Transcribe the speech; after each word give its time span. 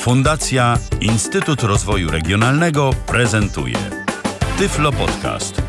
Fundacja 0.00 0.74
Instytut 1.00 1.62
Rozwoju 1.62 2.10
Regionalnego 2.10 2.90
prezentuje 3.06 3.76
Tyflo 4.58 4.92
Podcast. 4.92 5.62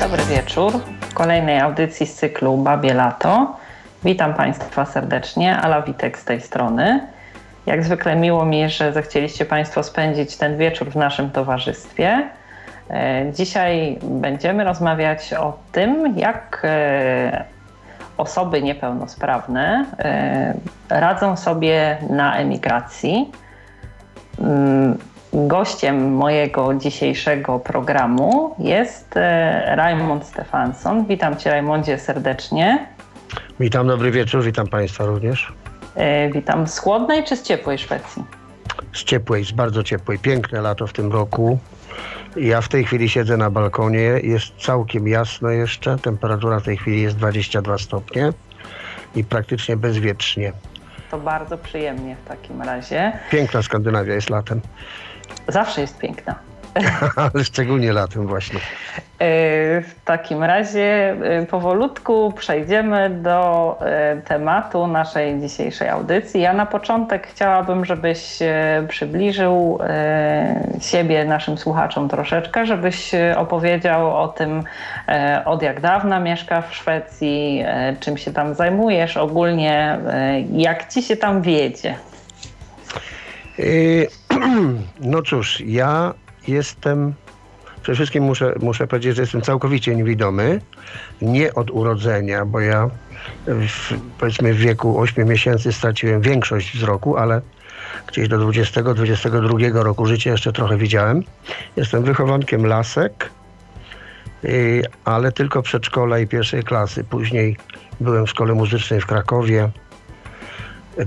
Dobry 0.00 0.24
wieczór. 0.24 0.72
W 1.00 1.14
kolejnej 1.14 1.60
audycji 1.60 2.06
z 2.06 2.14
cyklu 2.14 2.56
Babie 2.56 2.94
Lato. 2.94 3.56
Witam 4.04 4.34
Państwa 4.34 4.86
serdecznie. 4.86 5.56
Ala 5.56 5.82
Witek 5.82 6.18
z 6.18 6.24
tej 6.24 6.40
strony. 6.40 7.11
Jak 7.66 7.84
zwykle 7.84 8.16
miło 8.16 8.44
mi, 8.44 8.68
że 8.68 8.92
zechcieliście 8.92 9.44
Państwo 9.44 9.82
spędzić 9.82 10.36
ten 10.36 10.58
wieczór 10.58 10.90
w 10.90 10.96
naszym 10.96 11.30
towarzystwie. 11.30 12.28
E, 12.90 13.32
dzisiaj 13.32 13.98
będziemy 14.02 14.64
rozmawiać 14.64 15.34
o 15.34 15.58
tym, 15.72 16.18
jak 16.18 16.62
e, 16.64 17.44
osoby 18.16 18.62
niepełnosprawne 18.62 19.86
e, 19.98 20.54
radzą 21.00 21.36
sobie 21.36 21.98
na 22.10 22.36
emigracji. 22.36 23.30
Mm, 24.38 24.98
gościem 25.32 26.14
mojego 26.14 26.74
dzisiejszego 26.74 27.58
programu 27.58 28.54
jest 28.58 29.14
Raymond 29.66 30.24
Stefansson. 30.26 31.06
Witam 31.06 31.36
Cię, 31.36 31.50
Raymondzie, 31.50 31.98
serdecznie. 31.98 32.86
Witam, 33.60 33.86
dobry 33.86 34.10
wieczór, 34.10 34.44
witam 34.44 34.66
Państwa 34.66 35.04
również. 35.04 35.52
E, 35.94 36.30
witam 36.30 36.66
z 36.66 36.78
chłodnej 36.78 37.24
czy 37.24 37.36
z 37.36 37.42
ciepłej 37.42 37.78
Szwecji? 37.78 38.24
Z 38.92 39.04
ciepłej, 39.04 39.44
z 39.44 39.52
bardzo 39.52 39.82
ciepłej. 39.82 40.18
Piękne 40.18 40.60
lato 40.60 40.86
w 40.86 40.92
tym 40.92 41.12
roku. 41.12 41.58
Ja 42.36 42.60
w 42.60 42.68
tej 42.68 42.84
chwili 42.84 43.08
siedzę 43.08 43.36
na 43.36 43.50
balkonie, 43.50 44.00
jest 44.22 44.46
całkiem 44.58 45.08
jasno 45.08 45.50
jeszcze. 45.50 45.98
Temperatura 45.98 46.60
w 46.60 46.62
tej 46.62 46.76
chwili 46.76 47.02
jest 47.02 47.16
22 47.16 47.78
stopnie 47.78 48.32
i 49.14 49.24
praktycznie 49.24 49.76
bezwietrznie. 49.76 50.52
To 51.10 51.18
bardzo 51.18 51.58
przyjemnie 51.58 52.16
w 52.24 52.28
takim 52.28 52.62
razie. 52.62 53.12
Piękna 53.30 53.62
Skandynawia 53.62 54.14
jest 54.14 54.30
latem. 54.30 54.60
Zawsze 55.48 55.80
jest 55.80 55.98
piękna. 55.98 56.51
Ale 57.16 57.44
szczególnie 57.50 57.92
latem 57.92 58.26
właśnie. 58.26 58.58
E, 58.58 59.80
w 59.80 59.94
takim 60.04 60.44
razie 60.44 61.16
e, 61.22 61.46
powolutku 61.46 62.32
przejdziemy 62.36 63.10
do 63.10 63.78
e, 63.80 64.16
tematu 64.16 64.86
naszej 64.86 65.40
dzisiejszej 65.40 65.88
audycji. 65.88 66.40
Ja 66.40 66.52
na 66.52 66.66
początek 66.66 67.26
chciałabym, 67.26 67.84
żebyś 67.84 68.38
przybliżył 68.88 69.78
siebie 70.80 71.24
naszym 71.24 71.58
słuchaczom 71.58 72.08
troszeczkę, 72.08 72.66
żebyś 72.66 73.10
opowiedział 73.36 74.16
o 74.16 74.28
tym, 74.28 74.62
od 75.44 75.62
jak 75.62 75.80
dawna 75.80 76.20
mieszka 76.20 76.62
w 76.62 76.74
Szwecji, 76.74 77.64
czym 78.00 78.16
się 78.16 78.32
tam 78.32 78.54
zajmujesz, 78.54 79.16
ogólnie 79.16 79.98
jak 80.52 80.92
ci 80.92 81.02
się 81.02 81.16
tam 81.16 81.42
wiedzie. 81.42 81.94
No 85.00 85.22
cóż, 85.22 85.62
ja 85.66 86.14
jestem, 86.48 87.14
przede 87.82 87.96
wszystkim 87.96 88.24
muszę, 88.24 88.54
muszę 88.60 88.86
powiedzieć, 88.86 89.16
że 89.16 89.22
jestem 89.22 89.42
całkowicie 89.42 89.96
niewidomy. 89.96 90.60
Nie 91.22 91.54
od 91.54 91.70
urodzenia, 91.70 92.44
bo 92.44 92.60
ja 92.60 92.90
w, 93.46 93.94
powiedzmy 94.18 94.54
w 94.54 94.56
wieku 94.56 95.00
8 95.00 95.28
miesięcy 95.28 95.72
straciłem 95.72 96.20
większość 96.20 96.76
wzroku, 96.76 97.16
ale 97.16 97.40
gdzieś 98.06 98.28
do 98.28 98.38
20-22 98.38 99.82
roku 99.82 100.06
życia 100.06 100.30
jeszcze 100.30 100.52
trochę 100.52 100.76
widziałem. 100.76 101.22
Jestem 101.76 102.04
wychowankiem 102.04 102.66
lasek, 102.66 103.30
y, 104.44 104.82
ale 105.04 105.32
tylko 105.32 105.62
przedszkola 105.62 106.18
i 106.18 106.26
pierwszej 106.26 106.62
klasy. 106.62 107.04
Później 107.04 107.56
byłem 108.00 108.26
w 108.26 108.30
szkole 108.30 108.54
muzycznej 108.54 109.00
w 109.00 109.06
Krakowie 109.06 109.68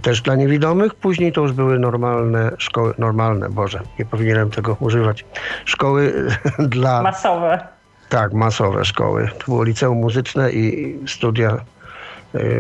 też 0.02 0.22
dla 0.22 0.36
niewidomych. 0.36 0.96
Później 0.96 1.32
to 1.32 1.42
już 1.42 1.52
były 1.52 1.80
normalne 1.80 2.52
szkoły, 2.58 2.94
normalne, 2.98 3.50
Boże, 3.50 3.82
nie 4.00 4.06
powinienem 4.06 4.52
tego 4.52 4.78
używać. 4.80 5.26
Szkoły 5.66 6.14
dla... 6.60 7.02
Masowe. 7.02 7.68
Tak, 8.10 8.34
masowe 8.34 8.86
szkoły. 8.86 9.30
To 9.40 9.46
było 9.46 9.64
liceum 9.64 9.98
muzyczne 9.98 10.52
i 10.52 10.96
studia 11.08 11.54
y, 11.54 11.60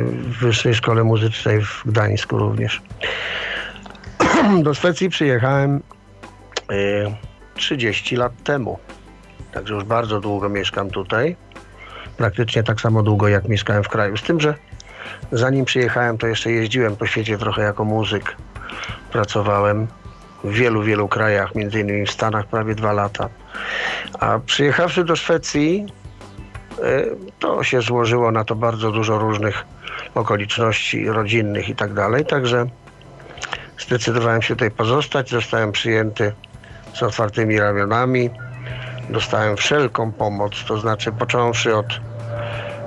w 0.06 0.40
Wyższej 0.40 0.75
Szkole 0.75 1.03
Muzycznej 1.03 1.62
w 1.62 1.84
Gdańsku 1.85 2.38
również. 2.38 2.81
Do 4.64 4.74
Szwecji 4.74 5.09
przyjechałem 5.09 5.81
30 7.56 8.16
y, 8.16 8.18
lat 8.18 8.31
temu. 8.44 8.80
Także 9.52 9.74
już 9.74 9.84
bardzo 9.84 10.19
długo 10.22 10.50
mieszkam 10.50 10.90
tutaj. 10.90 11.35
Praktycznie 12.18 12.64
tak 12.64 12.81
samo 12.81 13.03
długo, 13.03 13.28
jak 13.28 13.47
mieszkałem 13.47 13.84
w 13.84 13.90
kraju. 13.90 14.18
Z 14.18 14.24
tym, 14.24 14.40
że 14.40 14.56
Zanim 15.35 15.66
przyjechałem, 15.66 16.18
to 16.18 16.28
jeszcze 16.28 16.51
jeździłem 16.51 16.96
po 16.96 17.06
świecie 17.06 17.38
trochę 17.38 17.62
jako 17.62 17.85
muzyk. 17.85 18.35
Pracowałem 19.12 19.88
w 20.44 20.51
wielu, 20.51 20.84
wielu 20.84 21.07
krajach, 21.07 21.56
między 21.56 21.79
innymi 21.79 22.06
w 22.06 22.12
Stanach 22.12 22.46
prawie 22.46 22.75
dwa 22.75 22.94
lata. 22.94 23.29
A 24.19 24.40
przyjechawszy 24.40 25.03
do 25.03 25.16
Szwecji, 25.16 25.85
e, 26.84 27.03
to 27.40 27.63
się 27.63 27.81
złożyło 27.81 28.31
na 28.31 28.44
to 28.44 28.56
bardzo 28.56 28.91
dużo 28.91 29.19
różnych 29.19 29.66
okoliczności 30.16 31.09
rodzinnych 31.09 31.69
i 31.69 31.75
tak 31.75 31.94
dalej. 31.94 32.25
Także 32.25 32.66
zdecydowałem 33.79 34.41
się 34.41 34.56
tutaj 34.56 34.72
pozostać. 34.72 35.29
Zostałem 35.29 35.72
przyjęty 35.72 36.34
z 36.94 37.03
otwartymi 37.03 37.59
ramionami. 37.59 38.29
Dostałem 39.09 39.57
wszelką 39.57 40.12
pomoc, 40.12 40.66
to 40.67 40.78
znaczy 40.78 41.12
począwszy 41.12 41.75
od 41.75 42.00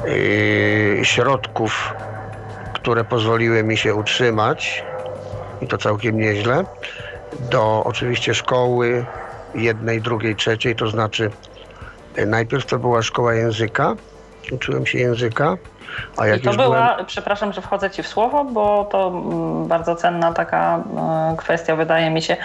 yy, 0.05 1.01
środków 1.05 1.95
które 2.89 3.05
pozwoliły 3.05 3.63
mi 3.63 3.77
się 3.77 3.95
utrzymać 3.95 4.85
i 5.61 5.67
to 5.67 5.79
całkiem 5.79 6.19
nieźle, 6.19 6.65
do 7.51 7.83
oczywiście 7.85 8.35
szkoły 8.35 9.05
jednej, 9.55 10.03
drugiej, 10.03 10.37
trzeciej, 10.37 10.77
to 10.77 10.89
znaczy 10.89 11.31
e, 12.17 12.27
najpierw 12.27 12.67
to 12.67 12.79
była 12.79 13.03
szkoła 13.03 13.35
języka, 13.35 13.97
uczyłem 14.53 14.87
się 14.87 14.99
języka, 14.99 15.57
a 16.17 16.27
jak 16.27 16.41
I 16.41 16.43
to 16.43 16.51
była, 16.51 16.89
byłem... 16.93 17.07
przepraszam, 17.07 17.53
że 17.53 17.63
wchodzę 17.63 17.91
ci 17.91 18.03
w 18.03 18.09
słowo, 18.09 18.45
bo 18.45 18.89
to 18.93 19.09
mm, 19.09 19.69
bardzo 19.69 19.97
cenna 19.97 20.33
taka 20.33 20.77
e, 21.33 21.37
kwestia 21.37 21.77
wydaje 21.77 22.11
mi 22.11 22.23
się. 22.23 22.37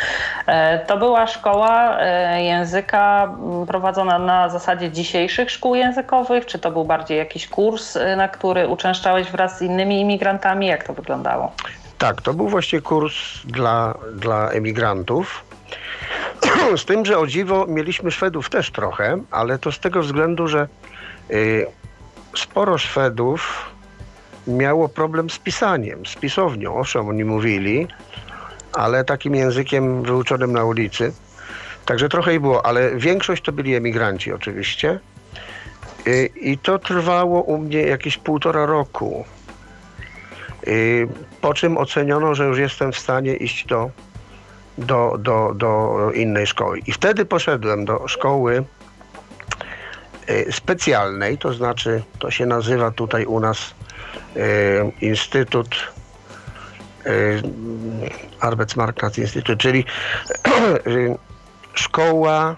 E, 0.48 0.80
to 0.80 0.98
była 0.98 1.28
szkoła 1.28 1.98
e, 2.00 2.44
języka 2.44 3.24
mm, 3.24 3.66
prowadzona 3.66 4.20
na 4.20 4.50
zasadzie 4.50 4.92
dzisiejszych 4.92 5.52
szkół 5.52 5.76
językowych, 5.76 6.46
czy 6.46 6.60
to 6.60 6.72
był 6.72 6.86
bardziej 6.86 7.18
jakiś 7.18 7.48
kurs, 7.48 7.98
na 8.18 8.28
który 8.28 8.68
uczęszczałeś 8.68 9.32
wraz 9.32 9.58
z 9.58 9.62
innymi 9.62 10.02
imigrantami? 10.02 10.68
Jak 10.68 10.84
to 10.84 10.94
wyglądało? 10.94 11.52
Tak, 11.98 12.22
to 12.22 12.34
był 12.34 12.48
właśnie 12.48 12.82
kurs 12.82 13.16
dla, 13.46 13.94
dla 14.16 14.50
emigrantów. 14.50 15.44
Z 16.78 16.86
tym, 16.86 17.06
że 17.06 17.20
o 17.20 17.28
dziwo 17.28 17.66
mieliśmy 17.68 18.12
Szwedów 18.12 18.50
też 18.50 18.72
trochę, 18.72 19.18
ale 19.32 19.60
to 19.60 19.72
z 19.72 19.80
tego 19.80 20.02
względu, 20.02 20.48
że 20.48 20.68
y, 21.32 21.68
sporo 22.36 22.78
Szwedów 22.78 23.72
miało 24.48 24.90
problem 24.90 25.30
z 25.30 25.40
pisaniem, 25.40 26.06
z 26.06 26.16
pisownią. 26.16 26.76
Owszem, 26.76 27.10
oni 27.10 27.26
mówili, 27.26 27.88
ale 28.74 29.04
takim 29.04 29.36
językiem 29.36 30.04
wyuczonym 30.04 30.54
na 30.54 30.64
ulicy. 30.64 31.14
Także 31.86 32.10
trochę 32.10 32.36
i 32.36 32.40
było, 32.40 32.66
ale 32.66 32.96
większość 32.96 33.44
to 33.44 33.52
byli 33.52 33.76
emigranci 33.76 34.34
oczywiście. 34.34 35.00
I, 36.06 36.52
i 36.52 36.58
to 36.58 36.80
trwało 36.80 37.42
u 37.42 37.58
mnie 37.58 37.82
jakieś 37.82 38.18
półtora 38.18 38.66
roku. 38.66 39.26
I, 40.68 41.08
po 41.42 41.54
czym 41.54 41.78
oceniono, 41.78 42.36
że 42.36 42.46
już 42.46 42.58
jestem 42.58 42.92
w 42.92 43.00
stanie 43.00 43.36
iść 43.36 43.66
do, 43.66 43.90
do, 44.78 45.18
do, 45.20 45.54
do 45.56 46.12
innej 46.12 46.48
szkoły. 46.48 46.80
I 46.88 46.92
wtedy 46.92 47.26
poszedłem 47.26 47.86
do 47.86 48.08
szkoły 48.08 48.64
specjalnej, 50.52 51.38
to 51.38 51.54
znaczy 51.54 52.04
to 52.20 52.32
się 52.32 52.46
nazywa 52.46 52.92
tutaj 52.92 53.26
u 53.26 53.40
nas 53.40 53.74
e, 54.36 54.40
Instytut 55.02 55.76
e, 57.06 57.10
Arbeitsmarktplatz 58.40 59.18
Instytut, 59.18 59.60
czyli 59.60 59.86
szkoła, 61.74 62.56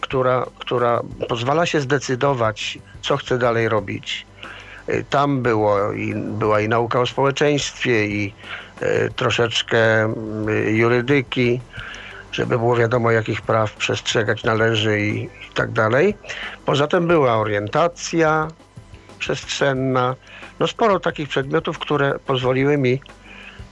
która, 0.00 0.46
która 0.58 1.00
pozwala 1.28 1.66
się 1.66 1.80
zdecydować, 1.80 2.78
co 3.02 3.16
chce 3.16 3.38
dalej 3.38 3.68
robić. 3.68 4.26
Tam 5.10 5.42
było 5.42 5.92
i, 5.92 6.14
była 6.14 6.60
i 6.60 6.68
nauka 6.68 7.00
o 7.00 7.06
społeczeństwie, 7.06 8.06
i 8.06 8.34
troszeczkę 9.16 10.14
jurydyki, 10.66 11.60
żeby 12.32 12.58
było 12.58 12.76
wiadomo, 12.76 13.10
jakich 13.10 13.42
praw 13.42 13.72
przestrzegać 13.72 14.44
należy 14.44 15.00
i, 15.00 15.24
i 15.24 15.54
tak 15.54 15.70
dalej. 15.70 16.14
Poza 16.66 16.86
tym 16.86 17.06
była 17.06 17.36
orientacja 17.36 18.48
przestrzenna, 19.18 20.14
no 20.60 20.66
sporo 20.66 21.00
takich 21.00 21.28
przedmiotów, 21.28 21.78
które 21.78 22.18
pozwoliły 22.18 22.78
mi, 22.78 23.00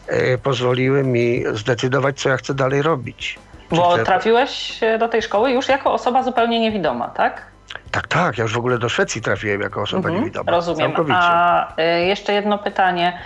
e, 0.07 0.39
pozwoliły 0.39 1.03
mi 1.05 1.45
zdecydować, 1.53 2.21
co 2.21 2.29
ja 2.29 2.37
chcę 2.37 2.55
dalej 2.55 2.83
robić. 2.83 3.39
Bo 3.71 3.99
trafiłeś 3.99 4.81
do 4.99 5.09
tej 5.09 5.23
szkoły 5.23 5.51
już 5.51 5.69
jako 5.69 5.93
osoba 5.93 6.23
zupełnie 6.23 6.61
niewidoma, 6.61 7.09
tak? 7.09 7.43
Tak, 7.91 8.09
tak. 8.09 8.39
Ja 8.39 8.43
już 8.43 8.53
w 8.53 8.59
ogóle 8.59 8.79
do 8.79 8.89
Szwecji 8.89 9.23
trafiłem 9.23 9.61
jako 9.61 9.83
osoba 9.83 10.09
mhm, 10.09 10.17
niewidoma. 10.17 10.53
Rozumiem. 10.53 10.79
Całkowicie. 10.79 11.19
A 11.21 11.73
y, 11.81 12.07
jeszcze 12.07 12.33
jedno 12.33 12.59
pytanie. 12.59 13.19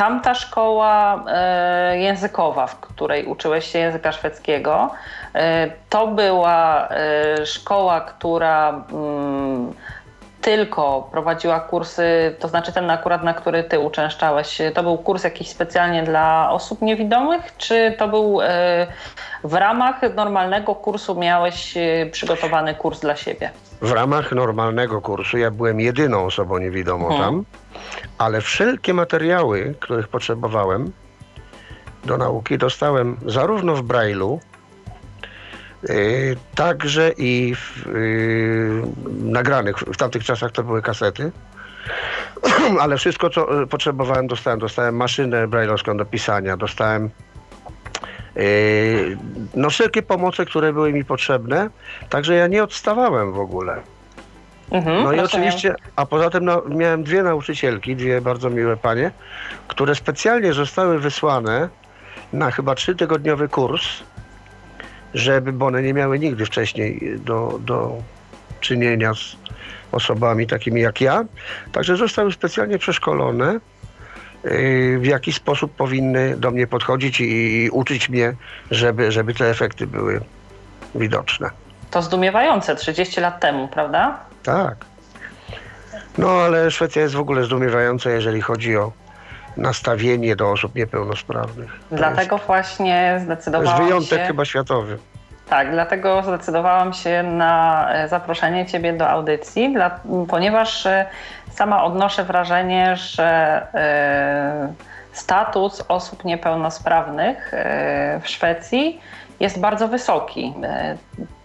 Tamta 0.00 0.34
szkoła 0.34 1.24
y, 1.92 1.98
językowa, 1.98 2.66
w 2.66 2.80
której 2.80 3.26
uczyłeś 3.26 3.66
się 3.66 3.78
języka 3.78 4.12
szwedzkiego, 4.12 4.90
to 5.88 6.06
była 6.06 6.88
szkoła, 7.44 8.00
która 8.00 8.84
mm, 8.92 9.74
tylko 10.40 11.08
prowadziła 11.12 11.60
kursy, 11.60 12.36
to 12.38 12.48
znaczy 12.48 12.72
ten 12.72 12.90
akurat, 12.90 13.22
na 13.22 13.34
który 13.34 13.64
ty 13.64 13.78
uczęszczałeś, 13.78 14.58
to 14.74 14.82
był 14.82 14.98
kurs 14.98 15.24
jakiś 15.24 15.48
specjalnie 15.48 16.02
dla 16.02 16.50
osób 16.50 16.82
niewidomych, 16.82 17.56
czy 17.56 17.94
to 17.98 18.08
był 18.08 18.40
e, 18.42 18.86
w 19.44 19.54
ramach 19.54 20.14
normalnego 20.14 20.74
kursu 20.74 21.14
miałeś 21.14 21.76
e, 21.76 22.06
przygotowany 22.12 22.74
kurs 22.74 23.00
dla 23.00 23.16
siebie? 23.16 23.50
W 23.82 23.92
ramach 23.92 24.32
normalnego 24.32 25.00
kursu 25.00 25.38
ja 25.38 25.50
byłem 25.50 25.80
jedyną 25.80 26.24
osobą 26.24 26.58
niewidomą 26.58 27.08
hmm. 27.08 27.24
tam, 27.24 27.44
ale 28.18 28.40
wszelkie 28.40 28.94
materiały, 28.94 29.74
których 29.80 30.08
potrzebowałem 30.08 30.92
do 32.04 32.16
nauki 32.16 32.58
dostałem 32.58 33.16
zarówno 33.26 33.74
w 33.74 33.82
Braille'u, 33.82 34.38
Y, 35.88 36.36
także 36.54 37.12
i 37.18 37.54
w, 37.54 37.86
y, 37.86 38.82
nagranych, 39.08 39.76
w 39.76 39.96
tamtych 39.96 40.24
czasach 40.24 40.52
to 40.52 40.62
były 40.62 40.82
kasety, 40.82 41.32
ale 42.80 42.96
wszystko 42.96 43.30
co 43.30 43.62
y, 43.62 43.66
potrzebowałem 43.66 44.26
dostałem. 44.26 44.58
Dostałem 44.58 44.96
maszynę 44.96 45.48
brajlowską 45.48 45.96
do 45.96 46.04
pisania, 46.04 46.56
dostałem 46.56 47.10
no 49.54 49.70
wszelkie 49.70 50.02
pomoce, 50.02 50.46
które 50.46 50.72
były 50.72 50.92
mi 50.92 51.04
potrzebne, 51.04 51.70
także 52.08 52.34
ja 52.34 52.46
nie 52.46 52.62
odstawałem 52.64 53.32
w 53.32 53.38
ogóle. 53.38 53.82
Mhm, 54.70 55.04
no 55.04 55.12
i 55.12 55.20
oczywiście, 55.20 55.74
a 55.96 56.06
poza 56.06 56.30
tym 56.30 56.44
no, 56.44 56.62
miałem 56.68 57.04
dwie 57.04 57.22
nauczycielki, 57.22 57.96
dwie 57.96 58.20
bardzo 58.20 58.50
miłe 58.50 58.76
panie, 58.76 59.10
które 59.68 59.94
specjalnie 59.94 60.52
zostały 60.52 60.98
wysłane 60.98 61.68
na 62.32 62.50
chyba 62.50 62.74
trzytygodniowy 62.74 63.48
kurs 63.48 64.02
żeby, 65.14 65.52
bo 65.52 65.66
one 65.66 65.82
nie 65.82 65.94
miały 65.94 66.18
nigdy 66.18 66.46
wcześniej 66.46 67.18
do, 67.24 67.58
do 67.60 67.96
czynienia 68.60 69.14
z 69.14 69.36
osobami 69.92 70.46
takimi 70.46 70.80
jak 70.80 71.00
ja. 71.00 71.24
Także 71.72 71.96
zostały 71.96 72.32
specjalnie 72.32 72.78
przeszkolone, 72.78 73.60
w 74.98 75.04
jaki 75.04 75.32
sposób 75.32 75.72
powinny 75.72 76.36
do 76.36 76.50
mnie 76.50 76.66
podchodzić 76.66 77.20
i, 77.20 77.24
i 77.64 77.70
uczyć 77.70 78.08
mnie, 78.08 78.34
żeby, 78.70 79.12
żeby 79.12 79.34
te 79.34 79.50
efekty 79.50 79.86
były 79.86 80.20
widoczne. 80.94 81.50
To 81.90 82.02
zdumiewające 82.02 82.76
30 82.76 83.20
lat 83.20 83.40
temu, 83.40 83.68
prawda? 83.68 84.18
Tak. 84.42 84.76
No 86.18 86.30
ale 86.30 86.70
Szwecja 86.70 87.02
jest 87.02 87.14
w 87.14 87.20
ogóle 87.20 87.44
zdumiewająca, 87.44 88.10
jeżeli 88.10 88.40
chodzi 88.40 88.76
o 88.76 88.92
nastawienie 89.56 90.36
do 90.36 90.50
osób 90.50 90.74
niepełnosprawnych. 90.74 91.80
Dlatego 91.92 92.36
jest, 92.36 92.46
właśnie 92.46 93.20
zdecydowałam 93.24 93.72
się... 93.72 93.76
To 93.76 93.82
jest 93.82 93.88
wyjątek 93.88 94.18
się... 94.20 94.26
chyba 94.26 94.44
światowy. 94.44 94.98
Tak, 95.50 95.70
dlatego 95.70 96.22
zdecydowałam 96.22 96.92
się 96.92 97.22
na 97.22 97.86
e, 97.92 98.08
zaproszenie 98.08 98.66
Ciebie 98.66 98.92
do 98.92 99.08
audycji, 99.08 99.72
dla, 99.72 100.00
ponieważ 100.28 100.86
e, 100.86 101.06
sama 101.50 101.84
odnoszę 101.84 102.24
wrażenie, 102.24 102.96
że 102.96 103.26
e, 103.74 104.72
status 105.12 105.84
osób 105.88 106.24
niepełnosprawnych 106.24 107.52
w 108.22 108.28
Szwecji 108.28 109.00
jest 109.40 109.60
bardzo 109.60 109.88
wysoki. 109.88 110.54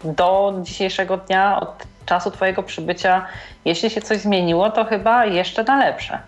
Do 0.03 0.59
dzisiejszego 0.61 1.17
dnia, 1.17 1.59
od 1.59 1.83
czasu 2.05 2.31
Twojego 2.31 2.63
przybycia, 2.63 3.25
jeśli 3.65 3.89
się 3.89 4.01
coś 4.01 4.17
zmieniło, 4.17 4.69
to 4.69 4.85
chyba 4.85 5.25
jeszcze 5.25 5.63
na 5.63 5.77
lepsze. 5.77 6.19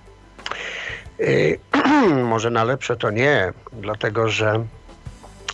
może 2.23 2.49
na 2.49 2.63
lepsze 2.63 2.95
to 2.95 3.11
nie, 3.11 3.53
dlatego 3.73 4.29
że 4.29 4.63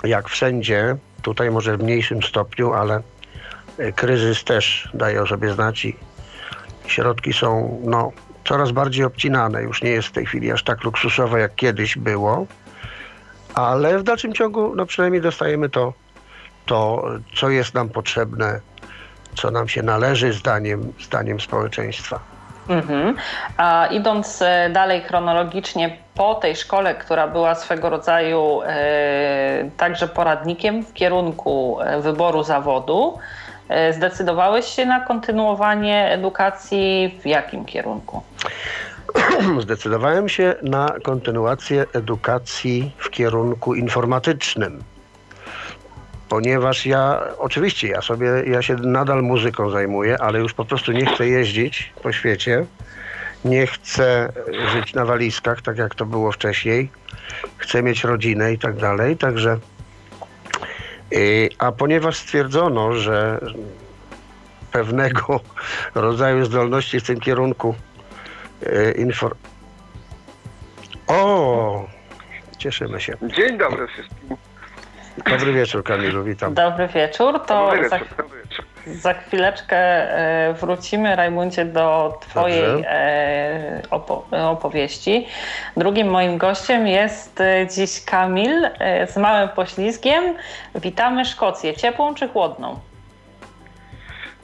jak 0.03 0.29
wszędzie, 0.29 0.95
tutaj 1.21 1.51
może 1.51 1.77
w 1.77 1.83
mniejszym 1.83 2.23
stopniu, 2.23 2.73
ale 2.73 3.01
kryzys 3.95 4.43
też 4.43 4.89
daje 4.93 5.21
o 5.21 5.27
sobie 5.27 5.53
znać 5.53 5.85
i 5.85 5.95
środki 6.87 7.33
są 7.33 7.79
no, 7.83 8.11
coraz 8.45 8.71
bardziej 8.71 9.05
obcinane. 9.05 9.63
Już 9.63 9.81
nie 9.81 9.89
jest 9.89 10.07
w 10.07 10.11
tej 10.11 10.25
chwili 10.25 10.51
aż 10.51 10.63
tak 10.63 10.83
luksusowe, 10.83 11.39
jak 11.39 11.55
kiedyś 11.55 11.97
było, 11.97 12.45
ale 13.53 13.99
w 13.99 14.03
dalszym 14.03 14.33
ciągu 14.33 14.75
no, 14.75 14.85
przynajmniej 14.85 15.21
dostajemy 15.21 15.69
to, 15.69 15.93
to, 16.65 17.03
co 17.35 17.49
jest 17.49 17.73
nam 17.73 17.89
potrzebne, 17.89 18.59
co 19.35 19.51
nam 19.51 19.67
się 19.67 19.83
należy 19.83 20.33
zdaniem, 20.33 20.93
zdaniem 20.99 21.39
społeczeństwa. 21.39 22.19
Mhm. 22.69 23.15
A 23.57 23.87
idąc 23.87 24.41
e, 24.41 24.69
dalej 24.69 25.01
chronologicznie, 25.01 25.97
po 26.15 26.35
tej 26.35 26.55
szkole, 26.55 26.95
która 26.95 27.27
była 27.27 27.55
swego 27.55 27.89
rodzaju 27.89 28.61
e, 28.65 29.69
także 29.77 30.07
poradnikiem 30.07 30.83
w 30.85 30.93
kierunku 30.93 31.77
e, 31.81 32.01
wyboru 32.01 32.43
zawodu, 32.43 33.17
zdecydowałeś 33.91 34.65
się 34.65 34.85
na 34.85 34.99
kontynuowanie 34.99 36.11
edukacji 36.11 37.19
w 37.21 37.25
jakim 37.25 37.65
kierunku? 37.65 38.23
Zdecydowałem 39.59 40.29
się 40.29 40.55
na 40.61 40.95
kontynuację 41.03 41.85
edukacji 41.93 42.91
w 42.97 43.09
kierunku 43.09 43.75
informatycznym 43.75 44.83
ponieważ 46.33 46.85
ja, 46.85 47.23
oczywiście 47.37 47.87
ja 47.87 48.01
sobie, 48.01 48.27
ja 48.47 48.61
się 48.61 48.75
nadal 48.75 49.23
muzyką 49.23 49.69
zajmuję, 49.69 50.17
ale 50.21 50.39
już 50.39 50.53
po 50.53 50.65
prostu 50.65 50.91
nie 50.91 51.05
chcę 51.05 51.27
jeździć 51.27 51.93
po 52.03 52.11
świecie, 52.11 52.65
nie 53.45 53.67
chcę 53.67 54.33
żyć 54.73 54.93
na 54.93 55.05
walizkach, 55.05 55.61
tak 55.61 55.77
jak 55.77 55.95
to 55.95 56.05
było 56.05 56.31
wcześniej, 56.31 56.89
chcę 57.57 57.83
mieć 57.83 58.03
rodzinę 58.03 58.53
i 58.53 58.57
tak 58.57 58.75
dalej, 58.75 59.17
także 59.17 59.57
a 61.57 61.71
ponieważ 61.71 62.17
stwierdzono, 62.17 62.93
że 62.93 63.39
pewnego 64.71 65.39
rodzaju 65.95 66.45
zdolności 66.45 66.99
w 66.99 67.03
tym 67.03 67.19
kierunku 67.19 67.75
y, 68.63 68.95
infor... 68.97 69.35
O! 71.07 71.87
Cieszymy 72.57 73.01
się. 73.01 73.17
Dzień 73.21 73.57
dobry 73.57 73.87
wszystkim. 73.87 74.37
Dobry 75.29 75.53
wieczór, 75.53 75.83
Kamilu, 75.83 76.23
witam. 76.23 76.53
Dobry 76.53 76.87
wieczór. 76.87 77.39
To 77.45 77.71
dobry 77.71 77.89
wieczór, 77.89 78.42
za, 78.87 79.13
chwileczkę 79.13 79.77
e, 79.77 80.53
wrócimy, 80.53 81.15
Rajmuncie, 81.15 81.65
do 81.65 82.17
Twojej 82.21 82.83
e, 82.87 83.81
opo 83.89 84.25
opowieści. 84.31 85.27
Drugim 85.77 86.07
moim 86.07 86.37
gościem 86.37 86.87
jest 86.87 87.41
e, 87.41 87.67
dziś 87.67 88.05
Kamil 88.05 88.69
z 89.07 89.17
małym 89.17 89.49
poślizgiem. 89.49 90.23
Witamy 90.75 91.25
Szkocję. 91.25 91.73
Ciepłą 91.73 92.15
czy 92.15 92.27
chłodną? 92.29 92.79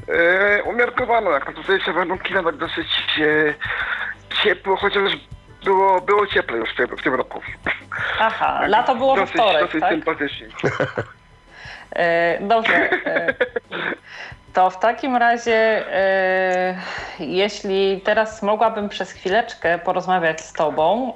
E, 0.08 0.64
umiarkowaną. 0.64 1.32
Jak 1.32 1.54
tutaj 1.56 1.82
się 1.82 1.94
warunki 1.94 2.34
nawet 2.34 2.58
dosyć 2.58 2.88
e, 3.22 3.54
ciepło, 4.44 4.76
chociaż 4.76 5.12
było, 5.64 6.02
było 6.02 6.28
cieplej 6.28 6.60
już 6.60 6.70
w 6.74 6.76
tym, 6.76 6.98
w 6.98 7.04
tym 7.04 7.16
roku. 7.16 7.42
Aha, 8.20 8.62
lato 8.68 8.96
było 8.96 9.16
dosyć, 9.16 9.36
we 9.36 9.42
wtorek, 9.44 9.62
Dosyć 9.66 9.82
tak? 9.82 9.92
sympatycznie. 9.92 10.48
E, 11.96 12.38
dobrze. 12.42 12.90
E, 14.60 14.62
to 14.62 14.70
w 14.70 14.80
takim 14.80 15.16
razie, 15.16 15.54
e, 15.96 16.76
jeśli 17.20 18.02
teraz 18.02 18.44
mogłabym 18.44 18.90
przez 18.90 19.12
chwileczkę 19.12 19.80
porozmawiać 19.80 20.42
z 20.42 20.54
Tobą, 20.54 21.14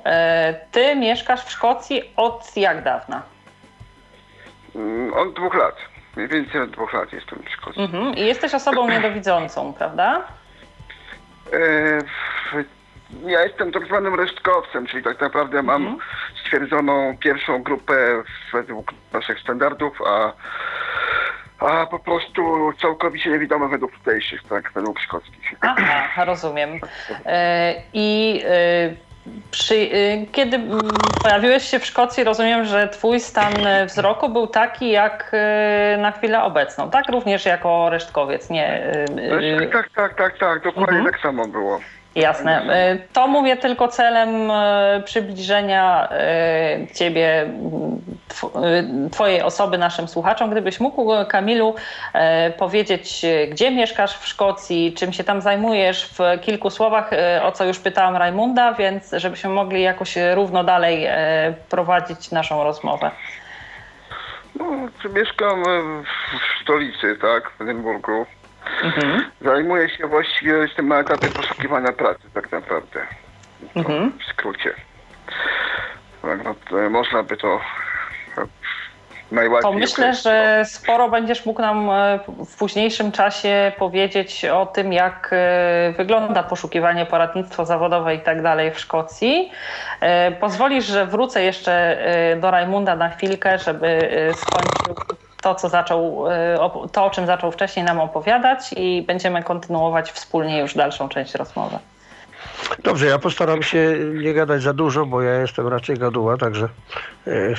Ty 0.71 0.95
mieszkasz 0.95 1.45
w 1.45 1.51
Szkocji 1.51 2.13
od 2.15 2.57
jak 2.57 2.83
dawna? 2.83 3.21
Mm, 4.75 5.13
od 5.13 5.33
dwóch 5.33 5.53
lat. 5.53 5.75
Mniej 6.15 6.27
więcej 6.27 6.61
od 6.61 6.69
dwóch 6.69 6.93
lat 6.93 7.13
jestem 7.13 7.39
w 7.45 7.49
Szkocji. 7.49 7.81
Mhm. 7.81 8.15
I 8.15 8.25
jesteś 8.25 8.53
osobą 8.53 8.87
niedowidzącą, 8.93 9.73
prawda? 9.73 10.27
Ja 13.25 13.43
jestem 13.43 13.71
tak 13.71 13.85
zwanym 13.85 14.15
resztkowcem, 14.15 14.87
czyli 14.87 15.03
tak 15.03 15.21
naprawdę 15.21 15.63
mam 15.63 15.81
mhm. 15.81 15.99
stwierdzoną 16.41 17.17
pierwszą 17.19 17.63
grupę 17.63 18.23
według 18.53 18.91
naszych 19.13 19.39
standardów, 19.39 20.01
a, 20.07 20.33
a 21.59 21.85
po 21.85 21.99
prostu 21.99 22.71
całkowicie 22.81 23.29
niewidome 23.29 23.67
według 23.67 23.91
tutejszych, 23.91 24.43
tak, 24.49 24.71
według 24.75 24.99
szkockich. 24.99 25.53
Aha, 25.61 26.25
rozumiem. 26.25 26.79
E, 27.25 27.75
I 27.93 28.41
e, 28.45 28.95
przy, 29.51 29.75
e, 29.75 30.25
kiedy 30.31 30.59
pojawiłeś 31.23 31.63
się 31.63 31.79
w 31.79 31.85
Szkocji, 31.85 32.23
rozumiem, 32.23 32.65
że 32.65 32.87
twój 32.87 33.19
stan 33.19 33.53
wzroku 33.85 34.29
był 34.29 34.47
taki 34.47 34.91
jak 34.91 35.31
na 35.97 36.11
chwilę 36.11 36.43
obecną, 36.43 36.89
tak? 36.89 37.09
Również 37.09 37.45
jako 37.45 37.89
resztkowiec, 37.89 38.49
nie? 38.49 38.93
Tak, 39.71 39.71
tak, 39.71 39.89
tak, 39.95 40.15
tak, 40.15 40.37
tak 40.37 40.63
dokładnie 40.63 40.97
mhm. 40.97 41.11
tak 41.11 41.21
samo 41.21 41.47
było. 41.47 41.79
Jasne. 42.15 42.61
E, 42.73 42.97
to 43.13 43.27
mówię 43.27 43.57
tylko 43.57 43.87
celem 43.87 44.51
e, 44.51 45.01
przybliżenia 45.05 46.09
e, 46.11 46.87
Ciebie, 46.95 47.49
Twojej 49.11 49.41
osoby 49.41 49.77
naszym 49.77 50.07
słuchaczom. 50.07 50.51
Gdybyś 50.51 50.79
mógł, 50.79 51.11
Kamilu, 51.29 51.75
powiedzieć, 52.57 53.25
gdzie 53.51 53.71
mieszkasz 53.71 54.17
w 54.17 54.27
Szkocji, 54.27 54.93
czym 54.97 55.13
się 55.13 55.23
tam 55.23 55.41
zajmujesz 55.41 56.09
w 56.09 56.41
kilku 56.41 56.69
słowach, 56.69 57.11
o 57.43 57.51
co 57.51 57.65
już 57.65 57.79
pytałam 57.79 58.15
Rajmunda, 58.15 58.73
więc 58.73 59.11
żebyśmy 59.17 59.49
mogli 59.49 59.81
jakoś 59.81 60.15
równo 60.33 60.63
dalej 60.63 61.07
prowadzić 61.69 62.31
naszą 62.31 62.63
rozmowę. 62.63 63.11
No, 64.55 64.65
mieszkam 65.15 65.63
w 66.03 66.63
stolicy, 66.63 67.17
tak, 67.21 67.51
w 67.57 67.61
Edynburgu. 67.61 68.25
Mhm. 68.83 69.31
Zajmuję 69.41 69.89
się 69.89 70.07
właściwie, 70.07 70.53
jestem 70.53 70.87
na 70.87 70.99
etapie 70.99 71.27
poszukiwania 71.27 71.91
pracy 71.91 72.23
tak 72.33 72.51
naprawdę. 72.51 73.07
Mhm. 73.75 74.11
W 74.19 74.23
skrócie. 74.23 74.73
Tak, 76.21 76.39
no, 76.43 76.89
można 76.89 77.23
by 77.23 77.37
to 77.37 77.59
najłatwiej. 79.31 79.71
To 79.71 79.77
myślę, 79.77 80.13
że 80.13 80.63
sporo 80.65 81.09
będziesz 81.09 81.45
mógł 81.45 81.61
nam 81.61 81.89
e, 81.89 82.19
w 82.45 82.57
późniejszym 82.57 83.11
czasie 83.11 83.71
powiedzieć 83.77 84.45
o 84.45 84.65
tym, 84.65 84.93
jak 84.93 85.29
e, 85.31 85.93
wygląda 85.97 86.43
poszukiwanie, 86.43 87.05
poradnictwo 87.05 87.65
zawodowe 87.65 88.15
i 88.15 88.19
tak 88.19 88.41
dalej 88.41 88.71
w 88.71 88.79
Szkocji. 88.79 89.51
E, 89.99 90.31
pozwolisz, 90.31 90.85
że 90.85 91.05
wrócę 91.05 91.43
jeszcze 91.43 91.97
do 92.41 92.51
Rajmunda 92.51 92.95
na 92.95 93.09
chwilkę, 93.09 93.57
żeby 93.57 94.09
skończył 94.35 95.15
to, 95.43 95.55
co 95.55 95.69
zaczął, 95.69 96.27
y, 96.27 96.89
to, 96.91 97.05
o 97.05 97.09
czym 97.09 97.25
zaczął 97.25 97.51
wcześniej 97.51 97.85
nam 97.85 97.99
opowiadać 97.99 98.73
i 98.77 99.03
będziemy 99.07 99.43
kontynuować 99.43 100.11
wspólnie 100.11 100.59
już 100.59 100.75
dalszą 100.75 101.09
część 101.09 101.35
rozmowy. 101.35 101.79
Dobrze, 102.83 103.05
ja 103.05 103.19
postaram 103.19 103.63
się 103.63 103.95
nie 104.23 104.33
gadać 104.33 104.61
za 104.61 104.73
dużo, 104.73 105.05
bo 105.05 105.21
ja 105.21 105.33
jestem 105.33 105.67
raczej 105.67 105.97
gaduła, 105.97 106.37
także 106.37 106.69
yy, 107.25 107.55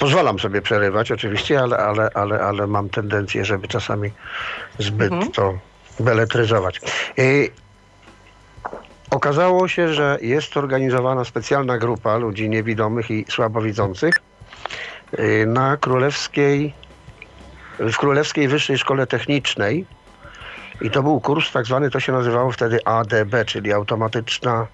pozwalam 0.00 0.38
sobie 0.38 0.62
przerywać 0.62 1.12
oczywiście, 1.12 1.60
ale, 1.60 1.78
ale, 1.78 2.10
ale, 2.14 2.40
ale 2.40 2.66
mam 2.66 2.88
tendencję, 2.88 3.44
żeby 3.44 3.68
czasami 3.68 4.10
zbyt 4.78 5.12
mhm. 5.12 5.32
to 5.32 5.54
beletryzować. 6.00 6.80
Yy, 7.16 7.48
okazało 9.10 9.68
się, 9.68 9.94
że 9.94 10.18
jest 10.20 10.56
organizowana 10.56 11.24
specjalna 11.24 11.78
grupa 11.78 12.16
ludzi 12.16 12.50
niewidomych 12.50 13.10
i 13.10 13.24
słabowidzących 13.28 14.14
yy, 15.18 15.46
na 15.46 15.76
Królewskiej 15.76 16.85
w 17.78 17.96
Królewskiej 17.96 18.48
Wyższej 18.48 18.78
Szkole 18.78 19.06
Technicznej 19.06 19.86
i 20.80 20.90
to 20.90 21.02
był 21.02 21.20
kurs 21.20 21.52
tak 21.52 21.66
zwany, 21.66 21.90
to 21.90 22.00
się 22.00 22.12
nazywało 22.12 22.52
wtedy 22.52 22.84
ADB, 22.84 23.44
czyli 23.46 23.72
automatyczna, 23.72 24.66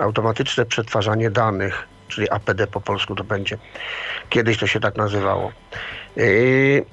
automatyczne 0.00 0.66
przetwarzanie 0.66 1.30
danych, 1.30 1.88
czyli 2.08 2.30
APD 2.30 2.66
po 2.66 2.80
polsku 2.80 3.14
to 3.14 3.24
będzie. 3.24 3.58
Kiedyś 4.28 4.58
to 4.58 4.66
się 4.66 4.80
tak 4.80 4.96
nazywało. 4.96 5.52
Yy, 6.16 6.84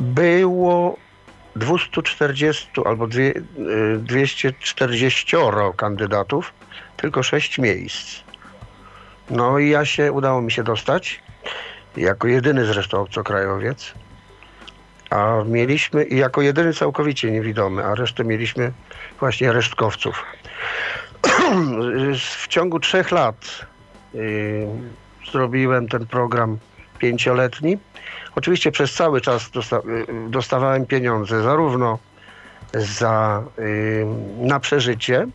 było 0.00 0.96
240 1.56 2.70
albo 2.84 3.06
240 3.98 5.36
yy, 5.36 5.42
kandydatów, 5.76 6.52
tylko 6.96 7.22
6 7.22 7.58
miejsc. 7.58 8.20
No 9.30 9.58
i 9.58 9.70
ja 9.70 9.84
się, 9.84 10.12
udało 10.12 10.42
mi 10.42 10.52
się 10.52 10.62
dostać, 10.62 11.22
jako 11.96 12.28
jedyny 12.28 12.64
zresztą 12.64 13.00
obcokrajowiec. 13.00 13.94
A 15.10 15.44
mieliśmy, 15.46 16.04
jako 16.04 16.42
jedyny 16.42 16.74
całkowicie 16.74 17.30
niewidomy, 17.30 17.84
a 17.84 17.94
resztę 17.94 18.24
mieliśmy 18.24 18.72
właśnie 19.20 19.52
resztkowców. 19.52 20.24
w 22.42 22.48
ciągu 22.48 22.80
trzech 22.80 23.10
lat 23.10 23.66
yy, 24.14 24.66
zrobiłem 25.32 25.88
ten 25.88 26.06
program 26.06 26.58
pięcioletni. 26.98 27.78
Oczywiście 28.36 28.72
przez 28.72 28.94
cały 28.94 29.20
czas 29.20 29.50
dosta 29.50 29.76
y, 29.76 30.30
dostawałem 30.30 30.86
pieniądze 30.86 31.42
zarówno 31.42 31.98
za, 32.74 33.42
yy, 33.58 34.06
na 34.46 34.60
przeżycie, 34.60 35.26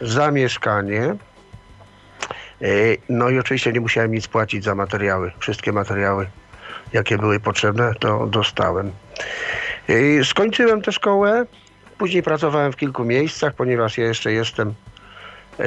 za 0.00 0.30
mieszkanie, 0.30 1.14
no 3.08 3.30
i 3.30 3.38
oczywiście 3.38 3.72
nie 3.72 3.80
musiałem 3.80 4.12
nic 4.12 4.28
płacić 4.28 4.64
za 4.64 4.74
materiały. 4.74 5.32
Wszystkie 5.38 5.72
materiały 5.72 6.26
jakie 6.92 7.18
były 7.18 7.40
potrzebne, 7.40 7.94
to 8.00 8.26
dostałem. 8.26 8.92
I 9.88 10.24
skończyłem 10.24 10.82
tę 10.82 10.92
szkołę. 10.92 11.46
Później 11.98 12.22
pracowałem 12.22 12.72
w 12.72 12.76
kilku 12.76 13.04
miejscach, 13.04 13.54
ponieważ 13.54 13.98
ja 13.98 14.04
jeszcze 14.04 14.32
jestem 14.32 14.74
e, 15.60 15.64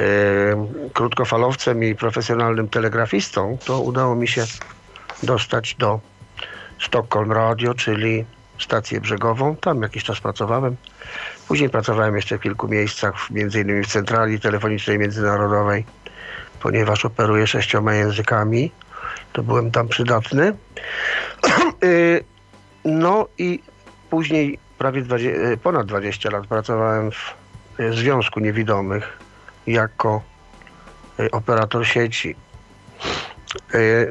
krótkofalowcem 0.92 1.84
i 1.84 1.94
profesjonalnym 1.94 2.68
telegrafistą, 2.68 3.58
to 3.64 3.80
udało 3.80 4.14
mi 4.14 4.28
się 4.28 4.44
dostać 5.22 5.74
do 5.74 6.00
Stockholm 6.80 7.32
Radio, 7.32 7.74
czyli 7.74 8.24
stację 8.58 9.00
brzegową. 9.00 9.56
Tam 9.56 9.82
jakiś 9.82 10.04
czas 10.04 10.20
pracowałem. 10.20 10.76
Później 11.48 11.70
pracowałem 11.70 12.16
jeszcze 12.16 12.38
w 12.38 12.40
kilku 12.40 12.68
miejscach, 12.68 13.14
innymi 13.30 13.84
w 13.84 13.86
centrali 13.86 14.40
telefonicznej 14.40 14.98
międzynarodowej, 14.98 15.84
ponieważ 16.60 17.04
operuję 17.04 17.46
sześcioma 17.46 17.94
językami 17.94 18.72
to 19.32 19.42
byłem 19.42 19.70
tam 19.70 19.88
przydatny. 19.88 20.52
Y, 21.84 22.24
no 22.84 23.28
i 23.38 23.62
później 24.10 24.58
prawie 24.78 25.02
20, 25.02 25.30
y, 25.30 25.56
ponad 25.56 25.86
20 25.86 26.30
lat 26.30 26.46
pracowałem 26.46 27.10
w 27.10 27.34
y, 27.80 27.92
Związku 27.92 28.40
Niewidomych 28.40 29.18
jako 29.66 30.22
operator 31.32 31.86
sieci. 31.86 32.36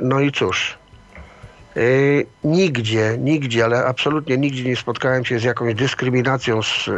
No 0.01 0.19
i 0.19 0.31
cóż, 0.31 0.77
nigdzie, 2.43 3.15
nigdzie, 3.19 3.65
ale 3.65 3.85
absolutnie 3.85 4.37
nigdzie 4.37 4.63
nie 4.63 4.75
spotkałem 4.75 5.25
się 5.25 5.39
z 5.39 5.43
jakąś 5.43 5.75
dyskryminacją 5.75 6.63
z 6.63 6.89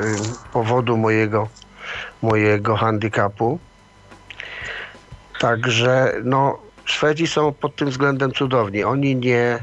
powodu 0.53 0.97
mojego, 0.97 1.47
mojego 2.21 2.75
handicapu. 2.75 3.59
Także 5.39 6.13
no, 6.23 6.62
Szwedzi 6.85 7.27
są 7.27 7.53
pod 7.53 7.75
tym 7.75 7.89
względem 7.89 8.31
cudowni. 8.31 8.83
Oni 8.83 9.15
nie. 9.15 9.59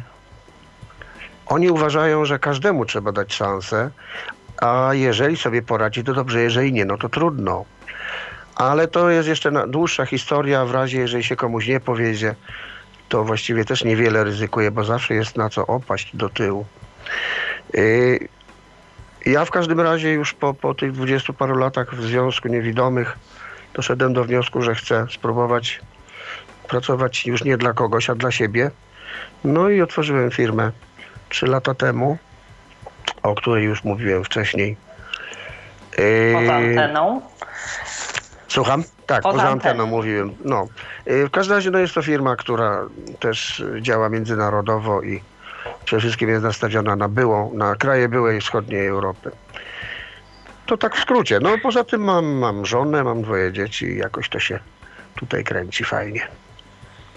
Oni 1.46 1.70
uważają, 1.70 2.24
że 2.24 2.38
każdemu 2.38 2.84
trzeba 2.84 3.12
dać 3.12 3.34
szansę, 3.34 3.90
a 4.62 4.90
jeżeli 4.92 5.36
sobie 5.36 5.62
poradzi, 5.62 6.04
to 6.04 6.14
dobrze, 6.14 6.40
jeżeli 6.40 6.72
nie, 6.72 6.84
no 6.84 6.98
to 6.98 7.08
trudno. 7.08 7.64
Ale 8.54 8.88
to 8.88 9.10
jest 9.10 9.28
jeszcze 9.28 9.68
dłuższa 9.68 10.06
historia. 10.06 10.64
W 10.64 10.70
razie, 10.70 10.98
jeżeli 10.98 11.24
się 11.24 11.36
komuś 11.36 11.66
nie 11.66 11.80
powiedzie, 11.80 12.34
to 13.08 13.24
właściwie 13.24 13.64
też 13.64 13.84
niewiele 13.84 14.24
ryzykuje, 14.24 14.70
bo 14.70 14.84
zawsze 14.84 15.14
jest 15.14 15.36
na 15.36 15.50
co 15.50 15.66
opaść 15.66 16.16
do 16.16 16.28
tyłu. 16.28 16.66
Yy, 17.74 18.28
ja 19.26 19.44
w 19.44 19.50
każdym 19.50 19.80
razie 19.80 20.12
już 20.12 20.34
po, 20.34 20.54
po 20.54 20.74
tych 20.74 20.92
dwudziestu 20.92 21.32
paru 21.32 21.56
latach 21.56 21.94
w 21.94 22.02
Związku 22.02 22.48
Niewidomych 22.48 23.18
doszedłem 23.74 24.12
do 24.12 24.24
wniosku, 24.24 24.62
że 24.62 24.74
chcę 24.74 25.06
spróbować 25.10 25.80
pracować 26.70 27.26
już 27.26 27.44
nie 27.44 27.56
dla 27.56 27.72
kogoś, 27.72 28.10
a 28.10 28.14
dla 28.14 28.30
siebie. 28.30 28.70
No 29.44 29.68
i 29.68 29.80
otworzyłem 29.80 30.30
firmę 30.30 30.72
trzy 31.28 31.46
lata 31.46 31.74
temu, 31.74 32.18
o 33.22 33.34
której 33.34 33.64
już 33.64 33.84
mówiłem 33.84 34.24
wcześniej. 34.24 34.76
Poza 36.32 36.54
anteną? 36.54 37.20
Słucham? 38.48 38.84
Tak, 39.06 39.22
poza, 39.22 39.38
poza 39.38 39.48
anteną 39.48 39.86
mówiłem. 39.86 40.34
No. 40.44 40.68
Yy, 41.06 41.26
w 41.26 41.30
każdym 41.30 41.56
razie 41.56 41.70
no 41.70 41.78
jest 41.78 41.94
to 41.94 42.02
firma, 42.02 42.36
która 42.36 42.86
też 43.20 43.64
działa 43.80 44.08
międzynarodowo 44.08 45.02
i 45.02 45.22
przede 45.84 46.00
wszystkim 46.00 46.28
jest 46.28 46.44
nastawiona 46.44 46.96
na 46.96 47.08
byłą, 47.08 47.54
na 47.54 47.76
kraje 47.76 48.08
byłej 48.08 48.40
wschodniej 48.40 48.86
Europy. 48.86 49.30
To 50.66 50.76
tak 50.76 50.96
w 50.96 51.00
skrócie. 51.00 51.38
No 51.40 51.50
poza 51.62 51.84
tym 51.84 52.04
mam, 52.04 52.26
mam 52.26 52.66
żonę, 52.66 53.04
mam 53.04 53.22
dwoje 53.22 53.52
dzieci 53.52 53.86
i 53.86 53.96
jakoś 53.96 54.28
to 54.28 54.38
się 54.38 54.58
tutaj 55.16 55.44
kręci 55.44 55.84
fajnie. 55.84 56.28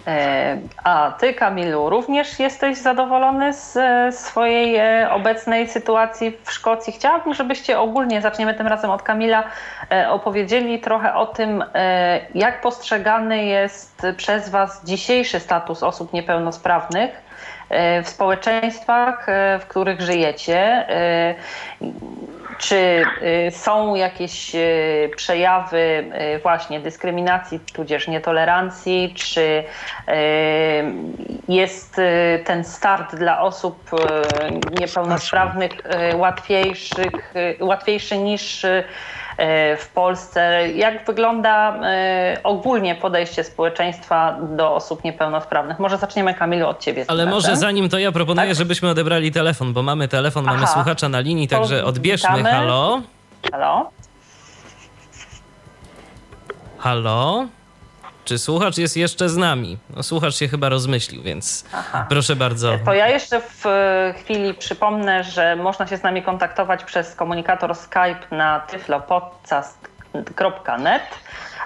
E, 0.08 0.58
a 0.84 1.12
ty, 1.20 1.34
Kamilu, 1.34 1.90
również 1.90 2.40
jesteś 2.40 2.78
zadowolony 2.78 3.54
z 3.54 3.78
e, 3.78 4.12
swojej 4.12 4.76
e, 4.76 5.12
obecnej 5.12 5.68
sytuacji 5.68 6.38
w 6.44 6.52
Szkocji? 6.52 6.94
Chciałabym, 6.94 7.34
żebyście 7.34 7.80
ogólnie, 7.80 8.22
zaczniemy 8.22 8.54
tym 8.54 8.68
razem 8.68 8.92
od 8.92 9.04
Kamila, 9.04 9.44
opowiedzieli 10.10 10.80
trochę 10.80 11.16
o 11.16 11.26
tym, 11.26 11.64
jak 12.36 12.62
postrzegany 12.62 13.46
jest 13.46 14.02
przez 14.18 14.50
Was 14.50 14.86
dzisiejszy 14.86 15.40
status 15.40 15.84
osób 15.84 16.14
niepełnosprawnych 16.14 17.22
w 18.04 18.10
społeczeństwach, 18.10 19.28
w 19.60 19.66
których 19.68 20.02
żyjecie 20.02 20.86
czy 22.64 23.04
y, 23.48 23.52
są 23.52 23.96
jakieś 23.96 24.56
y, 24.56 25.12
przejawy 25.16 26.12
y, 26.36 26.40
właśnie 26.40 26.80
dyskryminacji, 26.80 27.60
tudzież 27.60 28.08
nietolerancji? 28.08 29.14
Czy 29.16 29.64
jest 31.48 32.02
ten 32.46 32.64
start 32.64 33.16
dla 33.16 33.42
osób 33.42 33.92
niepełnosprawnych 34.80 35.72
łatwiejszych, 36.16 37.34
łatwiejszy 37.60 38.18
niż 38.18 38.66
w 39.78 39.90
Polsce. 39.94 40.70
Jak 40.76 41.06
wygląda 41.06 41.80
ogólnie 42.44 42.96
podejście 42.96 43.44
społeczeństwa 43.44 44.38
do 44.42 44.76
osób 44.76 45.04
niepełnosprawnych? 45.04 45.80
Może 45.80 45.98
zaczniemy, 45.98 46.34
Kamilu, 46.34 46.68
od 46.68 46.80
ciebie. 46.80 47.06
Ale 47.08 47.26
może 47.26 47.56
zanim 47.56 47.90
to 47.90 48.00
ja 48.00 48.12
proponuję, 48.12 48.48
tak? 48.48 48.58
żebyśmy 48.58 48.90
odebrali 48.90 49.32
telefon, 49.32 49.74
bo 49.74 49.84
mamy 49.84 50.08
telefon, 50.08 50.46
Aha. 50.48 50.56
mamy 50.56 50.68
słuchacza 50.68 51.10
na 51.10 51.20
linii, 51.20 51.48
także 51.48 51.86
odbierzmy. 51.86 52.38
Witamy. 52.38 52.52
Halo? 52.52 53.02
Halo? 53.52 53.90
Halo? 56.78 57.48
Czy 58.26 58.38
słuchacz 58.38 58.78
jest 58.78 58.98
jeszcze 58.98 59.30
z 59.30 59.38
nami? 59.38 59.78
No, 59.96 60.04
słuchacz 60.04 60.36
się 60.36 60.48
chyba 60.48 60.70
rozmyślił, 60.70 61.24
więc 61.24 61.66
Aha. 61.74 62.06
proszę 62.10 62.36
bardzo. 62.36 62.78
To 62.86 62.94
ja 62.94 63.08
jeszcze 63.08 63.42
w 63.42 63.66
e, 63.66 64.14
chwili 64.18 64.54
przypomnę, 64.54 65.24
że 65.24 65.56
można 65.56 65.88
się 65.88 65.98
z 65.98 66.04
nami 66.04 66.24
kontaktować 66.24 66.84
przez 66.84 67.16
komunikator 67.16 67.76
Skype 67.76 68.20
na 68.32 68.60
tyflopodcast.net, 68.60 71.04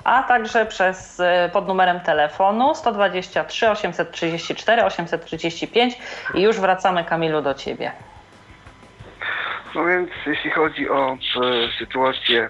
a 0.03 0.23
także 0.23 0.65
przez 0.65 1.19
e, 1.19 1.49
pod 1.53 1.67
numerem 1.67 1.99
telefonu 1.99 2.75
123 2.75 3.69
834 3.69 4.83
835 4.83 5.97
i 6.33 6.41
już 6.41 6.59
wracamy 6.59 7.03
Kamilu 7.03 7.41
do 7.41 7.53
ciebie. 7.53 7.91
No 9.75 9.85
więc 9.85 10.09
jeśli 10.25 10.51
chodzi 10.51 10.89
o 10.89 11.13
e, 11.13 11.17
sytuację 11.79 12.49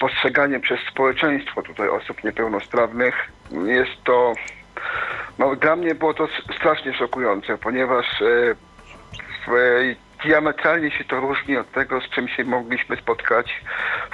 postrzeganie 0.00 0.60
przez 0.60 0.80
społeczeństwo 0.80 1.62
tutaj 1.62 1.88
osób 1.88 2.24
niepełnosprawnych, 2.24 3.32
jest 3.66 4.04
to 4.04 4.32
no, 5.38 5.56
dla 5.56 5.76
mnie 5.76 5.94
było 5.94 6.14
to 6.14 6.28
strasznie 6.56 6.94
szokujące, 6.94 7.58
ponieważ 7.58 8.22
e, 8.22 8.54
w, 9.46 9.52
diametralnie 10.24 10.90
się 10.90 11.04
to 11.04 11.20
różni 11.20 11.56
od 11.56 11.72
tego, 11.72 12.00
z 12.00 12.10
czym 12.10 12.28
się 12.28 12.44
mogliśmy 12.44 12.96
spotkać 12.96 13.60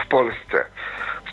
w 0.05 0.07
Polsce. 0.09 0.65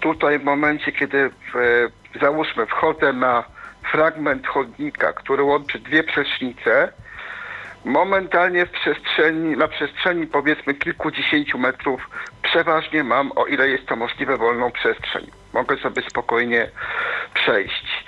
Tutaj 0.02 0.40
w 0.40 0.44
momencie, 0.44 0.92
kiedy 0.92 1.30
w, 1.30 1.88
załóżmy 2.22 2.66
wchodzę 2.66 3.14
na 3.14 3.44
fragment 3.92 4.48
chodnika, 4.48 5.14
który 5.14 5.44
łączy 5.44 5.80
dwie 5.80 6.04
przecznice, 6.04 6.94
Momentalnie 7.86 8.66
w 8.66 8.72
przestrzeni, 8.72 9.58
na 9.58 9.68
przestrzeni 9.68 10.28
powiedzmy 10.28 10.74
kilkudziesięciu 10.74 11.58
metrów 11.58 12.10
przeważnie 12.44 13.04
mam, 13.04 13.32
o 13.36 13.46
ile 13.46 13.70
jest 13.70 13.86
to 13.86 13.96
możliwe, 13.96 14.38
wolną 14.38 14.72
przestrzeń. 14.72 15.32
Mogę 15.54 15.78
sobie 15.78 16.02
spokojnie 16.10 16.70
przejść. 17.34 18.06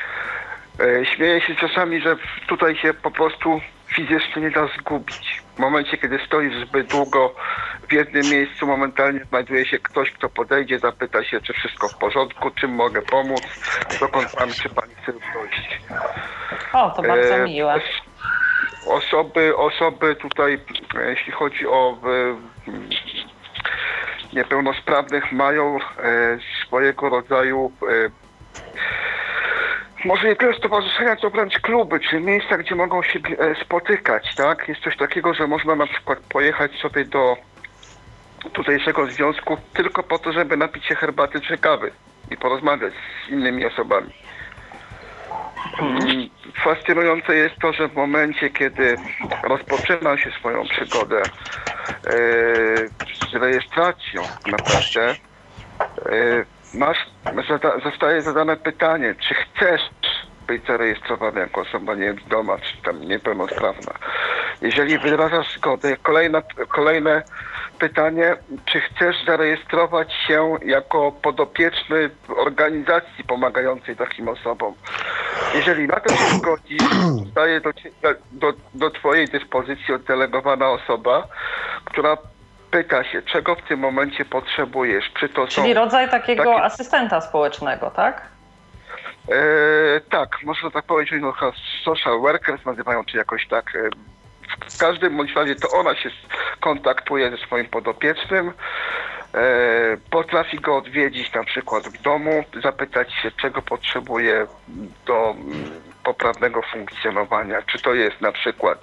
E, 0.80 1.06
śmieję 1.06 1.42
się 1.42 1.56
czasami, 1.56 2.02
że 2.02 2.16
tutaj 2.48 2.76
się 2.76 2.94
po 2.94 3.12
prostu 3.12 3.62
fizycznie 3.88 4.42
nie 4.42 4.52
da 4.52 4.68
zgubić. 4.68 5.42
W 5.56 5.60
momencie, 5.60 5.98
kiedy 5.98 6.20
stoisz 6.26 6.68
zbyt 6.68 6.88
długo 6.88 7.36
w 7.90 7.94
jednym 7.94 8.24
miejscu, 8.30 8.68
momentalnie 8.68 9.26
znajduje 9.26 9.66
się 9.66 9.80
ktoś, 9.80 10.12
kto 10.12 10.30
podejdzie, 10.30 10.80
zapyta 10.80 11.24
się, 11.24 11.42
czy 11.42 11.54
wszystko 11.54 11.88
w 11.90 11.98
porządku, 11.98 12.52
czym 12.52 12.72
mogę 12.72 13.02
pomóc, 13.02 13.42
dokąd 14.00 14.36
pan, 14.36 14.52
czy 14.52 14.70
pani 14.70 14.96
chce 14.96 15.14
dojść. 15.14 15.82
O, 16.74 16.90
to 16.90 17.02
bardzo 17.02 17.36
e, 17.36 17.44
miłe. 17.44 17.82
Osoby, 18.86 19.58
osoby 19.58 20.16
tutaj, 20.16 20.60
jeśli 21.08 21.32
chodzi 21.32 21.68
o 21.68 21.98
niepełnosprawnych, 24.34 25.32
mają 25.32 25.78
e, 25.78 25.80
swojego 26.66 27.10
rodzaju 27.10 27.72
e, 27.90 28.22
może 30.06 30.28
nie 30.28 30.36
tyle 30.36 30.54
stowarzyszenia, 30.54 31.16
co 31.16 31.30
wręcz 31.30 31.60
kluby, 31.60 32.00
czy 32.00 32.20
miejsca, 32.20 32.58
gdzie 32.58 32.76
mogą 32.76 33.04
się 33.04 33.20
e, 33.20 33.56
spotykać, 33.66 34.36
tak? 34.36 34.70
Jest 34.70 34.82
coś 34.82 34.98
takiego, 34.98 35.34
że 35.34 35.48
można 35.48 35.76
na 35.76 35.88
przykład 35.88 36.20
pojechać 36.20 36.72
sobie 36.72 37.06
do 37.06 37.38
tutejszego 38.54 39.08
związku 39.08 39.58
tylko 39.74 40.04
po 40.04 40.20
to, 40.20 40.34
żeby 40.34 40.58
napić 40.58 40.86
się 40.86 40.96
herbaty 40.96 41.42
czy 41.42 41.58
kawy 41.58 41.92
i 42.32 42.38
porozmawiać 42.38 42.94
z 43.28 43.32
innymi 43.32 43.66
osobami. 43.66 44.10
Mhm. 45.80 46.30
Fascynujące 46.64 47.36
jest 47.36 47.56
to, 47.62 47.74
że 47.74 47.88
w 47.88 47.96
momencie, 47.96 48.50
kiedy 48.50 48.96
rozpoczyna 49.44 50.18
się 50.18 50.32
swoją 50.32 50.64
przygodę 50.66 51.22
e, 51.22 52.12
z 53.30 53.34
rejestracją 53.34 54.22
naprawdę, 54.52 55.16
e, 56.06 56.46
masz, 56.74 56.98
zada, 57.50 57.80
zostaje 57.84 58.22
zadane 58.22 58.58
pytanie, 58.58 59.16
czy 59.28 59.34
chcesz 59.34 59.82
być 60.48 60.66
zarejestrowany 60.68 61.40
jako 61.40 61.62
osoba 61.62 61.96
niewidoma, 61.96 62.58
czy 62.58 62.82
tam 62.82 63.02
niepełnosprawna. 63.02 63.94
Jeżeli 64.62 64.98
wyrażasz 65.00 65.58
zgodę, 65.58 65.98
kolejna, 65.98 66.42
kolejne 66.68 67.24
pytanie, 67.82 68.36
czy 68.66 68.82
chcesz 68.82 69.16
zarejestrować 69.26 70.14
się 70.28 70.58
jako 70.66 71.12
podopieczny 71.12 72.10
organizacji 72.38 73.24
pomagającej 73.24 73.96
takim 73.96 74.28
osobom? 74.28 74.74
Jeżeli 75.56 75.88
na 75.88 76.00
to 76.00 76.16
się 76.16 76.38
zgodzisz, 76.38 76.84
zostaje 77.26 77.62
do, 77.62 77.72
do, 78.32 78.54
do 78.74 78.92
Twojej 78.92 79.28
dyspozycji 79.28 79.94
oddelegowana 79.94 80.70
osoba, 80.70 81.28
która 81.86 82.18
pyta 82.72 83.04
się, 83.04 83.22
czego 83.22 83.56
w 83.56 83.62
tym 83.62 83.80
momencie 83.80 84.26
potrzebujesz. 84.26 85.12
Czy 85.20 85.30
to 85.30 85.48
Czyli 85.48 85.74
rodzaj 85.74 86.10
takiego 86.10 86.44
takie... 86.44 86.64
asystenta 86.64 87.22
społecznego, 87.22 87.92
tak? 87.92 88.22
E, 89.30 90.02
tak, 90.10 90.30
można 90.44 90.72
tak 90.72 90.86
powiedzieć, 90.86 91.22
no, 91.22 91.34
social 91.84 92.20
workers 92.20 92.66
nazywają, 92.66 93.06
czy 93.06 93.18
jakoś 93.18 93.48
tak. 93.48 93.78
W 94.70 94.78
każdym 94.78 95.18
bądź 95.18 95.34
razie 95.36 95.56
to 95.56 95.70
ona 95.70 95.96
się 95.96 96.10
kontaktuje 96.60 97.32
ze 97.32 97.38
swoim 97.38 97.66
podopiecznym, 97.66 98.54
e, 99.34 99.98
potrafi 100.10 100.60
go 100.60 100.78
odwiedzić 100.78 101.34
na 101.34 101.44
przykład 101.44 101.88
w 101.88 102.02
domu, 102.02 102.44
zapytać 102.64 103.14
się, 103.14 103.32
czego 103.32 103.62
potrzebuje 103.62 104.48
do 105.06 105.32
mm, 105.32 105.82
poprawnego 106.04 106.62
funkcjonowania. 106.62 107.62
Czy 107.62 107.82
to 107.82 107.94
jest 107.94 108.22
na 108.22 108.32
przykład 108.32 108.80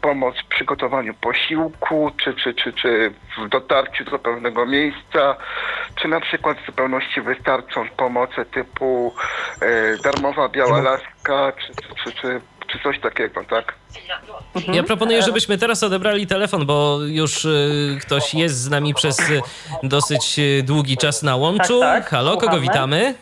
pomoc 0.00 0.34
w 0.38 0.48
przygotowaniu 0.48 1.14
posiłku, 1.14 2.10
czy, 2.24 2.34
czy, 2.34 2.54
czy, 2.54 2.72
czy 2.72 3.12
w 3.38 3.48
dotarciu 3.48 4.04
do 4.04 4.18
pewnego 4.18 4.66
miejsca, 4.66 5.36
czy 5.94 6.08
na 6.08 6.20
przykład 6.20 6.58
w 6.58 6.66
zupełności 6.66 7.20
wystarczą 7.20 7.88
pomoce 7.88 8.44
typu 8.44 9.14
e, 9.60 9.96
darmowa 10.02 10.48
biała 10.48 10.80
laska, 10.80 11.52
czy, 11.52 11.72
czy, 11.74 11.94
czy, 12.04 12.12
czy 12.12 12.40
czy 12.72 12.78
coś 12.82 13.00
takiego, 13.00 13.44
tak? 13.50 13.74
Ja 14.72 14.82
proponuję, 14.82 15.22
żebyśmy 15.22 15.58
teraz 15.58 15.82
odebrali 15.82 16.26
telefon, 16.26 16.66
bo 16.66 16.98
już 17.02 17.44
y, 17.44 17.98
ktoś 18.02 18.34
jest 18.34 18.56
z 18.56 18.70
nami 18.70 18.94
przez 18.94 19.30
y, 19.30 19.40
dosyć 19.82 20.38
y, 20.38 20.62
długi 20.62 20.96
czas 20.96 21.22
na 21.22 21.36
łączu. 21.36 21.80
Tak, 21.80 22.02
tak. 22.02 22.10
Halo, 22.10 22.36
kogo 22.36 22.60
witamy? 22.60 23.14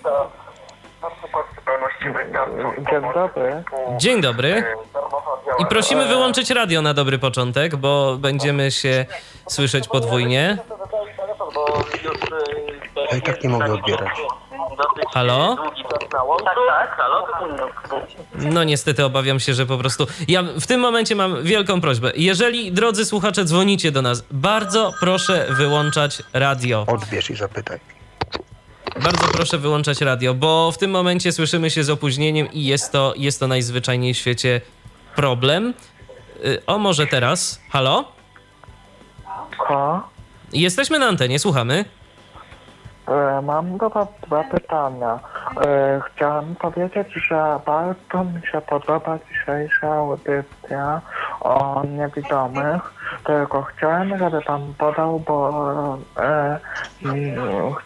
Dzień 2.90 3.02
dobry. 3.14 3.62
Dzień 3.96 4.20
dobry. 4.20 4.64
I 5.58 5.66
prosimy 5.66 6.06
wyłączyć 6.06 6.50
radio 6.50 6.82
na 6.82 6.94
dobry 6.94 7.18
początek, 7.18 7.76
bo 7.76 8.16
będziemy 8.16 8.70
się 8.70 9.06
słyszeć 9.48 9.88
podwójnie. 9.88 10.58
Ja 13.12 13.18
i 13.18 13.22
tak 13.22 13.42
nie 13.44 13.48
mogę 13.48 13.72
odbierać. 13.72 14.10
Halo? 15.12 15.56
Tak, 15.56 16.08
tak, 16.68 16.96
halo? 16.96 17.26
No 18.34 18.64
niestety 18.64 19.04
obawiam 19.04 19.40
się, 19.40 19.54
że 19.54 19.66
po 19.66 19.78
prostu. 19.78 20.06
Ja 20.28 20.42
w 20.42 20.66
tym 20.66 20.80
momencie 20.80 21.14
mam 21.14 21.42
wielką 21.42 21.80
prośbę. 21.80 22.12
Jeżeli, 22.16 22.72
drodzy 22.72 23.04
słuchacze, 23.04 23.44
dzwonicie 23.44 23.92
do 23.92 24.02
nas, 24.02 24.24
bardzo 24.30 24.92
proszę 25.00 25.46
wyłączać 25.50 26.22
radio. 26.32 26.84
Odbierz 26.88 27.30
i 27.30 27.36
zapytaj. 27.36 27.80
Bardzo 29.02 29.28
proszę 29.32 29.58
wyłączać 29.58 30.00
radio, 30.00 30.34
bo 30.34 30.72
w 30.72 30.78
tym 30.78 30.90
momencie 30.90 31.32
słyszymy 31.32 31.70
się 31.70 31.84
z 31.84 31.90
opóźnieniem 31.90 32.52
i 32.52 32.64
jest 32.64 32.92
to, 32.92 33.14
jest 33.16 33.40
to 33.40 33.46
najzwyczajniej 33.46 34.14
w 34.14 34.18
świecie 34.18 34.60
problem. 35.16 35.74
Y, 36.44 36.62
o, 36.66 36.78
może 36.78 37.06
teraz. 37.06 37.60
Halo? 37.70 38.04
Halo? 39.68 40.08
Jesteśmy 40.52 40.98
na 40.98 41.06
antenie, 41.06 41.38
słuchamy. 41.38 41.84
E, 43.08 43.42
mam 43.42 43.78
do 43.78 43.90
Was 43.90 44.08
dwa 44.22 44.44
pytania. 44.44 45.18
E, 45.66 46.00
chciałem 46.06 46.54
powiedzieć, 46.54 47.08
że 47.28 47.60
bardzo 47.66 48.24
mi 48.24 48.46
się 48.52 48.60
podoba 48.60 49.18
dzisiejsza 49.28 49.94
audycja 49.94 51.00
o 51.40 51.82
niewidomych, 51.98 52.82
tylko 53.24 53.62
chciałem, 53.62 54.18
żeby 54.18 54.42
Pan 54.42 54.74
podał, 54.78 55.20
bo 55.20 55.98
e, 56.18 56.58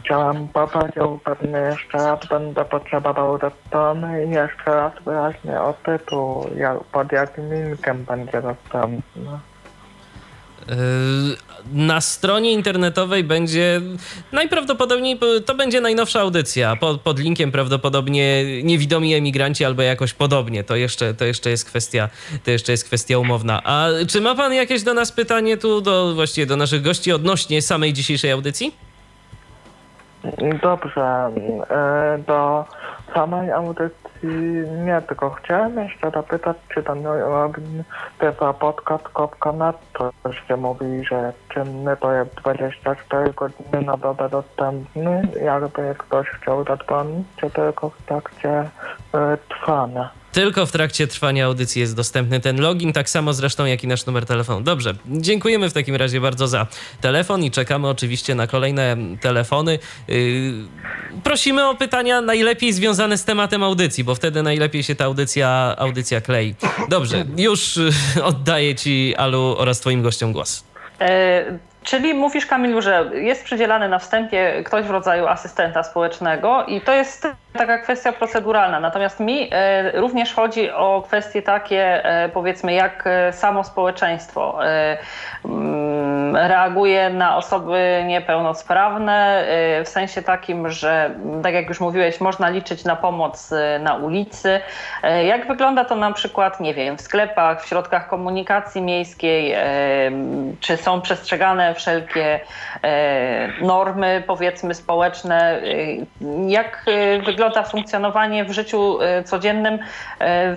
chciałem 0.01 0.49
poprosił 0.49 1.19
pewnie 1.25 1.59
jeszcze 1.59 1.99
raz 1.99 2.27
będę 2.27 2.65
potrzebował 2.65 3.39
do 3.39 3.51
strony 3.67 4.25
i 4.27 4.31
jeszcze 4.31 4.75
raz 4.75 4.93
wyraźnie 5.05 5.61
o 5.61 5.73
tytuł, 5.73 6.47
jak, 6.57 6.85
pod 6.85 7.13
jakim 7.13 7.55
linkiem 7.55 8.05
będzie 8.05 8.43
dostępny. 8.43 9.39
Yy, 10.69 11.37
na 11.73 12.01
stronie 12.01 12.53
internetowej 12.53 13.25
będzie 13.25 13.81
najprawdopodobniej 14.33 15.19
to 15.47 15.55
będzie 15.55 15.81
najnowsza 15.81 16.21
audycja. 16.21 16.77
Pod, 16.77 17.01
pod 17.01 17.19
linkiem 17.19 17.53
prawdopodobnie 17.53 18.45
niewidomi 18.63 19.15
emigranci 19.15 19.65
albo 19.65 19.83
jakoś 19.83 20.13
podobnie. 20.13 20.65
To 20.65 20.77
jeszcze, 20.77 21.15
to 21.15 21.25
jeszcze 21.25 21.51
jest 21.51 21.65
kwestia, 21.65 22.09
to 22.45 22.51
jeszcze 22.51 22.73
jest 22.73 22.85
kwestia 22.85 23.19
umowna. 23.19 23.63
A 23.65 23.87
czy 24.09 24.21
ma 24.21 24.35
pan 24.35 24.53
jakieś 24.53 24.83
do 24.83 24.95
nas 24.95 25.13
pytanie 25.13 25.57
tu 25.57 25.81
do 25.81 26.15
właściwie 26.15 26.47
do 26.47 26.57
naszych 26.57 26.83
gości 26.83 27.13
odnośnie 27.13 27.63
samej 27.63 27.93
dzisiejszej 27.93 28.31
audycji? 28.31 28.75
Dobrze, 30.63 31.31
e, 31.71 32.19
do 32.27 32.65
samej 33.15 33.51
audycji 33.51 34.12
nie, 34.85 35.03
tylko 35.09 35.31
chciałem 35.31 35.79
jeszcze 35.79 36.11
zapytać, 36.11 36.57
czy 36.75 36.83
ten 36.83 37.03
login 37.03 37.85
tvpodcast.net, 38.19 39.77
to 39.93 40.13
żeście 40.25 40.57
mówili, 40.57 41.05
że 41.05 41.33
czynny 41.49 41.97
to 41.97 42.13
jest 42.13 42.35
24 42.35 43.33
godziny 43.33 43.83
na 43.87 43.97
dobę 43.97 44.29
dostępny, 44.29 45.29
jakby 45.45 45.95
ktoś 45.99 46.27
chciał 46.29 46.65
zadzwonić, 46.65 47.27
czy 47.37 47.51
tylko 47.51 47.91
w 47.91 48.03
trakcie 48.03 48.51
e, 49.15 49.39
trwania. 49.49 50.11
Tylko 50.33 50.67
w 50.67 50.73
trakcie 50.73 51.07
trwania 51.07 51.47
audycji 51.47 51.81
jest 51.81 51.97
dostępny 51.97 52.41
ten 52.41 52.61
login, 52.61 52.93
tak 52.93 53.11
samo 53.11 53.33
zresztą 53.33 53.65
jak 53.65 53.85
i 53.85 53.87
nasz 53.87 54.07
numer 54.07 54.27
telefonu. 54.27 54.61
Dobrze, 54.61 54.95
dziękujemy 55.07 55.71
w 55.71 55.73
takim 55.73 55.97
razie 55.97 56.21
bardzo 56.21 56.49
za 56.49 56.67
telefon 57.01 57.45
i 57.45 57.51
czekamy 57.51 57.89
oczywiście 57.89 58.35
na 58.35 58.47
kolejne 58.47 58.97
telefony. 59.21 59.79
Yy, 60.09 60.17
prosimy 61.25 61.69
o 61.69 61.75
pytania 61.75 62.21
najlepiej 62.21 62.73
związane 62.73 63.19
z 63.19 63.25
tematem 63.25 63.63
audycji, 63.63 64.05
bo 64.05 64.12
wtedy 64.15 64.43
najlepiej 64.43 64.83
się 64.83 64.95
ta 64.95 65.05
audycja, 65.05 65.75
audycja 65.79 66.21
klei. 66.21 66.55
Dobrze, 66.89 67.25
już 67.37 67.77
yy, 68.17 68.25
oddaję 68.25 68.75
Ci, 68.75 69.15
Alu, 69.17 69.55
oraz 69.59 69.81
Twoim 69.81 70.03
gościom 70.03 70.33
głos. 70.33 70.65
Czyli 71.83 72.15
mówisz, 72.15 72.47
Kamilu, 72.47 72.83
że 72.83 73.11
jest 73.15 73.45
przydzielany 73.45 73.89
na 73.89 73.99
wstępie 73.99 74.63
ktoś 74.65 74.85
w 74.85 74.91
rodzaju 74.91 75.27
asystenta 75.27 75.83
społecznego 75.83 76.65
i 76.65 76.81
to 76.81 76.93
jest 76.93 77.29
taka 77.53 77.79
kwestia 77.79 78.13
proceduralna. 78.13 78.81
Natomiast 78.81 79.21
mi 79.21 79.49
e, 79.53 80.01
również 80.01 80.35
chodzi 80.35 80.71
o 80.71 81.03
kwestie 81.07 81.43
takie, 81.43 82.05
e, 82.05 82.29
powiedzmy, 82.29 82.73
jak 82.73 83.05
e, 83.07 83.33
samo 83.33 83.65
społeczeństwo 83.65 84.59
mm, 85.45 86.37
reaguje 86.37 87.11
na 87.11 87.37
osoby 87.37 88.05
niepełnosprawne, 88.07 89.45
w 89.85 89.89
sensie 89.89 90.23
takim, 90.23 90.71
że 90.71 91.15
tak 91.43 91.55
jak 91.55 91.69
już 91.69 91.81
mówiłeś, 91.81 92.21
można 92.21 92.49
liczyć 92.49 92.85
na 92.85 92.97
pomoc 92.97 93.51
na 93.81 93.95
ulicy. 93.95 94.61
Jak 95.25 95.49
wygląda 95.49 95.85
to 95.85 95.97
na 95.97 96.13
przykład, 96.13 96.61
nie 96.61 96.75
wiem, 96.75 96.99
w 96.99 97.01
sklepach, 97.01 97.63
w 97.63 97.69
środkach 97.69 98.09
komunikacji 98.09 98.83
miejskiej, 98.83 99.57
czy 100.61 100.77
są 100.77 101.01
przestrzegane 101.01 101.72
wszelkie 101.75 102.41
normy, 103.61 104.23
powiedzmy, 104.27 104.75
społeczne? 104.75 105.63
Jak 106.49 106.85
wygląda 107.27 107.43
wygląda 107.43 107.63
funkcjonowanie 107.63 108.45
w 108.45 108.53
życiu 108.53 109.03
e, 109.03 109.25
codziennym 109.25 109.79
e, 110.21 110.57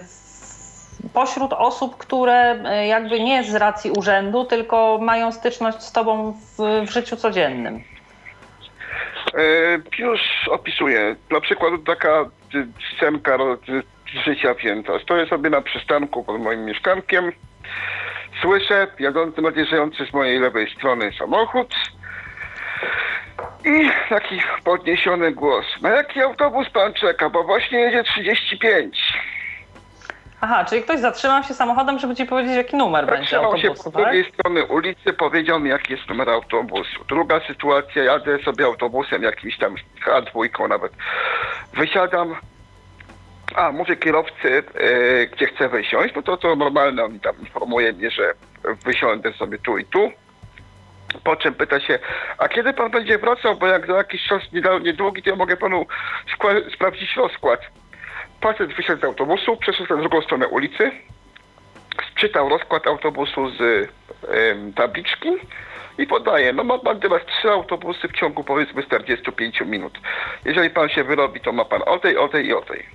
pośród 1.13 1.53
osób, 1.53 1.97
które 1.97 2.33
e, 2.33 2.87
jakby 2.87 3.19
nie 3.19 3.43
z 3.43 3.55
racji 3.55 3.91
urzędu, 3.91 4.45
tylko 4.45 4.99
mają 5.01 5.31
styczność 5.31 5.81
z 5.81 5.91
tobą 5.91 6.31
w, 6.31 6.87
w 6.87 6.91
życiu 6.91 7.15
codziennym? 7.15 7.83
Już 9.99 10.21
opisuję. 10.51 11.15
Na 11.31 11.41
przykład 11.41 11.73
taka 11.85 12.25
scenka 12.95 13.37
życia 14.25 14.55
Pięta. 14.55 14.99
Stoję 14.99 15.27
sobie 15.27 15.49
na 15.49 15.61
przystanku 15.61 16.23
pod 16.23 16.41
moim 16.41 16.65
mieszkankiem. 16.65 17.31
Słyszę 18.41 18.87
jadący 18.99 19.41
nadjeżdżający 19.41 20.05
z 20.05 20.13
mojej 20.13 20.39
lewej 20.39 20.71
strony 20.71 21.11
samochód 21.19 21.75
i 23.65 23.89
taki 24.09 24.41
podniesiony 24.63 25.31
głos. 25.31 25.65
Na 25.81 25.89
jaki 25.89 26.21
autobus 26.21 26.69
pan 26.69 26.93
czeka? 26.93 27.29
Bo 27.29 27.43
właśnie 27.43 27.79
jedzie 27.79 28.03
35. 28.03 29.13
Aha, 30.41 30.65
czyli 30.65 30.81
ktoś 30.83 30.99
zatrzymał 30.99 31.43
się 31.43 31.53
samochodem, 31.53 31.99
żeby 31.99 32.15
ci 32.15 32.25
powiedzieć, 32.25 32.55
jaki 32.55 32.75
numer 32.75 33.05
będzie 33.05 33.37
autobusu, 33.37 33.61
się 33.61 33.83
po 33.83 33.91
tak? 33.91 34.03
drugiej 34.03 34.31
strony 34.33 34.65
ulicy, 34.65 35.13
powiedział 35.13 35.59
mi, 35.59 35.69
jaki 35.69 35.93
jest 35.93 36.09
numer 36.09 36.29
autobusu. 36.29 37.03
Druga 37.07 37.39
sytuacja, 37.47 38.03
jadę 38.03 38.39
sobie 38.43 38.65
autobusem 38.65 39.23
jakimś 39.23 39.57
tam 39.57 39.75
H2 40.05 40.69
nawet. 40.69 40.91
Wysiadam, 41.73 42.35
a 43.55 43.71
mówię 43.71 43.95
kierowcy, 43.95 44.49
yy, 44.49 45.27
gdzie 45.27 45.45
chcę 45.45 45.69
wysiąść, 45.69 46.15
no 46.15 46.21
to 46.21 46.37
to 46.37 46.55
normalne, 46.55 47.03
on 47.05 47.19
tam 47.19 47.39
informuje 47.39 47.93
mnie, 47.93 48.11
że 48.11 48.33
wysiądę 48.85 49.33
sobie 49.33 49.57
tu 49.57 49.77
i 49.77 49.85
tu. 49.85 50.11
Po 51.23 51.35
czym 51.35 51.53
pyta 51.53 51.79
się, 51.79 51.99
a 52.37 52.47
kiedy 52.47 52.73
pan 52.73 52.91
będzie 52.91 53.17
wracał, 53.17 53.55
bo 53.55 53.67
jak 53.67 53.87
za 53.87 53.93
jakiś 53.93 54.23
czas 54.27 54.41
niedługi, 54.83 55.23
to 55.23 55.29
ja 55.29 55.35
mogę 55.35 55.57
panu 55.57 55.85
sprawdzić 56.73 57.15
rozkład. 57.15 57.59
Pacjent 58.41 58.73
wysiadł 58.73 59.01
z 59.01 59.03
autobusu, 59.03 59.57
przeszedł 59.57 59.95
na 59.95 60.01
drugą 60.01 60.21
stronę 60.21 60.47
ulicy, 60.47 60.91
czytał 62.15 62.49
rozkład 62.49 62.87
autobusu 62.87 63.49
z 63.49 63.61
y, 63.61 63.87
tabliczki 64.75 65.29
i 65.97 66.07
podaje, 66.07 66.53
no 66.53 66.63
ma 66.63 66.77
pan 66.77 66.99
teraz 66.99 67.21
trzy 67.25 67.51
autobusy 67.51 68.07
w 68.07 68.11
ciągu 68.11 68.43
powiedzmy 68.43 68.83
45 68.83 69.61
minut. 69.61 69.99
Jeżeli 70.45 70.69
pan 70.69 70.89
się 70.89 71.03
wyrobi, 71.03 71.41
to 71.41 71.51
ma 71.51 71.65
pan 71.65 71.81
o 71.85 71.99
tej, 71.99 72.17
o 72.17 72.27
tej 72.27 72.45
i 72.45 72.53
o 72.53 72.61
tej. 72.61 72.94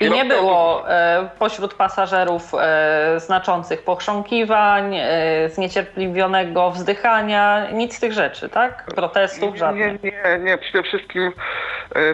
I 0.00 0.10
nie 0.10 0.24
było 0.24 0.90
e, 0.90 1.28
pośród 1.38 1.74
pasażerów 1.74 2.54
e, 2.54 3.20
znaczących 3.20 3.82
pochrząkiwań, 3.82 4.94
e, 4.96 5.48
zniecierpliwionego 5.48 6.70
wzdychania, 6.70 7.70
nic 7.70 7.96
z 7.96 8.00
tych 8.00 8.12
rzeczy, 8.12 8.48
tak? 8.48 8.84
Protestów 8.84 9.56
żadnych. 9.56 10.02
Nie, 10.02 10.10
nie, 10.10 10.38
nie. 10.44 10.58
Przede 10.58 10.82
wszystkim 10.82 11.32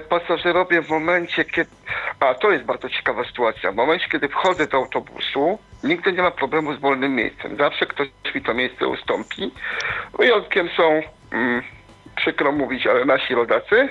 pasażerowie 0.08 0.82
w 0.82 0.88
momencie, 0.88 1.44
kiedy... 1.44 1.70
A, 2.20 2.34
to 2.34 2.50
jest 2.50 2.64
bardzo 2.64 2.88
ciekawa 2.90 3.24
sytuacja. 3.24 3.72
W 3.72 3.74
momencie, 3.74 4.06
kiedy 4.12 4.28
wchodzę 4.28 4.66
do 4.66 4.76
autobusu, 4.76 5.58
nigdy 5.84 6.12
nie 6.12 6.22
ma 6.22 6.30
problemu 6.30 6.74
z 6.74 6.80
wolnym 6.80 7.14
miejscem. 7.14 7.56
Zawsze 7.56 7.86
ktoś 7.86 8.08
mi 8.34 8.42
to 8.42 8.54
miejsce 8.54 8.86
ustąpi. 8.86 9.50
Wyjątkiem 10.18 10.68
są, 10.76 11.02
mm, 11.32 11.62
przykro 12.16 12.52
mówić, 12.52 12.86
ale 12.86 13.04
nasi 13.04 13.34
rodacy, 13.34 13.88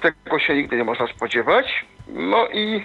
tego 0.00 0.38
się 0.38 0.54
nigdy 0.54 0.76
nie 0.76 0.84
można 0.84 1.06
spodziewać. 1.06 1.84
No 2.08 2.48
i 2.48 2.84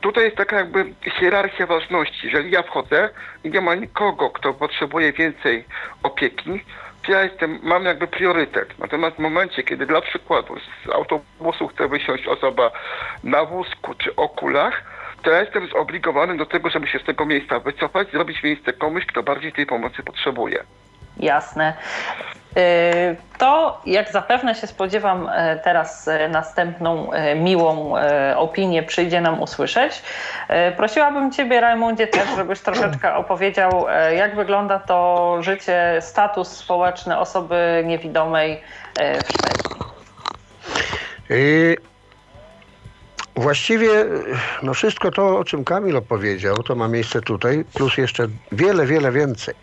tutaj 0.00 0.24
jest 0.24 0.36
taka 0.36 0.56
jakby 0.56 0.94
hierarchia 1.20 1.66
ważności. 1.66 2.26
Jeżeli 2.26 2.50
ja 2.50 2.62
wchodzę 2.62 3.10
i 3.44 3.50
nie 3.50 3.60
ma 3.60 3.74
nikogo, 3.74 4.30
kto 4.30 4.54
potrzebuje 4.54 5.12
więcej 5.12 5.64
opieki, 6.02 6.60
ja 7.08 7.22
jestem, 7.22 7.58
mam 7.62 7.84
jakby 7.84 8.06
priorytet. 8.06 8.78
Natomiast 8.78 9.16
w 9.16 9.18
momencie, 9.18 9.62
kiedy 9.62 9.86
dla 9.86 10.00
przykładu 10.00 10.56
z 10.58 10.90
autobusu 10.90 11.68
chce 11.68 11.88
wysiąść 11.88 12.26
osoba 12.26 12.70
na 13.24 13.44
wózku 13.44 13.94
czy 13.94 14.16
okulach, 14.16 14.84
to 15.22 15.30
ja 15.30 15.40
jestem 15.40 15.68
zobligowany 15.68 16.36
do 16.36 16.46
tego, 16.46 16.70
żeby 16.70 16.86
się 16.86 16.98
z 16.98 17.04
tego 17.04 17.26
miejsca 17.26 17.60
wycofać, 17.60 18.10
zrobić 18.10 18.42
miejsce 18.42 18.72
komuś, 18.72 19.06
kto 19.06 19.22
bardziej 19.22 19.52
tej 19.52 19.66
pomocy 19.66 20.02
potrzebuje. 20.02 20.64
Jasne. 21.16 21.74
Y, 22.56 23.16
to, 23.38 23.80
jak 23.86 24.12
zapewne 24.12 24.54
się 24.54 24.66
spodziewam, 24.66 25.28
y, 25.28 25.60
teraz 25.64 26.08
y, 26.08 26.28
następną 26.28 27.10
miłą 27.36 27.94
opinię 28.36 28.82
przyjdzie 28.82 29.20
nam 29.20 29.42
usłyszeć. 29.42 30.02
Prosiłabym 30.76 31.32
Ciebie, 31.32 31.60
Rajmundzie, 31.60 32.06
też, 32.06 32.28
żebyś 32.36 32.60
troszeczkę 32.60 33.14
opowiedział, 33.14 33.86
jak 34.16 34.36
wygląda 34.36 34.78
to 34.78 35.36
życie, 35.40 35.98
status 36.00 36.48
społeczny 36.48 37.18
osoby 37.18 37.82
niewidomej 37.86 38.60
w 38.96 39.28
Szwecji. 39.32 39.70
Właściwie 43.36 43.88
no 44.62 44.74
wszystko 44.74 45.10
to, 45.10 45.38
o 45.38 45.44
czym 45.44 45.64
Kamil 45.64 45.96
opowiedział, 45.96 46.56
to 46.56 46.74
ma 46.74 46.88
miejsce 46.88 47.20
tutaj, 47.20 47.64
plus 47.74 47.98
jeszcze 47.98 48.26
wiele, 48.52 48.86
wiele 48.86 49.12
więcej. 49.12 49.54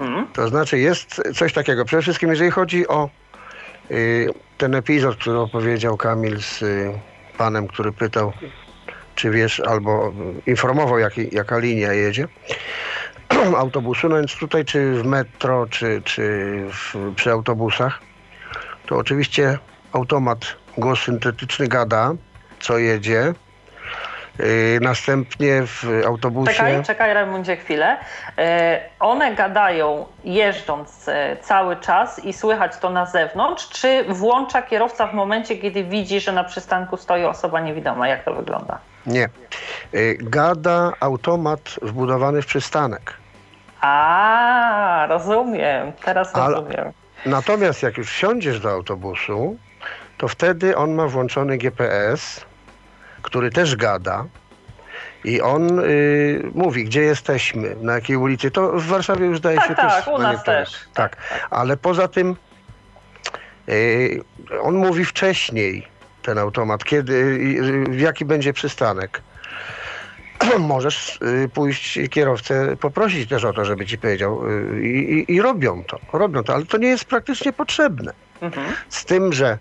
Mhm. 0.00 0.26
To 0.32 0.48
znaczy 0.48 0.78
jest 0.78 1.22
coś 1.34 1.52
takiego. 1.52 1.84
Przede 1.84 2.02
wszystkim 2.02 2.30
jeżeli 2.30 2.50
chodzi 2.50 2.88
o 2.88 3.08
y, 3.90 4.28
ten 4.58 4.74
epizod, 4.74 5.16
który 5.16 5.38
opowiedział 5.38 5.96
Kamil 5.96 6.40
z 6.40 6.62
y, 6.62 6.92
panem, 7.38 7.68
który 7.68 7.92
pytał, 7.92 8.32
czy 9.14 9.30
wiesz, 9.30 9.60
albo 9.60 10.12
informował, 10.46 10.98
jak, 10.98 11.32
jaka 11.32 11.58
linia 11.58 11.92
jedzie 11.92 12.28
autobusu, 13.56 14.08
no 14.08 14.16
więc 14.16 14.36
tutaj 14.36 14.64
czy 14.64 14.94
w 14.94 15.06
metro, 15.06 15.66
czy, 15.66 16.02
czy 16.04 16.22
w, 16.72 17.14
przy 17.16 17.30
autobusach, 17.30 18.00
to 18.86 18.96
oczywiście 18.96 19.58
automat 19.92 20.38
głos 20.78 21.02
syntetyczny 21.02 21.68
gada, 21.68 22.14
co 22.60 22.78
jedzie, 22.78 23.34
następnie 24.80 25.62
w 25.66 26.02
autobusie. 26.06 26.52
Czekaj, 26.52 26.84
czekaj, 26.84 27.14
Raimundzie, 27.14 27.56
chwilę. 27.56 27.96
Y, 27.96 28.42
one 29.00 29.34
gadają 29.34 30.06
jeżdżąc 30.24 31.08
y, 31.08 31.12
cały 31.40 31.76
czas 31.76 32.24
i 32.24 32.32
słychać 32.32 32.76
to 32.76 32.90
na 32.90 33.06
zewnątrz, 33.06 33.68
czy 33.68 34.04
włącza 34.08 34.62
kierowca 34.62 35.06
w 35.06 35.14
momencie, 35.14 35.56
kiedy 35.56 35.84
widzi, 35.84 36.20
że 36.20 36.32
na 36.32 36.44
przystanku 36.44 36.96
stoi 36.96 37.24
osoba 37.24 37.60
niewidoma? 37.60 38.08
Jak 38.08 38.24
to 38.24 38.34
wygląda? 38.34 38.78
Nie. 39.06 39.28
Gada 40.18 40.92
automat 41.00 41.60
wbudowany 41.82 42.42
w 42.42 42.46
przystanek. 42.46 43.14
A, 43.80 45.06
rozumiem. 45.08 45.92
Teraz 46.04 46.34
rozumiem. 46.34 46.92
natomiast 47.26 47.82
jak 47.82 47.96
już 47.96 48.10
wsiądziesz 48.10 48.60
do 48.60 48.70
autobusu, 48.70 49.56
to 50.18 50.28
wtedy 50.28 50.76
on 50.76 50.94
ma 50.94 51.06
włączony 51.06 51.58
GPS 51.58 52.46
który 53.22 53.50
też 53.50 53.76
gada. 53.76 54.24
I 55.24 55.40
on 55.40 55.80
y, 55.80 56.50
mówi, 56.54 56.84
gdzie 56.84 57.00
jesteśmy, 57.02 57.76
na 57.80 57.92
jakiej 57.92 58.16
ulicy. 58.16 58.50
To 58.50 58.72
w 58.72 58.86
Warszawie 58.86 59.26
już 59.26 59.38
zdaje 59.38 59.56
tak, 59.56 59.68
się 59.68 59.74
tak, 59.74 60.04
też. 60.04 60.14
u 60.14 60.18
nas 60.18 60.44
też. 60.44 60.70
Tak, 60.94 61.16
ale 61.50 61.76
poza 61.76 62.08
tym 62.08 62.36
Yy, 63.70 64.24
on 64.62 64.74
mówi 64.74 65.04
wcześniej, 65.04 65.86
ten 66.22 66.38
automat, 66.38 66.84
kiedy, 66.84 67.12
yy, 67.88 67.96
jaki 67.96 68.24
będzie 68.24 68.52
przystanek. 68.52 69.22
Możesz 70.58 71.18
yy, 71.20 71.48
pójść 71.48 71.98
kierowcę, 72.10 72.76
poprosić 72.76 73.28
też 73.28 73.44
o 73.44 73.52
to, 73.52 73.64
żeby 73.64 73.86
ci 73.86 73.98
powiedział 73.98 74.48
yy, 74.48 74.88
i, 74.88 75.32
i 75.34 75.42
robią 75.42 75.84
to, 75.84 75.98
robią 76.12 76.42
to, 76.42 76.54
ale 76.54 76.66
to 76.66 76.78
nie 76.78 76.88
jest 76.88 77.04
praktycznie 77.04 77.52
potrzebne. 77.52 78.12
Mhm. 78.42 78.66
Z 78.88 79.04
tym, 79.04 79.32
że 79.32 79.58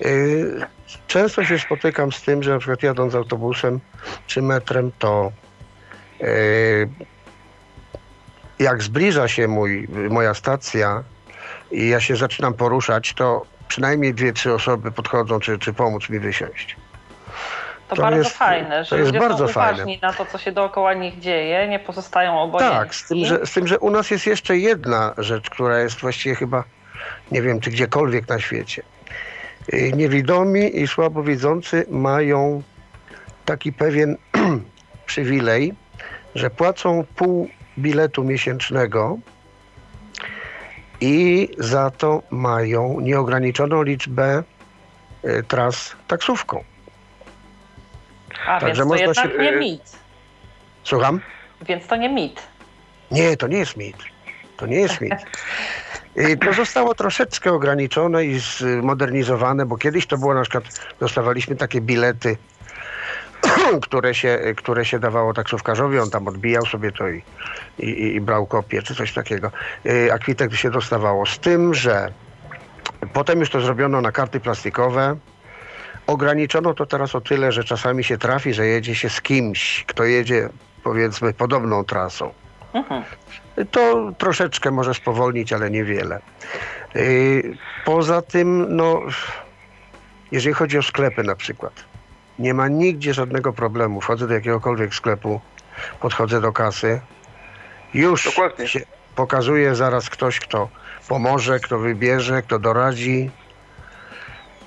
yy, 0.00 0.66
często 1.06 1.44
się 1.44 1.58
spotykam 1.58 2.12
z 2.12 2.22
tym, 2.22 2.42
że 2.42 2.50
na 2.50 2.58
przykład 2.58 2.82
jadąc 2.82 3.14
autobusem 3.14 3.80
czy 4.26 4.42
metrem, 4.42 4.92
to 4.98 5.32
yy, 6.20 6.26
jak 8.58 8.82
zbliża 8.82 9.28
się 9.28 9.48
mój, 9.48 9.88
moja 10.10 10.34
stacja 10.34 11.02
i 11.70 11.88
ja 11.88 12.00
się 12.00 12.16
zaczynam 12.16 12.54
poruszać, 12.54 13.12
to 13.14 13.46
przynajmniej 13.68 14.14
dwie, 14.14 14.32
trzy 14.32 14.54
osoby 14.54 14.92
podchodzą, 14.92 15.40
czy, 15.40 15.58
czy 15.58 15.72
pomóc 15.72 16.08
mi 16.08 16.18
wysiąść. 16.18 16.76
To, 17.88 17.96
To 17.96 18.02
bardzo 18.02 18.18
jest- 18.18 18.36
fajne, 18.36 18.84
że 18.84 18.90
to 18.90 18.96
jest 18.96 19.12
bardzo 19.12 19.48
są 19.48 19.52
fajne. 19.54 19.84
na 20.02 20.12
to, 20.12 20.26
co 20.26 20.38
się 20.38 20.52
dookoła 20.52 20.94
nich 20.94 21.18
dzieje, 21.18 21.68
nie 21.68 21.78
pozostają 21.78 22.40
obojętni. 22.40 22.78
Tak, 22.78 22.94
z 22.94 23.08
tym, 23.08 23.26
że, 23.26 23.46
z 23.46 23.52
tym, 23.52 23.66
że 23.66 23.78
u 23.78 23.90
nas 23.90 24.10
jest 24.10 24.26
jeszcze 24.26 24.56
jedna 24.58 25.14
rzecz, 25.18 25.50
która 25.50 25.78
jest 25.78 26.00
właściwie 26.00 26.34
chyba, 26.34 26.64
nie 27.32 27.42
wiem, 27.42 27.60
czy 27.60 27.70
gdziekolwiek 27.70 28.28
na 28.28 28.38
świecie. 28.40 28.82
Y, 29.74 29.92
Niewidomi 29.96 30.80
i 30.80 30.86
słabowidzący 30.86 31.86
mają 31.90 32.62
taki 33.44 33.72
pewien 33.72 34.16
przywilej, 35.06 35.74
że 36.34 36.50
płacą 36.50 37.04
pół 37.16 37.48
biletu 37.78 38.24
miesięcznego 38.24 39.18
i 41.00 41.48
za 41.58 41.90
to 41.90 42.22
mają 42.30 43.00
nieograniczoną 43.00 43.82
liczbę 43.82 44.42
y, 45.24 45.42
tras 45.48 45.96
taksówką. 46.08 46.64
A 48.46 48.60
Także 48.60 48.82
więc 48.82 48.88
to 48.94 48.96
jednak 48.96 49.32
się- 49.32 49.38
nie 49.38 49.52
mit. 49.52 49.82
Słucham? 50.84 51.20
Więc 51.66 51.86
to 51.86 51.96
nie 51.96 52.08
mit. 52.08 52.42
Nie, 53.10 53.36
to 53.36 53.46
nie 53.46 53.58
jest 53.58 53.76
mit. 53.76 53.96
To 54.56 54.66
nie 54.66 54.76
jest 54.76 55.00
mit. 55.00 55.14
I 56.16 56.38
To 56.38 56.52
zostało 56.52 56.94
troszeczkę 56.94 57.52
ograniczone 57.52 58.24
i 58.24 58.40
zmodernizowane, 58.40 59.66
bo 59.66 59.76
kiedyś 59.76 60.06
to 60.06 60.18
było 60.18 60.34
na 60.34 60.42
przykład, 60.42 60.64
dostawaliśmy 61.00 61.56
takie 61.56 61.80
bilety, 61.80 62.36
które 63.86 64.14
się, 64.14 64.38
które 64.56 64.84
się 64.84 64.98
dawało 64.98 65.34
taksówkarzowi, 65.34 65.98
on 65.98 66.10
tam 66.10 66.28
odbijał 66.28 66.66
sobie 66.66 66.92
to 66.92 67.08
i, 67.08 67.22
i, 67.78 68.14
i 68.14 68.20
brał 68.20 68.46
kopię, 68.46 68.82
czy 68.82 68.94
coś 68.94 69.12
takiego. 69.12 69.50
Y, 69.86 70.12
A 70.12 70.18
kwitek 70.18 70.54
się 70.54 70.70
dostawało. 70.70 71.26
Z 71.26 71.38
tym, 71.38 71.74
że 71.74 72.12
potem 73.12 73.40
już 73.40 73.50
to 73.50 73.60
zrobiono 73.60 74.00
na 74.00 74.12
karty 74.12 74.40
plastikowe. 74.40 75.16
Ograniczono 76.06 76.74
to 76.74 76.86
teraz 76.86 77.14
o 77.14 77.20
tyle, 77.20 77.52
że 77.52 77.64
czasami 77.64 78.04
się 78.04 78.18
trafi, 78.18 78.54
że 78.54 78.66
jedzie 78.66 78.94
się 78.94 79.10
z 79.10 79.20
kimś, 79.20 79.84
kto 79.86 80.04
jedzie 80.04 80.48
powiedzmy 80.84 81.32
podobną 81.32 81.84
trasą. 81.84 82.32
Mhm. 82.74 83.02
To 83.70 84.12
troszeczkę 84.18 84.70
może 84.70 84.94
spowolnić, 84.94 85.52
ale 85.52 85.70
niewiele. 85.70 86.20
Yy, 86.94 87.56
Poza 87.84 88.22
tym, 88.22 88.76
no, 88.76 89.02
jeżeli 90.32 90.54
chodzi 90.54 90.78
o 90.78 90.82
sklepy 90.82 91.22
na 91.22 91.36
przykład, 91.36 91.72
nie 92.38 92.54
ma 92.54 92.68
nigdzie 92.68 93.14
żadnego 93.14 93.52
problemu. 93.52 94.00
Wchodzę 94.00 94.28
do 94.28 94.34
jakiegokolwiek 94.34 94.94
sklepu, 94.94 95.40
podchodzę 96.00 96.40
do 96.40 96.52
kasy, 96.52 97.00
już 97.94 98.24
Dokładnie. 98.24 98.68
się 98.68 98.80
pokazuje 99.16 99.74
zaraz 99.74 100.10
ktoś, 100.10 100.40
kto 100.40 100.68
pomoże, 101.08 101.60
kto 101.60 101.78
wybierze, 101.78 102.42
kto 102.42 102.58
doradzi. 102.58 103.30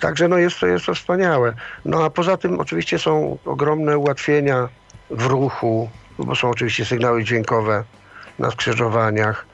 Także 0.01 0.27
no 0.27 0.37
jest 0.37 0.59
to, 0.59 0.67
jest 0.67 0.85
to 0.85 0.95
wspaniałe. 0.95 1.53
No 1.85 2.03
a 2.03 2.09
poza 2.09 2.37
tym 2.37 2.59
oczywiście 2.59 2.99
są 2.99 3.37
ogromne 3.45 3.97
ułatwienia 3.97 4.69
w 5.09 5.25
ruchu, 5.25 5.89
bo 6.19 6.35
są 6.35 6.49
oczywiście 6.49 6.85
sygnały 6.85 7.23
dźwiękowe 7.23 7.83
na 8.39 8.51
skrzyżowaniach. 8.51 9.45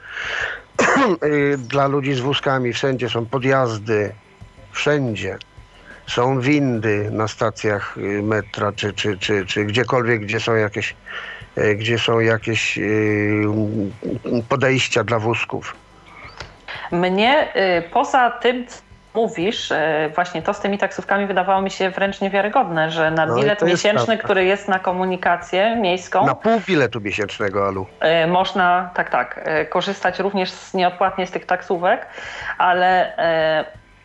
Y, 1.24 1.58
Dla 1.58 1.86
ludzi 1.86 2.14
z 2.14 2.20
wózkami 2.20 2.72
wszędzie 2.72 3.08
są 3.08 3.26
podjazdy, 3.26 4.14
wszędzie. 4.72 5.38
Są 6.06 6.40
windy 6.40 7.10
na 7.10 7.28
stacjach 7.28 7.98
y, 7.98 8.22
metra, 8.22 8.72
czy, 8.72 8.92
czy, 8.92 9.18
czy, 9.18 9.46
czy 9.46 9.64
gdziekolwiek, 9.64 10.20
gdzie 10.20 10.40
są 10.40 10.54
jakieś, 10.54 10.94
y, 11.58 11.74
gdzie 11.76 11.98
są 11.98 12.20
jakieś 12.20 12.78
podejścia 14.48 15.04
dla 15.04 15.18
wózków. 15.18 15.76
Mnie 16.92 17.52
poza 17.92 18.30
tym, 18.30 18.66
mówisz, 19.14 19.70
y, 19.70 19.76
właśnie 20.14 20.42
to 20.42 20.54
z 20.54 20.60
tymi 20.60 20.78
taksówkami 20.78 21.26
wydawało 21.26 21.62
mi 21.62 21.70
się 21.70 21.90
wręcz 21.90 22.20
niewiarygodne, 22.20 22.90
że 22.90 23.10
na 23.10 23.26
No 23.26 23.34
bilet 23.34 23.60
jest 23.62 23.72
miesięczny, 23.72 24.18
który 24.18 24.44
jest 24.44 24.68
na 24.68 24.78
komunikację 24.78 25.76
miejską, 25.76 26.26
Na 26.26 26.34
pół 26.34 26.60
biletu 26.60 27.00
miesięcznego, 27.00 27.66
Alu. 27.66 27.86
y, 28.24 28.26
można, 28.26 28.90
tak, 28.94 29.10
tak, 29.10 29.48
y, 29.62 29.66
korzystać 29.66 30.18
również 30.18 30.50
z, 30.50 30.74
nieodpłatnie 30.74 31.26
z 31.26 31.30
tych 31.30 31.46
taksówek, 31.46 32.06
ale 32.58 33.12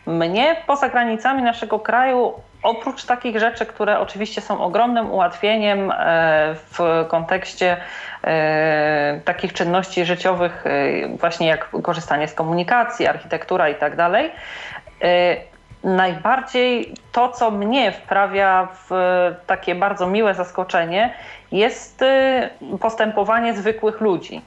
mnie 0.06 0.56
poza 0.66 0.88
granicami 0.88 1.42
naszego 1.42 1.78
kraju 1.78 2.34
Oprócz 2.62 3.04
takich 3.04 3.38
rzeczy, 3.38 3.66
które 3.66 3.98
oczywiście 3.98 4.40
są 4.40 4.60
ogromnym 4.60 5.10
ułatwieniem 5.10 5.90
e, 5.90 6.54
w 6.54 7.04
kontekście 7.08 7.76
e, 8.24 9.20
takich 9.24 9.52
czynności 9.52 10.04
życiowych, 10.04 10.64
e, 10.66 11.08
właśnie 11.16 11.46
jak 11.48 11.70
korzystanie 11.82 12.28
z 12.28 12.34
komunikacji, 12.34 13.06
architektura 13.06 13.68
i 13.68 13.74
tak 13.74 13.96
dalej, 13.96 14.26
e, 14.26 14.77
najbardziej 15.84 16.94
to, 17.12 17.28
co 17.28 17.50
mnie 17.50 17.92
wprawia 17.92 18.68
w 18.74 18.90
takie 19.46 19.74
bardzo 19.74 20.06
miłe 20.06 20.34
zaskoczenie, 20.34 21.14
jest 21.52 22.02
e, 22.02 22.50
postępowanie 22.80 23.54
zwykłych 23.54 24.00
ludzi. 24.00 24.42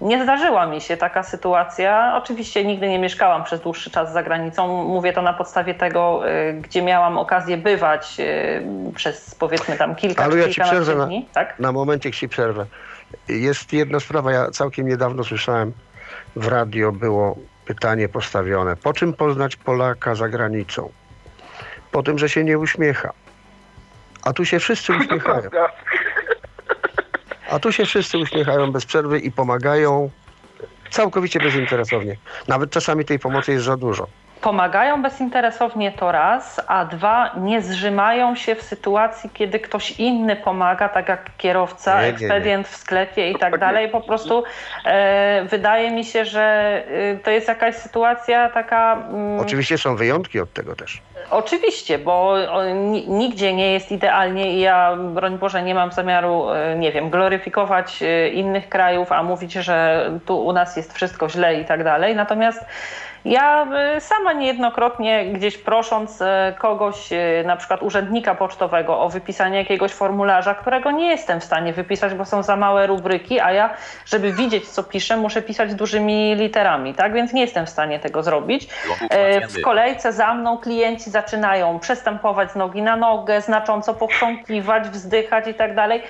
Nie 0.00 0.22
zdarzyła 0.22 0.66
mi 0.66 0.80
się 0.80 0.96
taka 0.96 1.22
sytuacja. 1.22 2.12
Oczywiście 2.16 2.64
nigdy 2.64 2.88
nie 2.88 2.98
mieszkałam 2.98 3.44
przez 3.44 3.60
dłuższy 3.60 3.90
czas 3.90 4.12
za 4.12 4.22
granicą. 4.22 4.84
Mówię 4.84 5.12
to 5.12 5.22
na 5.22 5.32
podstawie 5.32 5.74
tego, 5.74 6.30
y, 6.30 6.52
gdzie 6.52 6.82
miałam 6.82 7.18
okazję 7.18 7.56
bywać 7.56 8.16
y, 8.20 8.62
przez 8.94 9.34
powiedzmy 9.34 9.76
tam 9.76 9.94
kilka 9.94 10.24
Ale 10.24 10.38
ja 10.38 10.48
ci 10.48 10.60
przerwę 10.60 10.94
na- 10.94 11.06
dni. 11.06 11.28
Tak? 11.32 11.58
Na 11.58 11.72
momencie 11.72 12.12
ci 12.12 12.28
przerwę. 12.28 12.66
Jest 13.28 13.72
jedna 13.72 14.00
sprawa, 14.00 14.32
ja 14.32 14.50
całkiem 14.50 14.88
niedawno 14.88 15.24
słyszałem 15.24 15.72
w 16.36 16.48
radio 16.48 16.92
było 16.92 17.36
pytanie 17.68 18.08
postawione. 18.08 18.76
Po 18.76 18.92
czym 18.92 19.12
poznać 19.12 19.56
Polaka 19.56 20.14
za 20.14 20.28
granicą? 20.28 20.92
Po 21.92 22.02
tym, 22.02 22.18
że 22.18 22.28
się 22.28 22.44
nie 22.44 22.58
uśmiecha. 22.58 23.12
A 24.22 24.32
tu 24.32 24.44
się 24.44 24.58
wszyscy 24.58 24.92
uśmiechają. 24.96 25.50
A 27.50 27.58
tu 27.58 27.72
się 27.72 27.84
wszyscy 27.84 28.18
uśmiechają 28.18 28.72
bez 28.72 28.86
przerwy 28.86 29.18
i 29.18 29.30
pomagają 29.30 30.10
całkowicie 30.90 31.40
bezinteresownie. 31.40 32.16
Nawet 32.48 32.70
czasami 32.70 33.04
tej 33.04 33.18
pomocy 33.18 33.52
jest 33.52 33.64
za 33.64 33.76
dużo. 33.76 34.06
Pomagają 34.40 35.02
bezinteresownie 35.02 35.92
to 35.92 36.12
raz, 36.12 36.60
a 36.66 36.84
dwa 36.84 37.30
nie 37.36 37.60
zrzymają 37.62 38.34
się 38.34 38.54
w 38.54 38.62
sytuacji, 38.62 39.30
kiedy 39.34 39.60
ktoś 39.60 39.90
inny 39.90 40.36
pomaga, 40.36 40.88
tak 40.88 41.08
jak 41.08 41.30
kierowca, 41.38 41.94
Nie, 41.94 42.00
nie, 42.00 42.06
nie. 42.06 42.14
ekspedient 42.14 42.68
w 42.68 42.76
sklepie 42.76 43.30
i 43.30 43.36
tak 43.36 43.58
dalej. 43.58 43.88
Po 43.88 44.00
prostu 44.00 44.44
e, 44.84 45.44
wydaje 45.44 45.90
mi 45.90 46.04
się, 46.04 46.24
że 46.24 46.42
e, 47.12 47.16
to 47.16 47.30
jest 47.30 47.48
jakaś 47.48 47.74
sytuacja 47.74 48.48
taka. 48.48 48.92
Mm, 49.10 49.40
Oczywiście 49.40 49.78
są 49.78 49.96
wyjątki 49.96 50.40
od 50.40 50.52
tego 50.52 50.76
też. 50.76 51.02
Oczywiście, 51.30 51.98
bo 51.98 52.34
nigdzie 53.08 53.54
nie 53.54 53.72
jest 53.72 53.92
idealnie 53.92 54.52
i 54.54 54.60
ja, 54.60 54.96
broń 54.96 55.38
Boże, 55.38 55.62
nie 55.62 55.74
mam 55.74 55.92
zamiaru, 55.92 56.50
e, 56.50 56.76
nie 56.76 56.92
wiem, 56.92 57.10
gloryfikować 57.10 58.02
e, 58.02 58.28
innych 58.28 58.68
krajów, 58.68 59.12
a 59.12 59.22
mówić, 59.22 59.52
że 59.52 60.10
tu 60.26 60.44
u 60.46 60.52
nas 60.52 60.76
jest 60.76 60.94
wszystko 60.94 61.28
źle 61.28 61.60
i 61.60 61.64
tak 61.64 61.84
dalej. 61.84 62.16
Natomiast 62.16 62.64
ja 63.24 63.66
e, 63.74 64.00
sama 64.00 64.32
niejednokrotnie 64.32 65.32
gdzieś 65.32 65.58
prosząc 65.58 66.22
e, 66.22 66.54
kogoś, 66.58 67.12
e, 67.12 67.42
na 67.46 67.56
przykład 67.56 67.82
urzędnika 67.82 68.34
pocztowego 68.34 69.00
o 69.00 69.08
wypisanie 69.08 69.58
jakiegoś 69.58 69.92
formularza, 69.92 70.54
którego 70.54 70.90
nie 70.90 71.06
jestem 71.06 71.40
w 71.40 71.44
stanie 71.44 71.72
wypisać, 71.72 72.14
bo 72.14 72.24
są 72.24 72.42
za 72.42 72.56
małe 72.56 72.86
rubryki, 72.86 73.40
a 73.40 73.52
ja, 73.52 73.70
żeby 74.06 74.32
widzieć 74.32 74.68
co 74.68 74.82
piszę, 74.82 75.16
muszę 75.16 75.42
pisać 75.42 75.74
dużymi 75.74 76.34
literami, 76.34 76.94
tak? 76.94 77.12
Więc 77.12 77.32
nie 77.32 77.40
jestem 77.40 77.66
w 77.66 77.70
stanie 77.70 78.00
tego 78.00 78.22
zrobić. 78.22 78.68
W 79.50 79.62
kolejce 79.62 80.12
za 80.12 80.34
mną 80.34 80.58
klienci 80.58 81.10
zaczynają 81.10 81.78
przestępować 81.78 82.52
z 82.52 82.56
nogi 82.56 82.82
na 82.82 82.96
nogę, 82.96 83.40
znacząco 83.40 83.94
pochrząkiwać, 83.94 84.88
wzdychać 84.88 85.48
i 85.48 85.54
tak 85.54 85.74
dalej. 85.74 86.02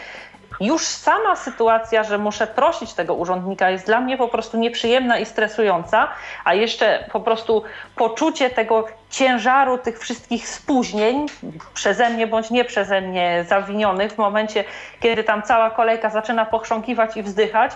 Już 0.61 0.83
sama 0.83 1.37
sytuacja, 1.37 2.05
że 2.05 2.19
muszę 2.19 2.47
prosić 2.47 2.95
tego 2.95 3.15
urzędnika 3.15 3.71
jest 3.71 3.87
dla 3.87 4.01
mnie 4.01 4.17
po 4.17 4.29
prostu 4.29 4.59
nieprzyjemna 4.59 5.19
i 5.19 5.27
stresująca, 5.27 6.09
a 6.45 6.55
jeszcze 6.55 7.05
po 7.13 7.21
prostu 7.21 7.63
poczucie 7.97 8.51
tego 8.51 8.85
ciężaru 9.11 9.79
tych 9.79 9.99
wszystkich 9.99 10.49
spóźnień 10.49 11.27
przeze 11.75 12.11
mnie 12.11 12.27
bądź 12.27 12.51
nie 12.51 12.65
przeze 12.65 13.01
mnie 13.01 13.45
zawinionych 13.49 14.13
w 14.13 14.19
momencie, 14.19 14.65
kiedy 15.01 15.25
tam 15.25 15.43
cała 15.43 15.71
kolejka 15.71 16.11
zaczyna 16.11 16.47
pochrząkiwać 16.47 17.17
i 17.17 17.23
wzdychać, 17.23 17.73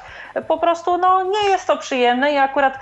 po 0.48 0.58
prostu 0.58 0.98
no, 0.98 1.22
nie 1.22 1.50
jest 1.50 1.66
to 1.66 1.76
przyjemne 1.76 2.32
i 2.32 2.36
akurat 2.36 2.78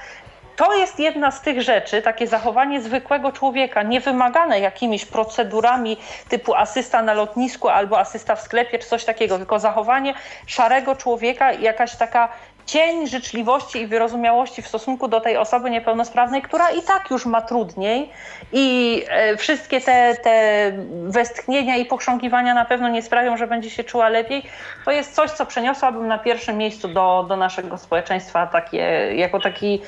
to 0.60 0.74
jest 0.74 0.98
jedna 0.98 1.30
z 1.30 1.40
tych 1.40 1.62
rzeczy, 1.62 2.02
takie 2.02 2.26
zachowanie 2.26 2.80
zwykłego 2.80 3.32
człowieka, 3.32 3.82
niewymagane 3.82 4.60
jakimiś 4.60 5.04
procedurami 5.04 5.96
typu 6.28 6.54
asysta 6.54 7.02
na 7.02 7.14
lotnisku 7.14 7.68
albo 7.68 7.98
asysta 7.98 8.36
w 8.36 8.40
sklepie 8.40 8.78
czy 8.78 8.88
coś 8.88 9.04
takiego, 9.04 9.36
tylko 9.36 9.58
zachowanie 9.58 10.14
szarego 10.46 10.96
człowieka, 10.96 11.52
jakaś 11.52 11.96
taka 11.96 12.28
cień 12.70 13.08
życzliwości 13.08 13.78
i 13.78 13.86
wyrozumiałości 13.86 14.62
w 14.62 14.68
stosunku 14.68 15.08
do 15.08 15.20
tej 15.20 15.36
osoby 15.36 15.70
niepełnosprawnej, 15.70 16.42
która 16.42 16.70
i 16.70 16.82
tak 16.82 17.10
już 17.10 17.26
ma 17.26 17.42
trudniej 17.42 18.10
i 18.52 19.02
e, 19.08 19.36
wszystkie 19.36 19.80
te, 19.80 20.16
te 20.22 20.72
westchnienia 21.04 21.76
i 21.76 21.84
pochrząkiwania 21.84 22.54
na 22.54 22.64
pewno 22.64 22.88
nie 22.88 23.02
sprawią, 23.02 23.36
że 23.36 23.46
będzie 23.46 23.70
się 23.70 23.84
czuła 23.84 24.08
lepiej. 24.08 24.42
To 24.84 24.90
jest 24.90 25.14
coś, 25.14 25.30
co 25.30 25.46
przeniosłabym 25.46 26.06
na 26.06 26.18
pierwszym 26.18 26.56
miejscu 26.56 26.88
do, 26.88 27.26
do 27.28 27.36
naszego 27.36 27.78
społeczeństwa 27.78 28.46
takie, 28.46 29.12
jako 29.16 29.40
taki 29.40 29.80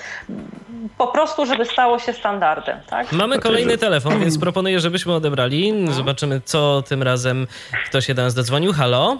po 0.98 1.06
prostu, 1.06 1.46
żeby 1.46 1.64
stało 1.64 1.98
się 1.98 2.12
standardem. 2.12 2.80
Tak? 2.90 3.12
Mamy 3.12 3.38
kolejny 3.38 3.78
telefon, 3.78 4.20
więc 4.20 4.38
proponuję, 4.38 4.80
żebyśmy 4.80 5.14
odebrali. 5.14 5.86
Zobaczymy, 5.90 6.40
co 6.44 6.82
tym 6.82 7.02
razem 7.02 7.46
kto 7.86 8.00
się 8.00 8.14
do 8.14 8.22
nas 8.22 8.34
dodzwonił. 8.34 8.72
Halo? 8.72 9.18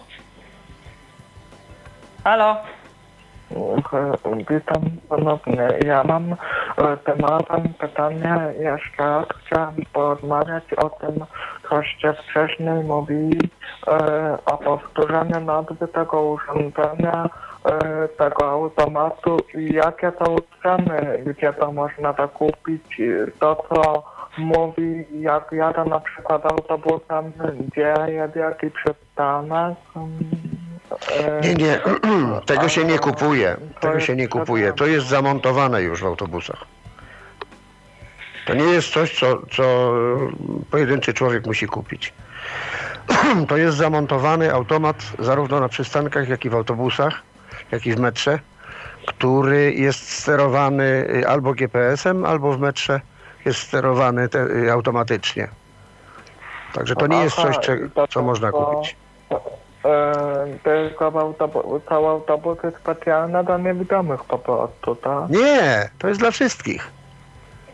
Halo? 2.25 2.57
Witam 4.51 4.83
ponownie. 5.09 5.69
Ja 5.87 6.05
mam 6.05 6.33
e, 6.33 6.97
tematem 6.97 7.75
pytanie 7.79 8.55
jeszcze 8.59 9.03
raz. 9.03 9.27
Chciałem 9.47 9.75
porozmawiać 9.93 10.65
o 10.77 10.91
tym, 10.91 11.25
coście 11.69 12.13
wcześniej 12.13 12.85
mówili 12.85 13.51
e, 13.87 14.39
o 14.47 14.59
powtórzeniu 14.59 15.41
nazwy 15.41 15.89
tego 15.89 16.23
urządzenia, 16.23 17.29
e, 17.65 18.09
tego 18.09 18.51
automatu 18.51 19.37
i 19.55 19.75
jakie 19.75 20.13
to 20.13 20.37
ceny, 20.63 21.25
gdzie 21.27 21.53
to 21.53 21.73
można 21.73 22.13
zakupić, 22.13 23.01
to 23.39 23.65
co 23.69 24.03
mówi, 24.39 25.05
jak 25.21 25.53
jadę 25.53 25.85
na 25.85 26.01
przykład 26.01 26.53
autobusem, 26.53 27.33
gdzie 27.61 27.95
jedzie, 28.07 28.41
jaki 28.41 28.71
przystanek. 28.71 29.79
Nie, 31.43 31.55
nie, 31.55 31.81
tego 32.47 32.69
się 32.69 32.85
nie 32.85 32.99
kupuje. 32.99 33.57
Tego 33.81 34.01
się 34.01 34.17
nie 34.17 34.29
kupuje. 34.29 34.73
To 34.73 34.87
jest 34.87 35.07
zamontowane 35.07 35.83
już 35.83 36.01
w 36.01 36.07
autobusach. 36.07 36.65
To 38.47 38.55
nie 38.55 38.65
jest 38.65 38.93
coś, 38.93 39.19
co, 39.19 39.43
co 39.57 39.95
pojedynczy 40.71 41.15
człowiek 41.15 41.47
musi 41.47 41.67
kupić. 41.67 42.13
To 43.49 43.57
jest 43.57 43.77
zamontowany 43.77 44.55
automat 44.55 44.97
zarówno 45.19 45.61
na 45.61 45.69
przystankach, 45.69 46.29
jak 46.29 46.45
i 46.45 46.51
w 46.51 46.55
autobusach, 46.55 47.23
jak 47.71 47.87
i 47.87 47.95
w 47.95 47.99
metrze, 48.01 48.39
który 49.07 49.73
jest 49.73 50.13
sterowany 50.13 50.85
y, 50.85 51.29
albo 51.29 51.55
GPS-em, 51.55 52.25
albo 52.25 52.53
w 52.53 52.61
metrze 52.61 53.01
jest 53.45 53.61
sterowany 53.61 54.29
te, 54.29 54.47
y, 54.47 54.73
automatycznie. 54.73 55.49
Także 56.73 56.95
to 56.97 57.07
nie 57.07 57.17
jest 57.17 57.37
coś, 57.37 57.57
to 57.95 58.09
co 58.09 58.23
można 58.23 58.53
kupić. 58.53 58.97
E, 59.85 60.13
tylko 60.65 61.11
w 61.11 61.15
autobu- 61.15 61.81
są 61.89 62.09
autobusy 62.09 62.73
specjalne 62.81 63.45
dla 63.45 63.59
niewidomych 63.59 64.25
po 64.25 64.39
prostu, 64.39 64.97
tak? 64.97 65.31
Nie, 65.31 65.89
to 65.99 66.09
jest 66.09 66.21
dla 66.21 66.31
wszystkich. 66.31 66.91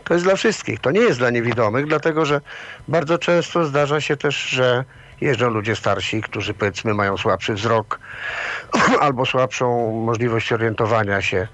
To 0.03 0.13
jest 0.13 0.25
dla 0.25 0.35
wszystkich. 0.35 0.79
To 0.79 0.91
nie 0.91 0.99
jest 0.99 1.19
dla 1.19 1.29
niewidomych, 1.29 1.87
dlatego 1.87 2.25
że 2.25 2.41
bardzo 2.87 3.17
często 3.17 3.65
zdarza 3.65 4.01
się 4.01 4.17
też, 4.17 4.35
że 4.35 4.83
jeżdżą 5.21 5.49
ludzie 5.49 5.75
starsi, 5.75 6.21
którzy 6.21 6.53
powiedzmy 6.53 6.93
mają 6.93 7.17
słabszy 7.17 7.53
wzrok 7.53 7.99
albo 9.05 9.25
słabszą 9.25 9.91
możliwość 9.91 10.53
orientowania 10.53 11.21
się. 11.21 11.47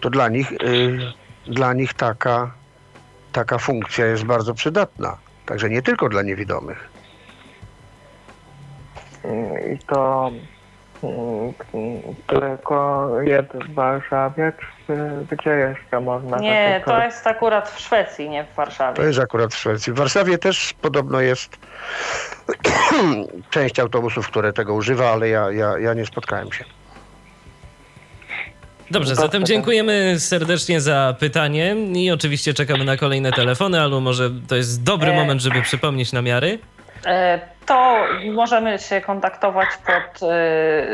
To 0.00 0.10
dla 0.10 0.28
nich, 0.28 0.52
y, 0.52 0.98
dla 1.46 1.72
nich 1.72 1.94
taka, 1.94 2.50
taka 3.32 3.58
funkcja 3.58 4.06
jest 4.06 4.24
bardzo 4.24 4.54
przydatna. 4.54 5.16
Także 5.46 5.70
nie 5.70 5.82
tylko 5.82 6.08
dla 6.08 6.22
niewidomych. 6.22 6.91
I 9.74 9.78
to 9.86 10.30
mm, 11.02 11.52
tylko 12.26 13.08
jest 13.22 13.48
w 13.52 13.74
Warszawie, 13.74 14.52
czy 14.86 14.96
gdzie 15.30 15.50
jeszcze 15.50 16.00
można 16.00 16.38
Nie, 16.38 16.82
to 16.84 17.02
jest 17.04 17.26
akurat 17.26 17.70
w 17.70 17.80
Szwecji, 17.80 18.28
nie 18.30 18.44
w 18.44 18.48
To 18.48 18.54
Warszawie. 18.56 19.04
jest 19.04 19.18
akurat 19.18 19.54
w 19.54 19.58
Szwecji. 19.58 19.92
W 19.92 19.96
Warszawie 19.96 20.38
też 20.38 20.74
podobno 20.82 21.20
jest 21.20 21.56
część 23.50 23.78
autobusów, 23.80 24.28
które 24.28 24.52
tego 24.52 24.74
używa, 24.74 25.10
ale 25.10 25.28
ja, 25.28 25.50
ja, 25.50 25.78
ja 25.78 25.94
nie 25.94 26.06
spotkałem 26.06 26.52
się. 26.52 26.64
Dobrze, 28.90 29.14
zatem 29.14 29.44
dziękujemy 29.46 30.20
serdecznie 30.20 30.80
za 30.80 31.14
pytanie 31.20 31.76
i 31.94 32.10
oczywiście 32.10 32.54
czekamy 32.54 32.84
na 32.84 32.96
kolejne 32.96 33.32
telefony, 33.32 33.80
albo 33.80 34.00
może 34.00 34.30
to 34.48 34.56
jest 34.56 34.82
dobry 34.82 35.10
E. 35.10 35.14
moment, 35.14 35.40
żeby 35.40 35.62
przypomnieć 35.62 36.12
namiary. 36.12 36.58
E, 37.06 37.40
To 37.66 37.96
możemy 38.32 38.78
się 38.78 39.00
kontaktować 39.00 39.68
pod, 39.86 40.28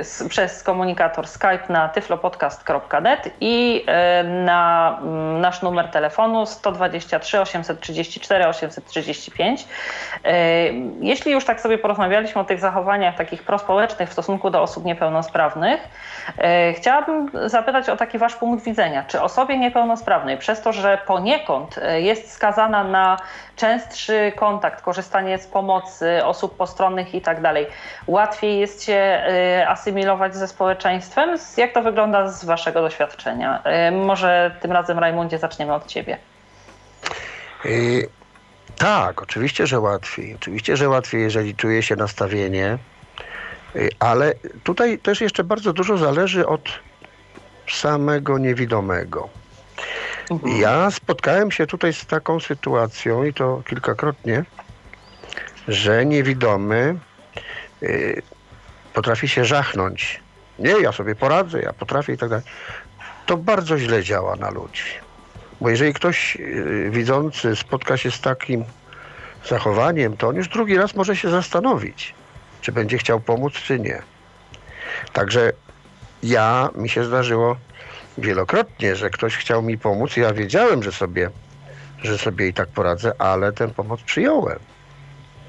s- 0.01 0.25
przez 0.29 0.63
komunikator 0.63 1.27
Skype 1.29 1.59
na 1.69 1.89
tyflopodcast.net 1.89 3.31
i 3.41 3.85
e, 3.87 4.25
na 4.25 4.99
mm, 5.03 5.41
nasz 5.41 5.63
numer 5.63 5.89
telefonu 5.89 6.47
123 6.47 7.41
834 7.41 8.47
835. 8.47 9.65
E, 10.25 10.35
Jeśli 11.01 11.33
już 11.33 11.45
tak 11.45 11.61
sobie 11.61 11.79
porozmawialiśmy 11.79 12.41
o 12.41 12.45
tych 12.45 12.61
zachowaniach 12.61 13.17
takich 13.17 13.43
prospołecznych 13.43 14.09
w 14.09 14.13
stosunku 14.13 14.51
do 14.51 14.63
osób 14.63 14.85
niepełnosprawnych, 14.85 15.81
e, 16.39 16.73
chciałabym 16.73 17.31
zapytać 17.47 17.89
o 17.89 17.97
taki 17.97 18.19
wasz 18.19 18.35
punkt 18.35 18.65
widzenia. 18.65 19.05
Czy 19.09 19.23
osobie 19.23 19.59
niepełnosprawnej 19.59 20.39
przez 20.39 20.63
to, 20.63 20.73
że 20.73 20.99
poniekąd 21.07 21.77
jest 21.97 22.33
skazana 22.33 22.85
na 22.85 23.17
częstszy 23.57 24.33
kontakt, 24.37 24.83
korzystanie 24.83 25.39
z 25.39 25.47
pomocy 25.47 26.21
osób 26.25 26.58
postronnych 26.59 27.14
i 27.14 27.21
tak 27.21 27.42
dalej, 27.42 27.66
łatwiej 28.07 28.61
jest 28.61 28.85
się 28.85 29.23
y, 29.61 29.68
asymilować 29.68 30.37
ze 30.37 30.49
społeczeństwem? 30.49 31.38
Jak 31.57 31.73
to 31.73 31.83
wygląda 31.83 32.29
z 32.29 32.44
waszego 32.44 32.83
doświadczenia? 32.83 33.62
Y, 33.88 33.92
Może 33.92 34.57
tym 34.61 34.73
razem, 34.73 34.99
Rajmundzie, 34.99 35.38
zaczniemy 35.38 35.75
od 35.75 35.87
ciebie. 35.87 36.18
Y, 37.64 38.09
tak, 38.79 39.23
oczywiście, 39.23 39.66
że 39.66 39.81
łatwiej. 39.81 40.35
Oczywiście, 40.35 40.77
że 40.77 40.88
łatwiej, 40.88 41.23
jeżeli 41.23 41.55
czuje 41.55 41.83
się 41.83 41.97
nastawienie, 41.97 42.79
ale 43.99 44.33
tutaj 44.64 44.99
też 44.99 45.21
jeszcze 45.21 45.44
bardzo 45.44 45.73
dużo 45.73 45.99
zależy 45.99 46.47
od 46.47 46.62
samego 47.68 48.38
niewidomego. 48.38 49.29
Ja 50.44 50.90
spotkałem 50.90 51.51
się 51.51 51.66
tutaj 51.66 51.92
z 51.92 52.07
taką 52.07 52.40
sytuacją 52.40 53.25
i 53.25 53.35
to 53.35 53.62
kilkakrotnie, 53.66 54.44
że 55.69 56.07
niewidomy 56.07 56.97
y, 57.83 58.23
potrafi 58.95 59.29
się 59.29 59.45
żachnąć. 59.45 60.21
Nie, 60.59 60.71
ja 60.71 60.93
sobie 60.93 61.15
poradzę, 61.15 61.63
ja 61.63 61.73
potrafię 61.73 62.13
i 62.13 62.19
tak 62.19 62.29
dalej. 62.29 62.45
To 63.27 63.37
bardzo 63.37 63.79
źle 63.79 64.03
działa 64.03 64.37
na 64.37 64.51
ludzi. 64.51 64.83
Bo 65.61 65.71
jeżeli 65.71 65.95
ktoś 65.95 66.37
y, 66.37 66.89
widzący 66.91 67.57
spotka 67.57 67.97
się 67.97 68.11
z 68.11 68.21
takim 68.21 68.65
zachowaniem, 69.49 70.17
to 70.17 70.29
on 70.29 70.37
już 70.37 70.49
drugi 70.49 70.77
raz 70.77 70.95
może 70.95 71.17
się 71.17 71.31
zastanowić, 71.31 72.15
czy 72.61 72.73
będzie 72.73 72.99
chciał 72.99 73.21
pomóc, 73.21 73.53
czy 73.53 73.81
nie. 73.81 74.03
Także 75.13 75.53
ja, 76.23 76.69
mi 76.75 76.89
się 76.89 77.05
zdarzyło 77.05 77.57
wielokrotnie, 78.19 78.97
że 78.97 79.11
ktoś 79.11 79.37
chciał 79.37 79.63
mi 79.63 79.79
pomóc. 79.79 80.17
Ja 80.17 80.33
wiedziałem, 80.33 80.83
że 80.83 80.93
sobie, 80.93 81.31
że 82.03 82.19
sobie 82.19 82.49
i 82.49 82.55
tak 82.55 82.69
poradzę, 82.69 83.13
ale 83.19 83.53
tę 83.53 83.69
pomoc 83.69 84.03
przyjąłem 84.03 84.59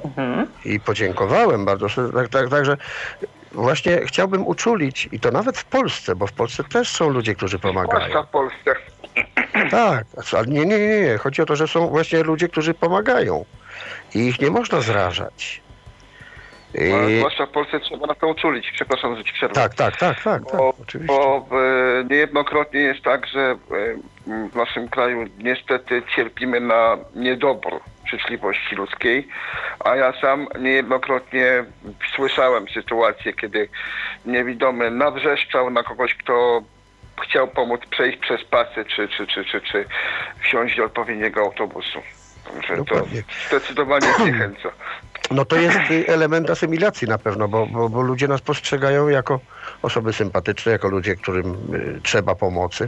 Mhm. 0.04 0.48
i 0.66 0.80
podziękowałem 0.80 1.66
bardzo. 1.66 1.88
Tak, 2.14 2.30
tak, 2.30 2.50
także 2.50 2.78
właśnie 3.52 4.02
chciałbym 4.06 4.48
uczulić, 4.48 5.10
i 5.12 5.20
to 5.20 5.32
nawet 5.32 5.58
w 5.58 5.66
Polsce, 5.66 6.16
bo 6.16 6.28
w 6.28 6.32
Polsce 6.32 6.64
też 6.64 6.90
są 6.90 7.10
ludzie, 7.10 7.36
którzy 7.36 7.60
pomagają. 7.60 8.06
Zwłaszcza 8.06 8.24
w 8.24 8.32
Polsce. 8.32 8.76
Tak, 9.72 10.06
ale 10.34 10.48
nie, 10.48 10.66
nie, 10.66 10.80
nie, 10.80 11.02
nie. 11.02 11.18
Chodzi 11.18 11.42
o 11.42 11.46
to, 11.46 11.56
że 11.56 11.68
są 11.68 11.88
właśnie 11.88 12.24
ludzie, 12.24 12.48
którzy 12.48 12.74
pomagają 12.74 13.46
i 14.16 14.20
ich 14.20 14.42
nie 14.42 14.50
można 14.50 14.82
zrażać. 14.82 15.62
I... 16.76 17.18
Zwłaszcza 17.18 17.46
w 17.46 17.50
Polsce 17.50 17.80
trzeba 17.80 18.08
na 18.08 18.16
to 18.16 18.28
uczulić. 18.28 18.72
Przepraszam, 18.72 19.16
że 19.16 19.24
ci 19.24 19.34
przerwę. 19.34 19.56
Tak, 19.56 19.74
tak, 19.76 19.98
tak, 19.98 20.24
tak, 20.24 20.46
tak, 20.46 20.58
Bo, 20.58 20.74
oczywiście. 20.82 21.16
bo 21.16 21.48
e, 21.52 22.04
niejednokrotnie 22.10 22.80
jest 22.80 23.02
tak, 23.02 23.28
że 23.28 23.42
e, 23.42 23.58
w 24.50 24.56
naszym 24.56 24.90
kraju 24.90 25.26
niestety 25.38 26.04
cierpimy 26.16 26.60
na 26.60 26.98
niedobór 27.16 27.80
życzliwości 28.10 28.76
ludzkiej, 28.76 29.28
a 29.80 29.96
ja 29.96 30.14
sam 30.22 30.48
niejednokrotnie 30.60 31.66
słyszałem 32.16 32.66
sytuację, 32.74 33.34
kiedy 33.34 33.70
niewidomy 34.26 34.92
nawrzeszczał 34.92 35.70
na 35.70 35.84
kogoś, 35.84 36.16
kto 36.16 36.62
chciał 37.24 37.48
pomóc 37.48 37.82
przejść 37.90 38.18
przez 38.18 38.44
pasy, 38.44 38.86
czy, 38.96 39.08
czy, 39.08 39.28
czy, 39.28 39.46
czy, 39.46 39.62
czy 39.62 39.86
wsiąść 40.42 40.78
do 40.78 40.86
odpowiedniego 40.86 41.42
autobusu. 41.42 42.02
Także 42.54 42.86
to 42.86 42.96
zdecydowanie 43.48 44.14
zniechęca. 44.14 44.70
No 45.32 45.46
to 45.46 45.56
jest 45.56 45.80
y, 45.92 46.08
element 46.08 46.50
asymilacji 46.50 47.08
na 47.08 47.18
pewno, 47.18 47.48
bo, 47.48 47.68
bo, 47.68 47.90
bo 47.90 48.02
ludzie 48.02 48.28
nas 48.28 48.42
postrzegają 48.42 49.08
jako 49.08 49.40
osoby 49.82 50.14
sympatyczne, 50.14 50.72
jako 50.72 50.88
ludzie, 50.88 51.16
którym 51.16 51.74
y, 51.74 52.00
trzeba 52.04 52.36
pomocy. 52.36 52.88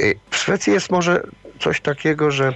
Y, 0.00 0.18
w 0.30 0.36
Szwecji 0.36 0.72
jest 0.72 0.90
może 0.90 1.22
coś 1.58 1.80
takiego, 1.80 2.30
że 2.30 2.54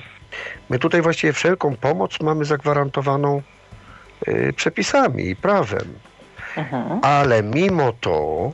my 0.70 0.78
tutaj 0.78 1.02
właściwie 1.02 1.32
wszelką 1.32 1.76
pomoc 1.76 2.20
mamy 2.20 2.44
zagwarantowaną 2.44 3.42
przepisami 4.56 5.28
i 5.28 5.36
prawem. 5.36 5.98
Mhm. 6.56 7.00
Ale 7.02 7.42
mimo 7.42 7.92
to 8.00 8.52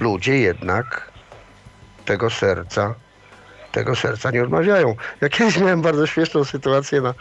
ludzie 0.00 0.38
jednak 0.38 1.12
tego 2.04 2.30
serca, 2.30 2.94
tego 3.72 3.96
serca 3.96 4.30
nie 4.30 4.42
odmawiają. 4.42 4.96
Ja 5.20 5.28
kiedyś 5.28 5.58
miałem 5.58 5.82
bardzo 5.82 6.06
śmieszną 6.06 6.44
sytuację 6.44 7.00
na, 7.00 7.14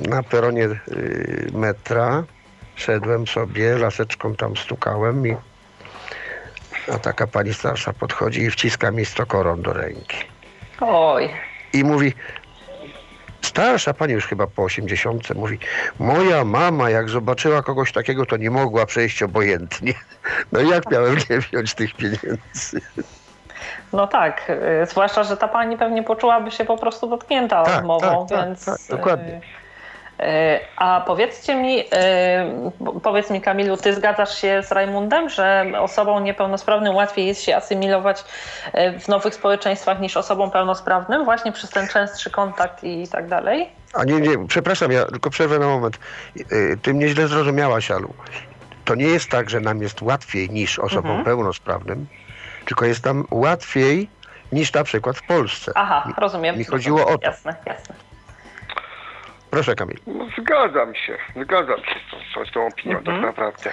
na 0.00 0.22
peronie 0.22 0.64
y, 0.64 1.50
metra. 1.52 2.24
Szedłem 2.76 3.26
sobie, 3.26 3.78
laseczką 3.78 4.34
tam 4.34 4.56
stukałem 4.56 5.26
i 5.26 5.36
a 6.94 6.98
taka 6.98 7.26
pani 7.26 7.54
starsza 7.54 7.92
podchodzi 7.92 8.40
i 8.42 8.50
wciska 8.50 8.90
mi 8.90 9.04
stokoron 9.04 9.62
do 9.62 9.72
ręki. 9.72 10.16
Oj, 10.80 11.30
I 11.72 11.84
mówi, 11.84 12.12
starsza 13.42 13.94
pani 13.94 14.12
już 14.12 14.26
chyba 14.26 14.46
po 14.46 14.62
80, 14.62 15.34
mówi, 15.34 15.58
moja 15.98 16.44
mama 16.44 16.90
jak 16.90 17.08
zobaczyła 17.08 17.62
kogoś 17.62 17.92
takiego, 17.92 18.26
to 18.26 18.36
nie 18.36 18.50
mogła 18.50 18.86
przejść 18.86 19.22
obojętnie. 19.22 19.94
No 20.52 20.60
i 20.60 20.68
jak 20.68 20.90
miałem 20.90 21.16
nie 21.30 21.38
wziąć 21.38 21.74
tych 21.74 21.94
pieniędzy? 21.94 22.80
no 23.92 24.06
tak. 24.06 24.50
y, 24.82 24.86
Zwłaszcza, 24.86 25.24
że 25.24 25.36
ta 25.36 25.48
pani 25.48 25.76
pewnie 25.78 26.02
poczułaby 26.02 26.50
się 26.50 26.64
po 26.64 26.76
prostu 26.78 27.08
dotknięta 27.10 27.62
Tak, 27.64 27.78
odmową, 27.78 28.26
tak, 28.26 28.38
tak, 28.38 28.46
więc. 28.48 28.64
tak, 28.64 28.78
dokładnie. 28.88 29.40
Y, 30.20 30.24
A 30.76 31.00
powiedzcie 31.06 31.54
mi, 31.56 31.80
y, 31.80 31.84
powiedz 33.02 33.30
mi 33.30 33.40
Kamilu, 33.40 33.76
ty 33.76 33.94
zgadzasz 33.94 34.38
się 34.38 34.62
z 34.62 34.72
Rajmundem, 34.72 35.28
że 35.28 35.64
osobom 35.78 36.24
niepełnosprawnym 36.24 36.94
łatwiej 36.94 37.26
jest 37.26 37.42
się 37.42 37.56
asymilować 37.56 38.24
y, 38.74 39.00
w 39.00 39.08
nowych 39.08 39.34
społeczeństwach 39.34 40.00
niż 40.00 40.16
osobom 40.16 40.50
pełnosprawnym, 40.50 41.24
właśnie 41.24 41.52
przez 41.52 41.70
ten 41.70 41.88
częstszy 41.88 42.30
kontakt 42.30 42.84
i 42.84 43.08
tak 43.08 43.28
dalej? 43.28 43.68
A 43.94 44.04
nie, 44.04 44.20
nie, 44.20 44.46
przepraszam, 44.48 44.92
ja 44.92 45.04
tylko 45.04 45.30
przerwę 45.30 45.58
na 45.58 45.66
moment. 45.66 45.98
Ty 46.82 46.94
mnie 46.94 47.08
źle 47.08 47.28
zrozumiałaś, 47.28 47.90
Alu. 47.90 48.14
To 48.84 48.94
nie 48.94 49.06
jest 49.06 49.30
tak, 49.30 49.50
że 49.50 49.60
nam 49.60 49.82
jest 49.82 50.02
łatwiej 50.02 50.50
niż 50.50 50.78
osobom 50.78 51.06
Mhm. 51.10 51.24
pełnosprawnym, 51.24 52.06
tylko 52.66 52.84
jest 52.84 53.04
nam 53.04 53.24
łatwiej 53.30 54.08
niż 54.52 54.72
na 54.72 54.84
przykład 54.84 55.16
w 55.18 55.26
Polsce. 55.26 55.72
Aha, 55.74 56.12
rozumiem. 56.18 56.58
mi 56.58 56.64
chodziło 56.64 57.06
o 57.06 57.18
to. 57.18 57.26
Jasne, 57.26 57.54
jasne. 57.66 57.94
Proszę 59.54 59.74
Kamil. 59.74 59.96
No, 60.06 60.26
zgadzam 60.38 60.94
się, 60.94 61.16
zgadzam 61.36 61.78
się 61.78 61.94
z, 62.08 62.34
tą- 62.34 62.44
z 62.46 62.52
tą 62.52 62.66
opinią 62.66 62.98
Mhm. 62.98 63.16
tak 63.16 63.24
naprawdę. 63.26 63.70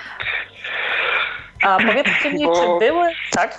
A 1.63 1.77
powiedzcie 1.77 2.33
mi, 2.33 2.45
Bo- 2.45 2.79
czy 2.79 2.85
były... 2.87 3.07
Tak? 3.31 3.57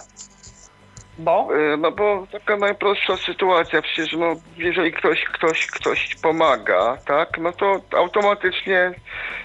Bo? 1.19 1.49
E, 1.73 1.77
No 1.77 1.93
bo 1.93 2.27
taka 2.33 2.57
najprostsza 2.57 3.17
sytuacja, 3.17 3.83
przecież 3.83 4.13
no, 4.13 4.35
jeżeli 4.57 4.93
ktoś, 4.93 5.25
ktoś, 5.25 5.67
ktoś 5.67 6.15
pomaga, 6.23 6.97
tak, 7.07 7.29
no 7.39 7.53
to 7.53 7.81
automatycznie 7.97 8.91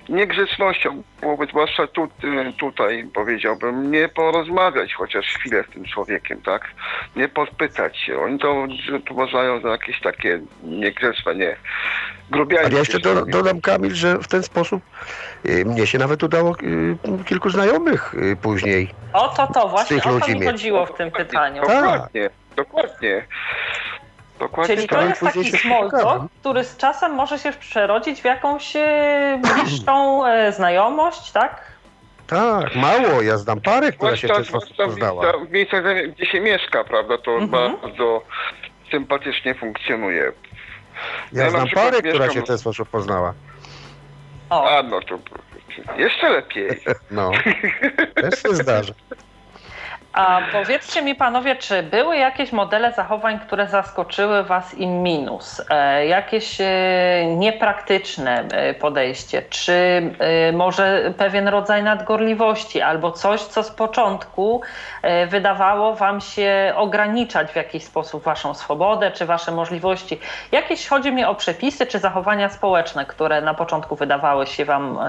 niegrzecznością 0.10 1.04
byłoby, 1.22 1.46
zwłaszcza 1.46 1.88
tu, 1.88 2.04
y, 2.04 2.54
tutaj 2.60 3.06
powiedziałbym, 3.14 3.92
nie 3.92 4.10
porozmawiać 4.10 4.94
chociaż 4.94 5.26
chwilę 5.26 5.64
z 5.70 5.74
tym 5.74 5.86
człowiekiem, 5.86 6.42
tak, 6.42 6.68
nie 7.16 7.28
podpytać 7.28 7.98
się. 7.98 8.20
Oni 8.20 8.40
to 8.40 8.68
uważają 9.10 9.62
za 9.62 9.70
jakieś 9.70 10.00
takie 10.02 10.40
niegrzeczne, 10.64 11.36
nie, 11.36 11.56
grubiańskie. 12.32 12.66
Ale 12.66 12.74
ja 12.74 12.80
jeszcze 12.80 13.00
do, 13.00 13.26
dodam, 13.26 13.62
Kamil, 13.62 13.96
że 13.96 14.18
w 14.20 14.28
ten 14.28 14.44
sposób 14.44 14.82
y, 15.46 15.66
mnie 15.66 15.88
się 15.88 15.98
nawet 15.98 16.24
udało 16.24 16.56
y, 17.20 17.24
kilku 17.26 17.50
znajomych 17.50 18.14
y, 18.14 18.36
później. 18.42 18.90
O 19.14 19.28
to, 19.28 19.48
to, 19.48 19.68
właśnie 19.70 19.96
tych 20.02 20.08
o 20.08 20.20
to 20.20 20.28
mi 20.28 20.46
chodziło 20.46 20.86
w 20.86 20.94
tym 20.98 21.12
pytaniu. 21.12 21.62
Tak. 21.64 21.84
Dokładnie, 21.84 22.30
dokładnie. 22.56 23.26
Dokładnie 24.40 24.76
Czyli 24.76 24.88
tak. 24.88 25.00
to 25.00 25.06
jest 25.06 25.20
później 25.22 25.52
taki 25.52 25.58
small 25.68 25.92
talk, 25.92 26.24
który 26.40 26.64
z 26.64 26.78
czasem 26.78 27.12
może 27.14 27.40
się 27.40 27.52
przerodzić 27.52 28.22
w 28.22 28.26
jakąś 28.26 28.74
bliższą 29.42 30.26
e, 30.26 30.52
znajomość, 30.52 31.32
tak? 31.32 31.62
Tak, 32.28 32.76
mało. 32.76 33.22
Ja 33.22 33.38
znam 33.38 33.62
parę, 33.62 33.92
która 33.92 34.16
się 34.16 34.28
w 34.28 34.32
ten 34.32 34.46
sposób 34.46 34.78
poznała. 34.78 35.24
miejscach- 35.24 35.48
w 35.48 35.52
miejscach, 35.52 35.84
gdzie 36.16 36.26
się 36.26 36.40
mieszka, 36.40 36.84
prawda, 36.84 37.18
to 37.18 37.32
Mhm. 37.32 37.78
bardzo 37.82 38.22
sympatycznie 38.92 39.56
funkcjonuje. 39.56 40.32
Ja 41.34 41.44
na 41.44 41.50
znam 41.50 41.68
parę, 41.70 41.98
która 42.00 42.14
mieszkam- 42.14 42.34
się 42.34 42.42
w 42.42 42.48
ten 42.48 42.58
sposób 42.58 42.90
poznała. 42.90 43.34
O, 44.50 44.70
A 44.78 44.84
no 44.84 45.00
to 45.02 45.20
jeszcze 45.98 46.30
lepiej. 46.30 46.68
No, 47.12 47.32
też 48.22 48.42
się 48.42 48.56
zdarza. 48.56 48.94
A 50.18 50.42
powiedzcie 50.52 51.02
mi 51.02 51.16
panowie, 51.16 51.56
czy 51.56 51.84
były 51.84 52.18
jakieś 52.18 52.52
modele 52.52 52.92
zachowań, 52.92 53.40
które 53.40 53.68
zaskoczyły 53.68 54.44
was 54.44 54.74
in 54.74 55.04
minus? 55.04 55.62
E, 55.70 56.06
jakieś 56.06 56.62
e, 56.62 56.66
niepraktyczne 57.38 58.44
e, 58.52 58.74
podejście? 58.74 59.42
Czy 59.50 60.02
może 60.54 61.14
pewien 61.18 61.48
rodzaj 61.48 61.84
nadgorliwości 61.84 62.82
albo 62.82 63.12
coś, 63.12 63.42
co 63.42 63.64
z 63.64 63.72
początku 63.72 64.62
wydawało 65.28 65.96
wam 65.96 66.22
się 66.22 66.74
ograniczać 66.76 67.52
w 67.52 67.56
jakiś 67.56 67.84
sposób 67.84 68.24
waszą 68.24 68.54
swobodę 68.54 69.12
czy 69.12 69.26
wasze 69.26 69.52
możliwości? 69.52 70.20
Jakieś 70.52 70.88
chodzi 70.88 71.12
mi 71.12 71.26
o 71.26 71.36
przepisy 71.36 71.86
czy 71.86 72.00
zachowania 72.00 72.50
społeczne, 72.50 73.06
które 73.06 73.42
na 73.42 73.54
początku 73.54 73.96
wydawały 73.96 74.48
się 74.48 74.66
wam 74.66 75.00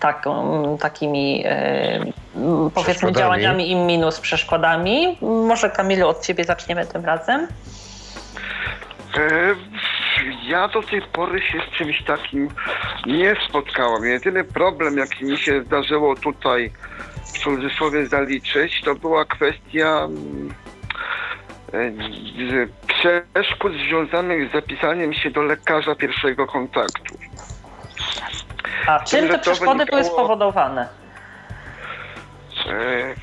taką, 0.00 0.78
takimi 0.80 1.44
powiedzmy 2.34 2.82
Przeszkodami. 2.82 3.14
działaniami 3.14 3.70
in 3.70 3.86
minus, 3.86 4.20
przeszkodami. 4.20 5.18
Może 5.20 5.70
Kamilu 5.70 6.08
od 6.08 6.20
ciebie 6.20 6.44
zaczniemy 6.44 6.86
tym 6.86 7.04
razem. 7.04 7.46
E, 9.16 9.54
Ja 10.48 10.68
do 10.68 10.82
tej 10.82 11.02
pory 11.02 11.40
się 11.42 11.58
z 11.68 11.76
czymś 11.78 12.02
takim 12.02 12.48
nie 13.06 13.34
spotkałem. 13.48 14.04
Jedyny 14.04 14.44
problem, 14.44 14.98
jaki 14.98 15.24
mi 15.24 15.38
się 15.38 15.62
zdarzyło 15.62 16.16
tutaj 16.16 16.72
w 17.24 17.38
cudzysłowie 17.38 18.06
zaliczyć, 18.06 18.80
to 18.84 18.94
była 18.94 19.24
kwestia 19.24 20.04
mm, 20.04 20.54
e, 21.72 22.66
przeszkód 22.86 23.72
związanych 23.88 24.48
z 24.48 24.52
zapisaniem 24.52 25.12
się 25.14 25.30
do 25.30 25.42
lekarza 25.42 25.94
pierwszego 25.94 26.46
kontaktu. 26.46 27.18
A 28.86 29.00
czym 29.04 29.28
te 29.28 29.38
przeszkody 29.38 29.86
były 29.86 30.04
spowodowane? 30.04 31.01
E, 32.66 33.14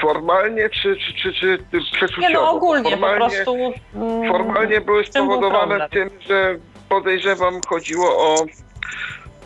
Formalnie 0.00 0.70
czy, 0.70 0.96
czy, 0.96 1.12
czy, 1.14 1.32
czy 1.32 1.58
przeczuciowo? 1.92 2.28
Nie 2.28 2.34
no 2.34 2.50
ogólnie, 2.50 2.90
formalnie, 2.90 3.18
po 3.18 3.28
prostu. 3.28 3.72
mm, 3.94 4.28
Formalnie 4.28 4.80
były 4.80 5.04
spowodowane 5.04 5.88
tym, 5.88 6.10
że 6.28 6.56
podejrzewam 6.88 7.60
chodziło 7.68 8.08
o. 8.18 8.44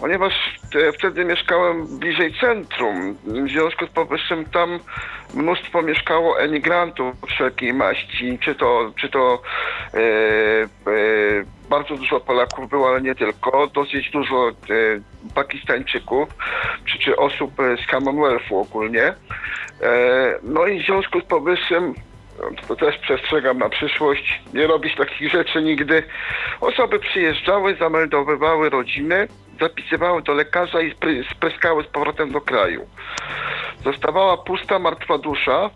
Ponieważ 0.03 0.35
e, 0.75 0.93
wtedy 0.93 1.25
mieszkałem 1.25 1.99
bliżej 1.99 2.35
centrum, 2.41 3.17
w 3.25 3.49
związku 3.49 3.87
z 3.87 3.91
powyższym 3.91 4.45
tam 4.45 4.81
mnóstwo 5.35 5.83
mieszkało 5.83 6.41
emigrantów 6.41 7.15
wszelkiej 7.27 7.75
maści, 7.75 8.39
czy 8.39 8.55
to, 8.55 8.93
czy 8.97 9.09
to 9.09 9.43
e, 9.95 9.99
e, 9.99 10.69
bardzo 11.71 11.95
dużo 11.95 12.21
Polaków 12.21 12.71
było, 12.71 12.89
ale 12.89 13.01
nie 13.01 13.15
tylko, 13.15 13.67
dosyć 13.67 14.11
dużo 14.11 14.49
e, 14.49 14.53
Pakistańczyków, 15.35 16.29
czy, 16.85 16.99
czy 16.99 17.17
osób 17.17 17.53
z 17.57 17.91
Commonwealthu 17.91 18.59
ogólnie. 18.59 19.05
E, 19.05 19.15
no 20.43 20.67
i 20.67 20.83
w 20.83 20.87
związku 20.87 21.21
z 21.21 21.25
powyższym 21.25 21.95
to 22.69 22.77
też 22.77 22.99
przestrzegam 22.99 23.59
na 23.59 23.69
przyszłość, 23.69 24.43
nie 24.55 24.67
robić 24.67 24.97
takich 24.97 25.31
rzeczy 25.31 25.63
nigdy. 25.63 26.03
Osoby 26.61 26.99
przyjeżdżały, 26.99 27.75
zameldowywały 27.75 28.71
rodziny, 28.71 29.29
zapisywały 29.61 30.23
do 30.23 30.33
lekarza 30.33 30.81
i 30.81 30.95
spry- 30.95 31.31
spryskały 31.31 31.85
z 31.85 31.87
powrotem 31.87 32.33
do 32.33 32.41
kraju. 32.41 32.87
Zostawała 33.85 34.37
pusta, 34.37 34.79
martwa 34.79 35.19
dusza 35.19 35.71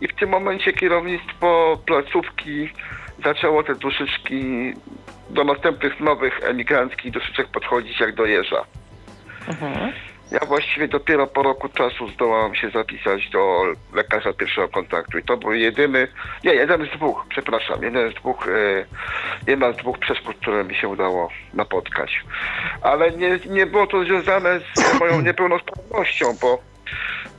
i 0.00 0.08
w 0.08 0.14
tym 0.14 0.30
momencie 0.30 0.72
kierownictwo 0.72 1.78
placówki 1.86 2.68
zaczęło 3.24 3.62
te 3.62 3.74
duszyczki 3.74 4.72
do 5.30 5.44
następnych 5.44 6.00
nowych 6.00 6.40
emigranckich 6.44 7.12
duszyczek 7.12 7.48
podchodzić 7.48 8.00
jak 8.00 8.14
do 8.14 8.26
jeża. 8.26 8.64
Mhm. 9.48 9.92
Ja 10.30 10.40
właściwie 10.46 10.88
dopiero 10.88 11.26
po 11.26 11.42
roku 11.42 11.68
czasu 11.68 12.08
zdołałem 12.08 12.54
się 12.54 12.70
zapisać 12.70 13.30
do 13.30 13.62
lekarza 13.92 14.32
pierwszego 14.32 14.68
kontaktu 14.68 15.18
i 15.18 15.22
to 15.22 15.36
był 15.36 15.52
jedyny, 15.52 16.08
nie, 16.44 16.54
jeden 16.54 16.86
z 16.86 16.90
dwóch, 16.96 17.26
przepraszam, 17.28 17.82
jeden 17.82 18.12
z 18.12 18.14
dwóch, 18.14 18.48
e, 18.48 18.84
jedna 19.46 19.72
z 19.72 19.76
dwóch 19.76 19.98
przeszkód, 19.98 20.36
które 20.36 20.64
mi 20.64 20.74
się 20.74 20.88
udało 20.88 21.28
napotkać. 21.54 22.24
Ale 22.82 23.10
nie, 23.10 23.38
nie 23.46 23.66
było 23.66 23.86
to 23.86 24.04
związane 24.04 24.60
z 24.74 24.98
moją 25.00 25.20
niepełnosprawnością, 25.20 26.36
bo 26.40 26.58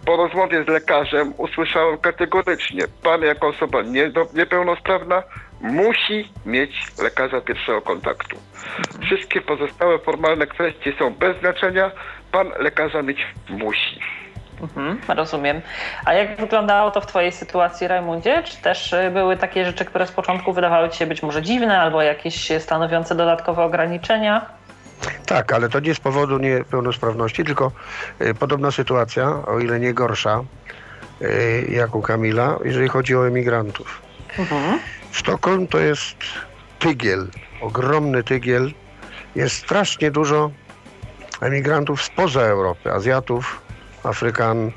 po 0.06 0.16
rozmowie 0.16 0.64
z 0.64 0.68
lekarzem 0.68 1.34
usłyszałem 1.38 1.98
kategorycznie, 1.98 2.84
pan 3.04 3.22
jako 3.22 3.48
osoba 3.48 3.82
nie, 3.82 4.12
niepełnosprawna 4.34 5.24
musi 5.62 6.32
mieć 6.46 7.00
lekarza 7.04 7.42
pierwszego 7.42 7.82
kontaktu. 7.82 8.38
Wszystkie 9.02 9.42
pozostałe 9.42 10.00
formalne 10.00 10.48
kwestie 10.48 10.94
są 11.00 11.14
bez 11.14 11.40
znaczenia. 11.40 11.92
Pan 12.32 12.52
lekarza 12.60 13.02
mieć 13.02 13.18
musi. 13.50 14.00
Mhm, 14.62 15.00
rozumiem. 15.08 15.62
A 16.06 16.14
jak 16.14 16.38
wyglądało 16.38 16.92
to 16.92 17.02
w 17.02 17.06
Twojej 17.06 17.32
sytuacji, 17.32 17.88
Rajmundzie? 17.88 18.44
Czy 18.44 18.58
też 18.58 18.94
y, 18.94 19.12
były 19.14 19.38
takie 19.38 19.66
rzeczy, 19.66 19.86
które 19.86 20.08
z 20.08 20.12
początku 20.12 20.54
wydawały 20.54 20.90
Ci 20.90 20.98
się 20.98 21.06
być 21.06 21.24
może 21.24 21.42
dziwne, 21.42 21.80
albo 21.80 22.02
jakieś 22.02 22.52
stanowiące 22.60 23.16
dodatkowe 23.16 23.64
ograniczenia? 23.64 24.46
Tak, 25.26 25.54
ale 25.54 25.70
to 25.70 25.80
nie 25.80 25.96
z 25.96 26.00
powodu 26.00 26.38
niepełnosprawności, 26.38 27.44
tylko 27.44 27.72
y, 28.22 28.34
podobna 28.34 28.72
sytuacja, 28.72 29.28
o 29.46 29.60
ile 29.60 29.80
nie 29.80 29.94
gorsza, 29.94 30.44
y, 31.22 31.68
jak 31.70 31.96
u 31.96 32.02
Kamila, 32.02 32.58
jeżeli 32.66 32.88
chodzi 32.88 33.16
o 33.16 33.28
emigrantów. 33.28 34.02
Sztokholm 35.12 35.68
to 35.68 35.80
jest 35.80 36.18
tygiel, 36.80 37.28
ogromny 37.62 38.24
tygiel. 38.24 38.72
Jest 39.36 39.56
strasznie 39.56 40.12
dużo 40.12 40.52
emigrantów 41.42 42.04
spoza 42.04 42.42
Europy, 42.42 42.92
Azjatów, 42.92 43.62
Afrykan, 44.04 44.72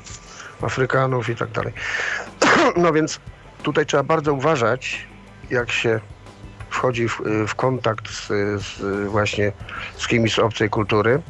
Afrykanów 0.61 1.29
i 1.29 1.35
tak 1.35 1.49
dalej. 1.51 1.73
No 2.77 2.93
więc 2.93 3.19
tutaj 3.63 3.85
trzeba 3.85 4.03
bardzo 4.03 4.33
uważać, 4.33 5.07
jak 5.49 5.71
się 5.71 5.99
wchodzi 6.69 7.07
w, 7.09 7.21
w 7.47 7.55
kontakt 7.55 8.09
z, 8.09 8.27
z 8.61 8.79
właśnie 9.07 9.51
z 9.97 10.07
kimś 10.07 10.33
z 10.33 10.39
obcej 10.39 10.69
kultury, 10.69 11.21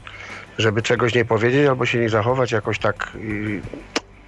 żeby 0.58 0.82
czegoś 0.82 1.14
nie 1.16 1.26
powiedzieć 1.26 1.68
albo 1.68 1.86
się 1.86 2.00
nie 2.00 2.10
zachować 2.10 2.52
jakoś 2.52 2.80
tak, 2.80 3.12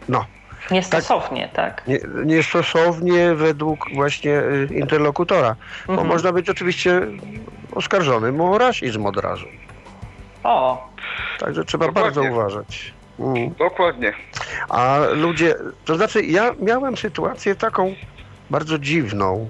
no, 0.10 0.26
Niestosownie, 0.72 1.50
tak. 1.54 1.88
nie, 1.88 2.00
niestosownie 2.26 3.36
według 3.36 3.80
właśnie 3.96 4.40
y, 4.40 4.70
interlokutora. 4.72 5.56
Bo 5.86 5.94
Mhm. 5.94 6.08
można 6.10 6.32
być 6.32 6.50
oczywiście 6.50 7.02
oskarżonym 7.76 8.42
o 8.42 8.58
rasizm 8.58 9.06
od 9.06 9.18
razu. 9.18 9.46
O, 10.44 10.88
Także 11.40 11.66
trzeba 11.66 11.86
Dokładnie. 11.86 12.12
bardzo 12.12 12.34
uważać. 12.34 12.94
Mm. 13.20 13.54
Dokładnie. 13.54 14.14
A 14.70 15.00
ludzie, 15.14 15.56
to 15.86 15.96
znaczy 15.96 16.22
ja 16.24 16.52
miałem 16.60 16.98
sytuację 16.98 17.56
taką 17.56 17.96
bardzo 18.50 18.80
dziwną. 18.80 19.50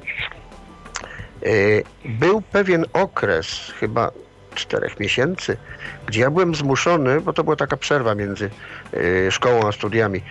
Yy, 1.41 1.83
Był 2.05 2.41
pewien 2.41 2.85
okres, 2.93 3.73
chyba 3.79 4.11
czterech 4.55 4.99
miesięcy, 4.99 5.57
gdzie 6.05 6.21
ja 6.21 6.31
byłem 6.31 6.55
zmuszony, 6.55 7.21
bo 7.21 7.33
to 7.33 7.43
była 7.43 7.55
taka 7.55 7.77
przerwa 7.77 8.15
między 8.15 8.49
yy, 8.93 9.31
szkołą 9.31 9.67
a 9.67 9.71
studiami, 9.71 10.21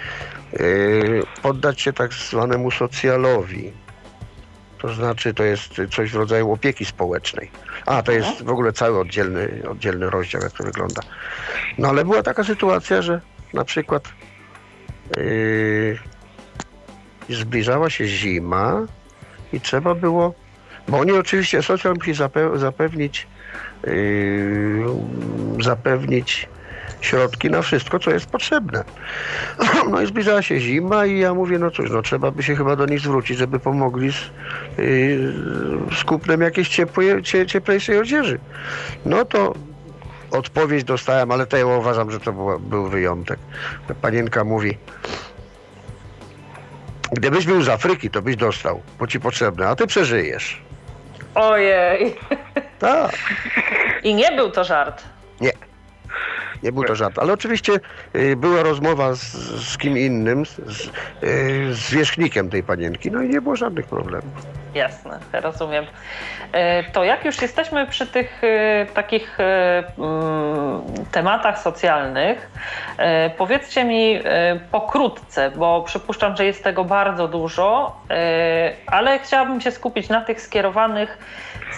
yy, 0.53 1.23
poddać 1.43 1.81
się 1.81 1.93
tak 1.93 2.13
zwanemu 2.15 2.71
socjalowi. 2.71 3.73
To 4.79 4.95
znaczy, 4.95 5.35
to 5.35 5.43
jest 5.43 5.75
coś 5.95 6.13
w 6.13 6.15
rodzaju 6.15 6.53
opieki 6.53 6.85
społecznej. 6.85 7.51
A, 7.87 8.03
to 8.03 8.13
jest 8.13 8.43
w 8.43 8.51
ogóle 8.51 8.73
cały 8.73 9.01
oddzielny, 9.01 9.63
oddzielny 9.69 10.11
rozdział, 10.11 10.43
jak 10.43 10.53
to 10.53 10.65
wygląda. 10.65 11.03
No 11.79 11.89
ale 11.89 12.05
była 12.05 12.23
taka 12.23 12.45
sytuacja, 12.45 13.03
że 13.03 13.21
na 13.53 13.65
przykład 13.65 14.09
yy, 15.17 15.99
zbliżała 17.29 17.91
się 17.91 18.07
zima 18.07 18.87
i 19.53 19.61
trzeba 19.61 19.95
było, 19.95 20.35
bo 20.89 20.99
oni 20.99 21.13
oczywiście, 21.13 21.63
socjal 21.63 21.95
musi 21.95 22.15
zape- 22.15 22.59
zapewnić, 22.59 23.27
yy, 23.87 24.87
zapewnić 25.61 26.49
środki 27.01 27.51
na 27.51 27.63
wszystko, 27.63 27.99
co 27.99 28.11
jest 28.11 28.27
potrzebne. 28.27 28.85
No 29.91 30.01
i 30.03 30.07
zbliżała 30.07 30.43
się 30.43 30.61
zima 30.61 31.07
i 31.07 31.19
ja 31.19 31.35
mówię, 31.35 31.59
no 31.59 31.71
cóż, 31.71 31.91
no 31.91 32.03
trzeba 32.03 32.31
by 32.31 32.43
się 32.43 32.57
chyba 32.57 32.77
do 32.77 32.87
nich 32.87 33.01
zwrócić, 33.01 33.39
żeby 33.39 33.59
pomogli 33.59 34.13
z, 34.13 34.17
yy, 34.79 35.33
z 36.01 36.05
kupnem 36.05 36.41
jakiejś 36.41 36.69
ciepłej, 36.69 37.23
cie, 37.23 37.47
cieplejszej 37.47 37.99
odzieży. 37.99 38.39
No 39.05 39.25
to 39.25 39.55
odpowiedź 40.31 40.85
dostałem, 40.85 41.31
ale 41.31 41.47
to 41.47 41.57
ja 41.57 41.67
uważam, 41.67 42.11
że 42.11 42.21
to 42.21 42.33
była, 42.33 42.59
był 42.59 42.89
wyjątek. 42.89 43.39
Panienka 44.03 44.45
mówi, 44.45 44.79
gdybyś 47.13 47.47
był 47.47 47.63
z 47.63 47.69
Afryki, 47.69 48.11
to 48.11 48.23
byś 48.23 48.37
dostał, 48.37 48.83
bo 48.99 49.07
ci 49.07 49.21
potrzebne, 49.21 49.69
a 49.69 49.77
ty 49.77 49.87
przeżyjesz. 49.87 50.63
ojej. 51.35 52.15
Tak, 52.79 53.11
I 54.03 54.15
nie 54.15 54.33
był 54.33 54.51
to 54.51 54.65
żart. 54.65 55.03
nie. 55.41 55.53
Nie 56.63 56.73
był 56.73 56.85
to 56.85 56.95
żart, 56.95 57.19
ale 57.19 57.33
oczywiście 57.33 57.73
y, 58.15 58.37
była 58.37 58.63
rozmowa 58.63 59.15
z, 59.15 59.23
z 59.71 59.79
kim 59.79 59.99
innym, 59.99 60.47
z, 60.47 60.51
z, 60.51 60.87
y, 60.87 61.75
z 61.75 61.79
zwierzchnikiem 61.79 62.51
tej 62.51 62.63
panienki, 62.63 63.11
no 63.11 63.23
i 63.23 63.29
nie 63.29 63.41
było 63.41 63.57
żadnych 63.57 63.87
problemów. 63.87 64.47
Jasne, 64.75 65.19
rozumiem. 65.33 65.87
E, 66.53 66.85
To 66.85 67.05
jak 67.05 67.25
już 67.25 67.43
jesteśmy 67.43 67.87
przy 67.87 68.07
tych 68.07 68.43
takich 68.95 69.39
mm, 69.41 70.83
tematach 71.13 71.59
socjalnych, 71.59 72.51
powiedzcie 73.39 73.85
mi 73.85 74.21
pokrótce, 74.71 75.51
bo 75.51 75.83
przypuszczam, 75.83 76.37
że 76.37 76.45
jest 76.45 76.65
tego 76.65 76.85
bardzo 76.85 77.29
dużo, 77.29 78.01
ale 78.87 79.19
chciałabym 79.19 79.61
się 79.61 79.71
skupić 79.71 80.09
na 80.09 80.21
tych 80.21 80.41
skierowanych 80.41 81.19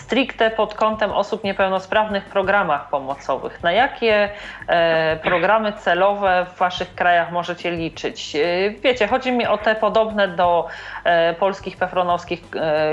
stricte 0.09 0.51
pod 0.51 0.75
kątem 0.75 1.13
osób 1.13 1.45
niepełnosprawnych 1.45 2.25
programach 2.25 2.89
pomocowych. 2.89 3.63
Na 3.63 3.73
jakie 3.73 4.31
e, 4.69 5.17
programy 5.17 5.73
celowe 5.73 6.47
w 6.55 6.59
Waszych 6.59 6.95
krajach 6.95 7.33
możecie 7.33 7.71
liczyć? 7.71 8.37
E, 8.37 8.71
Wiecie, 8.71 9.09
chodzi 9.09 9.33
mi 9.33 9.47
o 9.47 9.59
te 9.59 9.75
podobne 9.75 10.29
do 10.29 10.67
e, 11.05 11.35
polskich 11.35 11.77
pefronowskich, 11.77 12.43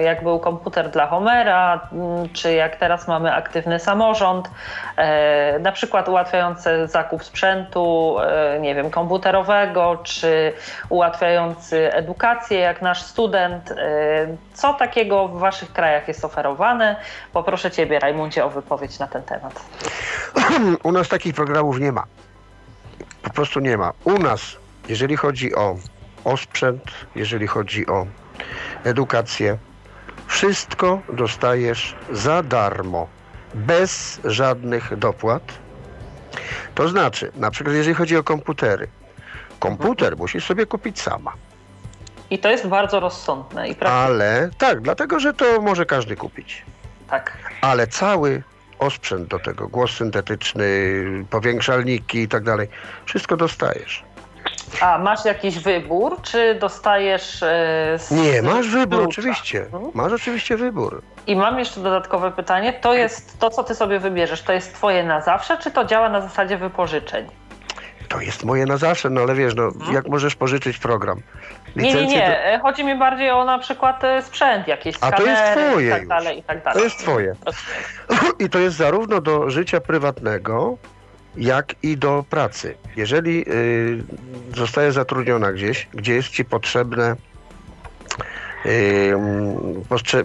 jak 0.04 0.24
był 0.24 0.40
komputer 0.40 0.90
dla 0.90 1.08
Homera, 1.08 1.90
m, 1.92 2.30
czy 2.34 2.54
jak 2.54 2.76
teraz 2.76 3.08
mamy 3.08 3.34
aktywny 3.34 3.80
samorząd, 3.80 4.50
na 5.60 5.72
przykład 5.72 6.10
ułatwiające 6.10 6.88
zakup 6.88 7.24
sprzętu, 7.24 8.18
nie 8.60 8.76
wiem, 8.76 8.90
komputerowego, 8.90 9.98
czy 10.04 10.54
ułatwiający 10.90 11.94
edukację, 11.94 12.60
jak 12.60 12.82
nasz 12.82 13.02
student. 13.02 13.74
Co 14.56 14.74
takiego 14.74 15.28
w 15.28 15.40
Waszych 15.40 15.74
krajach 15.74 16.08
jest 16.08 16.26
oferowane? 16.26 16.96
Poproszę 17.34 17.72
Ciebie, 17.72 18.00
Rajmundzie, 18.00 18.46
o 18.46 18.50
wypowiedź 18.50 19.00
na 19.00 19.08
ten 19.08 19.24
temat. 19.24 19.66
U 20.84 20.92
nas 20.92 21.10
takich 21.10 21.36
programów 21.36 21.80
nie 21.80 21.92
ma. 21.92 22.04
Po 23.22 23.30
prostu 23.30 23.60
nie 23.60 23.78
ma. 23.78 23.92
U 24.04 24.20
nas, 24.20 24.42
jeżeli 24.90 25.18
chodzi 25.18 25.56
o 25.56 25.76
osprzęt, 26.24 26.84
jeżeli 27.16 27.48
chodzi 27.48 27.88
o 27.88 28.06
edukację, 28.84 29.58
wszystko 30.28 31.02
dostajesz 31.14 31.96
za 32.12 32.44
darmo, 32.44 33.08
bez 33.54 34.20
żadnych 34.24 34.98
dopłat. 34.98 35.44
To 36.76 36.88
znaczy, 36.88 37.32
na 37.36 37.52
przykład 37.52 37.76
jeżeli 37.76 37.96
chodzi 37.96 38.18
o 38.18 38.24
komputery, 38.24 38.88
komputer 39.60 40.18
musisz 40.18 40.46
sobie 40.46 40.66
kupić 40.66 41.02
sama. 41.02 41.34
I 42.30 42.40
to 42.40 42.50
jest 42.52 42.68
bardzo 42.68 43.00
rozsądne 43.00 43.70
i 43.70 43.76
praktyczne. 43.76 44.06
Ale 44.06 44.50
tak, 44.58 44.82
dlatego 44.82 45.20
że 45.20 45.34
to 45.34 45.62
może 45.62 45.86
każdy 45.86 46.16
kupić. 46.16 46.66
Tak. 47.10 47.38
ale 47.62 47.88
cały 47.88 48.44
osprzęt 48.80 49.28
do 49.28 49.40
tego, 49.40 49.68
głos 49.68 49.92
syntetyczny, 49.92 50.66
powiększalniki 51.30 52.20
i 52.20 52.28
tak 52.28 52.44
dalej, 52.44 52.68
wszystko 53.06 53.38
dostajesz. 53.38 54.04
A 54.82 54.98
masz 54.98 55.26
jakiś 55.26 55.60
wybór, 55.60 56.22
czy 56.22 56.56
dostajesz. 56.56 57.38
z 57.98 58.12
Nie, 58.12 58.42
masz 58.42 58.68
wybór 58.70 59.00
klucza? 59.00 59.10
oczywiście. 59.10 59.62
Mhm. 59.62 59.92
Masz 59.94 60.14
oczywiście 60.14 60.58
wybór. 60.58 61.02
I 61.28 61.36
mam 61.36 61.60
jeszcze 61.60 61.80
dodatkowe 61.82 62.32
pytanie. 62.32 62.74
To 62.74 62.94
jest 62.94 63.40
to, 63.40 63.50
co 63.50 63.64
ty 63.64 63.76
sobie 63.76 64.00
wybierzesz, 64.00 64.42
to 64.42 64.54
jest 64.54 64.74
twoje 64.74 65.04
na 65.04 65.22
zawsze, 65.22 65.58
czy 65.58 65.72
to 65.72 65.86
działa 65.86 66.10
na 66.10 66.22
zasadzie 66.22 66.58
wypożyczeń? 66.58 67.26
To 68.08 68.22
jest 68.22 68.44
moje 68.44 68.66
na 68.66 68.78
zawsze, 68.78 69.10
no 69.10 69.22
ale 69.22 69.36
wiesz, 69.36 69.56
no, 69.56 69.72
jak 69.94 70.08
możesz 70.08 70.36
pożyczyć 70.36 70.78
program? 70.78 71.22
Nie, 71.76 71.84
nie, 71.84 71.90
Licencję 71.90 72.18
nie. 72.18 72.46
E, 72.46 72.60
Chodzi 72.60 72.84
mi 72.84 72.96
bardziej 72.96 73.32
o 73.32 73.46
na 73.46 73.60
przykład 73.60 74.04
e, 74.04 74.22
sprzęt, 74.22 74.68
jakieś 74.68 74.96
A 75.02 75.12
to 75.12 75.26
jest 75.26 75.42
twoje 75.52 75.88
i 75.88 75.92
tak 75.92 76.08
dalej, 76.08 76.40
i 76.40 76.44
tak 76.44 76.58
To, 76.58 76.64
dalej. 76.64 76.80
to 76.80 76.84
jest 76.84 77.00
twoje. 77.00 77.36
I 78.46 78.50
to 78.50 78.60
jest 78.60 78.78
zarówno 78.78 79.22
do 79.22 79.50
życia 79.50 79.82
prywatnego, 79.82 80.78
jak 81.38 81.76
i 81.84 81.98
do 81.98 82.26
pracy. 82.30 82.76
Jeżeli 82.96 83.46
y, 83.52 84.04
zostajesz 84.58 84.94
zatrudniona 84.94 85.52
gdzieś, 85.52 85.88
gdzie 85.94 86.14
jest 86.16 86.30
ci 86.30 86.46
potrzebne 86.46 87.16
y, 88.66 89.14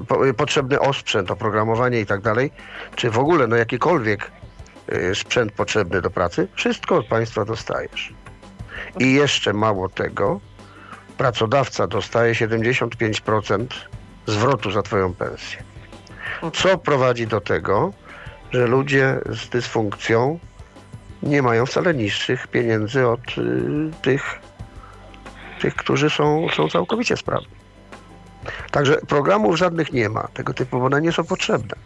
po- 0.09 0.21
potrzebny 0.37 0.81
osprzęt, 0.81 1.31
oprogramowanie 1.31 2.01
i 2.01 2.07
tak 2.07 2.21
dalej, 2.21 2.51
czy 2.97 3.11
w 3.11 3.19
ogóle 3.19 3.47
no 3.47 3.57
jakikolwiek 3.57 4.31
sprzęt 5.15 5.53
potrzebny 5.53 6.01
do 6.01 6.11
pracy, 6.11 6.49
wszystko 6.55 6.97
od 6.97 7.07
państwa 7.07 7.45
dostajesz. 7.45 8.15
I 8.99 9.13
jeszcze 9.13 9.53
mało 9.53 9.89
tego, 9.89 10.41
pracodawca 11.19 11.87
dostaje 11.87 12.35
75% 12.35 13.67
zwrotu 14.27 14.71
za 14.71 14.83
twoją 14.83 15.15
pensję. 15.15 15.63
Co 16.53 16.79
prowadzi 16.79 17.27
do 17.27 17.41
tego, 17.41 17.93
że 18.51 18.67
ludzie 18.67 19.21
z 19.27 19.49
dysfunkcją 19.49 20.39
nie 21.23 21.43
mają 21.43 21.67
wcale 21.67 21.95
niższych 21.95 22.49
pieniędzy 22.49 23.07
od 23.07 23.39
y, 23.39 23.43
tych, 24.03 24.39
tych, 25.61 25.75
którzy 25.75 26.11
są, 26.11 26.47
są 26.57 26.69
całkowicie 26.69 27.17
sprawni. 27.17 27.61
Także 28.71 29.01
programów 29.09 29.59
żadnych 29.59 29.93
nie 29.93 30.09
ma 30.09 30.29
tego 30.35 30.55
typu, 30.55 30.79
bo 30.79 30.87
one 30.87 31.01
nie 31.01 31.13
są 31.13 31.25
potrzebne. 31.25 31.77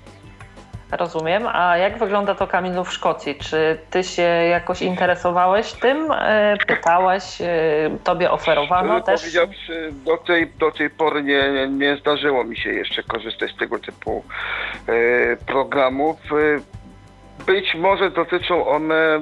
Rozumiem. 0.96 1.46
A 1.52 1.76
jak 1.76 1.98
wygląda 1.98 2.34
to 2.34 2.46
Kamilu 2.46 2.84
w 2.84 2.92
Szkocji? 2.92 3.34
Czy 3.34 3.78
ty 3.90 4.04
się 4.04 4.22
jakoś 4.22 4.82
interesowałeś 4.82 5.72
tym? 5.72 6.12
E, 6.12 6.56
pytałeś? 6.66 7.40
E, 7.40 7.46
tobie 8.04 8.30
oferowano 8.30 8.88
Szczerze 8.88 9.04
też? 9.04 9.20
powiedziawszy, 9.20 9.92
do 10.04 10.16
tej, 10.16 10.46
do 10.58 10.70
tej 10.70 10.90
pory 10.90 11.22
nie, 11.22 11.68
nie, 11.68 11.96
zdarzyło 11.96 12.44
mi 12.44 12.56
się 12.56 12.70
jeszcze 12.70 13.02
korzystać 13.02 13.50
z 13.50 13.56
tego 13.56 13.78
typu 13.78 14.24
e, 14.88 15.36
programów. 15.46 16.16
Być 17.46 17.74
może 17.74 18.10
dotyczą 18.10 18.66
one 18.66 18.94
e, 18.94 19.18
e, 19.18 19.20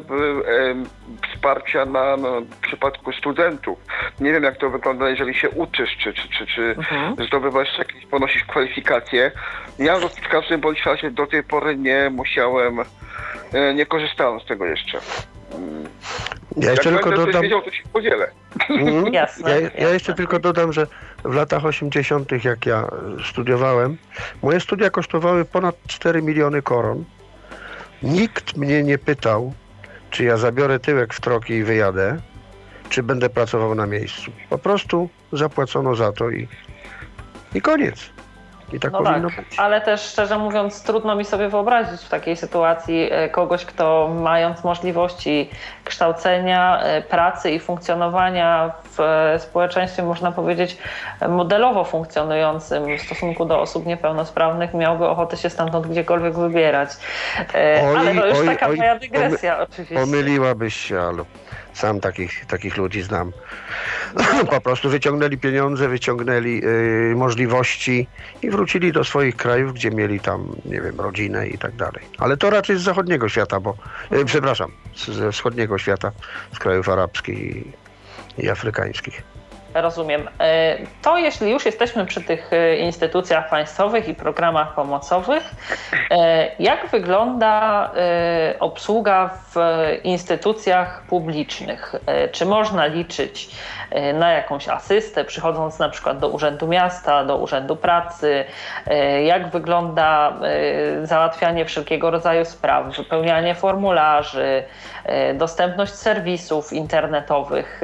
wsparcia 1.34 1.84
na, 1.84 2.16
no, 2.16 2.40
w 2.40 2.56
przypadku 2.56 3.12
studentów. 3.12 3.78
Nie 4.20 4.32
wiem 4.32 4.42
jak 4.42 4.56
to 4.56 4.70
wygląda, 4.70 5.08
jeżeli 5.08 5.34
się 5.34 5.50
uczysz, 5.50 5.96
czy, 5.98 6.12
czy, 6.14 6.28
czy, 6.28 6.46
czy 6.46 6.62
Mhm. 6.78 7.26
zdobywasz 7.26 7.78
jakieś, 7.78 8.06
ponosisz 8.06 8.44
kwalifikacje. 8.44 9.30
Ja 9.78 9.96
w 9.98 10.28
każdym 10.28 10.60
bądź 10.60 10.84
razie 10.86 11.10
do 11.10 11.26
tej 11.26 11.42
pory 11.42 11.76
nie 11.76 12.10
musiałem, 12.10 12.80
e, 13.52 13.74
nie 13.74 13.86
korzystałem 13.86 14.40
z 14.40 14.44
tego 14.46 14.66
jeszcze. 14.66 14.98
Ja 16.56 16.70
jeszcze 16.70 16.90
jak 16.92 17.02
tylko 17.02 17.16
dodam. 17.16 17.42
wiedział, 17.42 17.62
to 17.62 17.70
się 17.70 17.82
podzielę. 17.92 18.30
Mhm. 18.70 19.06
Jasne, 19.14 19.50
Ja, 19.50 19.60
jasne. 19.60 19.80
ja 19.80 19.88
jeszcze 19.88 20.14
tylko 20.14 20.38
dodam, 20.38 20.72
że 20.72 20.86
w 21.24 21.34
latach 21.34 21.64
80., 21.64 22.44
jak 22.44 22.66
ja 22.66 22.88
studiowałem, 23.32 23.96
moje 24.42 24.60
studia 24.60 24.90
kosztowały 24.90 25.44
ponad 25.44 25.74
4 25.86 26.22
miliony 26.22 26.62
koron. 26.62 27.04
Nikt 28.02 28.56
mnie 28.56 28.82
nie 28.82 28.98
pytał, 28.98 29.52
czy 30.10 30.24
ja 30.24 30.36
zabiorę 30.36 30.78
tyłek 30.78 31.14
w 31.14 31.20
troki 31.20 31.52
i 31.52 31.64
wyjadę, 31.64 32.16
czy 32.88 33.02
będę 33.02 33.28
pracował 33.30 33.74
na 33.74 33.86
miejscu. 33.86 34.30
Po 34.50 34.58
prostu 34.58 35.08
zapłacono 35.32 35.94
za 35.94 36.12
to 36.12 36.30
i, 36.30 36.48
i 37.54 37.60
koniec. 37.62 38.10
I 38.72 38.80
tak 38.80 38.92
No 38.92 39.02
powinno 39.02 39.28
tak, 39.30 39.38
być. 39.48 39.58
ale 39.58 39.80
też 39.80 40.00
szczerze 40.00 40.38
mówiąc, 40.38 40.82
trudno 40.82 41.14
mi 41.16 41.24
sobie 41.24 41.48
wyobrazić 41.48 42.00
w 42.00 42.08
takiej 42.08 42.36
sytuacji 42.36 43.08
e, 43.10 43.28
kogoś, 43.28 43.64
kto 43.64 44.14
mając 44.20 44.64
możliwości 44.64 45.50
kształcenia, 45.84 46.82
e, 46.82 47.02
pracy 47.02 47.50
i 47.50 47.60
funkcjonowania 47.60 48.72
w 48.96 49.00
e, 49.00 49.38
społeczeństwie, 49.38 50.02
można 50.02 50.32
powiedzieć, 50.32 50.78
modelowo 51.28 51.84
funkcjonującym 51.84 52.98
w 52.98 53.02
stosunku 53.02 53.44
do 53.44 53.60
osób 53.60 53.86
niepełnosprawnych, 53.86 54.74
miałby 54.74 55.06
ochotę 55.08 55.36
się 55.36 55.50
stamtąd 55.50 55.86
gdziekolwiek 55.86 56.34
wybierać. 56.34 56.90
E, 57.54 57.82
Oj, 57.84 57.96
ale 57.96 58.14
to 58.14 58.26
już 58.26 58.38
oj, 58.38 58.46
taka 58.46 58.66
oj, 58.68 58.76
moja 58.76 58.98
dygresja 58.98 59.58
oczywiście. 59.60 59.94
Pomyliłabyś 59.94 60.76
się, 60.76 61.00
ale 61.00 61.24
sam 61.72 62.00
takich, 62.00 62.46
takich 62.46 62.76
ludzi 62.76 63.02
znam. 63.02 63.32
po 64.50 64.60
prostu 64.60 64.88
wyciągnęli 64.90 65.38
pieniądze, 65.38 65.88
wyciągnęli 65.88 66.60
y, 66.64 67.14
możliwości 67.16 68.06
i 68.42 68.50
wrócili 68.50 68.92
do 68.92 69.04
swoich 69.04 69.36
krajów, 69.36 69.74
gdzie 69.74 69.90
mieli 69.90 70.20
tam, 70.20 70.48
nie 70.64 70.80
wiem, 70.80 71.00
rodzinę 71.00 71.48
i 71.48 71.58
tak 71.58 71.72
dalej. 71.76 72.04
Ale 72.18 72.36
to 72.36 72.50
raczej 72.50 72.76
z 72.76 72.80
zachodniego 72.82 73.28
świata, 73.28 73.60
bo, 73.60 73.74
y, 74.12 74.24
przepraszam, 74.24 74.70
z- 74.94 75.08
ze 75.10 75.32
wschodniego 75.32 75.78
świata, 75.78 76.12
z 76.54 76.58
krajów 76.58 76.88
arabskich 76.88 77.64
i, 78.38 78.50
afrykańskich. 78.50 79.31
Rozumiem. 79.74 80.28
E, 80.40 80.78
To 81.02 81.18
jeśli 81.18 81.50
już 81.50 81.66
jesteśmy 81.66 82.06
przy 82.06 82.20
tych 82.20 82.52
e, 82.52 82.76
instytucjach 82.76 83.50
państwowych 83.50 84.08
i 84.08 84.14
programach 84.14 84.74
pomocowych, 84.74 85.50
e, 86.10 86.48
jak 86.58 86.86
wygląda 86.86 87.90
obsługa 88.60 89.30
w 89.54 89.56
instytucjach 90.04 91.02
publicznych? 91.02 91.94
Czy 92.32 92.46
można 92.46 92.86
liczyć 92.86 93.50
na 94.14 94.32
jakąś 94.32 94.68
asystę, 94.68 95.24
przychodząc 95.24 95.78
na 95.78 95.88
przykład 95.88 96.18
do 96.18 96.28
Urzędu 96.28 96.66
Miasta, 96.66 97.24
do 97.24 97.36
Urzędu 97.36 97.76
Pracy? 97.76 98.44
Jak 99.24 99.48
wygląda 99.48 100.36
załatwianie 101.02 101.64
wszelkiego 101.64 102.10
rodzaju 102.10 102.44
spraw, 102.44 102.96
wypełnianie 102.96 103.54
formularzy, 103.54 104.62
dostępność 105.34 105.92
serwisów 105.92 106.72
internetowych 106.72 107.80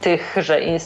tychże 0.00 0.60
instytucji, 0.60 0.77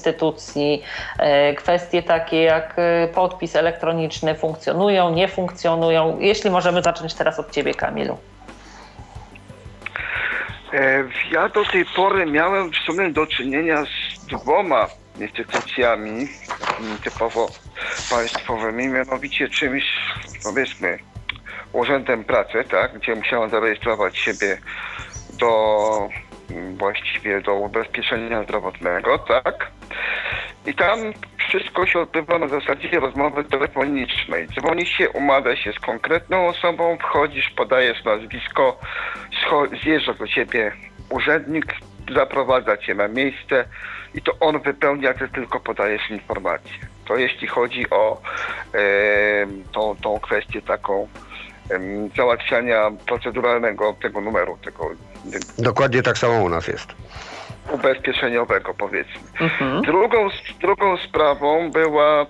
e, 1.18 1.54
kwestie 1.54 2.02
takie 2.02 2.42
jak 2.42 2.74
e, 2.76 3.08
podpis 3.08 3.56
elektroniczny 3.56 4.34
funkcjonują, 4.34 5.14
nie 5.14 5.28
funkcjonują. 5.28 6.18
Jeśli 6.20 6.50
możemy 6.50 6.82
zacząć 6.82 7.14
teraz 7.14 7.38
od 7.38 7.50
Ciebie, 7.50 7.74
Kamilu. 7.74 8.18
E, 10.72 11.04
Ja 11.32 11.48
do 11.48 11.64
tej 11.64 11.84
pory 11.84 12.26
miałem 12.26 12.70
w 12.70 12.76
sumie 12.76 13.10
do 13.10 13.26
czynienia 13.26 13.84
z 13.84 14.26
dwoma 14.26 14.86
instytucjami 15.20 16.28
typowo 17.04 17.48
państwowymi, 18.10 18.88
mianowicie 18.88 19.48
czymś, 19.48 19.84
powiedzmy, 20.44 20.98
urzędem 21.72 22.24
pracy, 22.24 22.64
tak, 22.70 22.98
gdzie 22.98 23.14
musiałem 23.14 23.50
zarejestrować 23.50 24.18
siebie 24.18 24.58
do 25.38 26.08
właściwie 26.76 27.40
do 27.40 27.54
ubezpieczenia 27.54 28.42
zdrowotnego, 28.42 29.18
tak. 29.18 29.70
I 30.66 30.74
tam 30.74 30.98
wszystko 31.36 31.86
się 31.86 32.00
odbywa 32.00 32.38
na 32.38 32.48
zasadzie 32.48 33.00
rozmowy 33.00 33.44
telefonicznej. 33.44 34.48
Dzwoni 34.48 34.86
się, 34.86 35.10
umawia 35.10 35.56
się 35.56 35.72
z 35.72 35.78
konkretną 35.78 36.48
osobą, 36.48 36.98
wchodzisz, 36.98 37.50
podajesz 37.50 38.04
nazwisko, 38.04 38.78
zjeżdża 39.82 40.14
do 40.14 40.28
ciebie 40.28 40.72
urzędnik, 41.10 41.66
zaprowadza 42.14 42.76
cię 42.76 42.94
na 42.94 43.08
miejsce 43.08 43.64
i 44.14 44.22
to 44.22 44.32
on 44.40 44.60
wypełnia, 44.60 45.14
ty 45.14 45.28
tylko 45.28 45.60
podajesz 45.60 46.10
informację. 46.10 46.78
To 47.04 47.16
jeśli 47.16 47.48
chodzi 47.48 47.90
o 47.90 48.22
em, 48.72 49.64
tą, 49.72 49.96
tą 49.96 50.20
kwestię 50.20 50.62
taką 50.62 51.08
załatwiania 52.16 52.90
proceduralnego 53.06 53.96
tego 54.02 54.20
numeru, 54.20 54.58
tego 54.64 54.90
Dokładnie 55.58 56.02
tak 56.02 56.18
samo 56.18 56.42
u 56.42 56.48
nas 56.48 56.68
jest. 56.68 56.94
ubezpieczeniowego 57.72 58.74
powiedzmy. 58.74 59.20
Drugą, 59.82 60.28
drugą 60.60 60.96
sprawą 60.96 61.70
była 61.70 62.26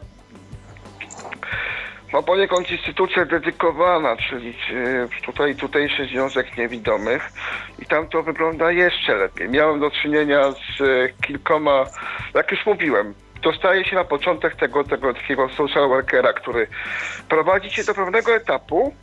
no 2.12 2.22
poniekąd 2.22 2.70
instytucja 2.70 3.24
dedykowana, 3.24 4.16
czyli 4.16 4.54
czy 4.64 5.22
tutaj 5.24 5.56
tutejszy 5.56 6.06
Związek 6.06 6.56
Niewidomych 6.56 7.32
i 7.78 7.86
tam 7.86 8.08
to 8.08 8.22
wygląda 8.22 8.70
jeszcze 8.72 9.16
lepiej. 9.16 9.48
Miałem 9.48 9.80
do 9.80 9.90
czynienia 9.90 10.52
z 10.52 10.80
e, 10.80 11.08
kilkoma, 11.26 11.84
jak 12.34 12.50
już 12.50 12.66
mówiłem, 12.66 13.14
dostaje 13.42 13.84
się 13.84 13.96
na 13.96 14.04
początek 14.04 14.56
tego, 14.56 14.84
tego 14.84 15.14
takiego 15.14 15.48
social 15.48 15.88
workera, 15.88 16.32
który 16.32 16.66
prowadzi 17.28 17.70
cię 17.70 17.84
do 17.84 17.94
pewnego 17.94 18.34
etapu, 18.34 18.94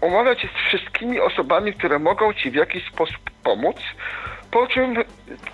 umawia 0.00 0.34
cię 0.34 0.48
z 0.48 0.68
wszystkimi 0.68 1.20
osobami, 1.20 1.72
które 1.72 1.98
mogą 1.98 2.32
ci 2.32 2.50
w 2.50 2.54
jakiś 2.54 2.88
sposób 2.88 3.30
pomóc, 3.42 3.76
po 4.50 4.66
czym 4.66 5.04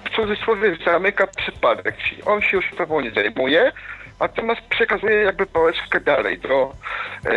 w 0.05 0.11
cudzysłowie 0.17 0.77
zamyka 0.85 1.27
przypadek, 1.27 1.97
czyli 1.97 2.23
on 2.23 2.43
się 2.43 2.57
już 2.57 2.71
tobą 2.77 3.01
nie 3.01 3.11
zajmuje, 3.11 3.73
natomiast 4.21 4.61
przekazuje 4.61 5.17
jakby 5.17 5.47
pałeczkę 5.47 6.01
dalej 6.01 6.39
do, 6.39 6.73
e, 7.25 7.31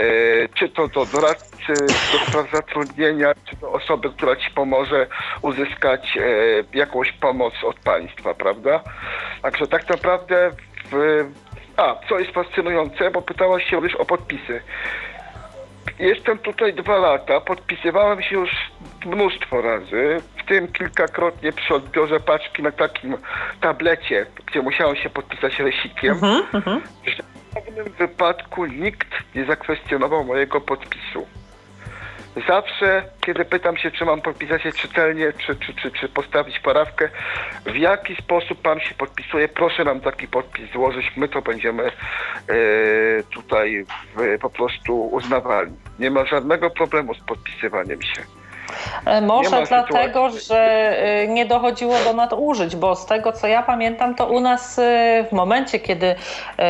czy 0.53 0.70
to 0.70 0.88
do 0.88 1.06
doradcy 1.06 1.74
do 2.12 2.20
spraw 2.26 2.51
zatrudnienia, 2.51 3.34
czy 3.45 3.56
do 3.56 3.72
osoby, 3.72 4.10
która 4.10 4.36
ci 4.36 4.51
pomoże 4.51 5.08
uzyskać 5.41 6.18
e, 6.18 6.22
jakąś 6.78 7.12
pomoc 7.12 7.53
od 7.64 7.80
państwa, 7.80 8.34
prawda? 8.34 8.84
Także 9.41 9.68
tak 9.68 9.89
naprawdę 9.89 10.51
w, 10.91 11.26
a, 11.78 11.95
co 12.10 12.20
jest 12.20 12.32
fascynujące, 12.32 13.12
bo 13.12 13.22
pytałaś 13.22 13.70
się 13.70 13.78
już 13.78 13.95
o 13.95 14.06
podpisy. 14.06 14.62
Jestem 15.99 16.38
tutaj 16.38 16.73
dwa 16.73 16.97
lata, 16.97 17.41
podpisywałem 17.41 18.21
się 18.21 18.36
już 18.36 18.49
mnóstwo 19.05 19.61
razy, 19.61 20.17
w 20.38 20.47
tym 20.47 20.67
kilkakrotnie 20.67 21.51
przy 21.51 21.75
odbiorze 21.75 22.19
paczki 22.19 22.63
na 22.63 22.71
takim 22.71 23.17
tablecie, 23.61 24.25
gdzie 24.45 24.61
musiałem 24.61 24.95
się 24.95 25.09
podpisać 25.09 25.59
resikiem. 25.59 26.15
W 27.05 27.09
żadnym 27.55 27.86
wypadku 27.99 28.65
nikt 28.65 29.07
nie 29.36 29.45
zakwestionował 29.45 30.23
mojego 30.23 30.61
podpisu. 30.61 31.27
Zawsze, 32.47 33.03
kiedy 33.21 33.45
pytam 33.45 33.77
się, 33.77 33.91
czy 33.91 34.05
mam 34.05 34.21
podpisać 34.21 34.63
się 34.63 34.71
czytelnie, 34.71 35.33
czy, 35.33 35.55
czy, 35.55 35.73
czy, 35.73 35.91
czy 35.91 36.09
postawić 36.09 36.59
parawkę, 36.59 37.09
w 37.65 37.75
jaki 37.75 38.15
sposób 38.15 38.61
pan 38.61 38.79
się 38.79 38.95
podpisuje, 38.95 39.47
proszę 39.47 39.83
nam 39.83 40.01
taki 40.01 40.27
podpis 40.27 40.71
złożyć, 40.71 41.11
my 41.17 41.27
to 41.27 41.41
będziemy 41.41 41.83
e, 41.83 41.91
tutaj 43.33 43.86
e, 44.17 44.38
po 44.38 44.49
prostu 44.49 45.07
uznawali. 45.07 45.71
Nie 45.99 46.11
ma 46.11 46.25
żadnego 46.25 46.69
problemu 46.69 47.13
z 47.13 47.19
podpisywaniem 47.19 48.01
się. 48.01 48.44
E, 49.05 49.21
Może 49.21 49.63
dlatego, 49.69 50.30
sytuacji. 50.32 50.47
że 50.47 50.57
e, 50.57 51.28
nie 51.28 51.45
dochodziło 51.45 51.95
do 52.05 52.13
nadużyć, 52.13 52.76
bo 52.76 52.95
z 52.95 53.05
tego 53.05 53.32
co 53.32 53.47
ja 53.47 53.63
pamiętam, 53.63 54.15
to 54.15 54.28
u 54.28 54.39
nas 54.39 54.80
e, 54.80 55.26
w 55.30 55.32
momencie, 55.32 55.80
kiedy 55.80 56.15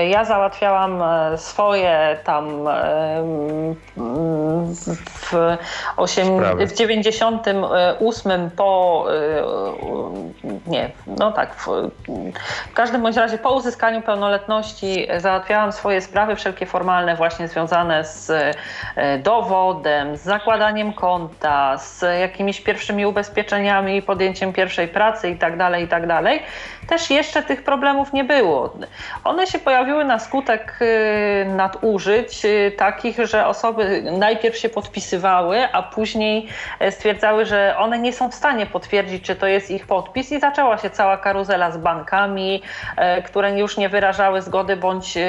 ja 0.10 0.26
załatwiałam 0.26 1.03
swoje 1.38 2.18
tam 2.24 2.68
w, 5.08 5.58
osiem, 5.97 6.38
Sprawy. 6.38 6.68
w 6.68 6.74
98 6.74 8.49
po 8.56 9.06
nie, 10.68 10.91
no 11.08 11.32
tak, 11.32 11.56
w, 11.56 11.68
w 12.72 12.74
każdym 12.74 13.01
bądź 13.01 13.18
razie 13.18 13.38
po 13.38 13.51
uzyskaniu 13.51 14.01
pełnoletności 14.01 15.08
załatwiałam 15.18 15.72
swoje 15.72 16.01
sprawy 16.01 16.36
wszelkie 16.36 16.66
formalne 16.66 17.16
właśnie 17.16 17.47
związane 17.47 18.03
z 18.03 18.32
dowodem, 19.24 20.18
z 20.18 20.22
zakładaniem 20.22 20.93
konta, 20.93 21.78
z 21.78 21.95
jakimiś 22.02 22.62
pierwszymi 22.62 23.06
ubezpieczeniami, 23.06 24.02
podjęciem 24.02 24.54
pierwszej 24.54 24.88
pracy 24.88 25.30
i 25.30 25.36
tak 25.36 25.58
dalej, 25.58 25.84
i 25.84 25.88
tak. 25.88 26.06
Też 26.88 27.10
jeszcze 27.10 27.43
tych 27.43 27.64
problemów 27.64 28.14
nie 28.14 28.24
było. 28.24 28.74
One 29.24 29.48
się 29.48 29.60
pojawiły 29.60 30.06
na 30.06 30.20
skutek 30.20 30.78
y, 30.82 31.46
nadużyć 31.46 32.46
y, 32.46 32.72
takich, 32.78 33.26
że 33.26 33.48
osoby 33.48 34.04
najpierw 34.18 34.58
się 34.58 34.70
podpisywały, 34.70 35.68
a 35.74 35.84
później 35.84 36.48
e, 36.80 36.91
stwierdzały, 36.91 37.46
że 37.46 37.76
one 37.78 38.00
nie 38.00 38.14
są 38.14 38.30
w 38.30 38.36
stanie 38.36 38.66
potwierdzić, 38.66 39.24
czy 39.24 39.36
to 39.36 39.48
jest 39.48 39.72
ich 39.72 39.88
podpis 39.88 40.32
i 40.32 40.39
zaczęła 40.39 40.78
się 40.78 40.89
cała 40.89 41.18
karuzela 41.18 41.72
z 41.72 41.78
bankami, 41.78 42.62
e, 42.98 43.22
które 43.22 43.60
już 43.60 43.78
nie 43.78 43.89
wyrażały 43.89 44.41
zgody 44.41 44.76
bądź 44.76 45.18
e, 45.18 45.24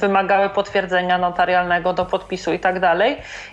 wymagały 0.00 0.48
potwierdzenia 0.48 1.18
notarialnego 1.18 1.92
do 1.92 2.06
podpisu 2.06 2.52
i 2.52 2.58
tak. 2.58 2.70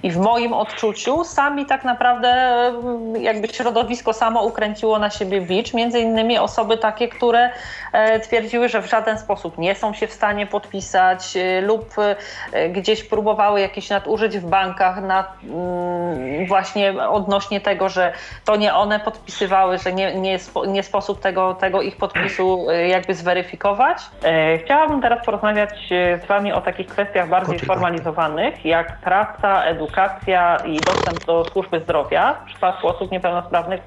I 0.03 0.11
w 0.11 0.17
moim 0.17 0.53
odczuciu 0.53 1.23
sami 1.23 1.65
tak 1.65 1.83
naprawdę 1.83 2.16
mm, 2.25 3.15
jakby 3.15 3.47
środowisko 3.47 4.13
samo 4.13 4.43
ukręciło 4.43 4.99
na 4.99 5.09
siebie 5.09 5.41
bicz, 5.41 5.73
między 5.73 5.99
innymi 5.99 6.37
osoby 6.37 6.77
takie, 6.77 7.07
które 7.07 7.49
e, 7.93 8.19
twierdziły, 8.19 8.69
że 8.69 8.81
w 8.81 8.89
żaden 8.89 9.19
sposób 9.19 9.57
nie 9.57 9.75
są 9.75 9.93
się 9.93 10.07
w 10.07 10.13
stanie 10.13 10.47
podpisać 10.47 11.37
e, 11.37 11.61
lub 11.61 11.95
e, 12.51 12.69
gdzieś 12.69 13.03
próbowały 13.03 13.61
jakichś 13.61 13.89
nadużyć 13.89 14.37
w 14.37 14.45
bankach 14.45 15.01
na, 15.03 15.27
mm, 15.43 16.45
właśnie 16.47 17.07
odnośnie 17.09 17.61
tego, 17.61 17.89
że 17.89 18.13
to 18.45 18.55
nie 18.55 18.73
one 18.73 18.99
podpisywały, 18.99 19.77
że 19.77 19.93
nie, 19.93 20.15
nie, 20.15 20.39
spo, 20.39 20.65
nie 20.65 20.83
sposób 20.83 21.19
tego, 21.19 21.53
tego 21.53 21.81
ich 21.81 21.97
podpisu 21.97 22.67
jakby 22.87 23.13
zweryfikować. 23.13 23.97
Chciałabym 24.65 25.01
teraz 25.01 25.25
porozmawiać 25.25 25.69
z 26.23 26.25
Wami 26.25 26.53
o 26.53 26.61
takich 26.61 26.87
kwestiach 26.87 27.29
bardziej 27.29 27.53
Poczekaj. 27.55 27.65
sformalizowanych, 27.65 28.65
jak 28.65 28.97
praca, 28.97 29.63
edukacja 29.63 30.57
i 30.65 30.79
dostęp 30.79 31.25
do 31.25 31.45
służby 31.45 31.79
zdrowia 31.79 32.06
w 32.41 32.45
przypadku 32.45 32.87
osób 32.87 33.11
niepełnosprawnych 33.11 33.81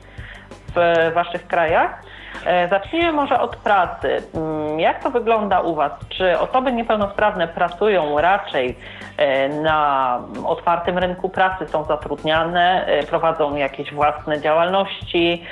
w 0.77 1.11
Waszych 1.15 1.47
krajach. 1.47 2.03
E, 2.47 2.69
Zacznijmy 2.69 3.13
może 3.13 3.41
od 3.41 3.57
pracy. 3.57 4.23
Mm, 4.35 4.81
Jak 4.81 5.03
to 5.03 5.11
wygląda 5.11 5.61
u 5.61 5.75
Was? 5.75 5.93
Czy 6.09 6.39
osoby 6.39 6.73
niepełnosprawne 6.73 7.49
pracują 7.49 8.21
raczej 8.21 8.77
e, 9.17 9.49
na 9.49 10.19
otwartym 10.47 10.99
rynku 10.99 11.29
pracy, 11.29 11.67
są 11.69 11.85
zatrudniane, 11.85 12.87
e, 12.87 13.03
prowadzą 13.03 13.57
jakieś 13.57 13.93
własne 13.93 14.41
działalności? 14.41 15.45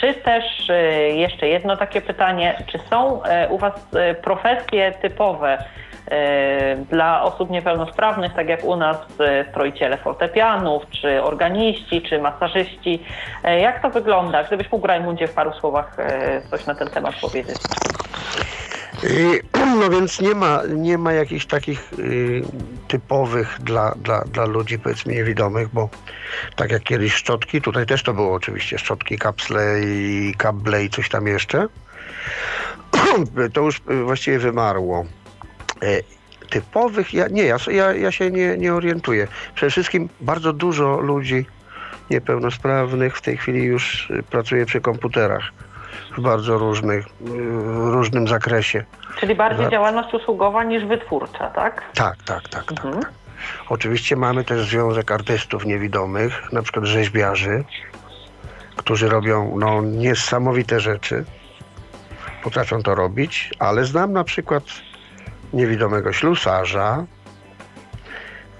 Czy 0.00 0.14
też, 0.14 0.70
jeszcze 1.12 1.48
jedno 1.48 1.76
takie 1.76 2.00
pytanie, 2.00 2.62
czy 2.66 2.78
są 2.90 3.20
u 3.50 3.58
Was 3.58 3.88
profesje 4.22 4.92
typowe, 4.92 5.64
dla 6.90 7.22
osób 7.22 7.50
niepełnosprawnych, 7.50 8.34
tak 8.34 8.48
jak 8.48 8.64
u 8.64 8.76
nas 8.76 8.96
e, 9.20 9.44
stroiciele 9.50 9.96
fortepianów, 9.98 10.82
czy 10.90 11.22
organiści, 11.22 12.02
czy 12.02 12.18
masażyści. 12.18 13.02
E, 13.44 13.60
Jak 13.60 13.82
to 13.82 13.90
wygląda? 13.90 14.44
Gdybyś 14.44 14.72
mógł, 14.72 14.86
Rajmundzie, 14.86 15.28
w 15.28 15.34
paru 15.34 15.52
słowach 15.52 15.98
e, 15.98 16.42
coś 16.50 16.66
na 16.66 16.74
ten 16.74 16.88
temat 16.88 17.14
powiedzieć. 17.20 17.56
No 19.80 19.90
więc 19.90 20.20
nie 20.20 20.34
ma, 20.34 20.62
nie 20.68 20.98
ma 20.98 21.12
jakichś 21.12 21.46
takich 21.46 21.92
y, 21.98 22.42
typowych 22.88 23.56
dla, 23.60 23.94
dla, 24.02 24.24
dla 24.24 24.44
ludzi 24.44 24.78
powiedzmy 24.78 25.14
niewidomych, 25.14 25.68
bo 25.68 25.88
tak 26.56 26.70
jak 26.70 26.82
kiedyś 26.82 27.12
szczotki, 27.14 27.62
tutaj 27.62 27.86
też 27.86 28.02
to 28.02 28.14
było 28.14 28.34
oczywiście 28.34 28.78
szczotki, 28.78 29.18
kapsle 29.18 29.80
i 29.80 30.34
kable 30.38 30.84
i 30.84 30.90
coś 30.90 31.08
tam 31.08 31.26
jeszcze, 31.26 31.66
to 33.54 33.60
już 33.60 33.80
właściwie 34.04 34.38
wymarło. 34.38 35.04
E, 35.82 36.18
typowych, 36.50 37.14
ja, 37.14 37.28
nie, 37.28 37.42
ja, 37.42 37.56
ja, 37.70 37.92
ja 37.92 38.12
się 38.12 38.30
nie, 38.30 38.56
nie 38.56 38.74
orientuję. 38.74 39.28
Przede 39.54 39.70
wszystkim 39.70 40.08
bardzo 40.20 40.52
dużo 40.52 41.00
ludzi 41.00 41.46
niepełnosprawnych 42.10 43.16
w 43.16 43.20
tej 43.20 43.36
chwili 43.36 43.62
już 43.62 44.10
y, 44.10 44.22
pracuje 44.22 44.66
przy 44.66 44.80
komputerach 44.80 45.42
w 46.18 46.20
bardzo 46.20 46.58
różnych, 46.58 47.06
y, 47.06 47.10
różnym 47.90 48.28
zakresie. 48.28 48.84
Czyli 49.20 49.34
bardziej 49.34 49.64
Za- 49.64 49.70
działalność 49.70 50.14
usługowa 50.14 50.64
niż 50.64 50.84
wytwórcza, 50.84 51.50
tak? 51.50 51.82
Tak, 51.94 52.16
tak, 52.22 52.48
tak, 52.48 52.64
tak. 52.64 52.84
Mhm. 52.84 53.02
tak. 53.02 53.12
Oczywiście 53.68 54.16
mamy 54.16 54.44
też 54.44 54.68
Związek 54.68 55.12
Artystów 55.12 55.64
Niewidomych, 55.66 56.52
na 56.52 56.62
przykład 56.62 56.84
rzeźbiarzy, 56.84 57.64
którzy 58.76 59.08
robią 59.08 59.54
no, 59.58 59.82
niesamowite 59.82 60.80
rzeczy. 60.80 61.24
Potrafią 62.42 62.82
to 62.82 62.94
robić, 62.94 63.50
ale 63.58 63.84
znam 63.84 64.12
na 64.12 64.24
przykład 64.24 64.62
niewidomego 65.52 66.12
ślusarza. 66.12 67.04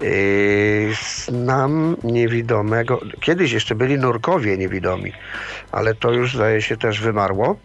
Yy, 0.01 0.93
znam 1.25 1.95
niewidomego. 2.03 2.99
Kiedyś 3.21 3.51
jeszcze 3.51 3.75
byli 3.75 3.97
nurkowie 3.97 4.57
niewidomi, 4.57 5.13
ale 5.71 5.95
to 5.95 6.11
już 6.11 6.35
zdaje 6.35 6.61
się 6.61 6.77
też 6.77 7.01
wymarło. 7.01 7.55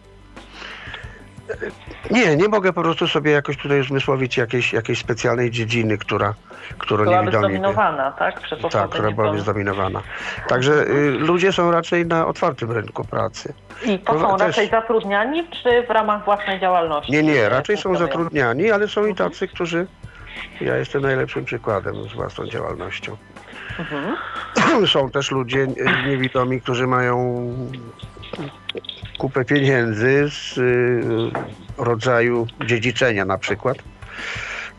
Nie, 2.11 2.35
nie 2.35 2.47
mogę 2.47 2.73
po 2.73 2.81
prostu 2.81 3.07
sobie 3.07 3.31
jakoś 3.31 3.57
tutaj 3.57 3.79
uzmysłowić 3.81 4.37
jakiejś, 4.37 4.73
jakiejś 4.73 4.99
specjalnej 4.99 5.51
dziedziny, 5.51 5.97
która, 5.97 6.33
którą 6.77 7.03
Byłaby 7.03 7.19
niewidomi... 7.25 7.43
by- 7.47 7.57
zdominowana, 7.59 8.11
tak? 8.11 8.39
Przez 8.39 8.59
osoby 8.59 8.73
Tak, 8.73 8.89
która 8.89 9.11
byłaby 9.11 9.39
zdominowana. 9.39 10.01
Także 10.47 10.73
y, 10.87 11.11
ludzie 11.11 11.51
są 11.51 11.71
raczej 11.71 12.05
na 12.05 12.27
otwartym 12.27 12.71
rynku 12.71 13.03
pracy. 13.05 13.53
I 13.85 13.99
to 13.99 14.13
No, 14.13 14.19
są 14.19 14.37
też- 14.37 14.47
raczej 14.47 14.69
zatrudniani, 14.69 15.47
czy 15.63 15.83
w 15.87 15.89
ramach 15.89 16.25
własnej 16.25 16.59
działalności? 16.59 17.11
Nie, 17.11 17.23
nie, 17.23 17.49
raczej 17.49 17.77
są 17.77 17.95
zatrudniani, 17.95 18.71
ale 18.71 18.87
są 18.87 19.05
i 19.05 19.15
tacy, 19.15 19.47
którzy... 19.47 19.87
Ja 20.61 20.75
jestem 20.77 21.01
najlepszym 21.01 21.45
przykładem 21.45 21.95
z 22.09 22.13
własną 22.13 22.47
działalnością. 22.47 23.17
Mhm. 23.79 24.15
Są 24.93 25.09
też 25.11 25.31
ludzie 25.31 25.59
y, 25.59 25.75
niewidomi, 26.09 26.61
którzy 26.61 26.87
mają 26.87 27.47
kupę 29.17 29.45
pieniędzy 29.45 30.29
z 30.29 30.57
y, 30.57 31.31
rodzaju 31.77 32.47
dziedziczenia 32.65 33.25
na 33.25 33.37
przykład. 33.37 33.77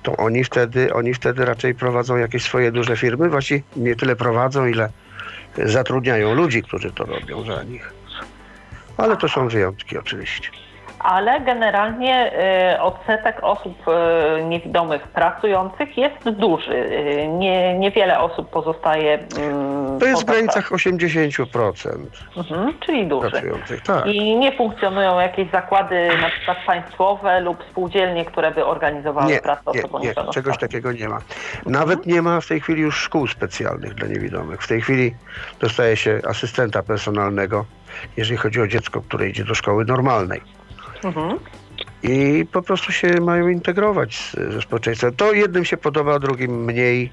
To 0.02 0.16
oni 0.16 0.44
wtedy, 0.44 0.94
oni 0.94 1.14
wtedy 1.14 1.44
raczej 1.44 1.74
prowadzą 1.74 2.16
jakieś 2.16 2.42
swoje 2.42 2.72
duże 2.72 2.96
firmy. 2.96 3.28
Właściwie 3.28 3.62
nie 3.76 3.96
tyle 3.96 4.16
prowadzą, 4.16 4.66
ile 4.66 4.88
zatrudniają 5.64 6.34
ludzi, 6.34 6.62
którzy 6.62 6.92
to 6.92 7.04
robią 7.04 7.44
za 7.44 7.62
nich. 7.62 7.92
Ale 8.96 9.16
to 9.16 9.28
są 9.28 9.48
wyjątki 9.48 9.98
oczywiście. 9.98 10.50
Ale 11.06 11.40
generalnie 11.40 12.32
e, 12.32 12.82
odsetek 12.82 13.36
osób 13.42 13.74
e, 13.88 14.42
niewidomych 14.44 15.02
pracujących 15.08 15.98
jest 15.98 16.30
duży. 16.30 16.74
E, 16.74 17.28
Nie, 17.28 17.78
niewiele 17.78 18.20
osób 18.20 18.50
pozostaje. 18.50 19.18
mm, 19.38 19.98
To 19.98 20.06
jest 20.06 20.22
w 20.22 20.24
granicach 20.24 20.70
80% 20.72 21.46
pracą. 21.46 21.90
Mhm, 22.36 22.74
czyli 22.86 23.06
duży. 23.06 23.42
Tak. 23.86 24.06
I 24.06 24.36
nie 24.36 24.56
funkcjonują 24.56 25.20
jakieś 25.20 25.50
zakłady 25.50 26.08
na 26.22 26.30
przykład 26.30 26.58
państwowe 26.66 27.40
lub 27.40 27.64
spółdzielnie, 27.70 28.24
które 28.24 28.50
by 28.50 28.66
organizowały 28.66 29.32
Nie, 29.32 29.40
pracę 29.40 29.62
nie, 29.74 29.80
osobom 29.80 30.02
nie, 30.02 30.14
czegoś 30.32 30.58
takiego 30.58 30.92
nie 30.92 31.08
ma. 31.08 31.18
Nawet 31.66 32.06
nie 32.06 32.22
ma 32.22 32.40
w 32.40 32.46
tej 32.46 32.60
chwili 32.60 32.82
już 32.82 32.96
szkół 33.00 33.26
specjalnych 33.26 33.94
dla 33.94 34.08
niewidomych. 34.08 34.62
W 34.62 34.68
tej 34.68 34.80
chwili 34.80 35.14
dostaje 35.60 35.96
się 35.96 36.20
asystenta 36.28 36.82
personalnego, 36.82 37.64
jeżeli 38.16 38.36
chodzi 38.36 38.60
o 38.60 38.66
dziecko, 38.66 39.00
które 39.00 39.28
idzie 39.28 39.44
do 39.44 39.54
szkoły 39.54 39.84
normalnej. 39.84 40.55
Mhm. 41.04 41.38
I 42.02 42.46
po 42.52 42.62
prostu 42.62 42.92
się 42.92 43.08
mają 43.20 43.48
integrować 43.48 44.16
ze 44.48 44.62
społeczeństwem. 44.62 45.16
To 45.16 45.32
jednym 45.32 45.64
się 45.64 45.76
podoba, 45.76 46.18
drugim 46.18 46.64
mniej, 46.64 47.12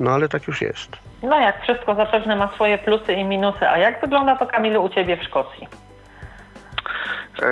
no 0.00 0.10
ale 0.10 0.28
tak 0.28 0.46
już 0.46 0.62
jest. 0.62 0.96
No 1.22 1.40
jak 1.40 1.62
wszystko 1.62 1.94
zapewne 1.94 2.36
ma 2.36 2.48
swoje 2.54 2.78
plusy 2.78 3.12
i 3.12 3.24
minusy. 3.24 3.68
A 3.68 3.78
jak 3.78 4.00
wygląda 4.00 4.36
to 4.36 4.46
Kamilu 4.46 4.84
u 4.84 4.88
Ciebie 4.88 5.16
w 5.16 5.22
Szkocji? 5.22 5.68
E, 7.42 7.46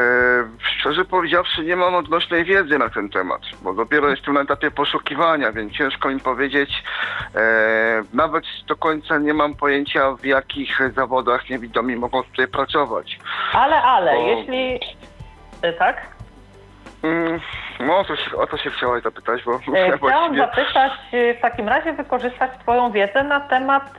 szczerze 0.61 1.05
powiedziawszy, 1.05 1.65
nie 1.65 1.77
mam 1.77 1.95
odnośnej 1.95 2.45
wiedzy 2.45 2.79
na 2.79 2.89
ten 2.89 3.09
temat, 3.09 3.41
bo 3.63 3.75
dopiero 3.75 4.09
jestem 4.09 4.35
na 4.35 4.41
etapie 4.41 4.71
poszukiwania, 4.71 5.53
więc 5.53 5.73
ciężko 5.73 6.09
mi 6.09 6.21
powiedzieć. 6.21 6.83
E, 7.35 7.41
nawet 8.13 8.45
do 8.69 8.77
końca 8.77 9.19
nie 9.19 9.35
mam 9.35 9.55
pojęcia, 9.55 10.13
w 10.13 10.25
jakich 10.25 10.81
zawodach 10.97 11.51
niewidomi 11.51 11.97
mogą 11.97 12.23
tutaj 12.23 12.49
pracować. 12.49 13.19
Ale, 13.53 13.83
ale, 13.83 14.13
Bo- 14.15 14.27
jeśli... 14.27 14.81
Y, 15.65 15.73
Tak? 15.73 16.07
Mm, 17.03 17.41
no, 17.81 17.99
o 17.99 18.05
to, 18.05 18.17
się, 18.17 18.37
o 18.37 18.47
to 18.47 18.57
się 18.57 18.71
chciałaś 18.71 19.03
zapytać, 19.03 19.43
bo 19.45 19.53
ja 19.53 19.59
Chciałam 19.59 19.99
właściwie... 19.99 20.37
zapytać, 20.37 20.93
e, 21.13 21.35
w 21.35 21.41
takim 21.41 21.69
razie 21.69 21.93
wykorzystać 21.93 22.51
Twoją 22.61 22.93
wiedzę 22.93 23.25
na 23.25 23.41
temat 23.41 23.99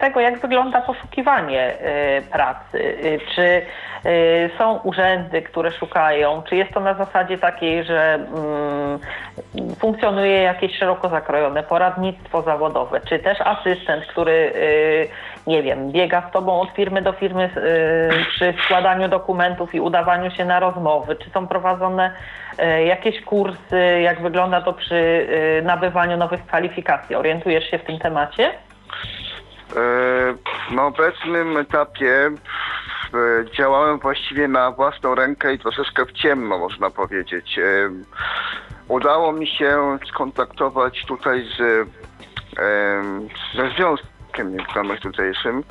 tego, 0.00 0.20
jak 0.20 0.38
wygląda 0.38 0.80
poszukiwanie 0.80 1.74
pracy. 2.32 2.96
Czy 3.34 3.62
są 4.58 4.78
urzędy, 4.78 5.42
które 5.42 5.72
szukają? 5.72 6.42
Czy 6.48 6.56
jest 6.56 6.72
to 6.72 6.80
na 6.80 6.94
zasadzie 6.94 7.38
takiej, 7.38 7.84
że 7.84 8.14
mm, 8.14 8.98
funkcjonuje 9.78 10.42
jakieś 10.42 10.78
szeroko 10.78 11.08
zakrojone 11.08 11.62
poradnictwo 11.62 12.42
zawodowe? 12.42 13.00
Czy 13.00 13.18
też 13.18 13.40
asystent, 13.40 14.06
który, 14.06 14.52
nie 15.46 15.62
wiem, 15.62 15.92
biega 15.92 16.28
z 16.28 16.32
Tobą 16.32 16.60
od 16.60 16.70
firmy 16.70 17.02
do 17.02 17.12
firmy 17.12 17.42
e, 17.42 17.50
przy 18.30 18.54
składaniu 18.64 19.08
dokumentów 19.08 19.74
i 19.74 19.80
udawaniu 19.80 20.30
się 20.30 20.44
na 20.44 20.60
rozmowy? 20.60 21.16
Czy 21.16 21.30
są 21.30 21.46
prowadzone 21.48 22.12
e, 22.58 22.84
jakieś 22.84 23.20
kursy, 23.24 24.00
jak 24.02 24.22
wygląda 24.22 24.60
to 24.60 24.72
przy 24.72 25.28
e, 25.58 25.62
nabywaniu 25.62 26.16
nowych 26.16 26.46
kwalifikacji. 26.46 27.16
Orientujesz 27.16 27.70
się 27.70 27.78
w 27.78 27.84
tym 27.84 27.98
temacie? 27.98 28.50
E, 28.50 28.54
Na 30.74 30.86
obecnym 30.86 31.56
etapie 31.56 32.10
e, 32.10 32.30
działałem 33.56 33.98
właściwie 33.98 34.48
na 34.48 34.70
własną 34.70 35.14
rękę 35.14 35.54
i 35.54 35.58
troszeczkę 35.58 36.06
w 36.06 36.12
ciemno, 36.12 36.58
można 36.58 36.90
powiedzieć. 36.90 37.58
E, 37.58 37.62
Udało 38.88 39.32
mi 39.32 39.46
się 39.46 39.98
skontaktować 40.08 41.04
tutaj 41.08 41.44
z, 41.58 41.88
ze 43.56 43.70
związkiem 43.76 44.11
międzynarodowym 44.38 44.98
tutejszym 44.98 45.64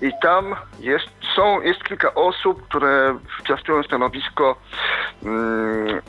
i 0.00 0.12
tam 0.22 0.54
jest, 0.80 1.08
są, 1.36 1.60
jest 1.60 1.84
kilka 1.84 2.14
osób, 2.14 2.68
które 2.68 3.18
piastują 3.44 3.82
stanowisko 3.82 4.56
mm, 5.24 6.00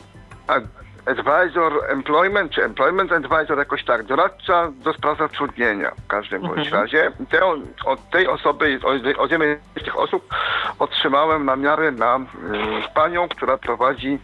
ad- 0.47 0.82
advisor 1.05 1.91
employment, 1.91 2.51
czy 2.51 2.63
employment 2.63 3.11
advisor, 3.11 3.57
jakoś 3.57 3.83
tak, 3.83 4.03
doradca 4.03 4.71
do 4.71 4.93
spraw 4.93 5.17
zatrudnienia 5.17 5.91
w 6.03 6.07
każdym 6.07 6.41
bądź 6.41 6.69
razie. 6.69 7.11
Te, 7.29 7.45
od 7.85 8.09
tej 8.09 8.27
osoby, 8.27 8.79
od, 9.17 9.31
jednej 9.31 9.57
z 9.81 9.83
tych 9.83 9.99
osób 9.99 10.33
otrzymałem 10.79 11.45
namiary 11.45 11.91
na 11.91 12.15
mm, 12.15 12.27
panią, 12.95 13.29
która 13.29 13.57
prowadzi 13.57 14.19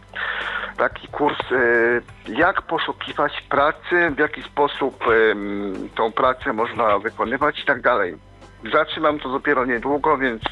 taki 0.76 1.08
kurs, 1.08 1.52
y, 1.52 2.02
jak 2.28 2.62
poszukiwać 2.62 3.44
pracy, 3.48 4.10
w 4.10 4.18
jaki 4.18 4.42
sposób 4.42 5.04
ym, 5.08 5.88
tą 5.94 6.12
pracę 6.12 6.52
można 6.52 6.98
wykonywać 6.98 7.60
i 7.60 7.64
tak 7.64 7.80
dalej. 7.80 8.16
Zaczynam 8.72 9.18
to 9.18 9.28
dopiero 9.28 9.64
niedługo, 9.64 10.18
więc 10.18 10.42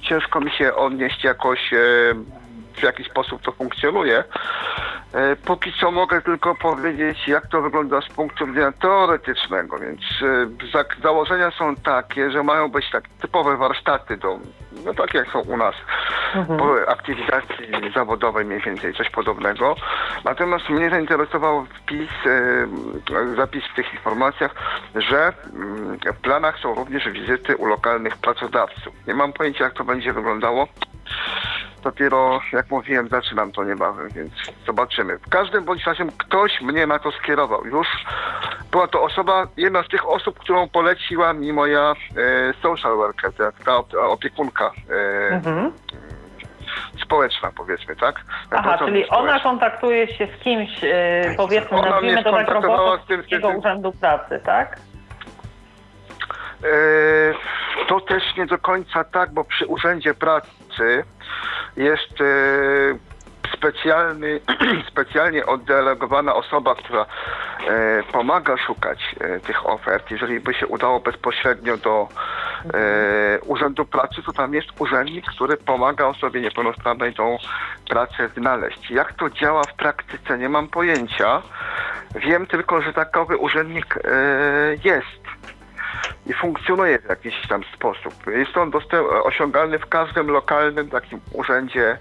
ciężko 0.00 0.40
mi 0.40 0.50
się 0.50 0.74
odnieść 0.74 1.24
jakoś, 1.24 1.72
e, 1.72 1.78
w 2.76 2.82
jaki 2.82 3.04
sposób 3.04 3.42
to 3.42 3.52
funkcjonuje. 3.52 4.24
E, 5.14 5.36
Póki 5.36 5.72
co 5.80 5.90
mogę 5.90 6.22
tylko 6.22 6.54
powiedzieć, 6.54 7.28
jak 7.28 7.46
to 7.46 7.62
wygląda 7.62 8.00
z 8.00 8.08
punktu 8.08 8.46
widzenia 8.46 8.72
teoretycznego, 8.72 9.78
więc 9.78 10.00
e, 10.62 10.66
za- 10.72 11.02
założenia 11.02 11.50
są 11.50 11.76
takie, 11.76 12.30
że 12.30 12.42
mają 12.42 12.68
być 12.70 12.90
tak 12.90 13.04
typowe 13.20 13.56
warsztaty 13.56 14.16
do, 14.16 14.38
no 14.84 14.94
tak 14.94 15.14
jak 15.14 15.28
są 15.30 15.40
u 15.40 15.56
nas, 15.56 15.74
po 16.58 16.90
aktywizacji 16.90 17.66
zawodowej 17.94 18.44
mniej 18.44 18.60
więcej, 18.60 18.94
coś 18.94 19.10
podobnego. 19.10 19.76
Natomiast 20.24 20.68
mnie 20.68 20.90
zainteresował 20.90 21.66
wpis, 21.66 22.10
e, 22.26 23.36
zapis 23.36 23.64
w 23.72 23.74
tych 23.74 23.92
informacjach, 23.94 24.54
że 24.94 25.32
mm, 25.54 25.98
w 26.14 26.20
planach 26.22 26.58
są 26.58 26.74
również 26.74 27.08
wizyty 27.08 27.56
u 27.56 27.66
lokalnych 27.66 28.16
pracodawców. 28.16 28.94
Nie 29.06 29.14
mam 29.14 29.32
pojęcia, 29.32 29.64
jak 29.64 29.72
to 29.74 29.84
będzie 29.84 30.12
wyglądało. 30.12 30.68
Dopiero, 31.82 32.40
jak 32.52 32.70
mówiłem, 32.70 33.08
zaczynam 33.08 33.52
to 33.52 33.64
niebawem, 33.64 34.08
więc 34.08 34.32
zobaczymy. 34.66 35.18
W 35.18 35.28
każdym 35.28 35.64
bądź 35.64 35.86
razie 35.86 36.04
ktoś 36.18 36.60
mnie 36.60 36.86
na 36.86 36.98
to 36.98 37.12
skierował. 37.12 37.64
Już 37.66 37.86
była 38.70 38.88
to 38.88 39.02
osoba, 39.02 39.46
jedna 39.56 39.82
z 39.82 39.88
tych 39.88 40.08
osób, 40.08 40.38
którą 40.38 40.68
poleciła 40.68 41.32
mi 41.32 41.52
moja 41.52 41.80
e, 41.90 41.94
social 42.62 42.96
worker, 42.96 43.32
ta, 43.32 43.52
ta 43.64 43.72
op- 43.72 43.96
opiekunka 44.12 44.70
e, 45.30 45.34
Mhm. 45.34 45.72
społeczna, 47.04 47.50
powiedzmy, 47.56 47.96
tak? 47.96 48.20
Aha, 48.50 48.78
czyli 48.78 49.08
ona 49.08 49.40
kontaktuje 49.40 50.08
się 50.14 50.28
z 50.38 50.42
kimś, 50.44 50.84
e, 50.84 51.34
powiedzmy, 51.36 51.78
Ona 51.78 51.90
nazwijmy 51.90 52.24
to 52.24 52.32
tak 52.32 52.46
tym- 53.08 53.22
z 53.22 53.58
Urzędu 53.58 53.92
Pracy, 53.92 54.40
tak? 54.44 54.76
E, 56.64 57.34
To 57.88 58.00
też 58.00 58.36
nie 58.36 58.46
do 58.46 58.58
końca 58.58 59.04
tak, 59.04 59.32
bo 59.32 59.44
przy 59.44 59.66
Urzędzie 59.66 60.14
Pracy 60.14 61.04
jest 61.76 62.20
e, 62.20 62.24
specjalny, 63.56 64.40
specjalnie 64.90 65.46
oddelegowana 65.46 66.34
osoba, 66.34 66.74
która 66.74 67.06
e, 67.68 68.02
pomaga 68.12 68.56
szukać 68.56 69.16
tych 69.46 69.66
ofert. 69.66 70.10
Jeżeli 70.10 70.40
by 70.40 70.54
się 70.54 70.66
udało 70.66 71.00
bezpośrednio 71.00 71.76
do 71.76 72.08
Urzędu 73.46 73.84
Pracy, 73.84 74.22
to 74.26 74.32
tam 74.32 74.54
jest 74.54 74.68
urzędnik, 74.78 75.26
który 75.26 75.56
pomaga 75.56 76.06
osobie 76.06 76.40
niepełnosprawnej 76.40 77.14
tą 77.14 77.38
pracę 77.88 78.28
znaleźć. 78.36 78.90
Jak 78.90 79.12
to 79.12 79.30
działa 79.30 79.62
w 79.62 79.74
praktyce, 79.74 80.38
nie 80.38 80.48
mam 80.48 80.68
pojęcia. 80.68 81.42
Wiem 82.14 82.46
tylko, 82.46 82.82
że 82.82 82.92
takowy 82.92 83.36
urzędnik 83.36 83.98
jest 84.84 85.22
i 86.26 86.32
funkcjonuje 86.32 86.98
w 86.98 87.08
jakiś 87.08 87.48
tam 87.48 87.62
sposób. 87.74 88.14
Jest 88.26 88.56
on 88.56 88.70
dostęp, 88.70 89.08
osiągalny 89.22 89.78
w 89.78 89.86
każdym 89.86 90.30
lokalnym 90.30 90.90
takim 90.90 91.20
urzędzie 91.32 91.98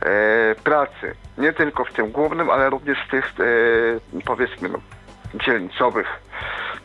e, 0.00 0.54
pracy. 0.64 1.14
Nie 1.38 1.52
tylko 1.52 1.84
w 1.84 1.92
tym 1.92 2.10
głównym, 2.10 2.50
ale 2.50 2.70
również 2.70 2.98
w 3.06 3.10
tych 3.10 3.34
e, 3.40 4.22
powiedzmy 4.24 4.68
no, 4.68 4.78
dzielnicowych 5.34 6.06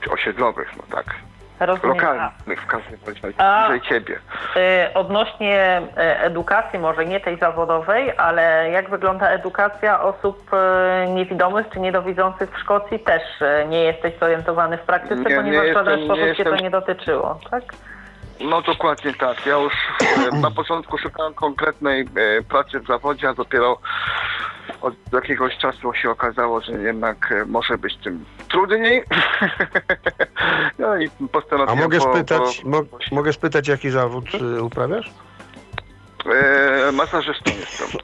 czy 0.01 0.11
osiedlowych, 0.11 0.71
no 0.77 0.83
tak. 0.95 1.15
Rozumiem. 1.65 1.95
Lokalnych 1.97 2.61
w 2.61 2.65
każdym 2.67 2.99
razie, 3.07 3.33
A- 3.37 3.67
bliżej 3.69 3.89
ciebie. 3.89 4.19
E, 4.55 4.91
Odnośnie 4.93 5.81
e, 5.97 6.21
edukacji, 6.21 6.79
może 6.79 7.05
nie 7.05 7.19
tej 7.19 7.37
zawodowej, 7.37 8.17
ale 8.17 8.69
jak 8.71 8.89
wygląda 8.89 9.29
edukacja 9.29 10.01
osób 10.01 10.53
e, 10.53 11.07
niewidomych 11.07 11.67
czy 11.73 11.79
niedowidzących 11.79 12.51
w 12.51 12.59
Szkocji 12.59 12.99
też 12.99 13.21
e, 13.41 13.65
nie 13.67 13.83
jesteś 13.83 14.13
zorientowany 14.19 14.77
w 14.77 14.81
praktyce, 14.81 15.15
Nie, 15.15 15.29
nie 15.29 15.35
ponieważ 15.35 15.69
w 15.69 15.73
żaden 15.73 16.05
sposób 16.05 16.35
cię 16.37 16.43
to 16.43 16.55
nie 16.55 16.69
dotyczyło, 16.69 17.39
tak? 17.51 17.63
No 18.39 18.61
dokładnie 18.61 19.13
tak. 19.13 19.45
Ja 19.45 19.57
już 19.57 19.73
na 20.33 20.51
początku 20.61 20.97
szukałem 20.97 21.33
konkretnej 21.33 22.05
pracy 22.49 22.79
w 22.79 22.87
zawodzie, 22.87 23.29
a 23.29 23.33
dopiero 23.33 23.77
od 24.81 24.93
jakiegoś 25.13 25.57
czasu 25.57 25.93
się 25.93 26.09
okazało, 26.09 26.61
że 26.61 26.71
jednak 26.71 27.31
e, 27.31 27.45
może 27.45 27.77
być 27.77 27.97
tym 27.97 28.25
trudniej. 28.49 29.03
no 30.79 30.97
i 30.97 31.07
A 31.07 31.27
postanowiłem... 31.31 31.79
mogę 31.79 31.97
po- 31.99 32.13
spytać, 32.13 32.61
po- 32.61 32.69
mo, 32.69 32.81
mogę 33.11 33.33
spytać, 33.33 33.67
jaki 33.67 33.89
zawód 33.89 34.25
y, 34.57 34.63
uprawiasz? 34.63 35.11
E, 36.25 36.91
masażystą 36.91 37.51
jestem. 37.59 37.87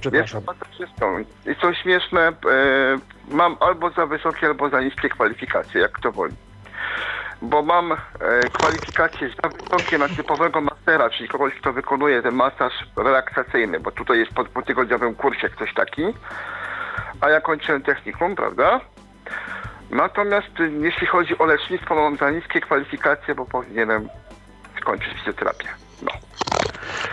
Przepraszam. 0.00 0.40
Jestem 0.40 0.56
masażystą. 0.60 1.18
I 1.52 1.56
co 1.60 1.74
śmieszne, 1.74 2.20
e, 2.28 2.32
mam 3.30 3.56
albo 3.60 3.90
za 3.90 4.06
wysokie, 4.06 4.46
albo 4.46 4.68
za 4.68 4.80
niskie 4.80 5.08
kwalifikacje, 5.08 5.80
jak 5.80 6.00
to 6.00 6.12
woli. 6.12 6.34
Bo 7.42 7.62
mam 7.62 7.92
e, 7.92 7.96
kwalifikacje 8.52 9.28
za 9.42 9.48
wysokie 9.48 9.98
na 9.98 10.08
typowego 10.08 10.60
mastera, 10.60 11.10
czyli 11.10 11.28
kogoś, 11.28 11.54
kto 11.54 11.72
wykonuje 11.72 12.22
ten 12.22 12.34
masaż 12.34 12.72
relaksacyjny, 12.96 13.80
bo 13.80 13.90
tutaj 13.90 14.18
jest 14.18 14.32
po 14.32 14.44
dwutygodniowym 14.44 15.14
kursie 15.14 15.48
ktoś 15.48 15.74
taki, 15.74 16.02
a 17.20 17.30
ja 17.30 17.40
kończyłem 17.40 17.82
technikum, 17.82 18.36
prawda? 18.36 18.80
Natomiast 19.90 20.60
y, 20.60 20.70
jeśli 20.80 21.06
chodzi 21.06 21.38
o 21.38 21.44
lecznictwo, 21.46 21.94
mam 21.94 22.16
za 22.16 22.30
niskie 22.30 22.60
kwalifikacje, 22.60 23.34
bo 23.34 23.44
powinienem 23.46 24.08
skończyć 24.80 25.12
fizjoterapię. 25.18 25.66
No, 26.02 26.10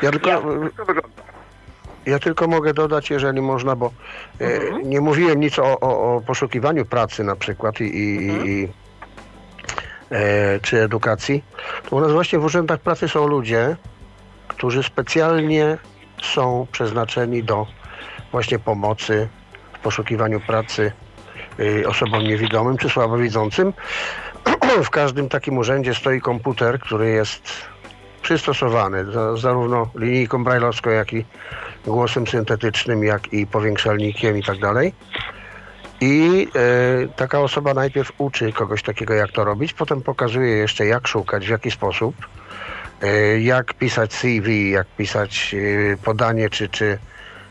Ja 0.01 0.11
tylko, 0.11 0.29
tak 0.29 0.41
to 0.77 0.85
wygląda. 0.85 1.21
ja 2.05 2.19
tylko 2.19 2.47
mogę 2.47 2.73
dodać, 2.73 3.09
jeżeli 3.09 3.41
można, 3.41 3.75
bo 3.75 3.91
e, 4.41 4.59
nie 4.83 5.01
mówiłem 5.01 5.39
nic 5.39 5.59
o, 5.59 5.79
o, 5.79 6.15
o 6.15 6.21
poszukiwaniu 6.21 6.85
pracy 6.85 7.23
na 7.23 7.35
przykład 7.35 7.81
i, 7.81 7.83
i, 7.83 8.27
i, 8.27 8.49
i 8.49 8.63
e, 8.65 8.67
czy 10.61 10.81
edukacji. 10.81 11.43
To 11.89 11.95
u 11.95 11.99
nas 11.99 12.11
właśnie 12.11 12.39
w 12.39 12.43
urzędach 12.43 12.79
pracy 12.79 13.07
są 13.07 13.27
ludzie, 13.27 13.75
którzy 14.47 14.83
specjalnie 14.83 15.77
są 16.21 16.67
przeznaczeni 16.71 17.43
do 17.43 17.67
właśnie 18.31 18.59
pomocy 18.59 19.27
w 19.73 19.79
poszukiwaniu 19.79 20.39
pracy 20.39 20.91
y, 21.59 21.87
osobom 21.87 22.23
niewidomym 22.23 22.77
czy 22.77 22.89
słabowidzącym. 22.89 23.73
W 24.83 24.89
każdym 24.89 25.29
takim 25.29 25.57
urzędzie 25.57 25.93
stoi 25.95 26.21
komputer, 26.21 26.79
który 26.79 27.09
jest 27.09 27.51
przystosowany 28.21 29.11
za, 29.11 29.37
zarówno 29.37 29.89
linijką 29.95 30.43
brajlowską, 30.43 30.89
jak 30.89 31.13
i 31.13 31.25
głosem 31.85 32.27
syntetycznym, 32.27 33.03
jak 33.03 33.33
i 33.33 33.47
powiększalnikiem 33.47 34.37
i 34.37 34.43
tak 34.43 34.59
dalej. 34.59 34.93
I 36.01 36.47
e, 36.55 37.07
taka 37.15 37.39
osoba 37.39 37.73
najpierw 37.73 38.11
uczy 38.17 38.53
kogoś 38.53 38.83
takiego, 38.83 39.13
jak 39.13 39.31
to 39.31 39.43
robić, 39.43 39.73
potem 39.73 40.01
pokazuje 40.01 40.57
jeszcze, 40.57 40.85
jak 40.85 41.07
szukać, 41.07 41.45
w 41.47 41.49
jaki 41.49 41.71
sposób, 41.71 42.15
e, 43.01 43.39
jak 43.39 43.73
pisać 43.73 44.13
CV, 44.13 44.71
jak 44.71 44.87
pisać 44.87 45.55
e, 45.93 45.97
podanie, 45.97 46.49
czy, 46.49 46.69
czy 46.69 46.99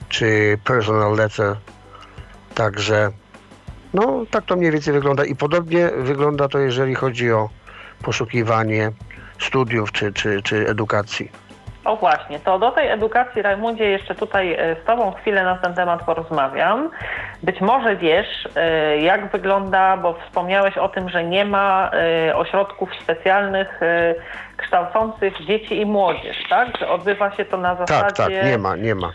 czy 0.09 0.59
personal 0.65 1.17
letter. 1.17 1.57
Także 2.55 3.13
no 3.95 4.25
tak 4.31 4.45
to 4.45 4.57
mniej 4.57 4.71
więcej 4.71 4.95
wygląda 4.95 5.25
i 5.25 5.37
podobnie 5.37 5.91
wygląda 5.99 6.49
to, 6.49 6.59
jeżeli 6.59 6.95
chodzi 6.95 7.33
o 7.33 7.51
poszukiwanie 8.03 8.93
studiów 9.41 9.93
czy, 9.93 10.13
czy, 10.13 10.43
czy 10.43 10.69
edukacji. 10.69 11.31
O 11.89 11.97
właśnie, 11.97 12.41
to 12.41 12.59
do 12.59 12.71
tej 12.71 12.89
edukacji, 12.89 13.43
Rajmundzie, 13.43 13.85
jeszcze 13.85 14.15
tutaj 14.15 14.53
e, 14.53 14.77
z 14.83 14.85
Tobą 14.85 15.13
chwilę 15.13 15.45
na 15.45 15.57
ten 15.57 15.75
temat 15.75 16.03
porozmawiam. 16.03 16.91
Być 17.43 17.61
może 17.61 17.97
wiesz, 17.97 18.49
e, 18.57 18.99
jak 18.99 19.31
wygląda, 19.31 19.97
bo 19.97 20.15
wspomniałeś 20.15 20.79
o 20.79 20.89
tym, 20.89 21.09
że 21.09 21.25
nie 21.25 21.45
ma 21.45 21.91
e, 21.93 22.37
ośrodków 22.37 22.91
specjalnych 23.03 23.81
kształcących 24.57 25.47
dzieci 25.47 25.81
i 25.81 25.87
młodzież, 25.87 26.37
tak? 26.49 26.79
Że 26.79 26.89
odbywa 26.89 27.37
się 27.37 27.45
to 27.45 27.57
na 27.57 27.75
zasadzie... 27.75 28.01
Tak, 28.01 28.17
tak, 28.17 28.45
nie 28.45 28.59
ma, 28.59 28.77
nie 28.77 28.95
ma. 28.95 29.13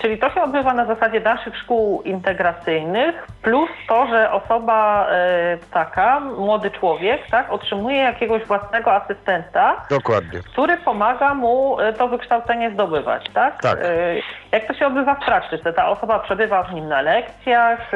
Czyli 0.00 0.18
to 0.18 0.30
się 0.30 0.42
odbywa 0.42 0.74
na 0.74 0.86
zasadzie 0.86 1.20
naszych 1.20 1.56
szkół 1.56 2.02
integracyjnych, 2.02 3.26
plus 3.42 3.70
to, 3.88 4.06
że 4.06 4.32
osoba 4.32 5.06
e, 5.10 5.58
taka, 5.72 6.20
młody 6.20 6.70
człowiek, 6.70 7.20
tak, 7.30 7.52
otrzymuje 7.52 7.96
jakiegoś 7.96 8.44
własnego 8.44 8.92
asystenta, 8.92 9.86
Dokładnie. 9.90 10.40
który 10.52 10.76
pomaga 10.76 11.34
mu 11.34 11.80
e, 11.80 11.92
to 11.92 12.08
wykształcenie 12.08 12.70
zdobywać, 12.70 13.30
tak? 13.34 13.62
Tak. 13.62 13.78
E, 13.82 14.14
jak 14.52 14.66
to 14.66 14.74
się 14.74 14.86
odbywa 14.86 15.14
w 15.14 15.24
praktyce? 15.24 15.72
Ta 15.72 15.88
osoba 15.88 16.18
przebywa 16.18 16.68
z 16.70 16.74
nim 16.74 16.88
na 16.88 17.02
lekcjach, 17.02 17.90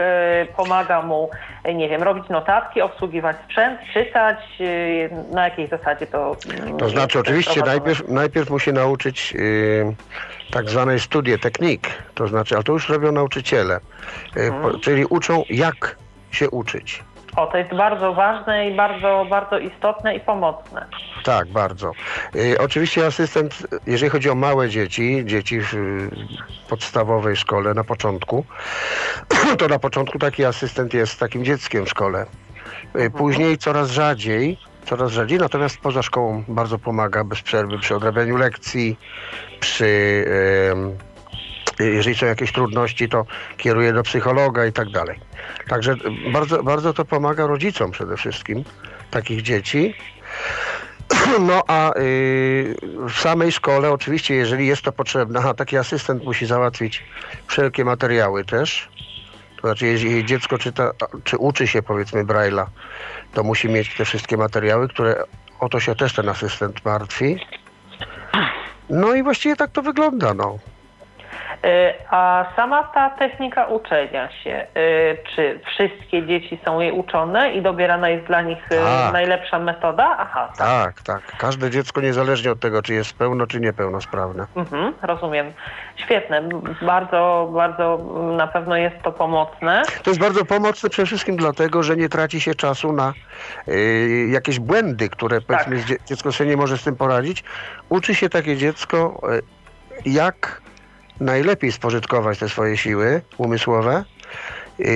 pomaga 0.56 1.02
mu, 1.02 1.30
nie 1.74 1.88
wiem, 1.88 2.02
robić 2.02 2.28
notatki, 2.28 2.82
obsługiwać 2.82 3.36
sprzęt, 3.44 3.80
czytać. 3.92 4.38
Na 5.32 5.44
jakiej 5.44 5.66
zasadzie 5.66 6.06
to. 6.06 6.36
To 6.78 6.88
znaczy, 6.88 7.18
oczywiście, 7.18 7.60
najpierw, 7.66 8.08
najpierw 8.08 8.50
musi 8.50 8.72
nauczyć. 8.72 9.32
Yy 9.32 9.94
tak 10.50 10.70
zwanej 10.70 11.00
studie 11.00 11.38
technik, 11.38 11.88
to 12.14 12.28
znaczy, 12.28 12.54
ale 12.54 12.64
to 12.64 12.72
już 12.72 12.88
robią 12.88 13.12
nauczyciele, 13.12 13.80
hmm. 14.34 14.80
czyli 14.80 15.04
uczą 15.04 15.44
jak 15.48 15.96
się 16.30 16.50
uczyć. 16.50 17.02
O, 17.36 17.46
to 17.46 17.58
jest 17.58 17.74
bardzo 17.74 18.14
ważne 18.14 18.70
i 18.70 18.74
bardzo, 18.74 19.26
bardzo 19.30 19.58
istotne 19.58 20.14
i 20.14 20.20
pomocne. 20.20 20.86
Tak, 21.24 21.48
bardzo. 21.48 21.92
Y, 22.36 22.56
oczywiście 22.60 23.06
asystent, 23.06 23.66
jeżeli 23.86 24.10
chodzi 24.10 24.30
o 24.30 24.34
małe 24.34 24.68
dzieci, 24.68 25.22
dzieci 25.24 25.60
w 25.60 26.08
podstawowej 26.68 27.36
szkole 27.36 27.74
na 27.74 27.84
początku, 27.84 28.44
to 29.58 29.68
na 29.68 29.78
początku 29.78 30.18
taki 30.18 30.44
asystent 30.44 30.94
jest 30.94 31.20
takim 31.20 31.44
dzieckiem 31.44 31.86
w 31.86 31.88
szkole. 31.88 32.22
Y, 32.22 32.26
mhm. 32.94 33.12
Później 33.12 33.58
coraz 33.58 33.90
rzadziej, 33.90 34.58
coraz 34.90 35.12
rzadziej, 35.12 35.38
natomiast 35.38 35.78
poza 35.78 36.02
szkołą 36.02 36.44
bardzo 36.48 36.78
pomaga 36.78 37.24
bez 37.24 37.42
przerwy 37.42 37.78
przy 37.78 37.96
odrabianiu 37.96 38.36
lekcji, 38.36 38.98
przy 39.60 40.24
jeżeli 41.78 42.16
są 42.16 42.26
jakieś 42.26 42.52
trudności, 42.52 43.08
to 43.08 43.26
kieruje 43.56 43.92
do 43.92 44.02
psychologa 44.02 44.66
i 44.66 44.72
tak 44.72 44.90
dalej. 44.90 45.20
Także 45.68 45.96
bardzo, 46.32 46.62
bardzo 46.62 46.92
to 46.92 47.04
pomaga 47.04 47.46
rodzicom 47.46 47.90
przede 47.90 48.16
wszystkim 48.16 48.64
takich 49.10 49.42
dzieci. 49.42 49.94
No 51.40 51.62
a 51.66 51.98
y, 51.98 52.76
w 53.08 53.20
samej 53.20 53.52
szkole 53.52 53.90
oczywiście, 53.90 54.34
jeżeli 54.34 54.66
jest 54.66 54.82
to 54.82 54.92
potrzebne, 54.92 55.40
a 55.40 55.54
taki 55.54 55.76
asystent 55.76 56.24
musi 56.24 56.46
załatwić 56.46 57.04
wszelkie 57.46 57.84
materiały 57.84 58.44
też. 58.44 58.88
To 59.62 59.68
znaczy, 59.68 59.86
jeżeli 59.86 60.24
dziecko 60.24 60.58
czyta, 60.58 60.90
czy 61.24 61.36
uczy 61.36 61.66
się 61.66 61.82
powiedzmy 61.82 62.24
Braille'a, 62.24 62.66
to 63.34 63.42
musi 63.42 63.68
mieć 63.68 63.96
te 63.96 64.04
wszystkie 64.04 64.36
materiały, 64.36 64.88
które 64.88 65.24
o 65.60 65.68
to 65.68 65.80
się 65.80 65.94
też 65.94 66.14
ten 66.14 66.28
asystent 66.28 66.84
martwi. 66.84 67.36
No 68.90 69.14
i 69.14 69.22
właściwie 69.22 69.56
tak 69.56 69.70
to 69.70 69.82
wygląda, 69.82 70.34
no. 70.34 70.58
E, 71.64 71.94
a 72.10 72.52
sama 72.56 72.82
ta 72.82 73.10
technika 73.10 73.66
uczenia 73.66 74.28
się, 74.30 74.50
e, 74.50 74.66
czy 75.34 75.60
wszystkie 75.66 76.26
dzieci 76.26 76.58
są 76.64 76.80
jej 76.80 76.92
uczone 76.92 77.52
i 77.52 77.62
dobierana 77.62 78.08
jest 78.08 78.26
dla 78.26 78.42
nich 78.42 78.58
e, 78.70 78.76
tak. 78.76 79.12
najlepsza 79.12 79.58
metoda? 79.58 80.16
Aha, 80.18 80.52
tak. 80.58 81.02
tak, 81.02 81.02
tak. 81.02 81.36
Każde 81.38 81.70
dziecko 81.70 82.00
niezależnie 82.00 82.52
od 82.52 82.60
tego, 82.60 82.82
czy 82.82 82.94
jest 82.94 83.12
pełno, 83.12 83.46
czy 83.46 83.60
niepełnosprawne. 83.60 84.46
Mhm, 84.56 84.94
rozumiem. 85.02 85.52
Świetne. 85.96 86.48
Bardzo, 86.82 87.50
bardzo 87.54 87.98
na 88.36 88.46
pewno 88.46 88.76
jest 88.76 89.02
to 89.02 89.12
pomocne. 89.12 89.82
To 90.02 90.10
jest 90.10 90.20
bardzo 90.20 90.44
pomocne 90.44 90.90
przede 90.90 91.06
wszystkim 91.06 91.36
dlatego, 91.36 91.82
że 91.82 91.96
nie 91.96 92.08
traci 92.08 92.40
się 92.40 92.54
czasu 92.54 92.92
na 92.92 93.12
y, 93.68 94.28
jakieś 94.30 94.60
błędy, 94.60 95.08
które 95.08 95.40
tak. 95.40 95.46
powiedzmy 95.46 95.96
dziecko 96.06 96.32
sobie 96.32 96.50
nie 96.50 96.56
może 96.56 96.78
z 96.78 96.84
tym 96.84 96.96
poradzić. 96.96 97.44
Uczy 97.88 98.14
się 98.14 98.28
takie 98.28 98.56
dziecko, 98.56 99.20
y, 100.04 100.10
jak 100.10 100.60
najlepiej 101.20 101.72
spożytkować 101.72 102.38
te 102.38 102.48
swoje 102.48 102.76
siły 102.76 103.22
umysłowe, 103.38 104.04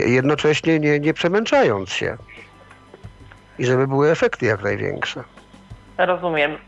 jednocześnie 0.06 0.78
nie, 0.80 1.00
nie 1.00 1.14
przemęczając 1.14 1.90
się. 1.90 2.16
I 3.58 3.66
żeby 3.66 3.86
były 3.86 4.10
efekty 4.10 4.46
jak 4.46 4.62
największe. 4.62 5.24
Rozumiem. 5.98 6.58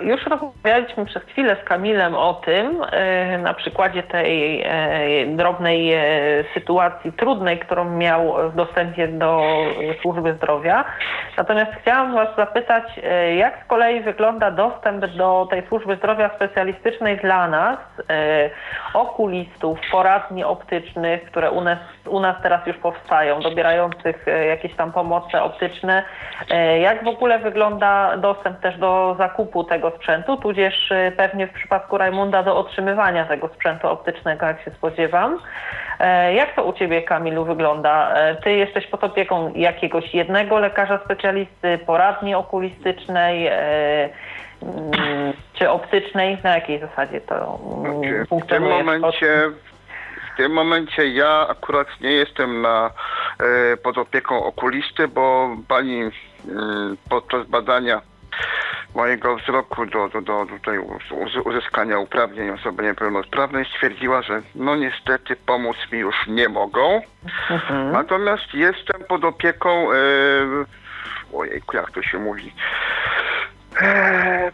Już 0.00 0.26
rozmawialiśmy 0.26 1.04
przez 1.04 1.22
chwilę 1.22 1.56
z 1.62 1.64
Kamilem 1.64 2.14
o 2.14 2.34
tym, 2.34 2.84
e, 2.92 3.38
na 3.38 3.54
przykładzie 3.54 4.02
tej 4.02 4.62
e, 4.62 5.26
drobnej 5.26 5.92
e, 5.92 6.00
sytuacji 6.54 7.12
trudnej, 7.12 7.58
którą 7.58 7.84
miał 7.84 8.50
w 8.50 8.54
dostępie 8.54 9.08
do 9.08 9.42
służby 10.02 10.34
zdrowia. 10.34 10.84
Natomiast 11.36 11.72
chciałam 11.82 12.14
Was 12.14 12.28
zapytać, 12.36 12.84
jak 13.36 13.64
z 13.64 13.68
kolei 13.68 14.00
wygląda 14.00 14.50
dostęp 14.50 15.06
do 15.06 15.46
tej 15.50 15.66
służby 15.68 15.96
zdrowia 15.96 16.30
specjalistycznej 16.34 17.16
dla 17.16 17.48
nas, 17.48 17.78
okulistów, 18.94 19.78
poradni 19.92 20.44
optycznych, 20.44 21.24
które 21.24 21.50
u 21.50 21.60
nas, 21.60 21.78
u 22.06 22.20
nas 22.20 22.36
teraz 22.42 22.66
już 22.66 22.76
powstają, 22.76 23.40
dobierających 23.40 24.26
jakieś 24.48 24.74
tam 24.74 24.92
pomoce 24.92 25.42
optyczne. 25.42 26.02
Jak 26.80 27.04
w 27.04 27.08
ogóle 27.08 27.38
wygląda 27.38 28.16
dostęp 28.16 28.51
dostęp 28.52 28.60
też 28.60 28.78
do 28.78 29.14
zakupu 29.18 29.64
tego 29.64 29.90
sprzętu, 29.90 30.36
tudzież 30.36 30.90
y, 30.90 31.12
pewnie 31.16 31.46
w 31.46 31.52
przypadku 31.52 31.98
Rajmunda 31.98 32.42
do 32.42 32.56
otrzymywania 32.56 33.24
tego 33.24 33.48
sprzętu 33.48 33.88
optycznego, 33.88 34.46
jak 34.46 34.62
się 34.62 34.70
spodziewam. 34.70 35.38
E, 36.00 36.34
jak 36.34 36.54
to 36.54 36.64
u 36.64 36.72
Ciebie, 36.72 37.02
Kamilu, 37.02 37.44
wygląda? 37.44 38.14
E, 38.14 38.34
ty 38.34 38.52
jesteś 38.52 38.86
pod 38.86 39.04
opieką 39.04 39.52
jakiegoś 39.56 40.14
jednego 40.14 40.58
lekarza 40.58 41.00
specjalisty, 41.04 41.78
poradni 41.86 42.34
okulistycznej, 42.34 43.46
e, 43.46 43.52
mm, 44.62 45.32
czy 45.54 45.70
optycznej? 45.70 46.38
Na 46.44 46.50
jakiej 46.50 46.80
zasadzie 46.80 47.20
to 47.20 47.58
znaczy, 47.80 48.26
funkcjonuje? 48.28 48.74
W 48.74 48.86
tym 48.86 48.92
momencie 48.92 49.50
w 50.32 50.36
tym 50.36 50.52
momencie 50.52 51.08
ja 51.08 51.46
akurat 51.48 51.86
nie 52.00 52.12
jestem 52.12 52.62
na, 52.62 52.90
pod 53.82 53.98
opieką 53.98 54.44
okulisty, 54.44 55.08
bo 55.08 55.48
pani 55.68 56.10
podczas 57.10 57.46
badania 57.46 58.00
mojego 58.94 59.36
wzroku 59.36 59.86
do, 59.86 60.08
do, 60.08 60.20
do 60.20 60.46
tutaj 60.46 60.78
uzyskania 61.44 61.98
uprawnień 61.98 62.50
osoby 62.50 62.82
niepełnosprawnej 62.82 63.64
stwierdziła, 63.64 64.22
że 64.22 64.42
no 64.54 64.76
niestety 64.76 65.36
pomóc 65.36 65.76
mi 65.92 65.98
już 65.98 66.26
nie 66.26 66.48
mogą. 66.48 67.00
Mhm. 67.50 67.92
Natomiast 67.92 68.54
jestem 68.54 69.04
pod 69.08 69.24
opieką 69.24 69.92
e, 69.92 69.96
ojejku, 71.32 71.76
jak 71.76 71.90
to 71.90 72.02
się 72.02 72.18
mówi 72.18 72.52
e, 73.82 74.52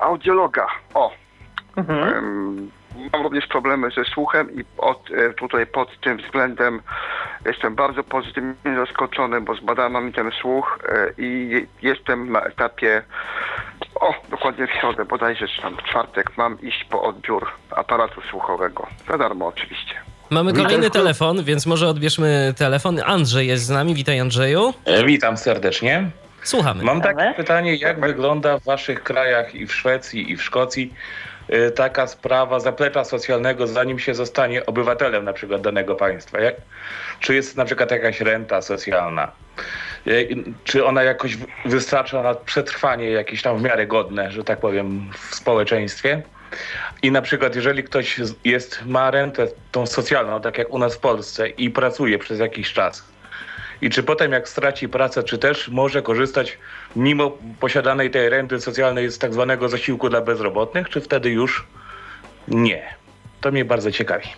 audiologa. 0.00 0.66
O. 0.94 1.12
Mhm. 1.76 2.70
Mam 3.12 3.22
również 3.22 3.46
problemy 3.46 3.90
ze 3.90 4.04
słuchem 4.04 4.60
i 4.60 4.64
od, 4.78 5.10
e, 5.10 5.32
tutaj 5.34 5.66
pod 5.66 6.00
tym 6.00 6.18
względem 6.18 6.80
jestem 7.46 7.74
bardzo 7.74 8.04
pozytywnie 8.04 8.76
zaskoczony, 8.86 9.40
bo 9.40 9.54
zbadano 9.54 10.00
mi 10.00 10.12
ten 10.12 10.30
słuch 10.40 10.78
e, 10.88 11.06
i 11.18 11.66
jestem 11.82 12.32
na 12.32 12.40
etapie, 12.40 13.02
o, 14.00 14.14
dokładnie 14.30 14.66
w 14.66 14.70
środę, 14.70 15.04
bodajże 15.04 15.46
tam 15.62 15.76
w 15.76 15.82
czwartek 15.82 16.36
mam 16.36 16.60
iść 16.60 16.84
po 16.84 17.02
odbiór 17.02 17.50
aparatu 17.70 18.20
słuchowego. 18.30 18.86
Za 19.08 19.18
darmo 19.18 19.46
oczywiście. 19.46 19.94
Mamy 20.30 20.52
kolejny 20.52 20.90
telefon, 20.90 21.44
więc 21.44 21.66
może 21.66 21.88
odbierzmy 21.88 22.54
telefon. 22.58 23.00
Andrzej 23.06 23.48
jest 23.48 23.64
z 23.64 23.70
nami. 23.70 23.94
Witaj 23.94 24.20
Andrzeju. 24.20 24.74
E, 24.84 25.04
witam 25.04 25.36
serdecznie. 25.36 26.10
Słuchamy. 26.42 26.84
Mam 26.84 27.00
takie 27.00 27.34
pytanie, 27.36 27.76
jak 27.76 28.00
wygląda 28.00 28.58
w 28.58 28.64
waszych 28.64 29.02
krajach 29.02 29.54
i 29.54 29.66
w 29.66 29.74
Szwecji 29.74 30.32
i 30.32 30.36
w 30.36 30.42
Szkocji 30.42 30.94
taka 31.74 32.06
sprawa 32.06 32.60
zaplecza 32.60 33.04
socjalnego, 33.04 33.66
zanim 33.66 33.98
się 33.98 34.14
zostanie 34.14 34.66
obywatelem 34.66 35.24
na 35.24 35.32
przykład 35.32 35.62
danego 35.62 35.94
państwa? 35.94 36.40
Jak, 36.40 36.54
czy 37.20 37.34
jest 37.34 37.56
na 37.56 37.64
przykład 37.64 37.90
jakaś 37.90 38.20
renta 38.20 38.62
socjalna? 38.62 39.32
Y, 40.06 40.44
czy 40.64 40.84
ona 40.84 41.02
jakoś 41.02 41.38
wystarcza 41.64 42.22
na 42.22 42.34
przetrwanie 42.34 43.10
jakieś 43.10 43.42
tam 43.42 43.58
w 43.58 43.62
miarę 43.62 43.86
godne, 43.86 44.30
że 44.30 44.44
tak 44.44 44.60
powiem, 44.60 45.10
w 45.30 45.34
społeczeństwie? 45.34 46.22
I 47.02 47.10
na 47.10 47.22
przykład, 47.22 47.56
jeżeli 47.56 47.84
ktoś 47.84 48.20
jest, 48.44 48.82
ma 48.86 49.10
rentę 49.10 49.46
tą 49.72 49.86
socjalną, 49.86 50.40
tak 50.40 50.58
jak 50.58 50.70
u 50.70 50.78
nas 50.78 50.94
w 50.94 50.98
Polsce 50.98 51.48
i 51.48 51.70
pracuje 51.70 52.18
przez 52.18 52.40
jakiś 52.40 52.72
czas, 52.72 53.04
i 53.80 53.90
czy 53.90 54.02
potem 54.02 54.32
jak 54.32 54.48
straci 54.48 54.88
pracę, 54.88 55.22
czy 55.22 55.38
też 55.38 55.68
może 55.68 56.02
korzystać 56.02 56.58
mimo 56.96 57.30
posiadanej 57.60 58.10
tej 58.10 58.28
renty 58.28 58.60
socjalnej 58.60 59.10
z 59.10 59.18
tak 59.18 59.32
zwanego 59.32 59.68
zasiłku 59.68 60.08
dla 60.08 60.20
bezrobotnych, 60.20 60.88
czy 60.88 61.00
wtedy 61.00 61.30
już 61.30 61.66
nie? 62.48 62.82
To 63.40 63.50
mnie 63.52 63.64
bardzo 63.64 63.90
ciekawi. 63.92 64.28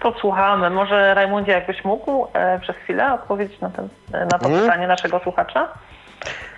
Posłuchamy. 0.00 0.70
Może 0.70 1.14
Rajmundzie, 1.14 1.52
jakbyś 1.52 1.84
mógł 1.84 2.26
e, 2.32 2.60
przez 2.60 2.76
chwilę 2.76 3.12
odpowiedzieć 3.14 3.60
na, 3.60 3.70
ten, 3.70 3.88
e, 4.12 4.24
na 4.26 4.38
to 4.38 4.46
Mhm. 4.46 4.62
pytanie 4.64 4.86
naszego 4.86 5.20
słuchacza? 5.22 5.68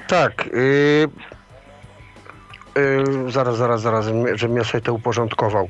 Tak. 0.09 0.47
Yy, 0.47 1.09
yy, 2.77 3.31
zaraz, 3.31 3.57
zaraz, 3.57 3.81
zaraz, 3.81 4.07
żebym 4.35 4.57
ja 4.57 4.65
sobie 4.65 4.83
to 4.83 4.95
uporządkował. 4.95 5.69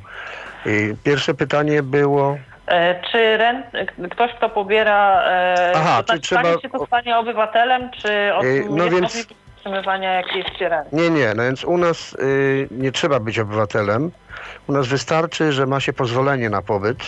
Yy, 0.67 0.97
pierwsze 1.05 1.35
pytanie 1.35 1.83
było. 1.83 2.39
E, 2.67 3.03
Czy 3.13 3.37
rent, 3.37 3.67
ktoś, 4.11 4.33
kto 4.35 4.49
pobiera, 4.49 5.23
e, 5.29 5.73
Aha, 5.77 5.97
to 5.97 6.03
czy 6.03 6.07
znaczy, 6.07 6.21
trzeba- 6.21 6.41
stanie 6.43 6.61
się 6.63 6.71
to 6.71 6.87
stanie 6.87 7.17
obywatelem, 7.19 7.91
czy 8.03 8.35
od, 8.35 8.45
E, 8.45 8.49
no 8.71 8.89
więc- 8.91 9.27
otrzymywania 9.57 10.13
jakiejś 10.13 10.61
renty? 10.61 10.97
Nie, 10.97 11.11
nie, 11.11 11.35
no 11.37 11.43
więc 11.43 11.65
u 11.65 11.79
nas 11.79 12.13
y, 12.15 12.69
nie 12.71 12.93
trzeba 12.93 13.21
być 13.21 13.39
obywatelem. 13.39 14.11
U 14.69 14.73
nas 14.73 14.87
wystarczy, 14.87 15.53
że 15.53 15.67
ma 15.67 15.81
się 15.81 15.93
pozwolenie 15.93 16.51
na 16.51 16.63
pobyt 16.63 16.99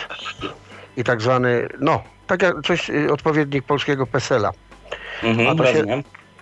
i 0.96 1.04
tak 1.04 1.20
zwany, 1.20 1.68
no, 1.80 2.02
tak 2.26 2.42
jak 2.42 2.54
coś, 2.64 2.90
y, 2.90 3.12
odpowiednik 3.12 3.64
polskiego 3.66 4.06
PESEL-a. 4.06 4.50
Mhm, 5.22 5.48
A 5.48 5.54
to 5.54 5.66
się-. 5.66 5.84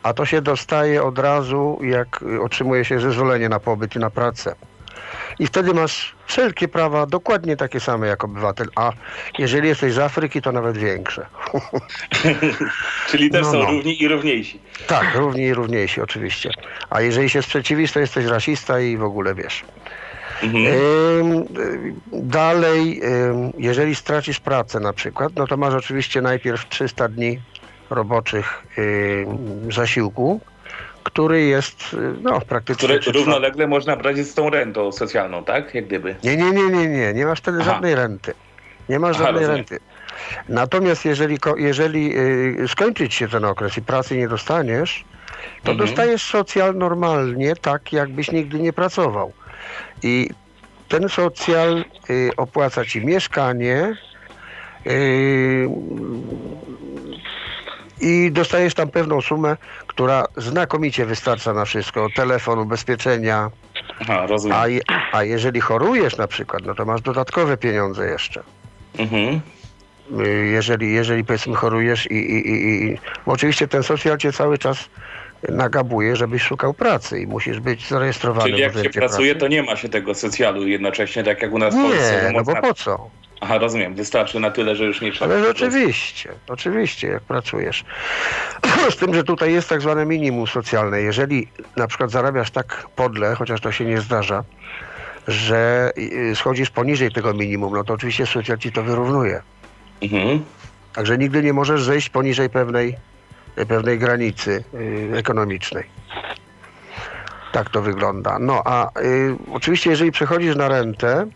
A 0.02 0.12
to 0.12 0.24
się 0.26 0.40
dostaje 0.42 1.02
od 1.02 1.18
razu, 1.18 1.78
jak 1.82 2.22
y, 2.22 2.40
otrzymuje 2.42 2.84
się 2.84 3.00
zezwolenie 3.00 3.48
na 3.48 3.60
pobyt 3.60 3.96
i 3.96 3.98
na 3.98 4.10
pracę. 4.10 4.54
I 5.38 5.46
wtedy 5.46 5.74
masz 5.74 6.14
wszelkie 6.26 6.68
prawa 6.68 7.06
dokładnie 7.06 7.56
takie 7.56 7.80
same 7.80 8.06
jak 8.06 8.24
obywatel. 8.24 8.68
A 8.74 8.92
jeżeli 9.38 9.68
jesteś 9.68 9.92
z 9.92 9.98
Afryki, 9.98 10.42
to 10.42 10.52
nawet 10.52 10.76
większe. 10.78 11.26
Czyli 13.10 13.30
też 13.30 13.42
No, 13.42 13.52
są 13.52 13.58
no. 13.58 13.64
równi 13.66 14.02
i 14.02 14.08
równiejsi. 14.08 14.60
Tak, 14.86 15.14
równi 15.14 15.42
i 15.42 15.54
równiejsi 15.54 16.00
oczywiście. 16.00 16.50
A 16.90 17.00
jeżeli 17.00 17.30
się 17.30 17.42
sprzeciwisz, 17.42 17.92
to 17.92 18.00
jesteś 18.00 18.26
rasista 18.26 18.80
i 18.80 18.96
w 18.96 19.02
ogóle 19.02 19.34
wiesz. 19.34 19.64
Mhm. 20.42 20.64
Ym, 21.20 21.44
Dalej, 22.12 23.00
ym, 23.04 23.52
jeżeli 23.58 23.94
stracisz 23.94 24.40
pracę 24.40 24.80
na 24.80 24.92
przykład, 24.92 25.32
no 25.36 25.46
to 25.46 25.56
masz 25.56 25.74
oczywiście 25.74 26.22
najpierw 26.22 26.68
300 26.68 27.08
dni 27.08 27.40
roboczych 27.90 28.62
ym, 28.78 29.72
zasiłku, 29.72 30.40
który 31.06 31.42
jest 31.42 31.94
y, 31.94 31.96
no, 32.22 32.40
praktycznie... 32.40 32.88
Czwarte- 32.88 33.12
równolegle 33.12 33.66
można 33.66 33.96
brać 33.96 34.18
z 34.18 34.34
tą 34.34 34.50
rentą 34.50 34.92
socjalną, 34.92 35.44
tak? 35.44 35.74
Jak 35.74 35.86
gdyby. 35.86 36.16
Nie, 36.24 36.36
nie, 36.36 36.50
nie, 36.50 36.66
nie, 36.68 36.88
nie, 36.88 37.14
nie 37.14 37.26
masz 37.26 37.38
wtedy 37.38 37.58
Aha. 37.60 37.70
żadnej 37.72 37.94
renty. 37.94 38.34
Nie 38.88 38.98
masz 38.98 39.16
Aha, 39.16 39.24
żadnej 39.24 39.40
rozumiem. 39.46 39.56
renty. 39.70 39.78
Natomiast 40.48 41.04
jeżeli, 41.04 41.38
jeżeli 41.56 42.18
y, 42.18 42.68
skończyć 42.68 43.14
się 43.14 43.28
ten 43.28 43.44
okres 43.44 43.78
i 43.78 43.82
pracy 43.82 44.16
nie 44.16 44.28
dostaniesz, 44.28 45.04
to 45.64 45.72
Mhm. 45.72 45.88
dostajesz 45.88 46.22
socjal 46.22 46.74
normalnie, 46.74 47.56
tak 47.56 47.92
jakbyś 47.92 48.30
nigdy 48.32 48.58
nie 48.60 48.72
pracował. 48.72 49.32
I 50.02 50.30
ten 50.88 51.08
socjal 51.08 51.84
y, 52.10 52.30
opłaca 52.36 52.84
ci 52.84 53.06
mieszkanie 53.06 53.96
y, 54.86 55.68
i 58.00 58.32
dostajesz 58.32 58.74
tam 58.74 58.88
pewną 58.88 59.20
sumę, 59.20 59.56
która 59.86 60.24
znakomicie 60.36 61.06
wystarcza 61.06 61.52
na 61.52 61.64
wszystko. 61.64 62.08
Telefon, 62.14 62.58
ubezpieczenia. 62.58 63.50
Aha, 64.00 64.26
rozumiem. 64.26 64.58
A, 64.58 64.68
je, 64.68 64.80
a 65.12 65.24
jeżeli 65.24 65.60
chorujesz 65.60 66.16
na 66.16 66.26
przykład, 66.28 66.66
no 66.66 66.74
to 66.74 66.84
masz 66.84 67.00
dodatkowe 67.00 67.56
pieniądze 67.56 68.06
jeszcze. 68.06 68.42
Mhm. 68.98 69.40
Jeżeli, 70.52 70.92
jeżeli 70.92 71.24
powiedzmy 71.24 71.54
chorujesz 71.54 72.10
i, 72.10 72.14
i, 72.14 72.50
i, 72.50 72.84
i 72.84 72.98
oczywiście 73.26 73.68
ten 73.68 73.82
socjal 73.82 74.18
cię 74.18 74.32
cały 74.32 74.58
czas 74.58 74.88
nagabuje, 75.48 76.16
żebyś 76.16 76.42
szukał 76.42 76.74
pracy 76.74 77.20
i 77.20 77.26
musisz 77.26 77.60
być 77.60 77.88
zarejestrowany 77.88 78.50
Czyli 78.50 78.62
jak 78.62 78.72
się 78.72 78.90
pracuje, 78.90 79.34
pracy. 79.34 79.40
to 79.40 79.48
nie 79.48 79.62
ma 79.62 79.76
się 79.76 79.88
tego 79.88 80.14
socjalu 80.14 80.66
jednocześnie, 80.68 81.24
tak 81.24 81.42
jak 81.42 81.52
u 81.52 81.58
nas 81.58 81.74
w 81.74 81.82
Polsce. 81.82 82.22
Nie, 82.26 82.32
no 82.32 82.44
bo 82.44 82.56
po 82.56 82.74
co? 82.74 83.10
Aha, 83.40 83.58
rozumiem. 83.58 83.94
Wystarczy 83.94 84.40
na 84.40 84.50
tyle, 84.50 84.76
że 84.76 84.84
już 84.84 85.00
nie 85.00 85.12
trzeba. 85.12 85.34
Ale 85.34 85.50
oczywiście, 85.50 86.32
oczywiście, 86.48 87.08
jak 87.08 87.22
pracujesz. 87.22 87.84
Z 88.94 88.96
tym, 88.96 89.14
że 89.14 89.24
tutaj 89.24 89.52
jest 89.52 89.68
tak 89.68 89.80
zwane 89.80 90.06
minimum 90.06 90.46
socjalne. 90.46 91.00
Jeżeli 91.00 91.48
na 91.76 91.86
przykład 91.86 92.10
zarabiasz 92.10 92.50
tak 92.50 92.86
podle, 92.96 93.34
chociaż 93.34 93.60
to 93.60 93.72
się 93.72 93.84
nie 93.84 94.00
zdarza, 94.00 94.44
że 95.28 95.90
y, 95.98 96.36
schodzisz 96.36 96.70
poniżej 96.70 97.12
tego 97.12 97.34
minimum, 97.34 97.74
no 97.74 97.84
to 97.84 97.94
oczywiście 97.94 98.26
socjal 98.26 98.58
ci 98.58 98.72
to 98.72 98.82
wyrównuje. 98.82 99.42
Mhm. 100.02 100.44
Także 100.92 101.18
nigdy 101.18 101.42
nie 101.42 101.52
możesz 101.52 101.84
zejść 101.84 102.08
poniżej 102.08 102.50
pewnej, 102.50 102.96
pewnej 103.68 103.98
granicy 103.98 104.64
y, 104.74 105.10
ekonomicznej. 105.16 105.84
Tak 107.52 107.70
to 107.70 107.82
wygląda. 107.82 108.38
No 108.38 108.62
a 108.64 109.00
y, 109.00 109.36
oczywiście, 109.52 109.90
jeżeli 109.90 110.12
przechodzisz 110.12 110.56
na 110.56 110.68
rentę, 110.68 111.26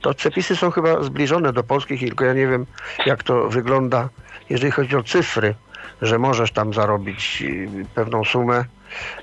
to 0.00 0.14
przepisy 0.14 0.56
są 0.56 0.70
chyba 0.70 1.02
zbliżone 1.02 1.52
do 1.52 1.62
polskich, 1.62 2.00
tylko 2.00 2.24
ja 2.24 2.32
nie 2.32 2.46
wiem, 2.46 2.66
jak 3.06 3.22
to 3.22 3.48
wygląda, 3.48 4.08
jeżeli 4.50 4.72
chodzi 4.72 4.96
o 4.96 5.02
cyfry, 5.02 5.54
że 6.02 6.18
możesz 6.18 6.52
tam 6.52 6.74
zarobić 6.74 7.42
y, 7.42 7.68
pewną 7.94 8.24
sumę. 8.24 8.64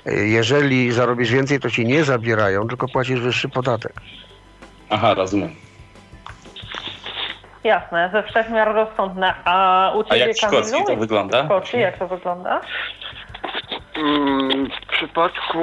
Y, 0.06 0.28
Jeżeli 0.28 0.92
zarobisz 0.92 1.30
więcej, 1.32 1.60
to 1.60 1.70
ci 1.70 1.86
nie 1.86 2.04
zabierają, 2.04 2.68
tylko 2.68 2.88
płacisz 2.88 3.20
wyższy 3.20 3.48
podatek. 3.48 3.92
Aha, 4.90 5.14
rozumiem. 5.14 5.54
Jasne, 7.64 8.10
ze 8.12 8.22
wszechmiar 8.22 8.74
rozsądne. 8.74 9.34
A 9.44 9.92
u 9.94 10.00
A 10.00 10.04
Ciebie, 10.04 10.18
jak 10.20 10.36
w 10.36 10.38
Szkocji 10.38 10.72
Kamilu? 10.72 10.86
to 10.86 10.96
wygląda? 10.96 11.42
W 11.42 11.46
Szkocji, 11.46 11.80
jak 11.80 11.98
to 11.98 12.08
wygląda? 12.08 12.60
Mm, 13.96 14.68
W 14.82 14.86
przypadku 14.92 15.58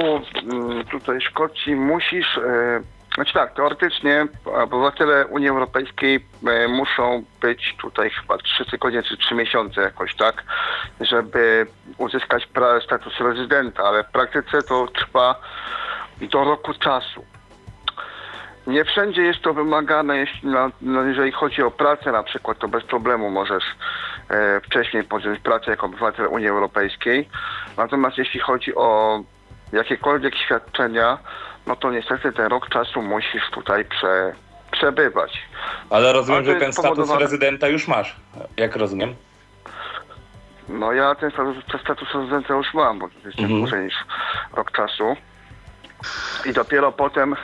mm, 0.52 0.84
tutaj 0.84 1.20
Szkocji 1.20 1.74
musisz, 1.76 2.38
e, 2.38 2.80
znaczy 3.16 3.32
tak, 3.32 3.54
teoretycznie 3.54 4.26
obywatele 4.44 5.26
Unii 5.26 5.48
Europejskiej 5.48 6.26
e, 6.46 6.68
muszą 6.68 7.24
być 7.40 7.76
tutaj 7.80 8.10
chyba 8.10 8.38
3 8.38 8.64
tygodnie 8.64 9.02
czy 9.02 9.16
3 9.16 9.34
miesiące 9.34 9.80
jakoś 9.80 10.14
tak, 10.14 10.44
żeby 11.00 11.66
uzyskać 11.98 12.48
status 12.84 13.20
rezydenta, 13.20 13.82
ale 13.82 14.04
w 14.04 14.10
praktyce 14.10 14.62
to 14.62 14.86
trwa 14.86 15.40
do 16.20 16.44
roku 16.44 16.74
czasu. 16.74 17.24
Nie 18.66 18.84
wszędzie 18.84 19.22
jest 19.22 19.40
to 19.42 19.54
wymagane, 19.54 20.16
jeśli 20.16 20.48
na, 20.48 20.70
no 20.82 21.02
jeżeli 21.02 21.32
chodzi 21.32 21.62
o 21.62 21.70
pracę 21.70 22.12
na 22.12 22.22
przykład, 22.22 22.58
to 22.58 22.68
bez 22.68 22.84
problemu 22.84 23.30
możesz 23.30 23.64
e, 24.28 24.60
wcześniej 24.60 25.04
podjąć 25.04 25.38
pracę 25.38 25.70
jako 25.70 25.86
obywatel 25.86 26.26
Unii 26.26 26.48
Europejskiej. 26.48 27.28
Natomiast 27.76 28.18
jeśli 28.18 28.40
chodzi 28.40 28.74
o 28.74 29.20
jakiekolwiek 29.72 30.36
świadczenia, 30.36 31.18
no 31.66 31.76
to 31.76 31.90
niestety 31.90 32.32
ten 32.32 32.46
rok 32.46 32.68
czasu 32.68 33.02
musisz 33.02 33.50
tutaj 33.50 33.84
prze, 33.84 34.32
przebywać. 34.70 35.42
Ale 35.90 36.12
rozumiem, 36.12 36.44
że 36.44 36.52
ten 36.52 36.60
jest 36.62 36.72
status 36.78 36.90
spowodowane- 36.98 37.20
rezydenta 37.20 37.68
już 37.68 37.88
masz. 37.88 38.16
Jak 38.56 38.76
rozumiem? 38.76 39.14
No 40.68 40.92
ja 40.92 41.14
ten 41.14 41.30
status, 41.30 41.56
ten 41.72 41.80
status 41.80 42.08
rezydenta 42.14 42.54
już 42.54 42.74
mam, 42.74 42.98
bo 42.98 43.08
to 43.08 43.14
jest 43.28 43.38
Mhm. 43.38 43.58
dłużej 43.60 43.84
niż 43.84 43.94
rok 44.52 44.72
czasu. 44.72 45.16
I 46.44 46.52
dopiero 46.52 46.92
potem, 46.92 47.32
e, 47.32 47.36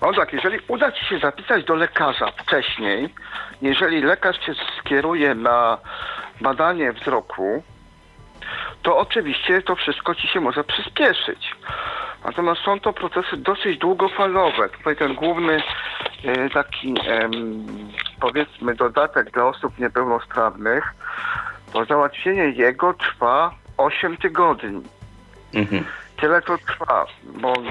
no 0.00 0.12
tak, 0.12 0.32
jeżeli 0.32 0.58
uda 0.68 0.92
Ci 0.92 1.04
się 1.04 1.18
zapisać 1.18 1.64
do 1.64 1.74
lekarza 1.74 2.30
wcześniej, 2.30 3.14
jeżeli 3.62 4.02
lekarz 4.02 4.38
Cię 4.38 4.52
skieruje 4.80 5.34
na 5.34 5.78
badanie 6.40 6.92
wzroku, 6.92 7.62
to 8.82 8.98
oczywiście 8.98 9.62
to 9.62 9.76
wszystko 9.76 10.14
Ci 10.14 10.28
się 10.28 10.40
może 10.40 10.64
przyspieszyć. 10.64 11.54
Natomiast 12.24 12.60
są 12.60 12.80
to 12.80 12.92
procesy 12.92 13.36
dosyć 13.36 13.78
długofalowe. 13.78 14.68
Tutaj 14.68 14.96
ten 14.96 15.14
główny 15.14 15.62
e, 16.24 16.50
taki 16.50 16.94
powiedzmy 18.20 18.74
dodatek 18.74 19.30
dla 19.30 19.44
osób 19.44 19.78
niepełnosprawnych, 19.78 20.94
to 21.72 21.84
załatwienie 21.84 22.42
jego 22.44 22.94
trwa 22.94 23.54
8 23.76 24.16
tygodni. 24.16 24.82
Mhm. 25.54 25.84
Tyle 26.16 26.42
to 26.42 26.58
trwa, 26.58 27.06
bo 27.24 27.54
mm, 27.54 27.70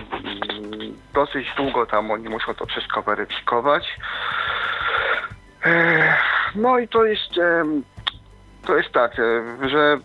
dosyć 1.14 1.48
długo 1.58 1.86
tam 1.86 2.12
oni 2.12 2.30
muszą 2.30 2.54
to 2.54 2.66
wszystko 2.66 3.02
weryfikować. 3.02 3.98
E, 5.66 6.18
No 6.56 6.80
i 6.80 6.88
to 6.88 7.06
jest, 7.06 7.34
to 8.66 8.78
jest 8.78 8.92
tak, 8.92 9.20
e, 9.20 9.70
że 9.70 9.98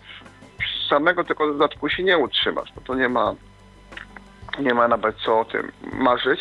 samego 0.89 1.25
tego 1.25 1.47
dodatku 1.47 1.89
się 1.89 2.03
nie 2.03 2.19
utrzymasz, 2.19 2.73
bo 2.75 2.81
to 2.81 2.95
nie 2.95 3.09
ma, 3.09 3.35
nie 4.59 4.75
ma 4.75 4.89
nawet 4.89 5.17
co 5.17 5.41
o 5.41 5.45
tym 5.45 5.73
marzyć, 5.93 6.41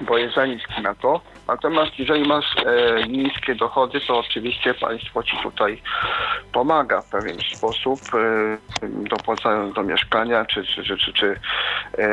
bo 0.00 0.18
jest 0.18 0.34
za 0.34 0.46
niski 0.46 0.82
na 0.82 0.94
to. 0.94 1.20
Natomiast 1.48 1.98
jeżeli 1.98 2.28
masz 2.28 2.56
e, 2.56 3.08
niskie 3.08 3.54
dochody, 3.54 4.00
to 4.00 4.18
oczywiście 4.18 4.74
państwo 4.74 5.22
ci 5.22 5.36
tutaj 5.42 5.82
pomaga 6.52 7.02
w 7.02 7.10
pewien 7.10 7.38
sposób, 7.56 8.00
e, 8.14 8.58
dopłacając 8.82 9.74
do 9.74 9.82
mieszkania, 9.82 10.44
czy, 10.44 10.64
czy, 10.64 10.84
czy, 10.84 10.96
czy, 10.96 11.12
czy 11.12 11.40
e, 11.98 12.08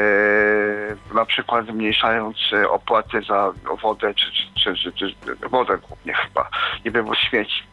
na 1.14 1.26
przykład 1.26 1.66
zmniejszając 1.66 2.38
e, 2.54 2.70
opłaty 2.70 3.22
za 3.22 3.54
wodę, 3.82 4.14
czy, 4.14 4.32
czy, 4.32 4.76
czy, 4.76 4.92
czy, 4.92 4.92
czy 4.92 5.36
wodę 5.50 5.78
głównie 5.78 6.14
chyba 6.14 6.50
i 6.86 6.92
wywóz 6.92 7.18
śmieci 7.18 7.64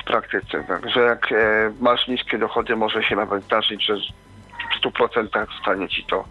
w 0.00 0.04
praktyce. 0.04 0.64
Także 0.68 1.00
jak 1.00 1.32
e, 1.32 1.72
masz 1.80 2.08
niskie 2.08 2.38
dochody, 2.38 2.76
może 2.76 3.02
się 3.02 3.16
nawet 3.16 3.44
zdarzyć, 3.44 3.84
że 3.86 3.96
w 4.70 4.86
100% 4.86 5.46
zostanie 5.56 5.88
ci 5.88 6.04
to 6.04 6.24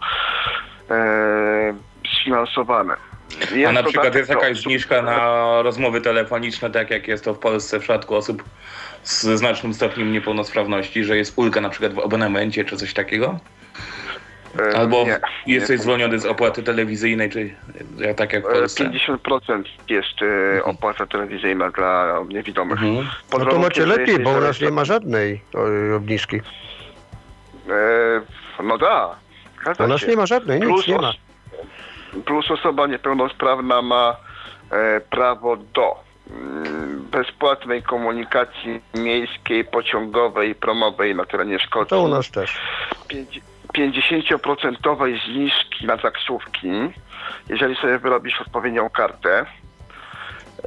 e, 0.90 1.74
sfinansowane. 2.20 2.96
Jest 3.40 3.68
A 3.68 3.72
na 3.72 3.82
przykład 3.82 4.06
dodatek 4.06 4.14
jest 4.16 4.32
do 4.32 4.38
jakaś 4.40 4.60
zniżka 4.60 5.02
na 5.02 5.62
rozmowy 5.62 6.00
telefoniczne, 6.00 6.70
tak 6.70 6.90
jak 6.90 7.08
jest 7.08 7.24
to 7.24 7.34
w 7.34 7.38
Polsce 7.38 7.78
w 7.78 7.82
przypadku 7.82 8.14
osób 8.16 8.44
z 9.02 9.22
znacznym 9.22 9.74
stopniem 9.74 10.12
niepełnosprawności, 10.12 11.04
że 11.04 11.16
jest 11.16 11.38
ulga 11.38 11.60
na 11.60 11.68
przykład 11.68 11.94
w 11.94 11.98
abonamencie 11.98 12.64
czy 12.64 12.76
coś 12.76 12.94
takiego? 12.94 13.38
E, 14.60 14.76
Albo 14.78 15.04
nie, 15.04 15.20
jesteś 15.46 15.78
nie. 15.78 15.82
zwolniony 15.82 16.18
z 16.18 16.26
opłaty 16.26 16.62
telewizyjnej, 16.62 17.30
czy 17.30 17.54
ja 17.98 18.14
tak 18.14 18.32
jak 18.32 18.42
w 18.44 18.46
E, 18.46 18.52
Polsce? 18.52 18.84
50% 18.84 19.62
jest 19.88 20.22
e, 20.56 20.64
opłata 20.64 21.06
telewizyjna 21.06 21.70
dla 21.70 22.20
niewidomych. 22.28 22.82
Mhm. 22.82 23.08
No 23.32 23.46
to 23.46 23.58
macie 23.58 23.86
lepiej, 23.86 24.18
bo 24.18 24.30
u 24.30 24.40
nas 24.40 24.60
nie 24.60 24.70
ma 24.70 24.84
żadnej 24.84 25.40
obniżki. 25.96 26.40
E, 27.68 28.62
no 28.62 28.78
da. 28.78 29.14
zgadza 29.60 29.84
U 29.84 29.86
nas 29.88 30.00
się. 30.00 30.06
nie 30.06 30.16
ma 30.16 30.26
żadnej, 30.26 30.60
nic 30.60 30.68
Plus, 30.68 30.88
nie 30.88 30.98
ma. 30.98 31.12
plus 32.24 32.50
osoba 32.50 32.86
niepełnosprawna 32.86 33.82
ma 33.82 34.16
e, 34.70 35.00
prawo 35.00 35.56
do 35.56 35.96
mm, 36.30 37.04
bezpłatnej 37.10 37.82
komunikacji 37.82 38.80
miejskiej, 38.94 39.64
pociągowej, 39.64 40.54
promowej 40.54 41.14
na 41.14 41.24
terenie 41.24 41.58
Szkocji. 41.58 41.90
To 41.90 42.02
u 42.02 42.08
nas 42.08 42.30
też. 42.30 42.56
Pięć- 43.08 43.40
50% 43.74 45.18
zniżki 45.26 45.86
na 45.86 45.96
taksówki, 45.98 46.68
jeżeli 47.48 47.76
sobie 47.76 47.98
wyrobisz 47.98 48.40
odpowiednią 48.40 48.90
kartę. 48.90 49.46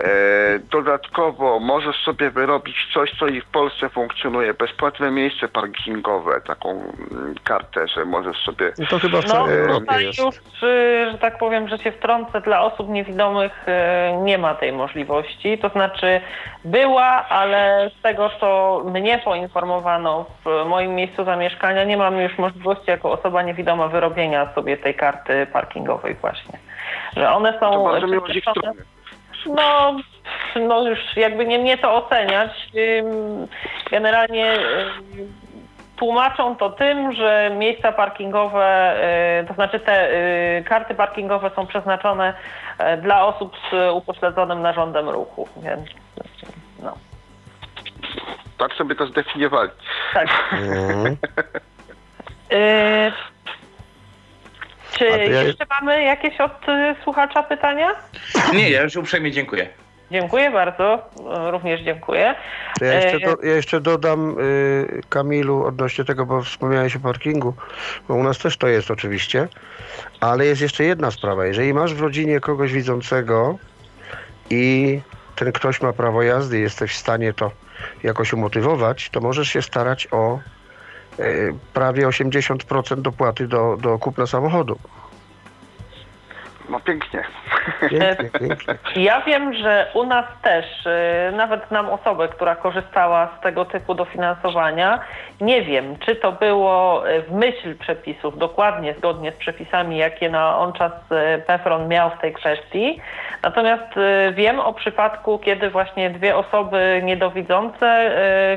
E, 0.03 0.59
dodatkowo 0.59 1.59
możesz 1.59 1.95
sobie 2.03 2.29
wyrobić 2.29 2.75
coś, 2.93 3.11
co 3.19 3.27
i 3.27 3.41
w 3.41 3.45
Polsce 3.45 3.89
funkcjonuje, 3.89 4.53
bezpłatne 4.53 5.11
miejsce 5.11 5.47
parkingowe, 5.47 6.41
taką 6.41 6.69
mm, 6.71 7.35
kartę, 7.43 7.87
że 7.87 8.05
możesz 8.05 8.37
sobie 8.37 8.71
I 8.79 8.87
to 8.87 8.99
chyba 8.99 9.21
w 9.21 9.27
No, 9.27 9.49
Europie 9.49 9.79
tutaj 9.79 10.05
jest. 10.05 10.19
już, 10.19 10.35
y, 10.63 11.11
że 11.11 11.17
tak 11.17 11.37
powiem, 11.37 11.67
że 11.67 11.77
się 11.77 11.91
wtrącę, 11.91 12.41
dla 12.41 12.61
osób 12.61 12.89
niewidomych 12.89 13.65
y, 13.67 14.17
nie 14.17 14.37
ma 14.37 14.55
tej 14.55 14.73
możliwości. 14.73 15.57
To 15.57 15.69
znaczy 15.69 16.21
była, 16.65 17.25
ale 17.29 17.91
z 17.99 18.01
tego, 18.01 18.29
co 18.39 18.81
mnie 18.85 19.17
poinformowano 19.25 20.25
w 20.45 20.65
moim 20.65 20.95
miejscu 20.95 21.23
zamieszkania, 21.25 21.83
nie 21.83 21.97
mam 21.97 22.19
już 22.19 22.37
możliwości 22.37 22.91
jako 22.91 23.11
osoba 23.11 23.41
niewidoma 23.41 23.87
wyrobienia 23.87 24.53
sobie 24.55 24.77
tej 24.77 24.95
karty 24.95 25.47
parkingowej 25.53 26.15
właśnie. 26.21 26.59
Że 27.15 27.31
one 27.31 27.53
są... 27.59 27.71
to 27.71 27.83
bardzo 27.83 28.07
miło 28.07 28.27
z 28.27 28.29
ich 28.29 28.43
przyspieszone. 28.43 28.73
strony. 28.73 28.96
No, 29.55 29.95
no 30.55 30.87
już 30.89 30.99
jakby 31.15 31.45
nie 31.45 31.59
mnie 31.59 31.77
to 31.77 31.95
oceniać. 31.95 32.51
Generalnie 33.91 34.53
tłumaczą 35.97 36.55
to 36.55 36.69
tym, 36.69 37.13
że 37.13 37.51
miejsca 37.57 37.91
parkingowe, 37.91 38.95
y, 39.43 39.47
to 39.47 39.53
znaczy 39.53 39.79
te 39.79 40.11
y, 40.59 40.63
karty 40.63 40.95
parkingowe 40.95 41.51
są 41.55 41.67
przeznaczone 41.67 42.33
y, 42.93 42.97
dla 42.97 43.25
osób 43.25 43.53
z 43.71 43.93
upośledzonym 43.93 44.61
narządem 44.61 45.09
ruchu, 45.09 45.47
więc 45.57 45.81
no, 46.83 46.97
Tak 48.57 48.73
sobie 48.73 48.95
to 48.95 49.07
zdefiniowali. 49.07 49.69
tak. 50.13 50.27
Mhm. 50.51 51.17
Czy 54.97 55.05
ja- 55.05 55.43
jeszcze 55.43 55.65
mamy 55.81 56.03
jakieś 56.03 56.41
od 56.41 56.69
y, 56.69 56.95
słuchacza 57.03 57.43
pytania? 57.43 57.87
Nie, 58.53 58.69
ja 58.69 58.81
już 58.81 58.95
uprzejmie 58.95 59.31
dziękuję. 59.31 59.67
Dziękuję 60.11 60.51
bardzo, 60.51 61.09
y, 61.47 61.51
również 61.51 61.81
dziękuję. 61.81 62.35
To 62.79 62.85
ja, 62.85 62.93
jeszcze 62.93 63.17
E, 63.17 63.19
do, 63.19 63.43
ja 63.43 63.55
jeszcze 63.55 63.81
dodam 63.81 64.35
y, 64.39 65.01
Kamilu 65.09 65.65
odnośnie 65.65 66.05
tego, 66.05 66.25
bo 66.25 66.41
wspomniałeś 66.41 66.95
o 66.95 66.99
parkingu, 66.99 67.53
bo 68.07 68.15
u 68.15 68.23
nas 68.23 68.37
też 68.37 68.57
to 68.57 68.67
jest 68.67 68.91
oczywiście, 68.91 69.47
ale 70.19 70.45
jest 70.45 70.61
jeszcze 70.61 70.83
jedna 70.83 71.11
sprawa. 71.11 71.45
Jeżeli 71.45 71.73
masz 71.73 71.93
w 71.93 72.01
rodzinie 72.01 72.39
kogoś 72.39 72.73
widzącego 72.73 73.57
i 74.49 75.01
ten 75.35 75.51
ktoś 75.51 75.81
ma 75.81 75.93
prawo 75.93 76.21
jazdy, 76.23 76.59
jesteś 76.59 76.91
w 76.91 76.97
stanie 76.97 77.33
to 77.33 77.51
jakoś 78.03 78.33
umotywować, 78.33 79.09
to 79.09 79.21
możesz 79.21 79.49
się 79.49 79.61
starać 79.61 80.07
o 80.11 80.39
prawie 81.73 82.07
80% 82.07 83.01
dopłaty 83.01 83.47
do, 83.47 83.77
do 83.81 83.99
kupna 83.99 84.27
samochodu. 84.27 84.79
No 86.69 86.79
pięknie. 86.79 87.23
Pięknie, 87.89 88.29
pięknie. 88.39 88.75
Ja 88.95 89.21
wiem, 89.21 89.53
że 89.53 89.87
u 89.93 90.03
nas 90.03 90.25
też, 90.41 90.85
y, 90.85 91.35
nawet 91.35 91.67
znam 91.67 91.89
osobę, 91.89 92.27
która 92.27 92.55
korzystała 92.55 93.29
z 93.37 93.41
tego 93.43 93.65
typu 93.65 93.93
dofinansowania. 93.93 94.99
Nie 95.41 95.61
wiem, 95.61 95.97
czy 95.99 96.15
to 96.15 96.31
było 96.31 97.03
y, 97.09 97.21
w 97.21 97.31
myśl 97.31 97.77
przepisów, 97.77 98.37
dokładnie 98.37 98.93
zgodnie 98.93 99.31
z 99.31 99.35
przepisami, 99.35 99.97
jakie 99.97 100.29
na 100.29 100.57
on 100.57 100.73
czas 100.73 100.91
y, 101.11 101.41
PEFRON 101.41 101.87
miał 101.87 102.09
w 102.09 102.21
tej 102.21 102.33
kwestii. 102.33 103.01
Natomiast 103.43 103.93
wiem 104.33 104.59
o 104.59 104.73
przypadku, 104.73 105.39
kiedy 105.39 105.69
właśnie 105.69 106.09
dwie 106.09 106.37
osoby 106.37 107.01
niedowidzące 107.03 108.11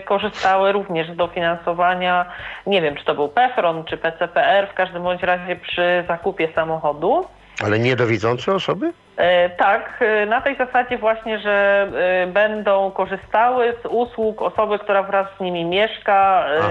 korzystały 0.05 0.73
również 0.73 1.11
z 1.11 1.17
dofinansowania. 1.17 2.27
Nie 2.67 2.83
wiem, 2.83 2.97
czy 2.97 3.05
to 3.05 3.15
był 3.15 3.29
PEFRON, 3.29 3.85
czy 3.85 3.97
PCPR, 3.97 4.69
w 4.69 4.75
każdym 4.75 5.03
bądź 5.03 5.23
razie 5.23 5.57
przy 5.57 6.05
zakupie 6.09 6.49
samochodu. 6.55 7.27
Ale 7.65 7.79
niedowidzące 7.79 8.55
osoby? 8.55 8.93
E, 9.17 9.51
Tak, 9.51 9.99
e, 10.01 10.27
na 10.27 10.41
tej 10.41 10.57
zasadzie 10.57 10.99
właśnie, 10.99 11.39
że 11.39 11.89
e, 11.95 12.27
będą 12.27 12.91
korzystały 12.91 13.75
z 13.83 13.87
usług 13.87 14.43
osoby, 14.43 14.79
która 14.79 15.03
wraz 15.03 15.27
z 15.37 15.41
nimi 15.41 15.65
mieszka 15.65 16.45
Aha. 16.61 16.71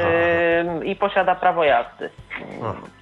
i 0.83 0.95
posiada 0.95 1.35
prawo 1.35 1.63
jazdy. 1.63 2.09
Aha. 2.63 2.98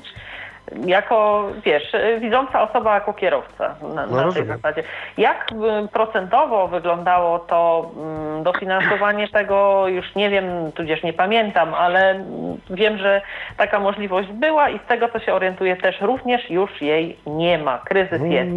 Jako, 0.86 1.48
wiesz, 1.66 1.92
widząca 2.20 2.62
osoba 2.62 2.94
jako 2.94 3.14
kierowca 3.14 3.76
na, 3.82 3.88
No 3.88 4.02
na 4.06 4.08
tej 4.08 4.24
rozumiem. 4.24 4.48
zasadzie. 4.48 4.84
Jak 5.18 5.48
e, 5.52 5.88
procentowo 5.88 6.68
wyglądało 6.68 7.40
to 7.40 7.92
mm, 7.98 8.44
dofinansowanie 8.44 9.28
tego, 9.38 9.88
już 9.88 10.16
nie 10.16 10.30
wiem, 10.30 10.72
tudzież 10.72 11.04
nie 11.04 11.14
pamiętam, 11.14 11.74
ale 11.74 12.12
mm, 12.12 12.26
wiem, 12.70 12.98
że 12.98 13.22
taka 13.58 13.80
możliwość 13.80 14.28
była 14.28 14.70
i 14.70 14.80
z 14.80 14.88
tego, 14.88 15.10
co 15.10 15.20
się 15.20 15.34
orientuję, 15.34 15.76
też 15.76 16.02
również 16.02 16.50
już 16.50 16.82
jej 16.82 17.18
nie 17.28 17.58
ma. 17.58 17.78
Kryzys 17.86 18.22
jest. 18.24 18.52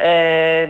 E, 0.00 0.68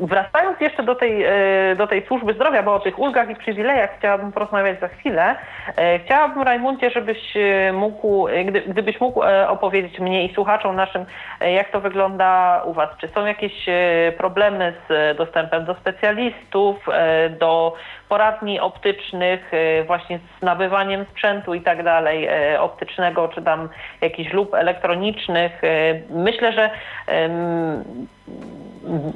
wracając 0.00 0.60
jeszcze 0.60 0.82
do 0.82 0.94
tej, 0.94 1.24
e, 1.24 1.32
do 1.76 1.86
tej 1.86 2.06
służby 2.06 2.32
zdrowia, 2.34 2.62
bo 2.62 2.74
o 2.74 2.80
tych 2.80 2.98
ulgach 2.98 3.30
i 3.30 3.36
przywilejach 3.36 3.98
chciałabym 3.98 4.32
porozmawiać 4.32 4.80
za 4.80 4.88
chwilę. 4.88 5.34
E, 5.76 5.98
chciałabym, 5.98 6.42
Rajmundzie, 6.42 6.90
żebyś 6.90 7.36
e, 7.36 7.72
mógł, 7.72 8.28
e, 8.28 8.44
gdy, 8.44 8.60
gdybyś 8.60 9.00
mógł 9.00 9.22
opowiedzieć 9.48 9.98
mnie 10.00 10.15
i 10.24 10.34
słuchaczom 10.34 10.76
naszym, 10.76 11.06
e, 11.40 11.52
jak 11.52 11.70
to 11.70 11.80
wygląda 11.80 12.62
u 12.64 12.72
Was. 12.72 12.90
Czy 13.00 13.08
są 13.08 13.26
jakieś 13.26 13.68
e, 13.68 14.12
problemy 14.18 14.74
z 14.88 15.16
dostępem 15.16 15.64
do 15.64 15.74
specjalistów, 15.74 16.76
e, 16.88 17.30
do 17.30 17.74
poradni 18.08 18.60
optycznych, 18.60 19.52
właśnie 19.86 20.18
z 20.38 20.42
nabywaniem 20.42 21.04
sprzętu 21.04 21.54
i 21.54 21.60
tak 21.60 21.82
dalej, 21.82 22.28
optycznego, 22.58 23.28
czy 23.28 23.42
tam 23.42 23.68
jakichś 24.00 24.32
lub 24.32 24.54
elektronicznych. 24.54 25.62
Myślę, 26.10 26.52
że 26.52 26.70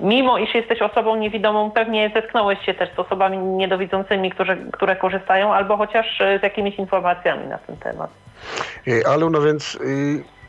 mimo 0.03 0.39
iż 0.39 0.55
jesteś 0.55 0.83
osobą 0.83 1.17
niewidomą, 1.17 1.71
pewnie 1.71 2.11
zetknąłeś 2.15 2.67
się 2.67 2.75
też 2.75 2.89
z 2.97 2.99
osobami 2.99 3.39
niedowidzącymi, 3.39 4.31
które, 4.31 4.57
które 4.57 4.97
korzystają, 4.97 5.55
albo 5.55 5.77
chociaż 5.77 6.19
z 6.41 6.43
jakimiś 6.43 6.77
informacjami 6.77 7.47
na 7.47 7.59
ten 7.59 7.77
temat. 7.77 8.11
Alu, 9.07 9.31
no 9.31 9.41
więc 9.41 9.75
y, 9.75 10.40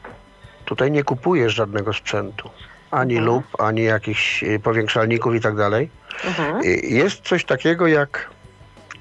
tutaj 0.71 0.91
nie 0.91 1.03
kupujesz 1.03 1.53
żadnego 1.53 1.93
sprzętu. 1.93 2.49
Ani 2.91 3.17
lub, 3.17 3.43
ani 3.59 3.83
jakichś 3.83 4.43
y, 4.43 4.59
powiększalników 4.59 5.35
i 5.35 5.39
tak 5.41 5.55
dalej. 5.55 5.89
Mhm. 6.25 6.61
Y, 6.63 6.67
Jest 6.83 7.21
coś 7.21 7.45
takiego 7.45 7.87
jak 7.87 8.29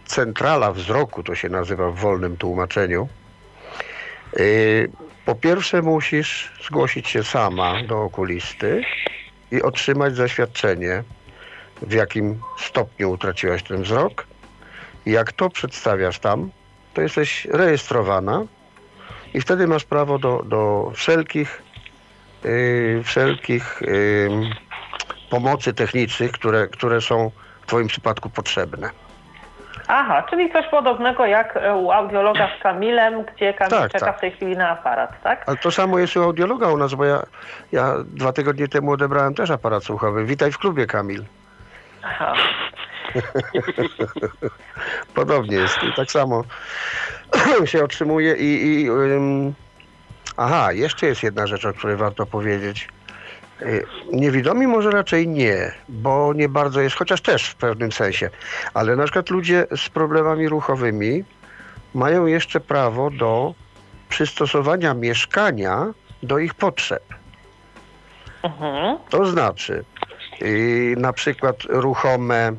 centrala 0.07 0.73
wzroku, 0.73 1.23
to 1.23 1.35
się 1.35 1.49
nazywa 1.49 1.91
w 1.91 1.95
wolnym 1.95 2.37
tłumaczeniu. 2.37 3.09
Y, 4.39 4.91
Po 5.25 5.35
pierwsze 5.35 5.83
musisz 5.83 6.53
zgłosić 6.67 7.09
się 7.09 7.25
sama 7.25 7.83
do 7.83 8.03
okulisty 8.03 8.83
i 9.53 9.63
otrzymać 9.63 10.17
zaświadczenie, 10.17 11.03
w 11.83 11.93
jakim 11.93 12.41
stopniu 12.59 13.11
utraciłaś 13.11 13.63
ten 13.63 13.83
wzrok. 13.83 14.27
Jak 15.07 15.33
to 15.33 15.51
przedstawiasz 15.51 16.19
tam, 16.19 16.51
to 16.95 17.03
jesteś 17.03 17.45
rejestrowana 17.45 18.45
i 19.35 19.40
wtedy 19.40 19.66
masz 19.66 19.85
prawo 19.85 20.19
do, 20.19 20.43
do 20.44 20.90
wszelkich, 20.94 21.62
yy, 22.44 23.02
wszelkich 23.05 23.82
ym, 23.82 24.51
pomocy 25.31 25.74
technicznych, 25.74 26.32
które, 26.32 26.69
które 26.69 27.01
są 27.01 27.31
w 27.62 27.66
Twoim 27.66 27.86
przypadku 27.89 28.31
potrzebne. 28.31 28.90
Aha, 29.93 30.23
czyli 30.31 30.52
coś 30.52 30.66
podobnego 30.66 31.27
jak 31.27 31.57
e, 31.57 31.74
u 31.77 31.90
audiologa 31.90 32.48
z 32.59 32.62
Kamilem, 32.62 33.24
gdzie 33.24 33.55
Kamil 33.55 33.70
Tak, 33.78 33.93
czeka 33.93 34.07
tak. 34.07 34.16
w 34.16 34.20
tej 34.20 34.31
chwili 34.31 34.57
na 34.57 34.70
aparat, 34.70 35.23
tak? 35.23 35.44
Ale 35.47 35.57
to 35.57 35.70
samo 35.70 35.98
jest 35.98 36.16
u 36.16 36.23
audiologa 36.23 36.69
u 36.69 36.77
nas, 36.77 36.94
bo 36.94 37.05
ja, 37.05 37.23
ja 37.73 37.94
dwa 38.05 38.32
tygodnie 38.32 38.69
temu 38.69 38.93
odebrałem 38.93 39.35
też 39.35 39.51
aparat 39.51 39.85
słuchowy. 39.85 40.24
Witaj 40.24 40.52
w 40.52 40.59
klubie, 40.59 40.86
Kamil. 40.86 41.24
Aha. 42.02 42.35
Podobnie 45.15 45.57
jest 45.57 45.78
i 45.82 45.97
tak 45.97 46.11
samo 46.11 46.45
się 47.65 47.85
otrzymuje 47.85 48.37
i... 48.37 48.65
i 48.65 48.91
ym, 48.91 49.55
aha, 50.37 50.73
jeszcze 50.73 51.07
jest 51.07 51.23
jedna 51.23 51.47
rzecz, 51.47 51.65
o 51.65 51.73
której 51.73 51.97
warto 51.97 52.27
powiedzieć. 52.27 52.89
Y, 53.62 53.87
Niewidomi 54.12 54.66
może 54.66 54.91
raczej 54.91 55.28
nie, 55.28 55.73
bo 55.89 56.32
nie 56.35 56.49
bardzo 56.49 56.81
jest, 56.81 56.97
chociaż 56.97 57.20
też 57.20 57.49
w 57.49 57.55
pewnym 57.55 57.93
sensie. 57.93 58.31
Ale 58.74 58.97
na 58.97 59.05
przykład 59.05 59.31
ludzie 59.31 59.66
z 59.77 59.89
problemami 59.89 60.49
ruchowymi 60.49 61.24
mają 61.95 62.27
jeszcze 62.27 62.61
prawo 62.61 63.11
do 63.11 63.55
przystosowania 64.09 64.95
mieszkania 64.95 65.87
do 66.23 66.39
ich 66.39 66.55
potrzeb. 66.55 67.03
Mhm. 68.43 68.99
To 69.11 69.27
znaczy 69.27 69.85
y, 70.43 70.95
na 70.99 71.12
przykład 71.12 71.57
ruchome 71.69 72.53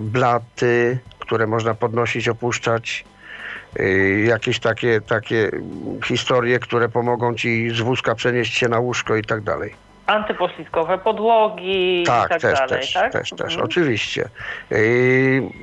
blaty, 0.00 0.98
które 1.18 1.46
można 1.46 1.74
podnosić, 1.74 2.28
opuszczać. 2.28 3.04
y, 3.80 4.24
Jakieś 4.28 4.58
takie, 4.60 5.00
takie 5.00 5.50
historie, 6.04 6.58
które 6.58 6.88
pomogą 6.88 7.34
ci 7.34 7.70
z 7.70 7.80
wózka 7.80 8.14
przenieść 8.14 8.54
się 8.54 8.68
na 8.68 8.78
łóżko 8.78 9.16
i 9.16 9.22
tak 9.22 9.40
dalej. 9.40 9.74
Antypoślizgowe 10.06 10.98
podłogi 10.98 12.02
i 12.02 12.06
Tak, 12.06 12.28
tak 12.28 12.40
też, 12.40 12.58
dalej, 12.58 12.68
też, 12.80 12.92
tak? 12.92 13.12
też, 13.12 13.30
też, 13.30 13.40
Mhm. 13.52 13.60
oczywiście. 13.64 14.28
Yy, 14.70 14.78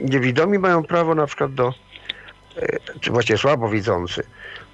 Niewidomi 0.01 0.59
mają 0.59 0.83
prawo 0.83 1.15
na 1.15 1.25
przykład 1.25 1.53
do, 1.53 1.73
czy 3.01 3.11
właściwie 3.11 3.37
słabowidzący, 3.37 4.23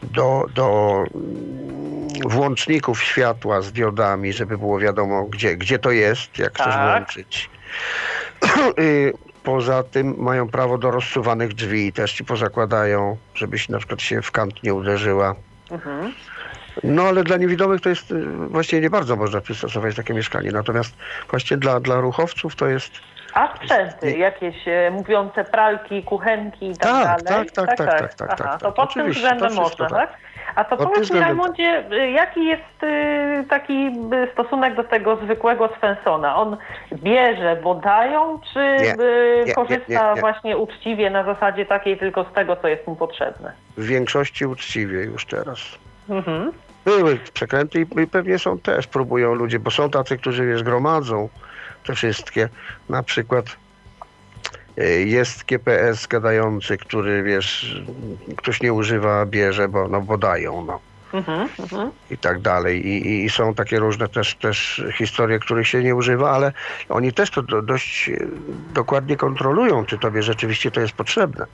do, 0.03 0.45
do 0.55 0.97
mm, 1.15 2.07
włączników 2.25 3.03
światła 3.03 3.61
z 3.61 3.71
diodami, 3.71 4.33
żeby 4.33 4.57
było 4.57 4.79
wiadomo, 4.79 5.25
gdzie, 5.25 5.57
gdzie 5.57 5.79
to 5.79 5.91
jest, 5.91 6.39
jak 6.39 6.53
chcesz 6.53 6.65
Tak. 6.65 6.91
włączyć. 6.91 7.49
Poza 9.43 9.83
tym 9.83 10.15
mają 10.17 10.47
prawo 10.47 10.77
do 10.77 10.91
rozsuwanych 10.91 11.53
drzwi, 11.53 11.93
też 11.93 12.13
ci 12.13 12.25
pozakładają, 12.25 13.17
żebyś 13.35 13.69
na 13.69 13.77
przykład 13.77 14.01
się 14.01 14.21
w 14.21 14.31
kant 14.31 14.63
nie 14.63 14.73
uderzyła. 14.73 15.35
Mhm. 15.71 16.13
No 16.83 17.03
ale 17.03 17.23
dla 17.23 17.37
niewidomych 17.37 17.81
to 17.81 17.89
jest 17.89 18.11
y, 18.11 18.25
właściwie 18.25 18.81
nie 18.81 18.89
bardzo 18.89 19.15
można 19.15 19.41
przystosować 19.41 19.95
takie 19.95 20.13
mieszkanie. 20.13 20.51
Natomiast 20.51 20.95
właśnie 21.29 21.57
dla, 21.57 21.79
dla 21.79 21.95
ruchowców 22.01 22.55
to 22.55 22.67
jest. 22.67 22.91
A 23.33 23.55
sprzęty, 23.55 24.17
jakieś 24.17 24.67
e, 24.67 24.91
mówiące 24.91 25.43
pralki, 25.43 26.03
kuchenki 26.03 26.69
i 26.69 26.77
tak, 26.77 27.03
Tak, 27.03 27.23
dalej? 27.23 27.49
tak, 27.55 27.67
tak, 27.67 27.77
tak, 27.77 27.99
tak, 27.99 28.13
tak, 28.13 28.37
tak, 28.37 28.59
to 28.59 28.71
pod 28.71 28.93
tym 28.93 29.11
względem 29.11 29.53
można, 29.53 29.89
tak. 29.89 30.13
A 30.55 30.63
to 30.63 30.77
powiedz 30.77 30.97
mi, 30.97 31.03
względem 31.03 31.37
Rajmundzie, 31.37 31.83
y, 31.91 32.11
jaki 32.11 32.45
jest 32.45 32.83
y, 32.83 33.18
taki 33.43 33.87
y, 34.13 34.31
stosunek 34.33 34.75
do 34.75 34.83
tego 34.83 35.15
zwykłego 35.15 35.69
Svensona? 35.79 36.35
On 36.35 36.57
bierze, 36.93 37.59
bo 37.63 37.75
dają, 37.75 38.39
czy 38.53 38.59
Nie, 38.59 38.93
y, 39.05 39.43
nie, 39.47 39.53
korzysta 39.53 40.09
nie, 40.09 40.15
nie. 40.15 40.21
właśnie 40.21 40.57
uczciwie 40.57 41.09
na 41.09 41.23
zasadzie 41.23 41.65
takiej 41.65 41.97
tylko 41.97 42.23
z 42.31 42.33
tego, 42.33 42.55
co 42.55 42.67
jest 42.67 42.87
mu 42.87 42.95
potrzebne? 42.95 43.53
W 43.77 43.85
większości 43.85 44.45
uczciwie 44.45 45.03
już 45.03 45.25
teraz. 45.25 45.59
Mhm. 46.09 46.51
Były 46.85 47.17
przekręty 47.33 47.81
i 47.81 48.01
i 48.01 48.07
pewnie 48.07 48.39
są 48.39 48.59
też, 48.59 48.87
próbują 48.87 49.33
ludzie, 49.33 49.59
bo 49.59 49.71
są 49.71 49.89
tacy, 49.89 50.17
którzy 50.17 50.45
wiesz, 50.45 50.63
gromadzą 50.63 51.29
te 51.87 51.93
wszystkie. 51.93 52.49
Na 52.89 53.03
przykład 53.03 53.45
y, 54.77 55.03
jest 55.05 55.45
GPS 55.45 56.07
gadający, 56.07 56.77
który 56.77 57.23
wiesz, 57.23 57.81
ktoś 58.37 58.61
nie 58.61 58.73
używa, 58.73 59.25
bierze, 59.25 59.67
bo, 59.67 59.87
no, 59.87 60.01
bo 60.01 60.17
dają. 60.17 60.65
No. 60.65 60.79
Mhm. 61.13 61.49
Mhm. 61.59 61.91
i 62.11 62.17
tak 62.17 62.39
dalej. 62.39 62.87
I, 62.87 63.07
i, 63.07 63.25
I 63.25 63.29
są 63.29 63.53
takie 63.53 63.79
różne 63.79 64.07
też, 64.07 64.35
też 64.35 64.83
historie, 64.93 65.39
których 65.39 65.67
się 65.67 65.83
nie 65.83 65.95
używa, 65.95 66.31
ale 66.31 66.51
oni 66.89 67.13
też 67.13 67.29
to 67.31 67.41
do, 67.41 67.61
dość 67.61 68.09
e, 68.09 68.13
dokładnie 68.73 69.17
kontrolują, 69.17 69.85
czy 69.85 69.97
tobie 69.97 70.23
rzeczywiście 70.23 70.71
to 70.71 70.79
jest 70.81 70.93
potrzebne. 70.93 71.45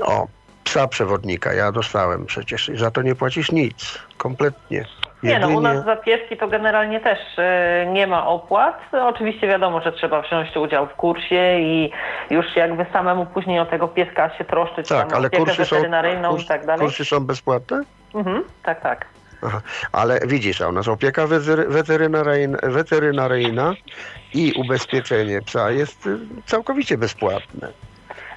O, 0.00 0.26
psa 0.64 0.88
przewodnika 0.88 1.52
ja 1.52 1.72
dostałem 1.72 2.26
przecież 2.26 2.68
i 2.68 2.76
za 2.76 2.90
to 2.90 3.02
nie 3.02 3.14
płacisz 3.14 3.52
nic. 3.52 3.98
Kompletnie. 4.16 4.84
Nie 5.22 5.38
no, 5.38 5.48
u 5.48 5.60
nas 5.60 5.84
za 5.84 5.96
pieski 5.96 6.36
to 6.36 6.48
generalnie 6.48 7.00
też 7.00 7.18
e, 7.38 7.86
nie 7.92 8.06
ma 8.06 8.26
opłat. 8.26 8.80
Oczywiście 8.92 9.48
wiadomo, 9.48 9.80
że 9.80 9.92
trzeba 9.92 10.22
wziąć 10.22 10.56
udział 10.56 10.86
w 10.86 10.92
kursie 10.94 11.58
i 11.60 11.90
już 12.30 12.56
jakby 12.56 12.86
samemu 12.92 13.26
później 13.26 13.60
o 13.60 13.66
tego 13.66 13.88
pieska 13.88 14.30
się 14.38 14.44
troszczyć, 14.44 14.88
Tak, 14.88 15.08
tam 15.08 15.18
ale 15.18 15.30
kursy 15.30 15.64
są, 15.64 15.76
weterynaryjną 15.76 16.30
kurs, 16.30 16.44
i 16.44 16.46
tak 16.46 16.66
dalej. 16.66 16.86
kursy 16.86 17.04
są 17.04 17.20
bezpłatne? 17.26 17.82
Mhm, 18.14 18.44
tak, 18.62 18.82
tak. 18.82 19.06
Ale 19.92 20.20
widzisz, 20.26 20.60
a 20.60 20.68
u 20.68 20.72
nas 20.72 20.88
opieka 20.88 21.26
wetery- 21.26 21.68
weterynaryjna, 21.68 22.58
weterynaryjna 22.62 23.74
i 24.34 24.52
ubezpieczenie 24.52 25.42
psa 25.42 25.70
jest 25.70 26.06
y, 26.06 26.18
całkowicie 26.46 26.98
bezpłatne. 26.98 27.72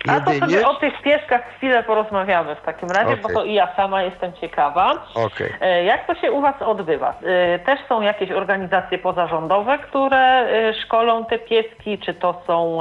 A 0.08 0.20
to 0.22 0.34
Jedynie... 0.34 0.54
sobie 0.54 0.68
o 0.68 0.76
tych 0.76 1.02
pieskach 1.02 1.42
chwilę 1.58 1.84
porozmawiamy 1.84 2.56
w 2.56 2.62
takim 2.62 2.90
razie, 2.92 3.18
bo 3.18 3.24
Okej. 3.24 3.36
to 3.36 3.44
i 3.44 3.54
ja 3.54 3.76
sama 3.76 4.04
jestem 4.04 4.34
ciekawa. 4.34 5.06
Okej. 5.14 5.54
E, 5.62 5.84
Jak 5.84 6.08
to 6.08 6.16
się 6.16 6.32
u 6.32 6.42
Was 6.42 6.62
odbywa? 6.62 7.14
E, 7.24 7.60
Też 7.60 7.80
są 7.90 8.02
jakieś 8.02 8.32
organizacje 8.32 8.98
pozarządowe, 8.98 9.78
które 9.80 10.18
e, 10.20 10.74
szkolą 10.74 11.26
te 11.26 11.40
pieski, 11.40 12.00
czy 12.00 12.14
to 12.14 12.42
są, 12.48 12.80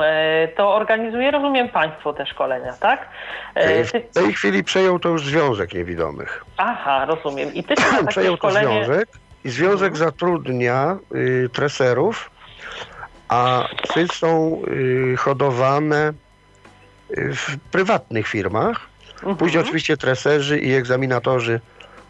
to 0.56 0.74
organizuje, 0.74 1.30
rozumiem, 1.30 1.68
Państwo 1.68 2.12
te 2.12 2.26
szkolenia, 2.26 2.72
tak? 2.80 3.08
W 4.10 4.14
tej 4.14 4.32
chwili 4.32 4.64
przejął 4.64 4.98
to 4.98 5.08
już 5.08 5.24
Związek 5.24 5.74
Niewidomych. 5.74 6.44
aha, 6.56 7.04
rozumiem. 7.04 7.54
I 7.54 7.64
Ty 7.64 7.74
się 7.82 7.82
na 7.92 7.96
takie 7.96 8.06
Przejął 8.06 8.36
to 8.36 8.50
szkolenie... 8.50 8.84
Związek 8.84 9.08
i 9.44 9.50
Związek 9.50 9.96
zatrudnia 9.96 10.96
y, 11.14 11.48
a 13.28 13.64
psy 13.82 14.06
są 14.12 14.62
y, 14.68 15.16
hodowane 15.16 16.12
w 17.16 17.58
prywatnych 17.70 18.28
firmach. 18.28 18.80
Mhm. 19.14 19.36
Później 19.36 19.62
oczywiście 19.62 19.96
treserzy 19.96 20.58
i 20.58 20.74
egzaminatorzy 20.74 21.60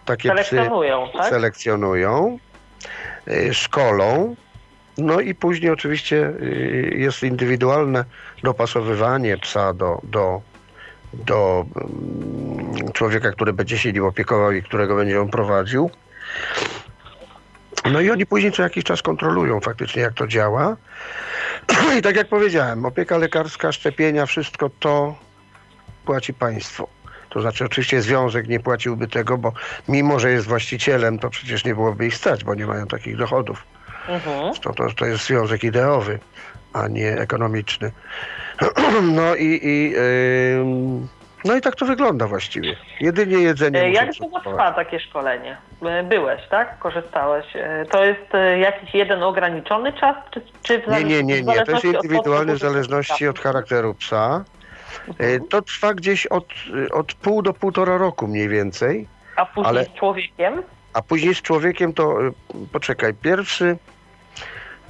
takie 0.05 0.35
psy 0.35 0.45
Selekcjonują, 0.45 1.09
tak? 1.13 1.29
selekcjonują, 1.29 2.39
y, 3.29 3.55
szkolą. 3.55 4.37
No 4.99 5.21
i 5.21 5.35
później 5.35 5.71
oczywiście 5.71 6.33
y, 6.41 6.95
jest 6.99 7.23
indywidualne 7.23 8.05
dopasowywanie 8.43 9.39
psa 9.39 9.73
do, 9.73 10.01
do, 10.03 10.43
do 11.13 11.65
mm, 11.77 12.93
człowieka, 12.93 13.33
który 13.33 13.53
będzie 13.53 13.79
się 13.79 13.93
nim 13.93 14.05
opiekował 14.05 14.53
i 14.53 14.63
którego 14.63 14.97
będzie 14.97 15.21
on 15.21 15.29
prowadził. 15.29 15.91
No 17.93 18.01
i 18.01 18.11
oni 18.11 18.27
później 18.27 18.53
co 18.53 18.63
jakiś 18.63 18.85
czas 18.85 19.03
kontrolują 19.03 19.61
faktycznie, 19.61 20.03
jak 20.03 20.15
to 20.15 20.27
działa. 20.27 20.77
I 21.99 22.03
tak 22.03 22.17
jak 22.17 22.29
powiedziałem, 22.29 22.85
opieka 22.85 23.19
lekarska, 23.19 23.73
szczepienia, 23.73 24.27
wszystko 24.27 24.71
to 24.81 25.15
płaci 26.05 26.35
państwo. 26.35 26.89
To 27.31 27.41
znaczy 27.41 27.65
oczywiście 27.65 28.03
związek 28.03 28.49
nie 28.49 28.61
płaciłby 28.61 29.09
tego, 29.09 29.39
bo 29.39 29.53
mimo, 29.89 30.19
że 30.19 30.31
jest 30.31 30.47
właścicielem, 30.47 31.19
to 31.19 31.31
przecież 31.31 31.65
nie 31.65 31.75
byłoby 31.75 32.07
ich 32.07 32.15
stać, 32.15 32.45
bo 32.45 32.55
nie 32.55 32.67
mają 32.67 32.87
takich 32.87 33.17
dochodów. 33.17 33.65
Mhm. 34.09 34.55
To, 34.55 34.73
to, 34.73 34.93
to 34.97 35.07
jest 35.07 35.25
związek 35.25 35.65
ideowy, 35.65 36.19
a 36.73 36.89
nie 36.89 37.13
ekonomiczny. 37.19 37.93
No 39.03 39.35
i, 39.35 39.61
i 39.63 39.95
ym, 40.57 41.09
no 41.45 41.57
i 41.57 41.61
tak 41.61 41.77
to 41.77 41.87
wygląda 41.87 42.27
właściwie. 42.27 42.77
Jedynie 43.01 43.37
jedzenie 43.37 43.91
Jak 43.91 44.13
długo 44.13 44.41
trwa 44.41 44.73
takie 44.73 45.01
szkolenie? 45.01 45.57
E, 45.83 46.03
Byłeś, 46.03 46.43
tak? 46.51 46.79
Korzystałeś. 46.79 47.57
E, 47.57 47.85
To 47.91 48.05
jest 48.05 48.35
e, 48.35 48.59
jakiś 48.59 48.95
jeden 48.95 49.23
ograniczony 49.23 49.93
czas, 49.93 50.17
czy, 50.31 50.43
czy 50.63 50.79
w 50.83 50.87
Nie, 50.87 51.05
nie, 51.05 51.23
nie, 51.23 51.43
nie. 51.43 51.63
To 51.65 51.73
jest 51.73 51.85
indywidualne 51.85 52.55
w 52.55 52.59
zależności 52.59 53.29
od 53.29 53.39
charakteru 53.41 53.95
psa. 53.95 54.45
Mhm. 55.09 55.49
To 55.49 55.63
trwa 55.63 55.95
gdzieś 55.95 56.27
od, 56.27 56.47
od 56.93 57.15
pół 57.15 57.43
do 57.43 57.53
półtora 57.53 57.97
roku 57.97 58.27
mniej 58.29 58.49
więcej. 58.49 59.09
A 59.37 59.47
później 59.47 59.69
ale- 59.69 59.85
z 59.85 59.93
człowiekiem? 59.93 60.63
A 60.93 61.03
później 61.03 61.35
z 61.35 61.43
człowiekiem 61.43 61.93
to, 61.93 62.19
poczekaj, 62.73 63.15
pierwszy, 63.15 63.77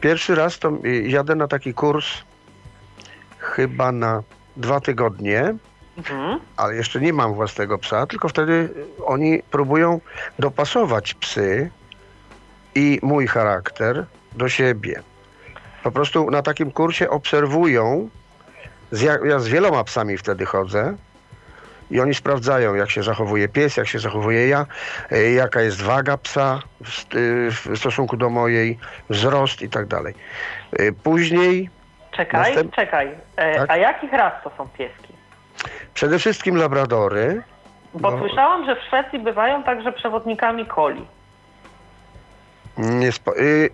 pierwszy 0.01 0.35
raz 0.35 0.59
to 0.59 0.73
jadę 1.03 1.35
na 1.35 1.49
taki 1.49 1.75
kurs 1.75 2.07
chyba 3.39 3.93
na 3.93 4.23
dwa 4.57 4.81
tygodnie, 4.81 5.55
Mhm. 5.99 6.41
ale 6.57 6.75
jeszcze 6.75 7.01
nie 7.01 7.13
mam 7.13 7.35
własnego 7.35 7.79
psa, 7.79 8.07
tylko 8.07 8.29
wtedy 8.29 8.69
oni 9.05 9.43
próbują 9.51 10.01
dopasować 10.39 11.15
psy 11.15 11.71
i 12.75 12.99
mój 13.03 13.27
charakter 13.27 14.05
do 14.33 14.49
siebie. 14.49 15.03
Po 15.83 15.91
prostu 15.91 16.31
na 16.31 16.43
takim 16.43 16.71
kursie 16.71 17.11
obserwują, 17.11 18.09
ja, 19.25 19.39
z 19.39 19.49
wieloma 19.49 19.85
psami 19.85 20.19
wtedy 20.19 20.47
chodzę, 20.47 20.97
i 21.91 22.01
oni 22.01 22.15
sprawdzają, 22.15 22.75
jak 22.75 22.91
się 22.91 23.03
zachowuje 23.03 23.49
pies, 23.49 23.77
jak 23.77 23.89
się 23.89 23.99
zachowuje 23.99 24.49
ja, 24.49 24.67
e, 25.11 25.31
jaka 25.33 25.61
jest 25.61 25.83
waga 25.83 26.17
psa 26.17 26.61
w, 26.85 27.15
y, 27.15 27.51
w 27.51 27.79
stosunku 27.79 28.17
do 28.17 28.31
mojej, 28.31 28.79
wzrost 29.11 29.63
i 29.63 29.69
tak 29.69 29.87
dalej. 29.87 30.15
E, 30.73 30.93
Później 30.93 31.71
Czekaj, 32.17 32.55
Następ- 32.57 32.71
czekaj. 32.75 33.09
E, 33.37 33.57
Tak? 33.57 33.71
A 33.71 33.77
jakich 33.77 34.13
ras 34.13 34.33
to 34.45 34.51
są 34.57 34.69
pieski? 34.69 35.14
Przede 35.95 36.19
wszystkim 36.19 36.57
labradory. 36.57 37.43
Bo 37.95 38.11
No. 38.11 38.19
słyszałam, 38.19 38.67
że 38.67 38.77
w 38.77 38.83
Szwecji 38.85 39.19
bywają 39.19 39.63
także 39.63 39.93
przewodnikami 39.93 40.67
coli. 40.75 41.07
Nie 42.79 43.13
spo, 43.13 43.37
y, 43.39 43.71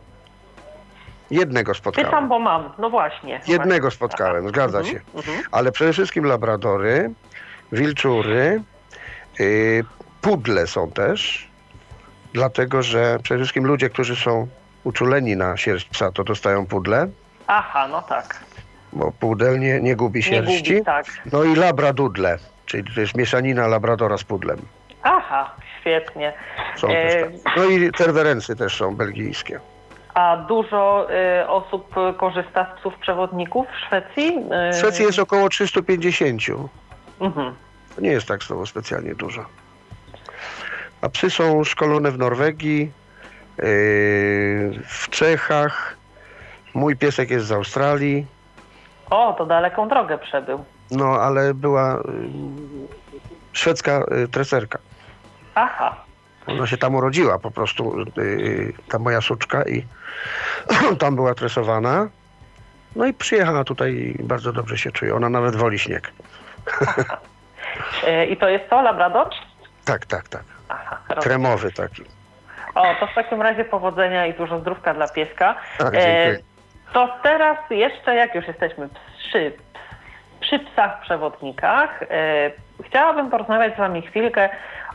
jednego 1.31 1.75
spotkałem. 1.75 2.11
Pytam, 2.11 2.29
bo 2.29 2.39
mam. 2.39 2.73
No 2.79 2.91
właśnie. 2.91 3.41
Jednego 3.47 3.91
spotkałem, 3.91 4.49
zgadza 4.49 4.79
Mhm, 4.79 4.97
się. 4.97 5.01
mhm. 5.17 5.39
Ale 5.53 5.73
przede 5.73 5.93
wszystkim 5.93 6.25
labradory, 6.25 7.11
wilczury, 7.73 8.63
y, 9.41 9.85
pudle 10.21 10.67
są 10.67 10.91
też. 10.91 11.51
dlatego 12.33 12.83
że 12.83 13.19
przede 13.23 13.39
wszystkim 13.39 13.67
ludzie, 13.67 13.91
którzy 13.91 14.17
są 14.17 14.49
uczuleni 14.85 15.37
na 15.37 15.57
sierść 15.57 15.89
psa, 15.89 16.13
to 16.13 16.25
dostają 16.25 16.67
pudle, 16.67 17.09
Aha, 17.47 17.89
no 17.89 18.03
tak. 18.03 18.41
Bo 18.93 19.13
pudel 19.21 19.59
nie, 19.61 19.81
nie 19.81 19.97
gubi 19.97 20.19
Nie 20.19 20.23
sierści. 20.23 20.73
gubi, 20.73 20.85
tak. 20.85 21.07
No 21.33 21.45
i 21.45 21.57
labradudle, 21.57 22.39
czyli 22.67 22.95
to 22.95 23.01
jest 23.01 23.17
mieszanina 23.17 23.67
labradora 23.67 24.19
z 24.19 24.25
pudlem. 24.25 24.59
Aha, 25.03 25.55
świetnie. 25.81 26.33
Są 26.77 26.89
E, 26.89 27.09
też 27.09 27.43
tak. 27.45 27.57
No 27.57 27.65
i 27.65 27.93
cerwerensy 27.93 28.57
też 28.57 28.77
są 28.77 28.97
belgijskie. 28.97 29.61
A 30.15 30.37
dużo 30.37 31.07
y, 31.43 31.49
osób 31.49 31.95
korzysta 32.19 32.67
z 32.77 32.81
psów 32.81 32.95
przewodników 32.99 33.67
w 33.69 33.87
Szwecji? 33.87 34.39
Y, 34.71 34.73
W 34.73 34.77
Szwecji 34.77 35.05
jest 35.05 35.19
około 35.19 35.49
350. 35.49 36.43
Mhm. 37.21 37.55
To 37.97 38.01
nie 38.01 38.11
jest 38.11 38.27
tak 38.29 38.43
znowu 38.43 38.67
specjalnie 38.67 39.15
dużo. 39.15 39.45
A 41.03 41.09
psy 41.09 41.31
są 41.31 41.65
szkolone 41.65 42.11
w 42.11 42.19
Norwegii, 42.19 42.81
yy, 43.59 43.65
w 44.89 45.07
Czechach. 45.11 45.97
Mój 46.75 46.97
piesek 46.97 47.31
jest 47.31 47.47
z 47.47 47.53
Australii. 47.53 48.27
O, 49.11 49.33
to 49.39 49.47
daleką 49.47 49.89
drogę 49.89 50.19
przebył. 50.19 50.65
No, 50.91 51.05
ale 51.05 51.55
była 51.55 51.95
yy, 51.95 52.31
szwedzka 53.53 54.05
yy, 54.11 54.29
treserka. 54.29 54.79
Aha. 55.55 55.97
Ona 56.47 56.67
się 56.67 56.77
tam 56.77 56.95
urodziła 56.95 57.39
po 57.39 57.51
prostu, 57.51 57.99
yy, 58.17 58.73
ta 58.89 58.99
moja 58.99 59.21
suczka 59.21 59.63
i 59.63 59.87
tam 61.01 61.17
była 61.17 61.35
tresowana. 61.35 62.09
No 62.97 63.07
i 63.07 63.15
przyjechała 63.15 63.65
tutaj 63.65 63.93
i 64.21 64.23
bardzo 64.25 64.53
dobrze 64.53 64.79
się 64.79 64.93
czuje. 64.93 65.15
Ona 65.15 65.29
nawet 65.29 65.57
woli 65.57 65.79
śnieg. 65.79 66.13
Y, 68.09 68.27
I 68.27 68.37
to 68.37 68.49
jest 68.49 68.65
co, 68.71 68.83
Labrador? 68.83 69.29
Tak, 69.85 70.07
tak, 70.07 70.29
tak. 70.29 70.43
Aha. 70.69 70.99
Kremowy 71.21 71.73
taki. 71.73 72.03
O, 72.75 72.95
to 73.01 73.07
w 73.07 73.15
takim 73.15 73.43
razie 73.43 73.65
powodzenia 73.65 74.27
i 74.27 74.35
dużo 74.35 74.61
zdrówka 74.61 74.95
dla 74.95 75.09
pieska. 75.09 75.55
Tak, 75.79 75.93
dziękuję. 75.93 76.39
To 76.93 77.09
teraz 77.23 77.57
jeszcze, 77.71 78.15
jak 78.15 78.35
już 78.35 78.49
jesteśmy 78.49 78.89
przy, 79.19 79.53
przy 80.41 80.59
psach 80.59 81.01
przewodnikach, 81.01 82.03
e, 82.03 82.07
chciałabym 82.85 83.31
porozmawiać 83.31 83.75
z 83.75 83.79
Wami 83.79 84.03
chwilkę 84.03 84.49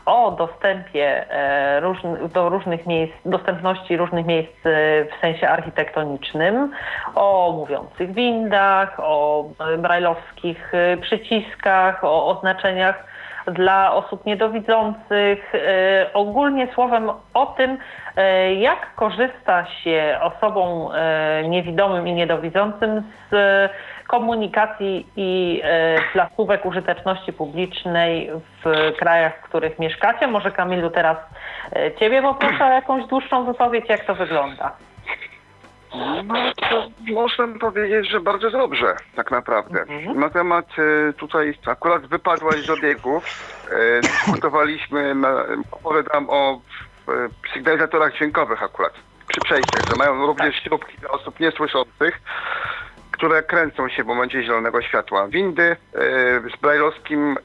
o 0.06 0.30
dostępie 0.30 1.30
e, 1.30 1.80
różn- 1.80 2.28
do 2.28 2.48
różnych 2.48 2.86
miejsc, 2.86 3.14
dostępności 3.24 3.96
różnych 3.96 4.26
miejsc 4.26 4.52
e, 4.64 5.04
w 5.04 5.20
sensie 5.20 5.48
architektonicznym, 5.48 6.72
o 7.14 7.52
mówiących 7.56 8.14
windach, 8.14 9.00
o 9.00 9.44
e, 9.74 9.78
brajlowskich 9.78 10.74
e, 10.74 10.96
przyciskach, 10.96 12.04
o 12.04 12.26
oznaczeniach 12.26 13.04
dla 13.52 13.94
osób 13.94 14.26
niedowidzących, 14.26 15.54
e, 15.54 16.10
ogólnie 16.14 16.68
słowem 16.74 17.10
o 17.34 17.46
tym, 17.46 17.78
e, 18.16 18.54
jak 18.54 18.94
korzysta 18.94 19.66
się 19.66 20.18
osobom 20.22 20.92
e, 20.94 21.48
niewidomym 21.48 22.08
i 22.08 22.14
niedowidzącym 22.14 23.02
z 23.30 23.34
komunikacji 24.08 25.06
i 25.16 25.62
placówek 26.12 26.66
użyteczności 26.66 27.32
publicznej 27.32 28.30
w 28.64 28.92
krajach, 28.98 29.38
w 29.38 29.42
których 29.42 29.78
mieszkacie. 29.78 30.26
Może 30.26 30.50
Kamilu 30.50 30.90
teraz 30.90 31.16
Ciebie 31.98 32.22
poproszę 32.22 32.64
o 32.64 32.72
jakąś 32.72 33.06
dłuższą 33.06 33.44
wypowiedź, 33.44 33.88
jak 33.88 34.04
to 34.04 34.14
wygląda. 34.14 34.72
No 36.24 36.52
to 36.70 36.88
można 37.12 37.46
powiedzieć, 37.60 38.10
że 38.10 38.20
bardzo 38.20 38.50
dobrze, 38.50 38.96
tak 39.14 39.30
naprawdę. 39.30 39.84
Na 40.14 40.30
temat 40.30 40.66
e, 40.78 41.12
tutaj 41.12 41.54
akurat 41.66 42.06
wypadłaś 42.06 42.66
z 42.66 42.70
obiegów. 42.70 43.24
E, 43.70 44.00
dyskutowaliśmy, 44.00 45.14
opowiadam 45.70 46.30
o 46.30 46.60
e, 47.08 47.12
sygnalizatorach 47.54 48.14
dźwiękowych 48.14 48.62
akurat 48.62 48.92
przy 49.28 49.40
przejściach, 49.40 49.82
że 49.90 49.96
mają 49.96 50.26
również 50.26 50.56
śrubki 50.62 50.98
dla 50.98 51.10
osób 51.10 51.40
niesłyszących, 51.40 52.20
które 53.10 53.42
kręcą 53.42 53.88
się 53.88 54.04
w 54.04 54.06
momencie 54.06 54.42
zielonego 54.42 54.82
światła. 54.82 55.28
Windy 55.28 55.76
z 56.56 56.60
brajlowskim 56.60 57.36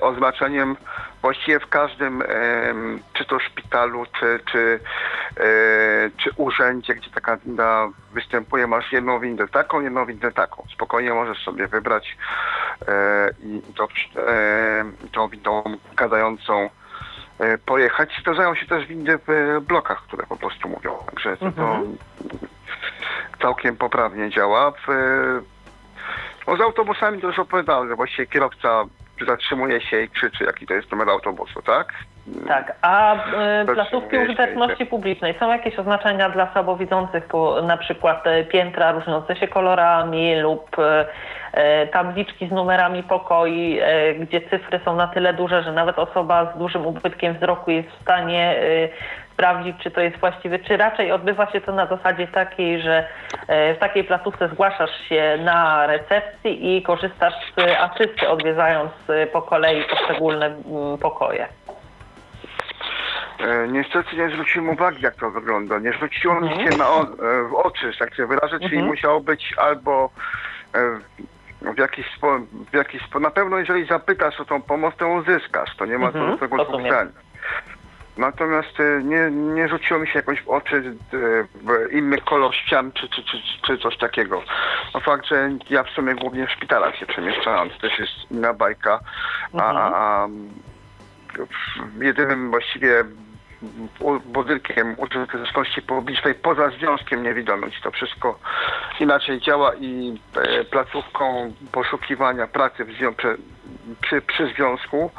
oznaczeniem 0.00 0.76
właściwie 1.22 1.60
w 1.60 1.66
każdym, 1.66 2.22
czy 3.12 3.24
to 3.24 3.40
szpitalu, 3.40 4.04
czy, 4.20 4.40
czy, 4.52 4.80
e, 5.36 6.10
czy 6.16 6.30
urzędzie, 6.36 6.94
gdzie 6.94 7.10
taka 7.10 7.36
winda 7.36 7.88
występuje, 8.12 8.66
masz 8.66 8.92
jedną 8.92 9.20
windę 9.20 9.48
taką, 9.48 9.80
jedną 9.80 10.06
windę 10.06 10.32
taką. 10.32 10.64
Spokojnie 10.74 11.14
możesz 11.14 11.44
sobie 11.44 11.66
wybrać 11.68 12.16
e, 12.88 13.30
i 13.42 13.62
to, 13.76 13.88
e, 14.16 14.84
tą 15.12 15.28
windą 15.28 15.62
gadającą 15.96 16.70
pojechać. 17.66 18.18
Zdarzają 18.20 18.54
się 18.54 18.66
też 18.66 18.86
windy 18.86 19.18
w 19.28 19.60
blokach, 19.60 20.02
które 20.02 20.26
po 20.26 20.36
prostu 20.36 20.68
mówią. 20.68 20.96
Także 21.06 21.36
to, 21.36 21.52
to 21.52 21.82
całkiem 23.42 23.76
poprawnie 23.76 24.30
działa. 24.30 24.70
W, 24.70 24.86
no 26.46 26.56
z 26.56 26.60
autobusami 26.60 27.20
to 27.20 27.26
już 27.26 27.38
opowiadałem, 27.38 27.88
że 27.88 27.96
właściwie 27.96 28.26
kierowca 28.26 28.84
zatrzymuje 29.24 29.80
się 29.80 30.00
i 30.02 30.08
krzyczy, 30.08 30.44
jaki 30.44 30.66
to 30.66 30.74
jest 30.74 30.92
numer 30.92 31.08
autobusu, 31.10 31.62
tak? 31.62 31.92
Tak, 32.48 32.76
a 32.82 33.16
Zatrzymuje 33.16 33.64
placówki 33.74 34.18
użyteczności 34.18 34.86
publicznej 34.86 35.34
są 35.38 35.50
jakieś 35.52 35.78
oznaczenia 35.78 36.28
dla 36.30 36.52
słabowidzących, 36.52 37.24
po- 37.24 37.62
na 37.62 37.76
przykład 37.76 38.26
e, 38.26 38.44
piętra 38.44 38.92
różniące 38.92 39.36
się 39.36 39.48
kolorami 39.48 40.36
lub 40.40 40.76
e, 41.52 41.86
tabliczki 41.86 42.48
z 42.48 42.50
numerami 42.50 43.02
pokoi, 43.02 43.78
e, 43.82 44.14
gdzie 44.14 44.40
cyfry 44.40 44.80
są 44.84 44.96
na 44.96 45.06
tyle 45.06 45.34
duże, 45.34 45.62
że 45.62 45.72
nawet 45.72 45.98
osoba 45.98 46.52
z 46.54 46.58
dużym 46.58 46.86
ubytkiem 46.86 47.34
wzroku 47.34 47.70
jest 47.70 47.88
w 47.88 48.02
stanie 48.02 48.56
e, 48.58 48.88
sprawdzić, 49.36 49.76
czy 49.82 49.90
to 49.90 50.00
jest 50.00 50.16
właściwe, 50.16 50.58
czy 50.58 50.76
raczej 50.76 51.12
odbywa 51.12 51.50
się 51.52 51.60
to 51.60 51.72
na 51.72 51.86
zasadzie 51.86 52.26
takiej, 52.28 52.82
że 52.82 53.08
e, 53.48 53.74
w 53.74 53.78
takiej 53.78 54.04
placówce 54.04 54.48
zgłaszasz 54.48 55.08
się 55.08 55.38
na 55.44 55.86
recepcji 55.86 56.76
i 56.76 56.82
korzystasz 56.82 57.34
z 57.56 57.60
asysty, 57.80 58.28
odwiedzając 58.28 58.90
e, 59.08 59.26
po 59.26 59.42
kolei 59.42 59.84
poszczególne 59.84 60.46
mm, 60.46 60.98
pokoje. 60.98 61.48
E, 63.40 63.68
niestety 63.68 64.16
nie 64.16 64.28
zwróciłem 64.28 64.68
uwagi, 64.68 65.02
jak 65.02 65.14
to 65.14 65.30
wygląda. 65.30 65.78
Nie 65.78 65.92
zwróciło 65.92 66.40
mi 66.40 66.48
się 66.50 66.78
na 66.78 66.88
o, 66.88 67.06
w 67.50 67.54
oczy, 67.54 67.92
tak 67.98 68.14
się 68.14 68.26
wyrażę, 68.26 68.60
czyli 68.60 68.76
Mhm. 68.76 68.86
musiało 68.86 69.20
być 69.20 69.54
albo 69.58 70.10
w 71.74 71.78
jakiś 71.78 72.06
spo, 72.16 72.38
w 72.72 72.74
jakiś 72.74 73.02
spo, 73.02 73.20
na 73.20 73.30
pewno 73.30 73.58
jeżeli 73.58 73.86
zapytasz 73.86 74.40
o 74.40 74.44
tą 74.44 74.62
pomoc, 74.62 74.96
to 74.96 75.08
uzyskasz. 75.08 75.76
To 75.76 75.86
nie 75.86 75.98
ma 75.98 76.06
Mhm, 76.06 76.24
co 76.24 76.30
do 76.32 76.38
tego 76.38 76.64
dwóch. 76.64 76.82
Natomiast 78.16 78.80
e, 78.80 79.02
nie, 79.02 79.30
nie 79.30 79.68
rzuciło 79.68 80.00
mi 80.00 80.06
się 80.08 80.18
jakoś 80.18 80.42
w 80.42 80.48
oczy 80.48 80.94
e, 81.14 81.92
inny 81.98 82.20
kolor 82.20 82.54
ścian 82.54 82.92
czy, 82.92 83.08
czy, 83.08 83.22
czy, 83.24 83.38
czy 83.66 83.78
coś 83.78 83.96
takiego. 83.96 84.42
No 84.94 85.00
fakt, 85.00 85.26
że 85.26 85.50
ja 85.70 85.82
w 85.82 85.90
sumie 85.90 86.14
głównie 86.14 86.46
w 86.46 86.50
szpitalach 86.50 86.96
się 86.96 87.06
przemieszczałem, 87.06 87.70
to 87.70 87.78
też 87.78 87.98
jest 87.98 88.12
inna 88.30 88.54
bajka, 88.54 89.00
a, 89.52 89.70
Mhm. 89.70 89.92
a, 89.94 90.28
w- 91.96 92.02
jedynym 92.02 92.50
właściwie 92.50 93.04
budynkiem 94.24 94.94
użyteczności 94.98 95.82
publicznej 95.82 96.34
poza 96.34 96.70
związkiem 96.70 97.22
niewidomych. 97.22 97.80
To 97.80 97.90
wszystko 97.90 98.38
inaczej 99.00 99.40
działa 99.40 99.74
i 99.74 100.20
e, 100.36 100.64
placówką 100.64 101.52
poszukiwania 101.72 102.46
pracy 102.46 102.84
w 102.84 102.88
zwią- 102.92 103.14
przy, 103.14 103.36
przy, 104.00 104.20
przy 104.22 104.46
związku 104.46 105.10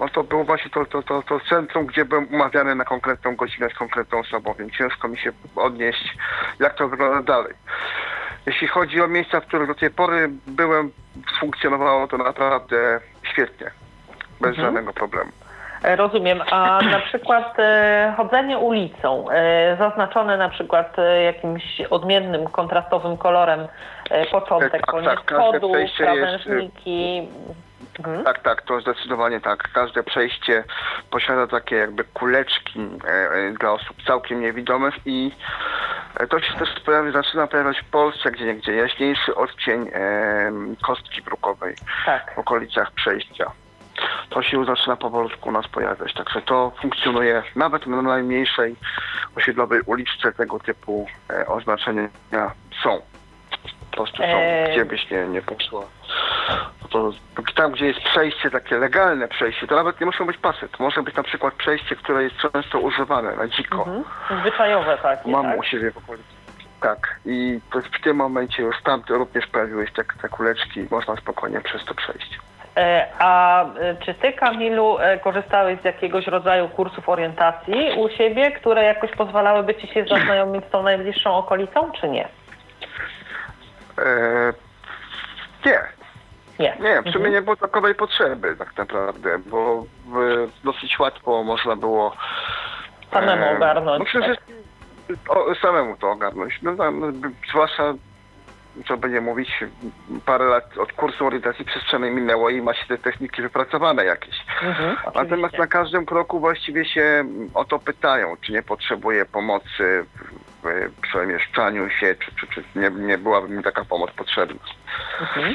no 0.00 0.08
to 0.08 0.24
było 0.24 0.44
właśnie 0.44 0.70
to, 0.70 0.86
to, 0.86 1.02
to, 1.02 1.22
to 1.22 1.40
centrum, 1.40 1.86
gdzie 1.86 2.04
byłem 2.04 2.34
umawiany 2.34 2.74
na 2.74 2.84
konkretną 2.84 3.36
godzinę 3.36 3.68
z 3.70 3.74
konkretną 3.74 4.18
osobą, 4.18 4.54
więc 4.58 4.72
ciężko 4.72 5.08
mi 5.08 5.18
się 5.18 5.32
odnieść, 5.56 6.16
jak 6.60 6.74
to 6.74 6.88
wygląda 6.88 7.22
dalej. 7.22 7.54
Jeśli 8.46 8.68
chodzi 8.68 9.02
o 9.02 9.08
miejsca, 9.08 9.40
w 9.40 9.46
których 9.46 9.68
do 9.68 9.74
tej 9.74 9.90
pory 9.90 10.30
byłem, 10.46 10.90
funkcjonowało 11.40 12.08
to 12.08 12.18
naprawdę 12.18 13.00
świetnie, 13.32 13.70
bez 14.40 14.56
żadnego 14.56 14.92
problemu. 14.92 15.30
E, 15.82 15.96
Rozumiem. 15.96 16.42
A 16.50 16.80
na 16.90 17.00
przykład 17.00 17.58
e, 17.58 18.14
chodzenie 18.16 18.58
ulicą, 18.58 19.30
e, 19.30 19.76
zaznaczone 19.78 20.36
na 20.36 20.48
przykład 20.48 20.98
e, 20.98 21.22
jakimś 21.22 21.80
odmiennym, 21.90 22.46
kontrastowym 22.46 23.16
kolorem 23.16 23.68
e, 24.10 24.26
początek 24.26 24.72
Tak, 24.72 24.92
bądź 24.92 25.04
tak, 25.04 25.20
schodów, 25.26 25.72
przejście 25.72 26.04
jest, 26.04 26.44
krawężniki. 26.44 27.28
Mhm. 27.98 28.24
Tak, 28.24 28.42
tak, 28.42 28.62
to 28.62 28.80
zdecydowanie 28.80 29.40
tak. 29.40 29.68
Każde 29.72 30.02
przejście 30.02 30.64
posiada 31.10 31.46
takie 31.46 31.76
jakby 31.76 32.04
kuleczki 32.04 32.80
e, 33.04 33.08
e, 33.08 33.52
dla 33.52 33.72
osób 33.72 33.96
całkiem 34.06 34.40
niewidomych 34.40 34.94
i 35.06 35.32
e, 36.16 36.26
to 36.26 36.40
się 36.40 36.54
też 36.54 36.68
pojawi, 36.84 37.12
zaczyna 37.12 37.46
pojawiać 37.46 37.80
w 37.80 37.90
Polsce 37.90 38.30
gdzie 38.30 38.44
niegdzie 38.44 38.72
jaśniejszy 38.74 39.34
odcień 39.34 39.88
e, 39.92 40.52
kostki 40.82 41.22
brukowej 41.22 41.74
Tak. 42.06 42.34
w 42.34 42.38
okolicach 42.38 42.90
przejścia. 42.92 43.52
To 44.30 44.42
się 44.42 44.64
zaczyna 44.64 44.96
powolutku 44.96 45.48
u 45.48 45.52
nas 45.52 45.68
pojawiać, 45.68 46.14
także 46.14 46.42
to 46.42 46.72
funkcjonuje 46.80 47.42
nawet 47.56 47.86
na 47.86 48.02
najmniejszej 48.02 48.76
osiedlowej 49.36 49.80
uliczce 49.86 50.32
tego 50.32 50.58
typu 50.58 51.06
e, 51.30 51.46
oznaczenia 51.46 52.08
są. 52.82 53.00
Po 53.90 53.96
prostu 53.96 54.16
są, 54.16 54.22
Eee. 54.24 54.72
gdzie 54.72 54.84
byś 54.84 55.10
nie, 55.10 55.26
nie 55.26 55.42
poszła. 55.42 55.82
No 56.82 56.88
to 56.90 57.10
tam, 57.54 57.72
gdzie 57.72 57.86
jest 57.86 58.00
przejście, 58.00 58.50
takie 58.50 58.78
legalne 58.78 59.28
przejście, 59.28 59.66
to 59.66 59.74
nawet 59.76 60.00
nie 60.00 60.06
muszą 60.06 60.26
być 60.26 60.36
pasy. 60.36 60.68
To 60.68 60.84
może 60.84 61.02
być 61.02 61.14
na 61.16 61.22
przykład 61.22 61.54
przejście, 61.54 61.96
które 61.96 62.22
jest 62.22 62.36
często 62.36 62.78
używane 62.78 63.36
na 63.36 63.48
dziko. 63.48 63.78
Mhm. 63.78 64.04
Zwyczajowe 64.40 64.98
takie, 65.02 65.30
Mam 65.30 65.46
tak? 65.46 65.58
u 65.60 65.62
siebie 65.62 65.90
w 65.90 65.96
okolicy. 65.98 66.28
Tak. 66.80 67.20
I 67.26 67.60
to 67.72 67.80
w 67.80 68.00
tym 68.04 68.16
momencie 68.16 68.62
już 68.62 68.82
tam 68.82 69.02
również 69.08 69.46
pojawiły 69.46 69.86
się 69.86 69.92
te, 69.92 70.04
te 70.22 70.28
kuleczki. 70.28 70.86
Można 70.90 71.16
spokojnie 71.16 71.60
przez 71.60 71.84
to 71.84 71.94
przejść. 71.94 72.38
E, 72.76 73.06
A 73.18 73.64
e, 73.64 73.96
czy 74.04 74.14
ty, 74.14 74.32
Kamilu, 74.32 74.98
e, 74.98 75.18
korzystałeś 75.18 75.80
z 75.80 75.84
jakiegoś 75.84 76.26
rodzaju 76.26 76.68
kursów 76.68 77.08
orientacji 77.08 77.74
u 77.96 78.08
siebie, 78.08 78.50
które 78.50 78.84
jakoś 78.84 79.10
pozwalałyby 79.10 79.74
ci 79.74 79.86
się 79.86 80.04
zaznajomić 80.04 80.64
z 80.68 80.70
tą 80.70 80.82
najbliższą 80.82 81.34
okolicą, 81.36 81.90
czy 82.00 82.08
nie? 82.08 82.28
E, 84.06 84.52
nie, 85.66 85.80
Nie. 86.58 86.76
nie, 86.80 87.02
w 87.02 87.12
sumie 87.12 87.30
nie 87.30 87.42
było 87.42 87.56
takowej 87.56 87.94
potrzeby 87.94 88.56
tak 88.56 88.76
naprawdę, 88.76 89.38
bo 89.38 89.84
w, 90.06 90.48
dosyć 90.64 90.98
łatwo 90.98 91.42
można 91.44 91.76
było 91.76 92.16
Samemu 93.12 93.44
e, 93.44 93.56
ogarnąć, 93.56 94.14
No 94.14 94.20
tak? 94.20 94.38
o, 95.28 95.54
samemu 95.54 95.96
to 95.96 96.10
ogarnąć. 96.10 96.62
No, 96.62 96.76
tam, 96.76 97.20
zwłaszcza, 97.50 97.94
co 98.88 98.96
by 98.96 99.08
nie 99.10 99.20
mówić, 99.20 99.64
parę 100.26 100.44
lat 100.44 100.78
od 100.78 100.92
kursu 100.92 101.26
orientacji 101.26 101.64
przestrzennej 101.64 102.10
minęło 102.10 102.50
i 102.50 102.62
ma 102.62 102.74
się 102.74 102.86
te 102.86 102.98
techniki 102.98 103.42
wypracowane 103.42 104.04
jakieś. 104.04 104.34
Mhm, 104.62 104.96
Natomiast 105.14 105.58
na 105.58 105.66
każdym 105.66 106.06
kroku 106.06 106.40
właściwie 106.40 106.84
się 106.84 107.24
o 107.54 107.64
to 107.64 107.78
pytają, 107.78 108.36
czy 108.40 108.52
nie 108.52 108.62
potrzebuje 108.62 109.24
pomocy 109.24 110.04
przemieszczaniu 111.02 111.90
się, 111.90 112.14
czy, 112.14 112.46
czy, 112.46 112.46
czy 112.54 112.80
nie, 112.80 112.90
nie 112.90 113.18
byłaby 113.18 113.48
mi 113.48 113.62
taka 113.62 113.84
pomoc 113.84 114.10
potrzebna. 114.10 114.60
Mhm. 115.20 115.54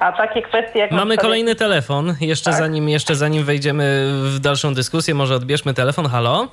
A 0.00 0.12
takie 0.12 0.42
kwestie 0.42 0.78
jak... 0.78 0.90
Mamy 0.90 1.16
kolejny 1.16 1.54
telefon. 1.54 2.14
Jeszcze, 2.20 2.50
Tak. 2.50 2.58
zanim, 2.58 2.88
jeszcze 2.88 3.14
zanim 3.14 3.44
wejdziemy 3.44 4.10
w 4.34 4.38
dalszą 4.38 4.74
dyskusję, 4.74 5.14
może 5.14 5.34
odbierzmy 5.34 5.74
telefon. 5.74 6.06
Halo? 6.06 6.48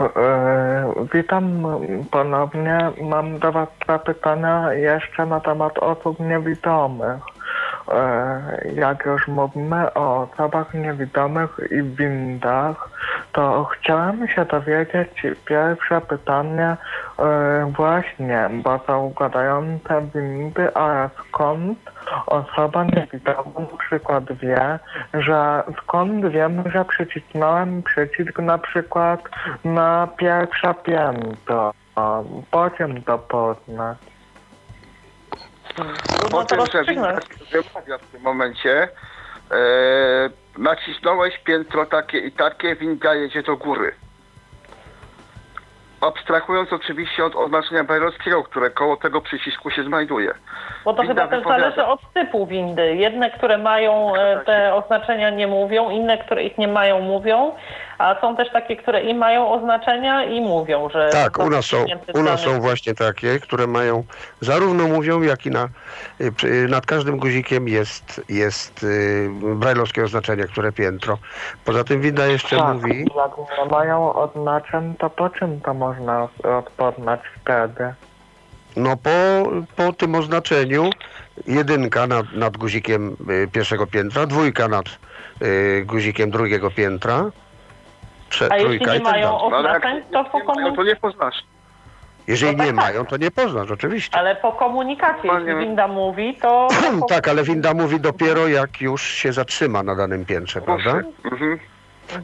E, 0.00 0.94
witam 1.14 1.66
ponownie. 2.10 2.78
Mam 3.02 3.38
do 3.38 3.52
Was 3.52 3.68
dwa 3.84 3.98
pytania 3.98 4.72
jeszcze 4.72 5.26
na 5.26 5.40
temat 5.40 5.78
osób 5.78 6.20
niewidomych. 6.20 7.33
E, 7.92 8.68
jak 8.74 9.06
już 9.06 9.28
mówimy 9.28 9.94
o 9.94 10.28
osobach 10.32 10.74
niewidomych 10.74 11.58
i 11.70 11.82
windach, 11.82 12.88
to 13.32 13.64
chciałem 13.64 14.28
się 14.28 14.44
dowiedzieć 14.44 15.26
pierwsze 15.44 16.00
pytanie 16.00 16.76
e, 17.18 17.72
właśnie, 17.76 18.50
bo 18.52 18.80
są 18.86 19.12
gadające 19.18 20.02
windy, 20.14 20.76
a 20.76 21.10
skąd 21.28 21.78
osoba 22.26 22.84
niewidoma 22.84 23.60
na 23.60 23.78
przykład 23.78 24.32
wie, 24.32 24.78
że 25.14 25.62
skąd 25.82 26.26
wiem, 26.26 26.62
że 26.72 26.84
przycisnąłem 26.84 27.82
przycisk 27.82 28.38
na 28.38 28.58
przykład 28.58 29.20
na 29.64 30.08
pierwsze 30.16 30.74
piętro. 30.74 31.72
Po 32.50 32.70
czym 32.70 33.02
to 33.02 33.18
poznać? 33.18 34.13
Po 36.30 36.44
tym, 36.44 36.66
że 36.72 36.84
widać 36.84 37.24
wymawia 37.52 37.98
w 37.98 38.06
tym 38.06 38.22
momencie, 38.22 38.88
e, 39.50 39.56
nacisnąłeś 40.58 41.38
piętro 41.38 41.86
takie 41.86 42.18
i 42.18 42.32
takie, 42.32 42.76
winda 42.76 43.14
jedzie 43.14 43.42
do 43.42 43.56
góry. 43.56 43.94
Abstrahując 46.00 46.72
oczywiście 46.72 47.24
od 47.24 47.36
oznaczenia 47.36 47.84
bajrowskiego, 47.84 48.42
które 48.42 48.70
koło 48.70 48.96
tego 48.96 49.20
przycisku 49.20 49.70
się 49.70 49.84
znajduje. 49.84 50.34
Bo 50.84 50.94
to 50.94 51.02
Winda 51.02 51.14
chyba 51.14 51.30
też 51.30 51.38
wypowiada. 51.38 51.60
zależy 51.60 51.84
od 51.84 52.00
typu 52.12 52.46
windy. 52.46 52.96
Jedne, 52.96 53.30
które 53.30 53.58
mają 53.58 54.16
e, 54.16 54.40
te 54.44 54.74
oznaczenia 54.74 55.30
nie 55.30 55.46
mówią, 55.46 55.90
inne, 55.90 56.18
które 56.18 56.44
ich 56.44 56.58
nie 56.58 56.68
mają 56.68 57.00
mówią, 57.00 57.52
a 57.98 58.20
są 58.20 58.36
też 58.36 58.50
takie, 58.52 58.76
które 58.76 59.02
i 59.02 59.14
mają 59.14 59.52
oznaczenia 59.52 60.24
i 60.24 60.40
mówią, 60.40 60.88
że... 60.88 61.10
Tak, 61.12 61.38
u 61.38 61.50
nas 61.50 61.64
są, 61.64 61.84
u 62.14 62.22
nas 62.22 62.40
są 62.40 62.60
właśnie 62.60 62.94
takie, 62.94 63.40
które 63.40 63.66
mają, 63.66 64.04
zarówno 64.40 64.88
mówią, 64.88 65.22
jak 65.22 65.46
i 65.46 65.50
na, 65.50 65.68
y, 66.20 66.32
przy- 66.32 66.68
nad 66.68 66.86
każdym 66.86 67.18
guzikiem 67.18 67.68
jest, 67.68 68.22
jest 68.28 68.82
y, 68.82 69.28
brajlowskie 69.56 70.04
oznaczenie, 70.04 70.44
które 70.44 70.72
piętro. 70.72 71.18
Poza 71.64 71.84
tym 71.84 72.00
winda 72.00 72.26
jeszcze 72.26 72.56
tak, 72.56 72.74
mówi, 72.74 73.06
jak 73.16 73.30
nie 73.58 73.70
mają 73.70 74.14
oznaczeń, 74.14 74.94
to 74.98 75.10
po 75.10 75.30
czym 75.30 75.60
to 75.60 75.74
można 75.74 76.28
odpoznać 76.58 77.20
wtedy? 77.42 77.94
no 78.76 78.96
po, 78.96 79.10
po 79.76 79.92
tym 79.92 80.14
oznaczeniu 80.14 80.90
jedynka 81.46 82.06
nad, 82.06 82.32
nad 82.32 82.56
guzikiem 82.56 83.16
y, 83.30 83.48
pierwszego 83.52 83.86
piętra, 83.86 84.26
dwójka 84.26 84.68
nad 84.68 84.84
y, 85.42 85.84
guzikiem 85.86 86.30
drugiego 86.30 86.70
piętra, 86.70 87.30
trze, 88.34 88.52
A 88.52 88.56
jeśli 88.56 88.80
nie 88.80 88.86
tak 88.86 89.02
mają. 89.02 89.28
No, 89.28 89.44
oznaczeń, 89.46 90.02
to 90.12 90.24
po, 90.24 90.38
nie 90.38 90.44
mają, 90.44 90.64
komu... 90.64 90.76
to 90.76 90.82
nie 90.82 90.96
poznasz. 90.96 91.44
Jeżeli 92.26 92.52
no 92.52 92.58
tak, 92.58 92.66
nie 92.66 92.74
tak. 92.74 92.84
mają, 92.84 93.06
to 93.06 93.16
nie 93.16 93.30
poznasz, 93.30 93.70
oczywiście. 93.70 94.18
ale 94.18 94.36
po 94.36 94.52
komunikacie, 94.52 95.14
jeśli 95.14 95.30
Normalnie- 95.30 95.66
winda 95.66 95.88
mówi, 95.88 96.38
to... 96.42 96.68
Tak, 97.08 97.28
ale 97.28 97.42
winda 97.42 97.74
mówi 97.74 98.00
dopiero 98.00 98.48
jak 98.48 98.80
już 98.80 99.02
się 99.02 99.32
zatrzyma 99.32 99.82
na 99.82 99.94
danym 99.94 100.24
piętrze, 100.24 100.60
prawda? 100.60 101.00
Mhm. 101.24 101.58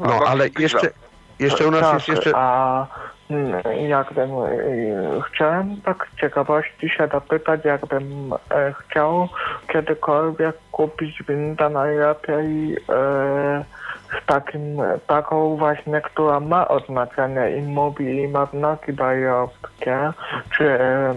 No, 0.01 0.21
ale 0.29 0.49
jeszcze, 0.59 0.91
jeszcze 1.39 1.67
u 1.67 1.71
nas 1.71 1.81
tak, 1.81 1.95
jest 1.95 2.09
jeszcze... 2.09 2.33
a 2.35 2.87
mm, 3.31 3.63
jakbym 3.89 4.31
y, 4.31 5.23
chciałem 5.29 5.81
tak 5.81 6.07
z 6.13 6.21
ciekawości 6.21 6.89
się 6.89 7.09
dopytać, 7.09 7.65
jakbym 7.65 8.33
e, 8.33 8.75
chciał 8.79 9.29
kiedykolwiek 9.73 10.57
kupić 10.73 11.23
windę 11.23 11.71
najlepiej 11.71 12.73
e, 12.75 13.65
z 13.80 13.80
takim, 14.27 14.83
taką 15.07 15.57
właśnie, 15.57 16.01
która 16.01 16.41
ma 16.41 16.69
oznaczenie 16.69 17.57
i 17.57 17.63
mówi 17.63 18.23
i 18.23 18.29
ma 18.29 18.47
znaki 18.47 18.93
bajowskie, 18.93 20.13
czy 20.57 20.71
e, 20.71 21.15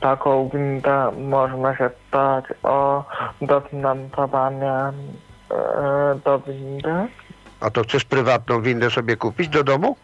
taką 0.00 0.48
windę 0.48 1.12
można 1.18 1.76
się 1.76 1.90
stać 2.08 2.44
o 2.62 3.04
dofinansowanie 3.42 4.72
e, 4.72 4.92
do 6.24 6.38
windy? 6.38 7.08
A 7.60 7.70
to 7.70 7.82
chcesz 7.82 8.04
prywatną 8.04 8.62
windę 8.62 8.90
sobie 8.90 9.16
kupić 9.16 9.48
do 9.48 9.64
domu? 9.64 9.96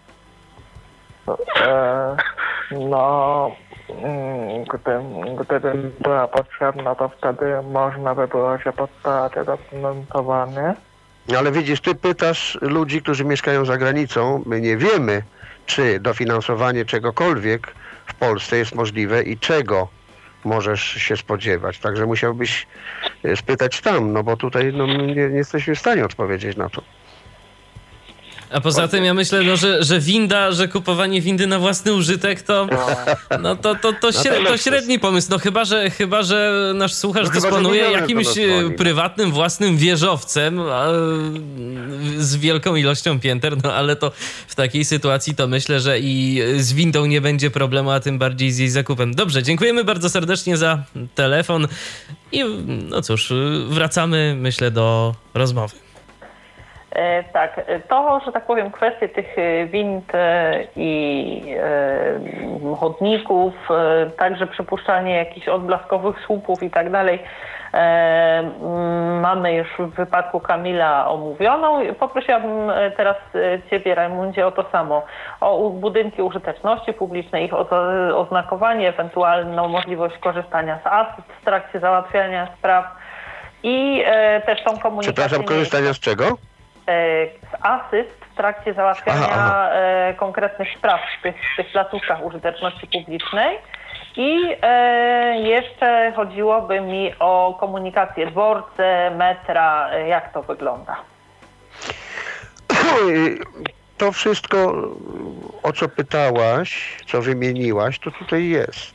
E, 1.60 2.16
no, 2.70 3.50
mm, 4.02 4.64
gdy, 4.64 5.00
gdyby 5.44 5.90
była 6.00 6.28
potrzebna, 6.28 6.94
to 6.94 7.08
wtedy 7.08 7.62
można 7.62 8.14
by 8.14 8.28
było 8.28 8.58
się 8.58 8.72
o 9.04 9.44
dofinansowanie. 9.44 10.74
Ale 11.38 11.52
widzisz, 11.52 11.80
ty 11.80 11.94
pytasz 11.94 12.58
ludzi, 12.60 13.02
którzy 13.02 13.24
mieszkają 13.24 13.64
za 13.64 13.76
granicą. 13.78 14.42
My 14.46 14.60
nie 14.60 14.76
wiemy, 14.76 15.22
czy 15.66 16.00
dofinansowanie 16.00 16.84
czegokolwiek 16.84 17.74
w 18.06 18.14
Polsce 18.14 18.56
jest 18.56 18.74
możliwe 18.74 19.22
i 19.22 19.38
czego 19.38 19.88
możesz 20.44 20.82
się 20.82 21.16
spodziewać. 21.16 21.78
Także 21.78 22.06
musiałbyś 22.06 22.66
e, 23.24 23.36
spytać 23.36 23.80
tam, 23.80 24.12
no 24.12 24.22
bo 24.22 24.36
tutaj 24.36 24.72
no, 24.72 24.86
nie, 24.86 25.14
nie 25.14 25.36
jesteśmy 25.36 25.74
w 25.74 25.78
stanie 25.78 26.04
odpowiedzieć 26.04 26.56
na 26.56 26.68
to. 26.68 26.82
A 28.50 28.60
poza 28.60 28.88
tym 28.88 29.04
ja 29.04 29.14
myślę, 29.14 29.42
no, 29.42 29.56
że, 29.56 29.84
że 29.84 30.00
winda, 30.00 30.52
że 30.52 30.68
kupowanie 30.68 31.20
windy 31.20 31.46
na 31.46 31.58
własny 31.58 31.92
użytek 31.92 32.42
to, 32.42 32.68
no, 33.40 33.56
to, 33.56 33.74
to, 33.74 33.92
to, 33.92 34.12
śre, 34.12 34.44
to 34.44 34.56
średni 34.56 34.98
pomysł. 34.98 35.28
No 35.30 35.38
chyba, 35.38 35.64
że, 35.64 35.90
chyba, 35.90 36.22
że 36.22 36.72
nasz 36.74 36.94
słuchacz 36.94 37.24
No 37.24 37.30
dysponuje 37.30 37.82
jakimś 37.82 38.38
e, 38.38 38.62
no. 38.62 38.70
prywatnym, 38.70 39.32
własnym 39.32 39.76
wieżowcem 39.76 40.60
a, 40.60 40.86
z 42.18 42.36
wielką 42.36 42.76
ilością 42.76 43.20
pięter, 43.20 43.64
no 43.64 43.74
ale 43.74 43.96
to 43.96 44.12
w 44.48 44.54
takiej 44.54 44.84
sytuacji 44.84 45.34
to 45.34 45.48
myślę, 45.48 45.80
że 45.80 46.00
i 46.00 46.42
z 46.56 46.72
windą 46.72 47.06
nie 47.06 47.20
będzie 47.20 47.50
problemu, 47.50 47.90
a 47.90 48.00
tym 48.00 48.18
bardziej 48.18 48.52
z 48.52 48.58
jej 48.58 48.68
zakupem. 48.68 49.14
Dobrze, 49.14 49.42
dziękujemy 49.42 49.84
bardzo 49.84 50.10
serdecznie 50.10 50.56
za 50.56 50.82
telefon 51.14 51.68
i 52.32 52.44
no 52.88 53.02
cóż, 53.02 53.32
wracamy 53.68 54.34
myślę 54.38 54.70
do 54.70 55.14
rozmowy. 55.34 55.89
E, 56.92 57.24
Tak, 57.32 57.60
e, 57.66 57.80
to, 57.80 58.20
że 58.24 58.32
tak 58.32 58.46
powiem, 58.46 58.70
kwestie 58.70 59.08
tych 59.08 59.38
e, 59.38 59.66
wind 59.66 60.12
i 60.76 61.56
chodników, 62.80 63.54
także 64.18 64.46
przypuszczanie 64.46 65.16
jakichś 65.16 65.48
odblaskowych 65.48 66.20
słupów 66.26 66.62
i 66.62 66.70
tak 66.70 66.90
dalej, 66.90 67.18
mm, 67.72 69.20
mamy 69.20 69.54
już 69.54 69.68
w 69.78 69.90
wypadku 69.90 70.40
Kamila 70.40 71.08
omówioną. 71.08 71.94
Poprosiłabym 71.94 72.72
teraz 72.96 73.16
Ciebie, 73.70 73.94
Rajmundzie, 73.94 74.46
o 74.46 74.52
to 74.52 74.64
samo. 74.72 75.02
O 75.40 75.70
budynki 75.70 76.22
użyteczności 76.22 76.92
publicznej, 76.92 77.44
ich 77.44 77.54
oznakowanie, 78.14 78.88
ewentualną 78.88 79.68
możliwość 79.68 80.18
korzystania 80.18 80.78
z 80.84 80.86
asyst 80.86 81.28
w 81.40 81.44
trakcie 81.44 81.80
załatwiania 81.80 82.48
spraw 82.58 82.84
i 83.62 84.04
też 84.46 84.62
tą 84.64 84.78
komunikację. 84.78 85.12
Przepraszam, 85.12 85.44
korzystania 85.44 85.92
z 85.92 86.00
czego? 86.00 86.49
E, 86.90 87.26
asyst 87.60 88.24
w 88.32 88.36
trakcie 88.36 88.74
załatwiania 88.74 89.26
Aha, 89.30 89.34
aha. 89.34 89.68
e, 89.72 90.14
konkretnych 90.14 90.68
spraw 90.78 91.00
w 91.18 91.22
tych, 91.22 91.34
w 91.54 91.56
tych 91.56 91.72
placówkach 91.72 92.24
użyteczności 92.24 92.86
publicznej. 92.86 93.58
I 94.16 94.56
e, 94.62 95.40
jeszcze 95.40 96.12
chodziłoby 96.16 96.80
mi 96.80 97.14
o 97.18 97.56
komunikację 97.60 98.26
dworce, 98.26 99.10
metra, 99.16 99.98
jak 99.98 100.32
to 100.32 100.42
wygląda? 100.42 100.96
To 103.98 104.12
wszystko, 104.12 104.74
o 105.62 105.72
co 105.72 105.88
pytałaś, 105.88 106.96
co 107.06 107.22
wymieniłaś, 107.22 107.98
to 107.98 108.10
tutaj 108.10 108.48
jest. 108.48 108.94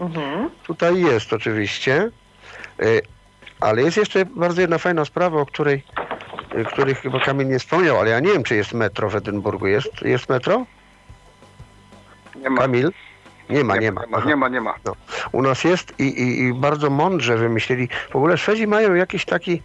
Mhm. 0.00 0.50
Tutaj 0.66 1.00
jest 1.00 1.32
oczywiście, 1.32 2.10
ale 3.60 3.82
jest 3.82 3.96
jeszcze 3.96 4.24
bardzo 4.24 4.60
jedna 4.60 4.78
fajna 4.78 5.04
sprawa, 5.04 5.40
o 5.40 5.46
której, 5.46 5.82
y, 6.54 6.64
której 6.64 6.94
chyba 6.94 7.20
Kamil 7.20 7.48
nie 7.48 7.58
wspomniał, 7.58 8.00
ale 8.00 8.10
ja 8.10 8.20
nie 8.20 8.32
wiem, 8.32 8.42
czy 8.42 8.56
jest 8.56 8.72
metro 8.72 9.10
w 9.10 9.16
Edynburgu. 9.16 9.66
Jest, 9.66 10.02
jest 10.02 10.28
metro? 10.28 10.66
Nie 12.36 12.50
ma. 12.50 12.60
Kamil? 12.60 12.92
Nie 13.50 13.64
ma, 13.64 13.76
nie 13.76 13.92
ma. 13.92 14.00
Nie 14.00 14.10
ma, 14.10 14.24
nie 14.24 14.36
ma. 14.36 14.48
Nie 14.48 14.60
ma. 14.60 14.74
No, 14.84 14.92
u 15.32 15.42
nas 15.42 15.64
jest 15.64 15.94
i, 15.98 16.02
i, 16.02 16.42
i 16.42 16.54
bardzo 16.54 16.90
mądrze 16.90 17.36
wymyślili. 17.36 17.88
W 18.10 18.16
ogóle 18.16 18.38
Szwedzi 18.38 18.66
mają 18.66 18.94
jakiś 18.94 19.24
taki 19.24 19.62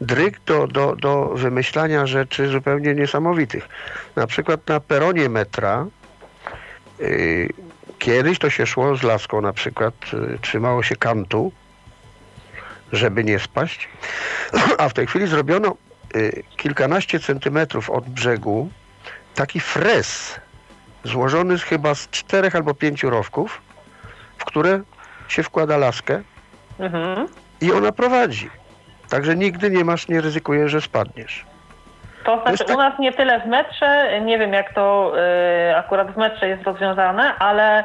dryg 0.00 0.40
do, 0.46 0.66
do, 0.66 0.96
do 0.96 1.26
wymyślania 1.26 2.06
rzeczy 2.06 2.48
zupełnie 2.48 2.94
niesamowitych. 2.94 3.68
Na 4.16 4.26
przykład 4.26 4.68
na 4.68 4.80
peronie 4.80 5.28
metra 5.28 5.86
yy, 6.98 7.48
kiedyś 7.98 8.38
to 8.38 8.50
się 8.50 8.66
szło 8.66 8.96
z 8.96 9.02
laską 9.02 9.40
na 9.40 9.52
przykład, 9.52 9.94
yy, 10.12 10.38
trzymało 10.40 10.82
się 10.82 10.96
kantu, 10.96 11.52
żeby 12.94 13.24
nie 13.24 13.38
spaść, 13.38 13.88
a 14.78 14.88
w 14.88 14.92
tej 14.92 15.06
chwili 15.06 15.26
zrobiono 15.26 15.76
yy, 16.14 16.42
kilkanaście 16.56 17.20
centymetrów 17.20 17.90
od 17.90 18.04
brzegu 18.08 18.68
taki 19.34 19.60
fres 19.60 20.40
złożony 21.04 21.58
chyba 21.58 21.94
z 21.94 22.08
czterech 22.10 22.56
albo 22.56 22.74
pięciu 22.74 23.10
rowków, 23.10 23.62
w 24.38 24.44
które 24.44 24.80
się 25.28 25.42
wkłada 25.42 25.76
laskę 25.76 26.22
Mhm. 26.78 27.28
i 27.60 27.72
ona 27.72 27.92
prowadzi. 27.92 28.50
Także 29.08 29.36
nigdy 29.36 29.70
nie 29.70 29.84
masz, 29.84 30.08
nie 30.08 30.20
ryzykujesz, 30.20 30.72
że 30.72 30.80
spadniesz. 30.80 31.44
To 32.24 32.42
znaczy 32.42 32.74
u 32.74 32.76
nas 32.76 32.98
nie 32.98 33.12
tyle 33.12 33.40
w 33.40 33.46
metrze, 33.46 34.20
nie 34.20 34.38
wiem 34.38 34.52
jak 34.52 34.74
to 34.74 35.12
y, 35.70 35.76
akurat 35.76 36.12
w 36.12 36.16
metrze 36.16 36.48
jest 36.48 36.62
rozwiązane, 36.62 37.38
ale 37.38 37.84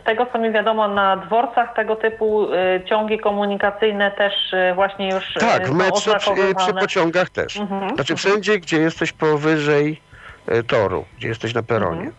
z 0.00 0.04
tego 0.04 0.26
co 0.32 0.38
mi 0.38 0.52
wiadomo 0.52 0.88
na 0.88 1.16
dworcach 1.16 1.74
tego 1.74 1.96
typu 1.96 2.52
y, 2.52 2.82
ciągi 2.84 3.18
komunikacyjne 3.18 4.10
też 4.10 4.54
właśnie 4.74 5.08
już 5.08 5.34
Tak, 5.40 5.68
w 5.68 5.74
metrze, 5.74 6.16
przy, 6.18 6.30
przy 6.56 6.74
pociągach 6.74 7.30
też. 7.30 7.56
Mhm, 7.56 7.94
Znaczy 7.94 8.16
wszędzie, 8.16 8.58
gdzie 8.58 8.78
jesteś 8.78 9.12
powyżej 9.12 10.00
toru, 10.66 11.04
gdzie 11.18 11.28
jesteś 11.28 11.54
na 11.54 11.62
peronie. 11.62 12.10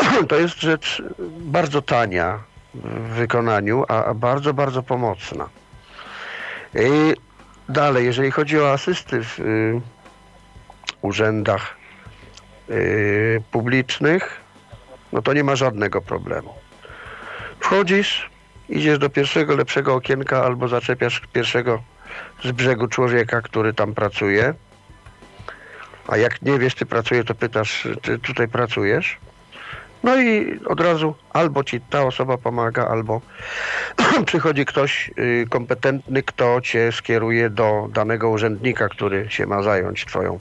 Mhm. 0.00 0.26
To 0.28 0.36
jest 0.36 0.60
rzecz 0.60 1.02
bardzo 1.28 1.82
tania 1.82 2.38
w 2.74 3.08
wykonaniu, 3.08 3.84
a, 3.88 4.14
bardzo, 4.14 4.54
bardzo 4.54 4.82
pomocna. 4.82 5.48
I 6.74 7.14
dalej, 7.68 8.04
jeżeli 8.04 8.30
chodzi 8.30 8.60
o 8.60 8.72
asysty 8.72 9.20
w 9.22 9.38
urzędach 11.02 11.76
y, 12.70 13.42
publicznych, 13.50 14.40
no 15.12 15.22
to 15.22 15.32
nie 15.32 15.44
ma 15.44 15.56
żadnego 15.56 16.02
problemu. 16.02 16.54
Wchodzisz, 17.60 18.30
idziesz 18.68 18.98
do 18.98 19.10
pierwszego 19.10 19.56
lepszego 19.56 19.94
okienka 19.94 20.44
albo 20.44 20.68
zaczepiasz 20.68 21.22
pierwszego 21.32 21.82
z 22.44 22.52
brzegu 22.52 22.88
człowieka, 22.88 23.42
który 23.42 23.74
tam 23.74 23.94
pracuje. 23.94 24.54
A 26.08 26.16
jak 26.16 26.42
nie 26.42 26.58
wiesz, 26.58 26.74
czy 26.74 26.86
pracuje, 26.86 27.24
to 27.24 27.34
pytasz, 27.34 27.88
czy 28.02 28.18
tutaj 28.18 28.48
pracujesz. 28.48 29.18
No 30.06 30.16
i 30.16 30.60
od 30.66 30.80
razu 30.80 31.14
albo 31.32 31.64
ci 31.64 31.80
ta 31.80 32.04
osoba 32.04 32.38
pomaga, 32.38 32.88
albo 32.88 33.20
przychodzi 34.26 34.64
ktoś 34.64 35.10
y, 35.18 35.46
kompetentny, 35.50 36.22
kto 36.22 36.60
cię 36.60 36.92
skieruje 36.92 37.50
do 37.50 37.88
danego 37.92 38.30
urzędnika, 38.30 38.88
który 38.88 39.26
się 39.30 39.46
ma 39.46 39.62
zająć 39.62 40.04
twoją, 40.04 40.38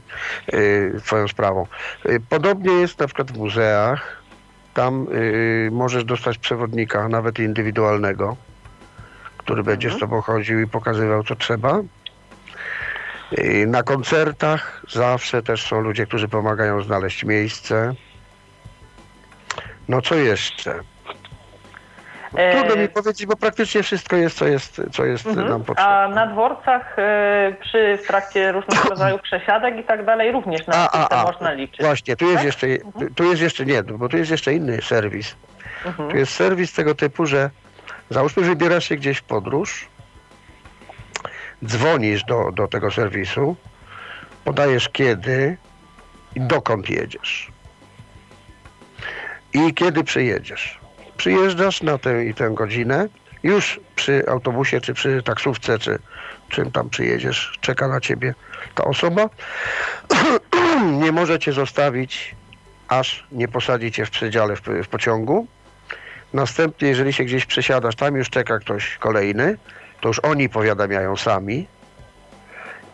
y, 0.53 1.01
twoją 1.03 1.27
sprawą. 1.27 1.67
Y, 2.05 2.19
Podobnie 2.29 2.73
jest 2.73 2.99
na 2.99 3.07
przykład 3.07 3.31
w 3.31 3.37
muzeach. 3.37 4.23
Tam 4.73 5.07
możesz 5.71 6.03
dostać 6.03 6.37
przewodnika, 6.37 7.09
nawet 7.09 7.39
indywidualnego, 7.39 8.37
który 9.37 9.63
będzie 9.63 9.91
z 9.91 9.99
tobą 9.99 10.21
chodził 10.21 10.61
i 10.61 10.67
pokazywał, 10.67 11.23
co 11.23 11.35
trzeba. 11.35 11.79
Na 13.67 13.83
koncertach 13.83 14.81
zawsze 14.89 15.43
też 15.43 15.67
są 15.67 15.81
ludzie, 15.81 16.05
którzy 16.05 16.27
pomagają 16.27 16.81
znaleźć 16.81 17.23
miejsce. 17.23 17.95
No 19.87 20.01
co 20.01 20.15
jeszcze? 20.15 20.79
E, 22.35 22.55
Trudno 22.57 22.75
mi 22.81 22.89
powiedzieć, 22.89 23.25
bo 23.25 23.35
praktycznie 23.35 23.83
wszystko 23.83 24.15
jest, 24.15 24.37
co 24.37 24.47
jest, 24.47 24.81
co 24.91 25.05
jest 25.05 25.27
Mhm. 25.27 25.49
nam 25.49 25.63
potrzebne. 25.63 25.91
A 25.93 26.07
na 26.07 26.27
dworcach 26.27 26.99
y, 26.99 27.55
przy 27.61 27.97
w 28.03 28.07
trakcie 28.07 28.51
różnych 28.51 28.85
rodzajów 28.85 29.21
przesiadek 29.21 29.77
i 29.77 29.83
tak 29.83 30.05
dalej 30.05 30.31
również 30.31 30.67
na 30.67 30.73
A, 30.75 30.91
a, 31.09 31.21
a. 31.21 31.23
można 31.23 31.51
liczyć. 31.53 31.81
Właśnie, 31.81 32.15
tu 32.15 32.25
jest 32.25 32.35
Tak? 32.37 32.45
jeszcze, 32.45 32.67
tu 33.15 33.23
jest 33.23 33.41
jeszcze 33.41 33.65
nie, 33.65 33.83
bo 33.83 34.09
tu 34.09 34.17
jest 34.17 34.31
jeszcze 34.31 34.53
inny 34.53 34.81
serwis. 34.81 35.35
Mhm. 35.85 36.09
Tu 36.11 36.17
jest 36.17 36.33
serwis 36.33 36.73
tego 36.73 36.95
typu, 36.95 37.25
że 37.25 37.49
załóżmy 38.09 38.43
wybierasz 38.43 38.89
się 38.89 38.95
gdzieś 38.95 39.17
w 39.17 39.23
podróż, 39.23 39.87
dzwonisz 41.65 42.23
do, 42.23 42.51
do 42.51 42.67
tego 42.67 42.91
serwisu, 42.91 43.55
podajesz 44.45 44.89
kiedy 44.89 45.57
i 46.35 46.41
dokąd 46.41 46.89
jedziesz. 46.89 47.51
I 49.55 49.73
kiedy 49.73 50.03
przyjedziesz. 50.03 50.79
Przyjeżdżasz 51.17 51.81
na 51.81 51.97
tę 51.97 52.25
i 52.25 52.33
tę 52.33 52.49
godzinę, 52.53 53.07
już 53.43 53.79
przy 53.95 54.23
autobusie, 54.27 54.81
czy 54.81 54.93
przy 54.93 55.23
taksówce, 55.23 55.79
czy 55.79 55.99
czym 56.49 56.71
tam 56.71 56.89
przyjedziesz, 56.89 57.57
czeka 57.61 57.87
na 57.87 57.99
ciebie 57.99 58.33
ta 58.75 58.83
osoba. 58.83 59.29
nie 61.03 61.11
może 61.11 61.39
cię 61.39 61.53
zostawić, 61.53 62.35
aż 62.87 63.27
nie 63.31 63.47
posadzi 63.47 63.91
cię 63.91 64.05
w 64.05 64.09
przedziale 64.09 64.55
w, 64.55 64.61
w 64.61 64.87
pociągu. 64.87 65.47
Następnie, 66.33 66.87
jeżeli 66.87 67.13
się 67.13 67.23
gdzieś 67.23 67.45
przesiadasz, 67.45 67.95
tam 67.95 68.15
już 68.15 68.29
czeka 68.29 68.59
ktoś 68.59 68.97
kolejny, 68.97 69.57
to 70.01 70.07
już 70.07 70.19
oni 70.19 70.49
powiadamiają 70.49 71.17
sami. 71.17 71.67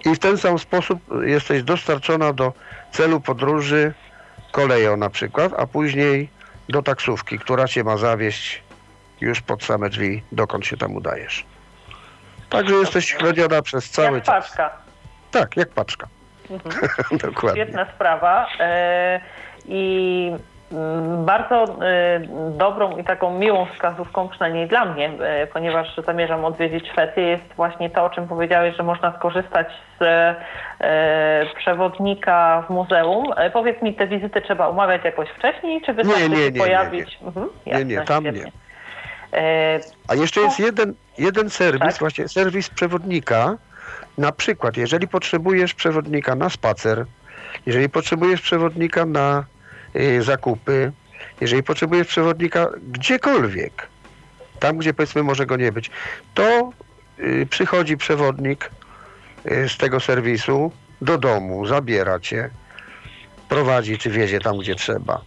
I 0.06 0.16
w 0.16 0.20
ten 0.20 0.38
sam 0.38 0.60
sposób 0.60 1.00
jesteś 1.26 1.64
dostarczona 1.64 2.34
do 2.34 2.54
celu 2.92 3.22
podróży 3.22 3.94
koleją 4.52 4.98
na 4.98 5.10
przykład, 5.10 5.54
a 5.58 5.68
później 5.68 6.30
do 6.72 6.82
taksówki, 6.82 7.40
która 7.40 7.68
cię 7.68 7.84
ma 7.84 7.98
zawieźć 7.98 8.62
już 9.22 9.42
pod 9.42 9.64
same 9.64 9.90
drzwi, 9.90 10.24
dokąd 10.32 10.66
się 10.66 10.78
tam 10.78 10.96
udajesz. 10.96 11.46
Także 12.50 12.76
jesteś 12.76 13.14
chroniona 13.14 13.62
przez 13.62 13.90
cały 13.90 14.16
Jak 14.18 14.24
czas. 14.24 14.48
paczka. 14.48 14.70
Tak, 15.32 15.58
jak 15.58 15.70
paczka. 15.70 16.08
Dokładnie. 17.24 17.64
Świetna 17.64 17.86
sprawa. 17.96 18.48
E, 18.60 19.22
I 19.66 20.32
bardzo 21.26 21.64
e, 21.64 22.20
dobrą 22.58 22.98
i 22.98 23.04
taką 23.04 23.40
miłą 23.40 23.66
wskazówką, 23.66 24.30
przynajmniej 24.30 24.68
dla 24.68 24.86
mnie, 24.86 25.12
e, 25.20 25.48
ponieważ 25.48 25.98
zamierzam 26.06 26.46
odwiedzić 26.46 26.90
Szwecję, 26.92 27.24
jest 27.24 27.44
właśnie 27.56 27.90
to, 27.90 28.06
o 28.06 28.10
czym 28.10 28.28
powiedziałeś, 28.28 28.76
że 28.78 28.84
można 28.84 29.18
skorzystać 29.18 29.68
z 30.00 30.04
e, 30.82 31.46
przewodnika 31.58 32.64
w 32.68 32.70
muzeum. 32.70 33.26
Powiedz 33.54 33.82
mi, 33.82 33.94
te 33.96 34.08
wizyty 34.08 34.42
trzeba 34.42 34.70
umawiać 34.70 35.04
jakoś 35.04 35.30
wcześniej, 35.30 35.82
czy 35.82 35.94
wystarczy 35.94 36.22
Nie, 36.22 36.30
nie, 36.30 36.36
się 36.36 36.42
nie, 36.44 36.52
nie, 36.52 36.60
pojawić? 36.60 37.18
Mhm, 37.24 37.50
Nie, 37.66 37.86
nie, 37.86 37.94
jasne, 37.94 38.08
tam 38.08 38.24
świetnie. 38.24 38.44
nie. 38.44 38.52
A 40.08 40.16
jeszcze 40.16 40.42
jest 40.42 40.60
jeden, 40.60 40.94
jeden 41.18 41.50
serwis, 41.50 41.82
Tak. 41.94 42.00
właśnie 42.00 42.28
serwis 42.28 42.70
przewodnika. 42.70 43.56
Na 44.18 44.32
przykład, 44.32 44.78
jeżeli 44.78 45.08
potrzebujesz 45.08 45.74
przewodnika 45.74 46.36
na 46.36 46.50
spacer, 46.50 47.06
jeżeli 47.66 47.90
potrzebujesz 47.90 48.42
przewodnika 48.42 49.06
na 49.06 49.40
y, 49.40 49.44
zakupy, 50.20 50.92
jeżeli 51.42 51.64
potrzebujesz 51.64 52.08
przewodnika 52.08 52.68
gdziekolwiek, 52.84 53.88
tam 54.60 54.78
gdzie 54.78 54.94
powiedzmy 54.94 55.24
może 55.24 55.46
go 55.46 55.56
nie 55.58 55.72
być, 55.72 55.92
to 56.34 56.70
y, 57.20 57.48
przychodzi 57.50 57.98
przewodnik 57.98 58.72
y, 59.52 59.70
z 59.70 59.78
tego 59.78 60.00
serwisu 60.00 60.72
do 61.02 61.18
domu, 61.18 61.66
zabiera 61.66 62.20
cię, 62.20 62.50
prowadzi 63.50 63.98
czy 63.98 64.10
wiezie 64.10 64.40
tam, 64.40 64.58
gdzie 64.58 64.76
trzeba. 64.76 65.22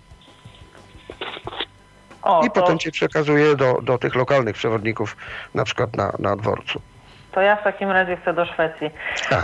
o, 2.22 2.44
I 2.44 2.50
to- 2.50 2.60
potem 2.60 2.78
cię 2.78 2.90
przekazuje 2.90 3.56
do, 3.56 3.78
do 3.82 3.98
tych 3.98 4.14
lokalnych 4.14 4.56
przewodników, 4.56 5.16
na 5.54 5.64
przykład 5.64 5.96
na, 5.96 6.12
na 6.18 6.36
dworcu. 6.36 6.80
To 7.32 7.40
ja 7.40 7.56
w 7.56 7.64
takim 7.64 7.90
razie 7.90 8.16
chcę 8.16 8.34
do 8.34 8.46
Szwecji. 8.46 8.90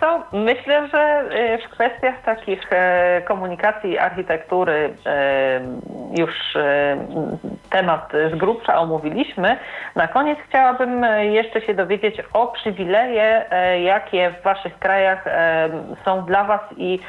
To 0.00 0.22
myślę, 0.32 0.88
że 0.88 1.24
y, 1.54 1.58
w 1.58 1.70
kwestiach 1.70 2.22
takich 2.24 2.72
e, 2.72 3.22
komunikacji, 3.24 3.98
architektury 3.98 4.94
e, 5.06 5.60
już 6.18 6.30
temat 7.70 8.12
z 8.32 8.34
grubsza 8.34 8.78
omówiliśmy. 8.78 9.56
Na 9.96 10.08
koniec 10.08 10.38
chciałabym 10.48 11.06
jeszcze 11.20 11.60
się 11.60 11.74
dowiedzieć 11.74 12.16
o 12.32 12.46
przywileje, 12.46 13.44
jakie 13.84 14.30
w 14.40 14.42
Waszych 14.42 14.78
krajach 14.78 15.24
są 16.04 16.24
dla 16.24 16.44
Was 16.44 16.60
i 16.76 17.00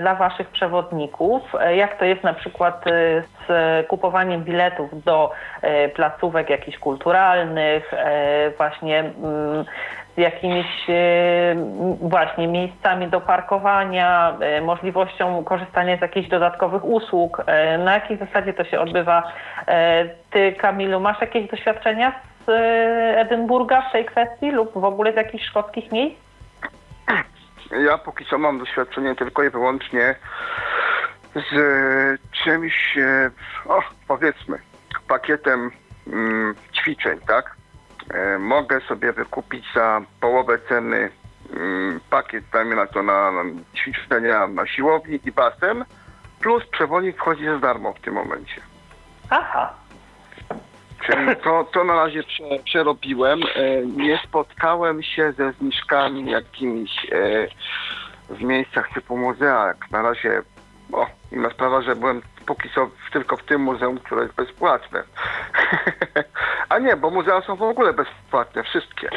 dla 0.00 0.14
Waszych 0.14 0.48
przewodników. 0.48 1.42
Jak 1.76 1.98
to 1.98 2.04
jest 2.04 2.24
na 2.24 2.34
przykład 2.34 2.84
z 3.48 3.86
kupowaniem 3.86 4.44
biletów 4.44 5.04
do 5.04 5.32
placówek 5.94 6.50
jakichś 6.50 6.78
kulturalnych, 6.78 7.90
właśnie 8.58 8.98
mm, 8.98 9.64
z 10.14 10.18
jakimiś 10.18 10.66
e, 10.88 11.54
właśnie 12.00 12.48
miejscami 12.48 13.08
do 13.08 13.20
parkowania, 13.20 14.36
e, 14.40 14.60
możliwością 14.60 15.44
korzystania 15.44 15.96
z 15.96 16.00
jakichś 16.00 16.28
dodatkowych 16.28 16.84
usług. 16.84 17.42
E, 17.46 17.78
na 17.78 17.94
jakiej 17.94 18.18
zasadzie 18.18 18.52
to 18.52 18.64
się 18.64 18.80
odbywa? 18.80 19.32
Ty, 20.30 20.52
Kamilu, 20.52 21.00
masz 21.00 21.20
jakieś 21.20 21.50
doświadczenia 21.50 22.12
z 22.46 22.50
Edynburga 23.18 23.82
w 23.82 23.92
tej 23.92 24.04
kwestii 24.04 24.50
lub 24.50 24.72
w 24.72 24.84
ogóle 24.84 25.12
z 25.12 25.16
jakichś 25.16 25.44
szkockich 25.44 25.92
miejsc? 25.92 26.16
Ja 27.84 27.98
póki 27.98 28.24
co 28.30 28.38
mam 28.38 28.58
doświadczenie 28.58 29.14
tylko 29.14 29.42
i 29.42 29.50
wyłącznie 29.50 30.14
z 31.34 32.20
czymś, 32.44 32.98
o, 33.66 33.80
powiedzmy, 34.08 34.58
pakietem 35.08 35.70
mm, 36.06 36.54
ćwiczeń, 36.72 37.18
tak? 37.26 37.59
E, 38.14 38.38
mogę 38.38 38.80
sobie 38.80 39.12
wykupić 39.12 39.64
za 39.74 40.00
połowę 40.20 40.58
ceny 40.68 41.10
mm, 41.56 42.00
pakiet, 42.10 42.44
dajmy 42.52 42.76
na 42.76 42.86
to 42.86 43.02
na, 43.02 43.32
ćwiczenia 43.76 44.46
na 44.46 44.66
siłowni 44.66 45.20
i 45.24 45.32
basen, 45.32 45.84
plus 46.40 46.66
przewodnik 46.66 47.16
wchodzi 47.16 47.44
za 47.44 47.58
darmo 47.58 47.92
w 47.92 48.00
tym 48.00 48.14
momencie. 48.14 48.60
Aha. 49.30 49.74
Czyli 51.06 51.36
to, 51.44 51.64
to 51.72 51.84
na 51.84 51.94
razie 51.94 52.22
prze, 52.22 52.44
przerobiłem. 52.64 53.40
E, 53.42 53.86
nie 53.86 54.20
spotkałem 54.26 55.02
się 55.02 55.32
ze 55.32 55.52
zniżkami 55.52 56.30
jakimiś 56.30 57.06
e, 57.12 57.48
w 58.34 58.42
miejscach 58.42 58.88
typu 58.94 59.16
muzea. 59.16 59.74
Na 59.90 60.02
razie, 60.02 60.42
o, 60.92 61.06
inna 61.32 61.50
sprawa, 61.50 61.82
że 61.82 61.96
byłem 61.96 62.22
póki 62.46 62.70
co 62.74 62.90
tylko 63.12 63.36
w 63.36 63.42
tym 63.42 63.60
muzeum, 63.60 63.98
które 63.98 64.22
jest 64.22 64.34
bezpłatne. 64.34 65.02
A 66.68 66.78
nie, 66.78 66.96
bo 66.96 67.10
muzea 67.10 67.40
są 67.40 67.56
w 67.56 67.62
ogóle 67.62 67.92
bezpłatne, 67.92 68.62
wszystkie. 68.62 69.08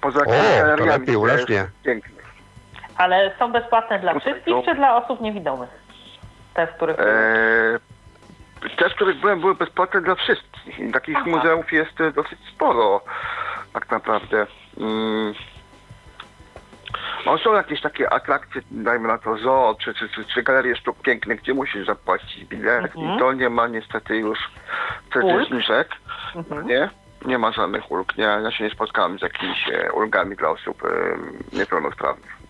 Poza 0.00 0.20
o, 0.20 0.24
galeriami. 0.24 0.78
To 0.78 0.84
lepiej, 0.84 1.16
uleśnie. 1.16 1.66
Pięknie. 1.84 2.22
Ale 2.96 3.32
są 3.38 3.52
bezpłatne 3.52 3.98
dla 3.98 4.20
wszystkich, 4.20 4.54
czy 4.64 4.74
dla 4.74 4.96
osób 4.96 5.20
niewidomych? 5.20 5.70
Te, 6.54 6.66
w 6.66 6.74
których... 6.74 6.96
Eee, 6.98 7.78
te, 8.78 8.90
w 8.90 8.94
których 8.94 9.20
byłem, 9.20 9.40
były 9.40 9.54
bezpłatne 9.54 10.00
dla 10.00 10.14
wszystkich. 10.14 10.92
Takich 10.92 11.16
Aha. 11.16 11.30
muzeów 11.30 11.72
jest 11.72 12.00
e, 12.00 12.12
dosyć 12.12 12.38
sporo, 12.54 13.00
tak 13.72 13.90
naprawdę. 13.90 14.46
Mm. 14.80 15.34
No 17.26 17.38
są 17.38 17.54
jakieś 17.54 17.80
takie 17.80 18.12
atrakcje, 18.12 18.62
dajmy 18.70 19.08
na 19.08 19.18
to 19.18 19.36
zoo, 19.36 19.76
czy, 19.80 19.94
czy, 19.94 20.08
czy, 20.08 20.24
czy 20.24 20.42
galerie 20.42 20.76
sztuk 20.76 21.02
pięknych, 21.02 21.40
gdzie 21.40 21.54
musisz 21.54 21.86
zapłacić 21.86 22.44
bilet 22.44 22.84
mhm. 22.84 23.16
i 23.16 23.18
to 23.18 23.32
nie 23.32 23.50
ma 23.50 23.68
niestety 23.68 24.16
już 24.16 24.38
wtedy 25.10 25.44
zniżek, 25.48 25.88
mhm. 26.34 26.66
nie? 26.66 26.90
Nie 27.24 27.38
ma 27.38 27.52
żadnych 27.52 27.90
ulg. 27.90 28.16
Nie, 28.18 28.24
ja 28.24 28.50
się 28.50 28.64
nie 28.64 28.70
spotkałem 28.70 29.18
z 29.18 29.22
jakimiś 29.22 29.68
e, 29.68 29.92
ulgami 29.92 30.36
dla 30.36 30.48
osób 30.48 30.82
niepełnosprawnych. 31.52 32.41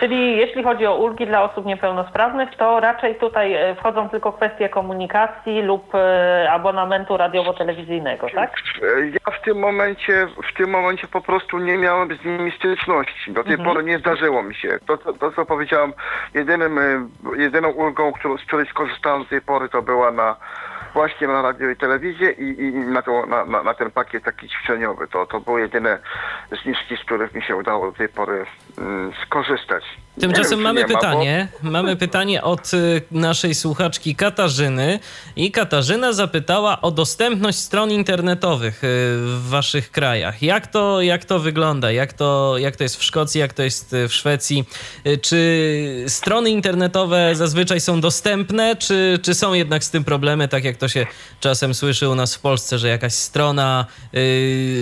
Czyli 0.00 0.36
jeśli 0.36 0.62
chodzi 0.62 0.86
o 0.86 0.94
ulgi 0.94 1.26
dla 1.26 1.42
osób 1.42 1.66
niepełnosprawnych, 1.66 2.48
to 2.56 2.80
raczej 2.80 3.14
tutaj 3.14 3.54
e, 3.54 3.74
wchodzą 3.74 4.08
tylko 4.08 4.32
kwestie 4.32 4.68
komunikacji 4.68 5.62
lub 5.62 5.94
e, 5.94 6.48
abonamentu 6.50 7.16
radiowo-telewizyjnego, 7.16 8.26
tak? 8.34 8.52
Ja 9.12 9.32
w 9.32 9.44
tym 9.44 9.58
momencie, 9.58 10.26
w 10.52 10.56
tym 10.56 10.70
momencie 10.70 11.06
po 11.06 11.20
prostu 11.20 11.58
nie 11.58 11.78
miałem 11.78 12.16
z 12.16 12.24
nimi 12.24 12.52
styczności. 12.52 13.32
Do 13.32 13.44
tej 13.44 13.54
mhm. 13.54 13.68
pory 13.68 13.84
nie 13.84 13.98
zdarzyło 13.98 14.42
mi 14.42 14.54
się. 14.54 14.78
To, 14.86 14.98
to, 14.98 15.12
to 15.12 15.32
co 15.32 15.46
powiedziałem, 15.46 15.92
jedynym, 16.34 16.78
e, 16.78 17.08
jedyną 17.36 17.70
ulgą, 17.70 18.12
którą, 18.12 18.36
z 18.36 18.44
której 18.44 18.66
skorzystałem 18.66 19.22
do 19.22 19.28
tej 19.28 19.40
pory, 19.40 19.68
to 19.68 19.82
była 19.82 20.10
na 20.10 20.36
właśnie 20.94 21.28
na 21.28 21.42
radio 21.42 21.70
i 21.70 21.76
telewizję 21.76 22.30
i, 22.30 22.62
i 22.62 22.72
na, 22.72 23.02
to, 23.02 23.26
na, 23.26 23.44
na, 23.44 23.62
na, 23.62 23.74
ten 23.74 23.90
pakiet 23.90 24.24
taki 24.24 24.48
ćwiczeniowy. 24.48 25.08
To, 25.08 25.26
to 25.26 25.40
były 25.40 25.60
jedyne 25.60 25.98
zniżki, 26.62 26.96
z 26.96 27.00
których 27.00 27.34
mi 27.34 27.42
się 27.42 27.56
udało 27.56 27.90
do 27.90 27.98
tej 27.98 28.08
pory 28.08 28.46
skorzystać. 29.26 29.84
Tymczasem 30.20 30.58
wiem, 30.58 30.60
mamy 30.60 30.84
pytanie. 30.84 31.48
Ma, 31.52 31.58
bo... 31.62 31.70
Mamy 31.70 31.96
pytanie 31.96 32.42
od 32.42 32.74
y, 32.74 33.02
naszej 33.10 33.54
słuchaczki 33.54 34.14
Katarzyny 34.14 34.98
i 35.36 35.50
Katarzyna 35.50 36.12
zapytała 36.12 36.80
o 36.80 36.90
dostępność 36.90 37.58
stron 37.58 37.90
internetowych 37.90 38.84
y, 38.84 38.86
w 39.16 39.48
waszych 39.48 39.90
krajach. 39.90 40.42
Jak 40.42 40.66
to, 40.66 41.02
jak 41.02 41.24
to 41.24 41.38
wygląda? 41.38 41.92
Jak 41.92 42.12
to, 42.12 42.58
jak 42.58 42.76
to 42.76 42.82
jest 42.82 42.96
w 42.96 43.02
Szkocji, 43.02 43.40
jak 43.40 43.52
to 43.52 43.62
jest 43.62 43.92
y, 43.92 44.08
w 44.08 44.14
Szwecji? 44.14 44.64
Czy 45.22 46.04
strony 46.08 46.50
internetowe 46.50 47.34
zazwyczaj 47.34 47.80
są 47.80 48.00
dostępne, 48.00 48.76
czy, 48.76 49.18
czy 49.22 49.34
są 49.34 49.52
jednak 49.52 49.84
z 49.84 49.90
tym 49.90 50.04
problemy, 50.04 50.48
tak 50.48 50.64
jak 50.64 50.76
to 50.76 50.88
się 50.88 51.06
czasem 51.40 51.74
słyszy 51.74 52.08
u 52.08 52.14
nas 52.14 52.34
w 52.34 52.40
Polsce, 52.40 52.78
że 52.78 52.88
jakaś 52.88 53.12
strona 53.12 53.86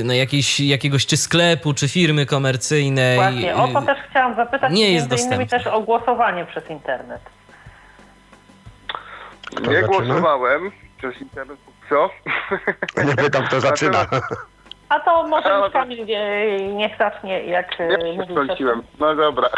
no 0.05 0.13
jakiejś, 0.13 0.61
jakiegoś 0.61 1.07
czy 1.07 1.17
sklepu, 1.17 1.75
czy 1.75 1.89
firmy 1.89 2.27
komercyjnej... 2.27 3.17
Właśnie, 3.17 3.57
o 3.57 3.69
to 3.81 3.87
też 3.87 3.99
chciałam 4.11 4.37
zapytać. 4.37 4.73
Nie 4.73 4.93
jest 4.93 5.09
dostępna 5.09 5.37
innymi 5.37 5.51
też 5.51 5.67
o 5.67 5.81
głosowanie 5.81 6.45
przez 6.45 6.71
internet. 6.71 7.21
Kto 9.47 9.61
nie 9.61 9.81
zaczyna? 9.81 9.87
głosowałem 9.89 10.71
przez 10.99 11.21
internet, 11.21 11.59
co? 11.89 12.11
Nie 13.05 13.15
pytam, 13.17 13.45
kto 13.45 13.61
zaczyna. 13.61 14.07
A 14.89 15.01
to 15.01 15.27
może 15.27 15.49
już 15.49 15.73
Kamil 15.73 16.07
niech 16.77 16.99
zacznie, 16.99 17.45
jak 17.45 17.81
e, 17.81 17.93
ja 17.93 17.99
mówił. 17.99 18.37
Wtrąciłem. 18.37 18.83
No 18.99 19.17
dobra. 19.17 19.49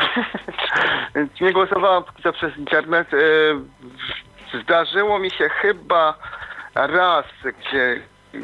Więc 1.15 1.41
nie 1.41 1.53
głosowałem 1.53 2.03
co 2.23 2.33
przez 2.33 2.57
internet. 2.57 3.09
E, 3.15 3.19
zdarzyło 4.63 5.19
mi 5.19 5.31
się 5.31 5.49
chyba 5.49 6.15
raz, 6.75 7.25
gdzie 7.43 8.01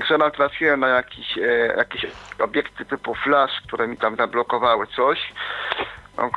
że 0.08 0.18
natrafiłem 0.18 0.80
na 0.80 0.88
jakieś, 0.88 1.38
e, 1.38 1.74
jakieś 1.76 2.06
obiekty 2.38 2.84
typu 2.84 3.14
flash, 3.14 3.60
które 3.66 3.88
mi 3.88 3.96
tam 3.96 4.16
zablokowały 4.16 4.86
coś 4.86 5.32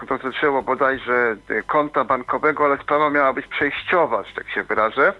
dotyczyło 0.08 0.62
bodajże 0.62 1.36
konta 1.68 2.04
bankowego, 2.04 2.66
ale 2.66 2.78
sprawa 2.78 3.10
miała 3.10 3.34
być 3.34 3.48
przejściowa, 3.48 4.24
że 4.24 4.34
tak 4.34 4.50
się 4.50 4.64
wyrażę. 4.64 5.14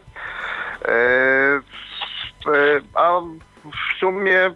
E, 0.86 0.92
e, 0.92 2.82
a 2.94 3.22
w 3.66 4.00
sumie 4.00 4.52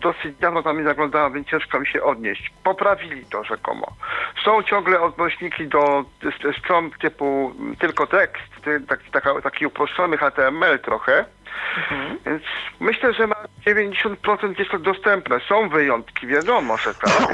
dosyć 0.00 0.36
dawno 0.36 0.62
tam 0.62 0.78
nie 0.78 0.84
zaglądałem, 0.84 1.32
więc 1.32 1.48
ciężko 1.48 1.80
mi 1.80 1.86
się 1.86 2.02
odnieść. 2.02 2.52
Poprawili 2.64 3.24
to 3.24 3.44
rzekomo. 3.44 3.86
Są 4.44 4.62
ciągle 4.62 5.00
odnośniki 5.00 5.68
do 5.68 6.04
stron 6.58 6.90
typu 6.90 7.54
tylko 7.78 8.06
tekst, 8.06 8.52
taki, 8.88 9.10
taki 9.42 9.66
uproszczony 9.66 10.16
HTML 10.16 10.78
trochę. 10.78 11.24
Mhm. 11.76 12.18
Więc 12.26 12.42
myślę, 12.80 13.12
że 13.12 13.26
na 13.26 13.36
90% 13.66 14.58
jest 14.58 14.70
to 14.70 14.78
dostępne. 14.78 15.40
Są 15.48 15.68
wyjątki, 15.68 16.26
wiadomo, 16.26 16.76
że 16.76 16.94
tak. 16.94 17.28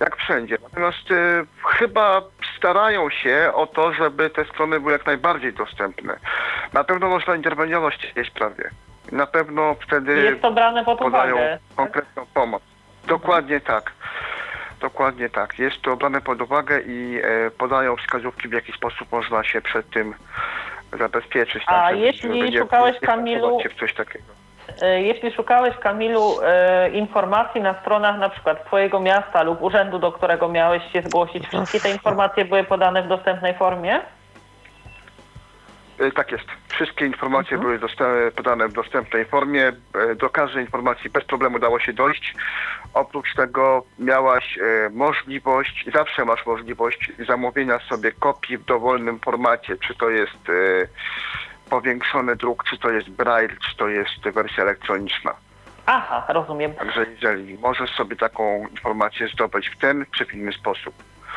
jak 0.00 0.16
wszędzie. 0.16 0.58
Natomiast 0.62 1.10
y, 1.10 1.46
chyba 1.68 2.22
starają 2.58 3.10
się 3.10 3.50
o 3.54 3.66
to, 3.66 3.92
żeby 3.92 4.30
te 4.30 4.44
strony 4.44 4.80
były 4.80 4.92
jak 4.92 5.06
najbardziej 5.06 5.52
dostępne. 5.52 6.16
Na 6.72 6.84
pewno 6.84 7.08
można 7.08 7.36
interweniować 7.36 8.06
w 8.10 8.14
tej 8.14 8.24
sprawie. 8.24 8.70
Na 9.12 9.26
pewno 9.26 9.76
wtedy 9.86 10.16
Jest 10.16 10.42
to 10.42 10.52
brane 10.52 10.84
pod 10.84 10.98
podają 10.98 11.34
uwagę. 11.34 11.58
konkretną 11.76 12.26
pomoc. 12.34 12.62
Dokładnie 13.06 13.60
tak. 13.60 13.92
Dokładnie 14.80 15.28
tak. 15.28 15.58
Jest 15.58 15.82
to 15.82 15.96
brane 15.96 16.20
pod 16.20 16.42
uwagę 16.42 16.80
i 16.80 17.20
e, 17.22 17.50
podają 17.50 17.96
wskazówki, 17.96 18.48
w 18.48 18.52
jaki 18.52 18.72
sposób 18.72 19.12
można 19.12 19.44
się 19.44 19.60
przed 19.60 19.90
tym 19.90 20.14
zabezpieczyć. 20.98 21.62
A 21.66 21.72
tak, 21.72 21.98
jeśli 21.98 22.58
szukałeś, 22.58 23.00
Kamilu, 23.00 23.60
się 23.60 23.68
w 23.68 23.74
coś 23.74 23.94
takiego 23.94 24.44
E, 24.82 25.02
jeśli 25.02 25.32
szukałeś, 25.32 25.76
Kamilu, 25.76 26.36
e, 26.42 26.90
informacji 26.90 27.60
na 27.60 27.80
stronach 27.80 28.18
na 28.18 28.28
przykład 28.28 28.66
Twojego 28.66 29.00
miasta 29.00 29.42
lub 29.42 29.62
urzędu, 29.62 29.98
do 29.98 30.12
którego 30.12 30.48
miałeś 30.48 30.82
się 30.92 31.02
zgłosić, 31.02 31.46
wszystkie 31.46 31.80
te 31.80 31.90
informacje 31.90 32.44
były 32.44 32.64
podane 32.64 33.02
w 33.02 33.08
dostępnej 33.08 33.54
formie? 33.54 34.00
E, 35.98 36.10
tak 36.12 36.32
jest. 36.32 36.44
Wszystkie 36.68 37.06
informacje 37.06 37.56
mhm. 37.56 37.78
były 37.78 37.90
podane 38.36 38.68
w 38.68 38.72
dostępnej 38.72 39.24
formie. 39.24 39.72
Do 40.16 40.30
każdej 40.30 40.64
informacji 40.64 41.10
bez 41.10 41.24
problemu 41.24 41.58
dało 41.58 41.80
się 41.80 41.92
dojść. 41.92 42.34
Oprócz 42.94 43.34
tego 43.34 43.84
miałaś 43.98 44.58
możliwość, 44.90 45.84
zawsze 45.94 46.24
masz 46.24 46.46
możliwość 46.46 47.12
zamówienia 47.28 47.78
sobie 47.78 48.12
kopii 48.12 48.58
w 48.58 48.64
dowolnym 48.64 49.18
formacie, 49.18 49.76
czy 49.76 49.94
to 49.94 50.10
jest 50.10 50.38
powiększony 51.70 52.36
druk, 52.36 52.64
czy 52.64 52.78
to 52.78 52.90
jest 52.90 53.10
braille, 53.10 53.56
czy 53.68 53.76
to 53.76 53.88
jest 53.88 54.28
wersja 54.34 54.62
elektroniczna. 54.62 55.34
Aha, 55.86 56.24
rozumiem. 56.28 56.74
Także 56.74 57.06
jeżeli 57.10 57.58
możesz 57.58 57.90
sobie 57.90 58.16
taką 58.16 58.66
informację 58.70 59.28
zdobyć 59.28 59.68
w 59.68 59.78
ten 59.78 60.06
czy 60.16 60.26
w 60.26 60.34
inny 60.34 60.52
sposób. 60.52 60.94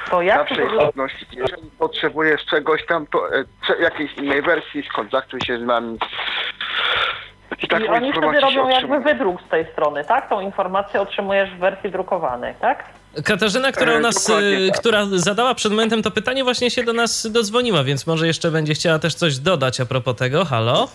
To 0.10 0.22
jak 0.22 0.38
Zawsze 0.50 0.62
jest 0.64 0.76
odnosić. 0.76 1.28
Jeżeli 1.34 1.72
potrzebujesz 1.80 2.46
czegoś 2.46 2.86
tam, 2.86 3.08
to 3.08 3.20
e, 3.36 3.44
jakiejś 3.82 4.14
innej 4.14 4.42
wersji, 4.42 4.84
skontaktuj 4.90 5.42
się 5.42 5.60
z 5.60 5.62
nami. 5.62 5.98
I 7.64 7.66
I 7.84 7.88
oni 7.88 8.12
wtedy 8.12 8.40
robią 8.40 8.70
jakby 8.70 9.00
wydruk 9.00 9.42
z 9.42 9.50
tej 9.50 9.66
strony, 9.74 10.06
tak? 10.06 10.30
Tą 10.30 10.40
informację 10.40 11.02
otrzymujesz 11.02 11.50
w 11.50 11.58
wersji 11.60 11.92
drukowanej, 11.92 12.54
tak? 12.62 12.84
Katarzyna, 13.26 13.72
która, 13.72 13.94
u 13.94 13.96
E, 13.96 14.00
nas, 14.00 14.30
y, 14.30 14.70
tak. 14.72 14.80
która 14.80 15.06
zadała 15.12 15.56
przed 15.56 15.72
momentem 15.72 16.04
to 16.04 16.12
pytanie, 16.12 16.44
właśnie 16.44 16.72
się 16.72 16.84
do 16.84 16.94
nas 16.94 17.32
dodzwoniła, 17.32 17.84
więc 17.84 18.08
może 18.08 18.28
jeszcze 18.28 18.52
będzie 18.52 18.74
chciała 18.74 19.00
też 19.00 19.16
coś 19.16 19.38
dodać 19.38 19.82
a 19.82 19.86
propos 19.86 20.16
tego. 20.16 20.46
Halo? 20.46 20.88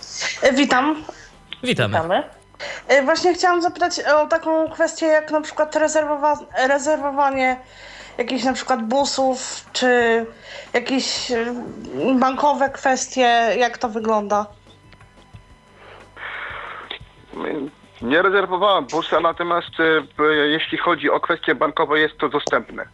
E, 0.42 0.52
Witam. 0.52 1.04
Witamy. 1.62 1.94
Witamy. 1.94 2.22
E, 2.88 3.02
Właśnie 3.02 3.34
chciałam 3.34 3.62
zapytać 3.62 3.92
o 4.16 4.26
taką 4.26 4.70
kwestię 4.70 5.06
jak 5.06 5.30
na 5.30 5.40
przykład 5.40 5.74
rezerwowa- 5.76 6.68
rezerwowanie 6.68 7.56
jakichś 8.18 8.44
na 8.44 8.52
przykład 8.52 8.82
busów, 8.88 9.66
czy 9.72 10.26
jakieś 10.72 11.30
e, 11.30 11.54
bankowe 12.20 12.70
kwestie, 12.70 13.54
jak 13.58 13.78
to 13.78 13.88
wygląda? 13.88 14.46
Nie 18.02 18.22
rezerwowałem 18.22 18.84
busa, 18.84 19.20
natomiast 19.20 19.80
e, 19.80 20.24
e, 20.24 20.34
jeśli 20.34 20.78
chodzi 20.78 21.10
o 21.10 21.20
kwestie 21.20 21.54
bankowe, 21.54 22.00
jest 22.00 22.18
to 22.18 22.28
dostępne. 22.28 22.84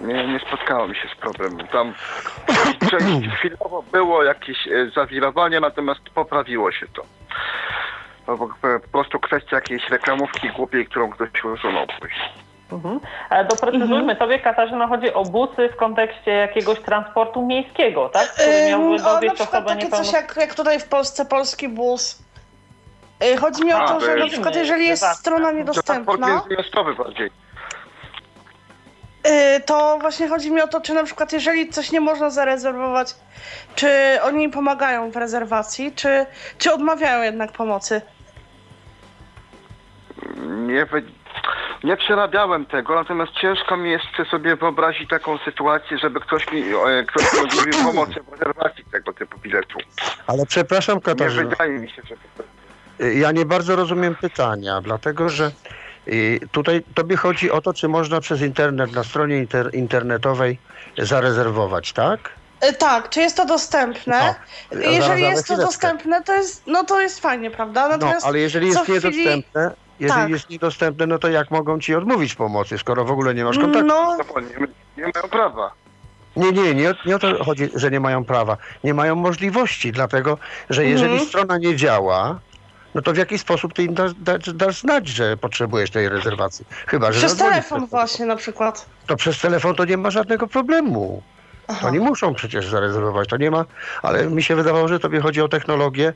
Nie, 0.00 0.26
nie 0.26 0.40
spotkałem 0.40 0.94
się 0.94 1.08
z 1.08 1.20
problemem. 1.20 1.66
Tam 1.66 1.94
część 2.90 3.28
chwilowo 3.38 3.84
było 3.92 4.22
jakieś 4.22 4.68
zawirowanie, 4.94 5.60
natomiast 5.60 6.00
poprawiło 6.14 6.72
się 6.72 6.86
to. 6.86 7.02
To 8.26 8.38
po, 8.38 8.48
po 8.62 8.88
prostu 8.92 9.20
kwestia 9.20 9.56
jakiejś 9.56 9.88
reklamówki 9.88 10.50
głupiej, 10.50 10.86
którą 10.86 11.10
ktoś 11.10 11.44
usunął 11.44 11.86
później. 12.00 12.47
Mhm. 12.72 13.00
Ale 13.30 13.44
doprecyzujmy, 13.44 14.16
tobie 14.16 14.38
Katarzyna 14.38 14.86
chodzi 14.86 15.14
o 15.14 15.22
busy 15.24 15.68
w 15.68 15.76
kontekście 15.76 16.30
jakiegoś 16.30 16.80
transportu 16.80 17.46
miejskiego, 17.46 18.08
tak? 18.08 18.28
Który 18.28 18.68
miałby 18.68 18.94
o, 18.94 18.98
na 18.98 19.14
dowieść 19.14 19.34
przykład 19.34 19.64
osobę 19.64 19.80
takie 19.80 19.96
coś 19.96 20.12
jak, 20.12 20.36
jak 20.36 20.54
tutaj 20.54 20.80
w 20.80 20.88
Polsce 20.88 21.24
polski 21.24 21.68
bus. 21.68 22.18
E, 23.20 23.36
Chodzi 23.36 23.64
mi 23.64 23.72
o 23.72 23.88
to, 23.88 24.00
że 24.00 24.16
na 24.16 24.26
przykład 24.26 24.56
jeżeli 24.56 24.86
jest 24.86 25.02
tak. 25.02 25.16
strona 25.16 25.52
niedostępna, 25.52 26.28
międzymiastowy 26.28 26.94
bardziej. 26.94 27.30
e, 29.22 29.60
to 29.60 29.98
właśnie 30.00 30.28
chodzi 30.28 30.50
mi 30.50 30.60
o 30.60 30.68
to, 30.68 30.80
czy 30.80 30.94
na 30.94 31.04
przykład 31.04 31.32
jeżeli 31.32 31.68
coś 31.68 31.92
nie 31.92 32.00
można 32.00 32.30
zarezerwować, 32.30 33.14
czy 33.74 33.88
oni 34.22 34.48
pomagają 34.48 35.10
w 35.10 35.16
rezerwacji, 35.16 35.92
czy, 35.92 36.26
czy 36.58 36.72
odmawiają 36.72 37.22
jednak 37.22 37.52
pomocy? 37.52 38.02
Nie, 40.46 40.86
nie 41.84 41.96
przerabiałem 41.96 42.66
tego, 42.66 42.94
natomiast 42.94 43.32
ciężko 43.32 43.76
mi 43.76 43.90
jest 43.90 44.04
sobie 44.30 44.56
wyobrazić 44.56 45.08
taką 45.10 45.38
sytuację, 45.38 45.98
żeby 45.98 46.20
ktoś 46.20 46.52
mi, 46.52 46.60
e, 46.62 47.04
ktoś 47.04 47.24
mi 47.66 47.72
pomocy 47.86 48.14
w 48.28 48.32
rezerwacji 48.32 48.84
tego 48.92 49.12
typu 49.12 49.38
biletu. 49.38 49.78
Ale 50.26 50.46
przepraszam 50.46 50.96
Nie 50.96 51.02
Katarzyna, 51.02 51.50
wydaje 51.50 51.78
mi 51.78 51.90
się, 51.90 52.02
że... 52.08 52.14
ja 53.10 53.32
nie 53.32 53.44
bardzo 53.46 53.76
rozumiem 53.76 54.14
pytania, 54.14 54.80
dlatego 54.80 55.28
że 55.28 55.50
y, 56.08 56.40
tutaj 56.52 56.82
tobie 56.94 57.16
chodzi 57.16 57.50
o 57.50 57.60
to, 57.60 57.72
czy 57.72 57.88
można 57.88 58.20
przez 58.20 58.40
internet 58.42 58.92
na 58.92 59.04
stronie 59.04 59.36
inter, 59.38 59.70
internetowej 59.74 60.58
zarezerwować, 60.98 61.92
tak? 61.92 62.20
E, 62.60 62.72
Tak, 62.72 63.08
czy 63.08 63.20
jest 63.20 63.36
to 63.36 63.44
dostępne? 63.46 64.16
O, 64.16 64.20
zaraz, 64.74 64.92
jeżeli 64.92 65.20
zaraz, 65.22 65.36
jest 65.36 65.48
to 65.48 65.56
dostępne, 65.56 66.22
to 66.22 66.34
jest, 66.34 66.66
no 66.66 66.84
to 66.84 67.00
jest 67.00 67.20
fajnie, 67.20 67.50
prawda? 67.50 67.82
No, 67.82 67.88
Natomiast 67.88 68.26
ale 68.26 68.38
jeżeli 68.38 68.72
co 68.72 68.78
jest 68.78 69.06
chwili- 69.06 69.16
niedostępne, 69.16 69.70
jeżeli 70.00 70.20
Tak. 70.22 70.30
jest 70.30 70.50
niedostępne, 70.50 71.06
no 71.06 71.18
to 71.18 71.28
jak 71.28 71.50
mogą 71.50 71.80
ci 71.80 71.94
odmówić 71.94 72.34
pomocy, 72.34 72.78
skoro 72.78 73.04
w 73.04 73.10
ogóle 73.10 73.34
nie 73.34 73.44
masz 73.44 73.58
kontaktu? 73.58 73.86
No, 73.86 74.16
No, 74.34 74.40
nie, 74.40 74.48
nie 74.96 75.12
mają 75.14 75.28
prawa. 75.30 75.70
Nie, 76.36 76.52
nie, 76.52 76.74
nie, 76.74 76.90
o- 76.90 76.94
nie 77.06 77.16
o 77.16 77.18
to 77.18 77.44
chodzi, 77.44 77.68
że 77.74 77.90
nie 77.90 78.00
mają 78.00 78.24
prawa. 78.24 78.56
Nie 78.84 78.94
mają 78.94 79.14
możliwości, 79.14 79.92
dlatego 79.92 80.38
że 80.70 80.84
jeżeli 80.84 81.10
Mhm. 81.12 81.28
strona 81.28 81.58
nie 81.58 81.76
działa, 81.76 82.38
no 82.94 83.02
to 83.02 83.12
w 83.12 83.16
jaki 83.16 83.38
sposób 83.38 83.72
ty 83.74 83.82
im 83.82 83.94
dasz, 83.94 84.14
dasz, 84.14 84.52
dasz 84.54 84.80
znać, 84.80 85.08
że 85.08 85.36
potrzebujesz 85.36 85.90
tej 85.90 86.08
rezerwacji? 86.08 86.66
Chyba, 86.86 87.12
że 87.12 87.18
przez 87.18 87.36
telefon 87.36 87.86
właśnie 87.86 88.26
na 88.26 88.36
przykład. 88.36 88.86
To 89.06 89.16
przez 89.16 89.40
telefon 89.40 89.74
to 89.74 89.84
nie 89.84 89.96
ma 89.96 90.10
żadnego 90.10 90.46
problemu. 90.46 91.22
Aha. 91.68 91.88
Oni 91.88 92.00
muszą 92.00 92.34
przecież 92.34 92.68
zarezerwować, 92.68 93.28
to 93.28 93.36
nie 93.36 93.50
ma, 93.50 93.64
ale 94.02 94.26
mi 94.26 94.42
się 94.42 94.56
wydawało, 94.56 94.88
że 94.88 94.98
tobie 95.00 95.20
chodzi 95.20 95.42
o 95.42 95.48
technologię. 95.48 96.12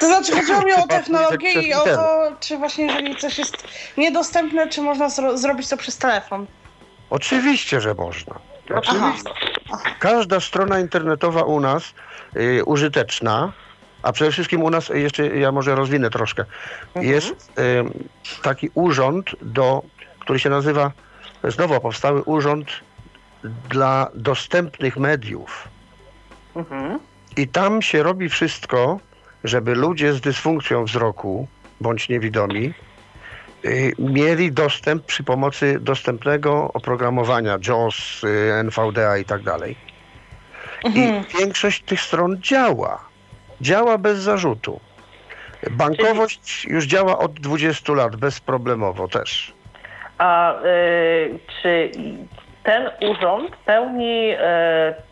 To 0.00 0.06
znaczy 0.06 0.32
chodziło 0.36 0.62
mi 0.62 0.72
o 0.72 0.86
technologię 0.86 1.52
i 1.52 1.74
o 1.74 1.80
to, 1.84 2.32
czy 2.40 2.56
właśnie 2.56 2.84
jeżeli 2.86 3.16
coś 3.16 3.38
jest 3.38 3.68
niedostępne, 3.96 4.68
czy 4.68 4.80
można 4.82 5.08
zro- 5.08 5.36
zrobić 5.36 5.68
to 5.68 5.76
przez 5.76 5.98
telefon. 5.98 6.46
Oczywiście, 7.10 7.80
że 7.80 7.94
można. 7.94 8.34
Oczywiście. 8.74 9.30
Każda 9.98 10.40
strona 10.40 10.80
internetowa 10.80 11.42
u 11.42 11.60
nas 11.60 11.94
y, 12.36 12.64
użyteczna, 12.64 13.52
a 14.02 14.12
przede 14.12 14.30
wszystkim 14.30 14.62
u 14.62 14.70
nas, 14.70 14.88
jeszcze 14.88 15.26
ja 15.26 15.52
może 15.52 15.74
rozwinę 15.74 16.10
troszkę, 16.10 16.44
jest 16.96 17.30
y, 17.32 18.42
taki 18.42 18.70
urząd, 18.74 19.30
do, 19.42 19.82
który 20.20 20.38
się 20.38 20.50
nazywa, 20.50 20.92
jest 21.44 21.58
nowo 21.58 21.80
powstały 21.80 22.22
urząd 22.22 22.66
dla 23.44 24.10
dostępnych 24.14 24.96
mediów. 24.96 25.68
Mhm. 26.56 26.98
I 27.36 27.48
tam 27.48 27.82
się 27.82 28.02
robi 28.02 28.28
wszystko, 28.28 29.00
żeby 29.44 29.74
ludzie 29.74 30.12
z 30.12 30.20
dysfunkcją 30.20 30.84
wzroku 30.84 31.48
bądź 31.80 32.08
niewidomi 32.08 32.74
y, 33.64 33.92
mieli 33.98 34.52
dostęp 34.52 35.04
przy 35.04 35.24
pomocy 35.24 35.78
dostępnego 35.80 36.70
oprogramowania 36.72 37.58
JAWS, 37.68 38.24
y, 38.24 38.52
NVDA 38.64 39.18
i 39.18 39.24
tak 39.24 39.42
dalej. 39.42 39.76
Mhm. 40.84 41.24
I 41.24 41.38
większość 41.38 41.82
tych 41.82 42.00
stron 42.00 42.42
działa. 42.42 43.04
Działa 43.60 43.98
bez 43.98 44.18
zarzutu. 44.18 44.80
Bankowość 45.70 46.64
już 46.64 46.84
działa 46.84 47.18
od 47.18 47.32
20 47.32 47.92
lat 47.92 48.16
bezproblemowo 48.16 49.08
też. 49.08 49.52
A 50.18 50.54
y, 50.62 51.38
czy 51.62 51.90
ten 52.66 52.90
urząd 53.10 53.56
pełni, 53.56 54.30
y, 54.32 54.36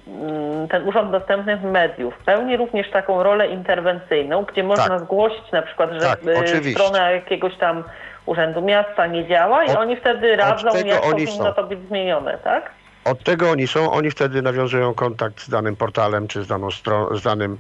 mm, 0.07 0.69
ten 0.69 0.89
urząd 0.89 1.11
dostępnych 1.11 1.63
mediów, 1.63 2.15
pełni 2.27 2.57
również 2.57 2.91
taką 2.91 3.23
rolę 3.23 3.49
interwencyjną, 3.49 4.43
gdzie 4.45 4.63
można 4.63 4.89
Tak. 4.89 5.01
zgłosić 5.01 5.53
na 5.53 5.63
przykład, 5.63 5.91
że 5.93 6.01
Tak, 6.01 6.19
oczywiście. 6.39 6.85
strona 6.85 7.11
jakiegoś 7.11 7.57
tam 7.57 7.85
urzędu 8.27 8.63
miasta 8.63 9.07
nie 9.07 9.27
działa 9.29 9.65
i 9.65 9.71
Od- 9.71 9.77
oni 9.77 9.97
wtedy 9.97 10.37
radzą, 10.37 10.69
jak 10.85 11.01
powinno 11.01 11.45
są. 11.45 11.53
to 11.53 11.65
być 11.65 11.79
zmienione, 11.89 12.39
tak? 12.45 12.71
Od 13.05 13.23
tego 13.25 13.51
oni 13.51 13.67
są, 13.67 13.93
oni 13.93 14.11
wtedy 14.11 14.43
nawiązują 14.43 14.95
kontakt 14.95 15.41
z 15.41 15.51
danym 15.51 15.77
portalem 15.77 16.29
czy 16.29 16.43
z, 16.45 16.47
daną 16.49 16.69
z 17.15 17.23
danym 17.23 17.59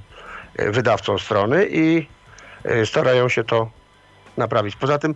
e, 0.58 0.70
wydawcą 0.70 1.18
strony 1.18 1.66
i 1.70 2.06
e, 2.64 2.86
starają 2.86 3.28
się 3.28 3.44
to 3.44 3.68
naprawić. 4.36 4.76
Poza 4.76 4.98
tym 4.98 5.14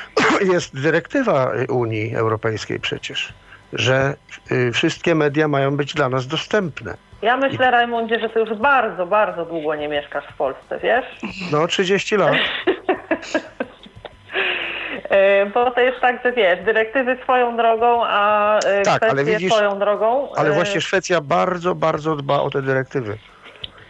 jest 0.52 0.80
dyrektywa 0.82 1.50
Unii 1.68 2.16
Europejskiej 2.16 2.80
przecież, 2.80 3.32
że 3.72 4.14
y, 4.52 4.72
wszystkie 4.72 5.14
media 5.14 5.48
mają 5.48 5.76
być 5.76 5.94
dla 5.94 6.08
nas 6.08 6.26
dostępne. 6.26 6.94
Ja 7.22 7.36
myślę, 7.36 7.70
Rajmundzie, 7.70 8.20
że 8.20 8.28
ty 8.28 8.40
już 8.40 8.54
bardzo, 8.54 9.06
bardzo 9.06 9.44
długo 9.44 9.74
nie 9.74 9.88
mieszkasz 9.88 10.24
w 10.24 10.36
Polsce, 10.36 10.78
wiesz? 10.82 11.04
No 11.52 11.66
30 11.66 12.16
lat. 12.16 12.36
E, 15.10 15.46
Bo 15.54 15.70
to 15.70 15.80
jest 15.80 16.00
tak, 16.00 16.22
że 16.24 16.32
wiesz, 16.32 16.64
dyrektywy 16.64 17.18
swoją 17.22 17.56
drogą, 17.56 18.02
a 18.04 18.58
e, 18.58 18.82
Tak, 18.82 19.02
ale 19.02 19.12
kwestie 19.12 19.32
widzisz, 19.32 19.52
swoją 19.52 19.78
drogą. 19.78 20.32
Ale 20.36 20.50
właśnie 20.50 20.80
Szwecja 20.80 21.20
bardzo, 21.20 21.74
bardzo 21.74 22.16
dba 22.16 22.40
o 22.40 22.50
te 22.50 22.62
dyrektywy. 22.62 23.18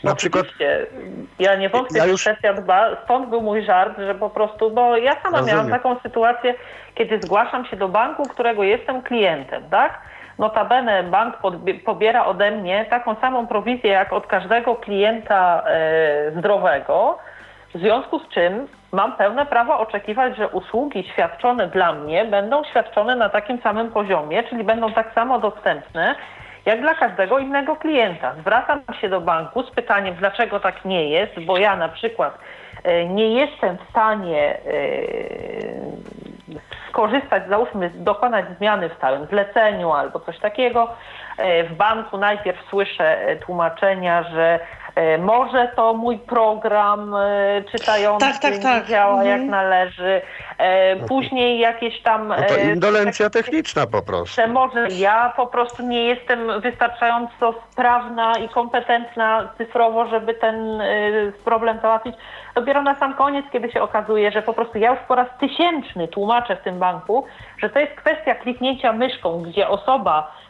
Na 0.04 0.14
przykład 0.14 0.44
Oczywiście. 0.44 0.86
Ja 1.38 1.54
nie 1.56 1.68
wątpię, 1.68 1.98
Ja 1.98 2.04
że 2.04 2.10
już- 2.10 2.20
kwestia 2.20 2.52
dba. 2.54 2.88
Stąd 3.04 3.28
był 3.28 3.40
mój 3.40 3.62
żart, 3.64 3.98
że 3.98 4.14
po 4.14 4.30
prostu, 4.30 4.70
bo 4.70 4.96
ja 4.96 5.12
sama 5.22 5.38
Rozumiem. 5.38 5.56
miałam 5.56 5.70
taką 5.70 5.96
sytuację, 6.02 6.54
kiedy 6.94 7.18
zgłaszam 7.22 7.64
się 7.64 7.76
do 7.76 7.88
banku, 7.88 8.22
którego 8.28 8.62
jestem 8.62 9.02
klientem, 9.02 9.62
tak? 9.70 9.98
Notabene 10.38 11.02
bank 11.02 11.34
pobiera 11.84 12.24
ode 12.26 12.50
mnie 12.50 12.86
taką 12.90 13.14
samą 13.14 13.46
prowizję 13.46 13.90
jak 13.90 14.12
od 14.12 14.26
każdego 14.26 14.74
klienta 14.76 15.62
e, 15.66 16.30
zdrowego, 16.38 17.18
w 17.74 17.78
związku 17.78 18.18
z 18.18 18.28
czym 18.28 18.68
mam 18.92 19.12
pełne 19.16 19.46
prawo 19.46 19.78
oczekiwać, 19.78 20.36
że 20.36 20.48
usługi 20.48 21.04
świadczone 21.12 21.66
dla 21.66 21.92
mnie 21.92 22.24
będą 22.24 22.64
świadczone 22.64 23.16
na 23.16 23.28
takim 23.28 23.60
samym 23.62 23.90
poziomie, 23.90 24.42
czyli 24.42 24.64
będą 24.64 24.92
tak 24.92 25.14
samo 25.14 25.38
dostępne 25.38 26.14
jak 26.66 26.80
dla 26.80 26.94
każdego 26.94 27.38
innego 27.38 27.76
klienta. 27.76 28.34
Zwracam 28.40 28.80
się 29.00 29.08
do 29.08 29.20
banku 29.20 29.62
z 29.62 29.70
pytaniem, 29.70 30.14
dlaczego 30.14 30.60
tak 30.60 30.84
nie 30.84 31.08
jest, 31.08 31.40
bo 31.40 31.58
ja 31.58 31.76
na 31.76 31.88
przykład 31.88 32.38
e, 32.84 33.04
nie 33.06 33.34
jestem 33.34 33.76
w 33.76 33.90
stanie 33.90 34.54
e, 34.54 34.60
skorzystać, 36.88 37.48
załóżmy, 37.48 37.90
dokonać 37.94 38.44
zmiany 38.58 38.88
w 38.88 38.94
stałym 38.94 39.26
zleceniu 39.26 39.92
albo 39.92 40.20
coś 40.20 40.38
takiego. 40.38 40.90
E, 41.38 41.64
W 41.64 41.74
banku 41.74 42.18
najpierw 42.18 42.68
słyszę 42.68 43.36
tłumaczenia, 43.46 44.22
że 44.22 44.60
może 45.18 45.68
to 45.76 45.94
mój 45.94 46.18
program 46.18 47.14
e, 47.14 47.62
czytający 47.72 48.26
Tak, 48.26 48.38
tak, 48.38 48.58
tak. 48.58 48.82
nie 48.82 48.88
działa 48.88 49.24
jak 49.24 49.40
Mhm. 49.40 49.50
należy. 49.50 50.22
E, 50.58 50.96
Później 50.96 51.58
jakieś 51.58 52.02
tam... 52.02 52.28
No 52.28 52.34
to 52.36 52.54
e, 52.54 52.72
indolencja 52.72 53.30
techniczna 53.30 53.86
po 53.86 54.02
prostu. 54.02 54.34
że 54.34 54.46
może 54.46 54.88
ja 54.88 55.32
po 55.36 55.46
prostu 55.46 55.82
nie 55.82 56.04
jestem 56.04 56.60
wystarczająco 56.60 57.54
sprawna 57.72 58.32
i 58.38 58.48
kompetentna 58.48 59.48
cyfrowo, 59.58 60.06
żeby 60.06 60.34
ten 60.34 60.82
problem 61.44 61.78
załatwić. 61.82 62.14
Dopiero 62.54 62.82
na 62.82 62.94
sam 62.94 63.14
koniec, 63.14 63.44
kiedy 63.52 63.70
się 63.72 63.82
okazuje, 63.82 64.30
że 64.32 64.42
po 64.42 64.52
prostu 64.52 64.78
ja 64.78 64.90
już 64.90 65.00
po 65.08 65.14
raz 65.14 65.26
tysięczny 65.40 66.08
tłumaczę 66.08 66.56
w 66.56 66.60
tym 66.62 66.78
banku, 66.78 67.24
że 67.58 67.70
to 67.70 67.78
jest 67.78 67.92
kwestia 67.94 68.34
kliknięcia 68.34 68.92
myszką, 68.92 69.42
gdzie 69.42 69.68
osoba 69.68 70.32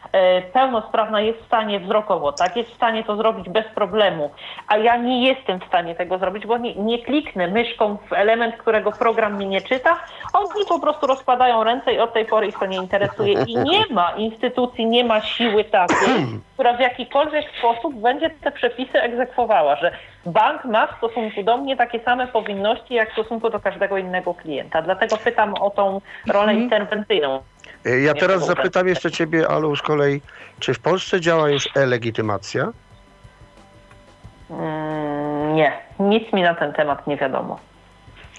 pełnosprawna 0.53 1.21
jest 1.21 1.39
w 1.39 1.45
stanie 1.45 1.79
wzrokowo, 1.79 2.31
tak, 2.31 2.55
jest 2.55 2.69
w 2.71 2.75
stanie 2.75 3.03
to 3.03 3.15
zrobić 3.15 3.49
bez 3.49 3.65
problemu, 3.75 4.31
a 4.67 4.77
ja 4.77 4.97
nie 4.97 5.27
jestem 5.27 5.59
w 5.59 5.65
stanie 5.65 5.95
tego 5.95 6.17
zrobić, 6.17 6.45
bo 6.45 6.57
nie, 6.57 6.75
nie 6.75 6.99
kliknę 6.99 7.47
myszką 7.47 7.97
w 8.09 8.13
element, 8.13 8.57
którego 8.57 8.91
program 8.91 9.35
mnie 9.35 9.45
nie 9.45 9.61
czyta, 9.61 9.99
oni 10.33 10.65
po 10.69 10.79
prostu 10.79 11.07
rozkładają 11.07 11.63
ręce 11.63 11.93
i 11.93 11.99
od 11.99 12.13
tej 12.13 12.25
pory 12.25 12.47
ich 12.47 12.59
to 12.59 12.65
nie 12.65 12.77
interesuje. 12.77 13.43
I 13.47 13.55
nie 13.55 13.85
ma 13.89 14.11
instytucji, 14.11 14.85
nie 14.85 15.03
ma 15.03 15.21
siły 15.21 15.63
takiej, 15.63 16.27
która 16.53 16.73
w 16.73 16.79
jakikolwiek 16.79 17.45
sposób 17.59 17.95
będzie 17.95 18.29
te 18.29 18.51
przepisy 18.51 19.01
egzekwowała, 19.01 19.75
że 19.75 19.91
bank 20.25 20.65
ma 20.65 20.87
w 20.87 20.97
stosunku 20.97 21.43
do 21.43 21.57
mnie 21.57 21.77
takie 21.77 21.99
same 21.99 22.27
powinności, 22.27 22.93
jak 22.93 23.09
w 23.09 23.13
stosunku 23.13 23.49
do 23.49 23.59
każdego 23.59 23.97
innego 23.97 24.33
klienta. 24.33 24.81
Dlatego 24.81 25.17
pytam 25.17 25.53
o 25.53 25.69
tą 25.69 26.01
rolę 26.27 26.53
interwencyjną. 26.53 27.41
E, 27.85 27.99
Ja 27.99 28.13
teraz 28.13 28.41
tego 28.41 28.45
zapytam 28.55 28.87
jeszcze 28.87 29.11
ciebie, 29.11 29.47
Alu, 29.47 29.75
z 29.75 29.81
kolei, 29.81 30.21
czy 30.59 30.73
w 30.73 30.79
Polsce 30.79 31.21
działa 31.21 31.49
już 31.49 31.69
e-legitymacja? 31.75 32.71
Mm, 34.49 35.55
nie, 35.55 35.71
nic 35.99 36.33
mi 36.33 36.41
na 36.41 36.55
ten 36.55 36.73
temat 36.73 37.07
nie 37.07 37.17
wiadomo. 37.17 37.59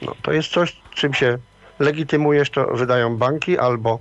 No, 0.02 0.12
to 0.22 0.32
jest 0.32 0.48
coś, 0.52 0.76
czym 0.94 1.14
się 1.14 1.38
legitymujesz, 1.78 2.50
to 2.50 2.66
wydają 2.66 3.16
banki 3.16 3.58
albo, 3.58 3.98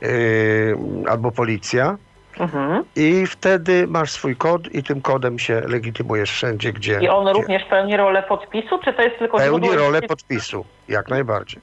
yy, 0.00 0.76
albo 1.08 1.30
policja 1.30 1.96
Mhm. 2.40 2.84
i 2.96 3.26
wtedy 3.26 3.86
masz 3.86 4.10
swój 4.10 4.36
kod 4.36 4.74
i 4.74 4.82
tym 4.82 5.00
kodem 5.02 5.38
się 5.38 5.60
legitymujesz 5.60 6.30
wszędzie, 6.30 6.72
gdzie, 6.72 6.98
I 7.02 7.08
on 7.08 7.24
gdzie 7.24 7.32
również 7.32 7.64
pełni 7.64 7.96
rolę 7.96 8.22
podpisu, 8.22 8.78
czy 8.84 8.92
to 8.92 9.02
jest 9.02 9.18
tylko 9.18 9.38
pełni 9.38 9.70
rolę 9.76 10.02
podpisu, 10.02 10.64
jak 10.88 11.08
najbardziej. 11.08 11.60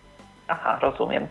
Aha, 0.48 0.80
rozumiem. 0.82 1.28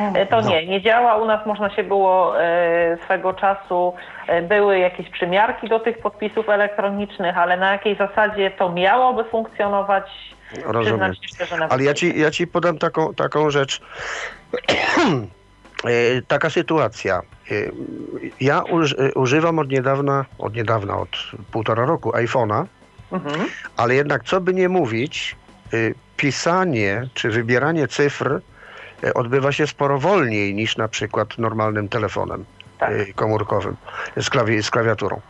E, 0.00 0.26
To 0.26 0.40
nie, 0.40 0.66
nie 0.66 0.82
działa. 0.82 1.16
U 1.16 1.24
nas 1.26 1.46
można 1.46 1.70
się 1.76 1.82
było 1.84 2.40
e, 2.42 2.96
swego 3.04 3.32
czasu, 3.32 3.94
e, 4.26 4.42
były 4.42 4.78
jakieś 4.78 5.08
przymiarki 5.10 5.68
do 5.68 5.80
tych 5.80 5.98
podpisów 5.98 6.48
elektronicznych, 6.48 7.38
ale 7.38 7.56
na 7.56 7.72
jakiej 7.72 7.96
zasadzie 7.96 8.50
to 8.50 8.72
miałoby 8.72 9.24
funkcjonować, 9.24 10.04
Rozumiem. 10.64 11.12
szczerze, 11.34 11.56
Ale 11.70 11.84
ja 11.84 11.94
ci, 11.94 12.18
ja 12.18 12.30
ci 12.30 12.46
podam 12.46 12.78
taką, 12.78 13.14
taką 13.14 13.50
rzecz. 13.50 13.80
Taka 16.28 16.50
sytuacja. 16.50 17.20
Ja 18.40 18.62
uż, 18.62 18.94
używam 19.14 19.58
od 19.58 19.68
niedawna, 19.70 20.24
od 20.38 20.54
niedawna, 20.54 20.96
od 20.98 21.08
półtora 21.52 21.84
roku 21.84 22.10
iPhone'a, 22.10 22.64
Mhm. 23.12 23.40
ale 23.76 23.94
jednak 23.94 24.24
co 24.24 24.40
by 24.40 24.54
nie 24.54 24.68
mówić, 24.68 25.36
pisanie 26.16 27.08
czy 27.14 27.30
wybieranie 27.30 27.88
cyfr 27.88 28.40
odbywa 29.14 29.52
się 29.52 29.66
sporo 29.66 29.98
wolniej 29.98 30.54
niż 30.54 30.76
na 30.76 30.88
przykład 30.88 31.38
normalnym 31.38 31.88
telefonem 31.88 32.44
Tak. 32.78 32.90
y, 32.92 33.12
komórkowym 33.14 33.76
z, 34.16 34.30
klawi- 34.30 34.62
z 34.62 34.70
klawiaturą 34.70 35.20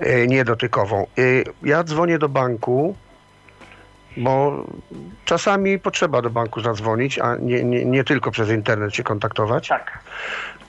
y, 0.00 0.26
niedotykową. 0.28 1.06
Ja 1.62 1.84
dzwonię 1.84 2.18
do 2.18 2.28
banku, 2.28 2.96
bo 4.16 4.64
czasami 5.24 5.78
potrzeba 5.78 6.22
do 6.22 6.30
banku 6.30 6.60
zadzwonić, 6.60 7.18
a 7.18 7.36
nie, 7.36 7.64
nie, 7.64 7.84
nie 7.84 8.04
tylko 8.04 8.30
przez 8.30 8.48
internet 8.50 8.94
się 8.94 9.02
kontaktować. 9.02 9.68
Tak. 9.68 9.98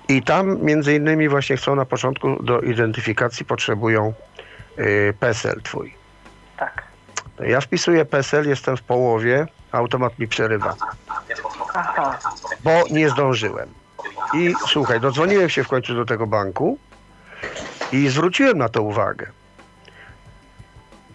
I 0.10 0.24
tam 0.24 0.62
między 0.62 0.96
innymi 0.96 1.30
właśnie 1.30 1.58
chcą 1.58 1.76
na 1.76 1.86
początku 1.86 2.44
do 2.44 2.62
identyfikacji 2.62 3.46
potrzebują 3.46 4.14
PESEL 5.20 5.62
twój. 5.62 5.94
Tak. 6.58 6.84
Ja 7.40 7.62
wpisuję 7.62 8.06
PESEL, 8.06 8.50
jestem 8.50 8.78
w 8.78 8.82
połowie, 8.82 9.48
automat 9.72 10.20
mi 10.20 10.28
przerywa, 10.28 10.76
Aha. 11.74 12.20
bo 12.64 12.72
nie 12.92 13.10
zdążyłem. 13.10 13.70
I 14.34 14.54
słuchaj, 14.68 15.00
dodzwoniłem 15.00 15.50
się 15.50 15.64
w 15.64 15.68
końcu 15.68 15.96
do 15.96 16.06
tego 16.06 16.28
banku 16.28 16.78
i 17.92 18.08
zwróciłem 18.10 18.58
na 18.58 18.70
to 18.70 18.82
uwagę, 18.82 19.28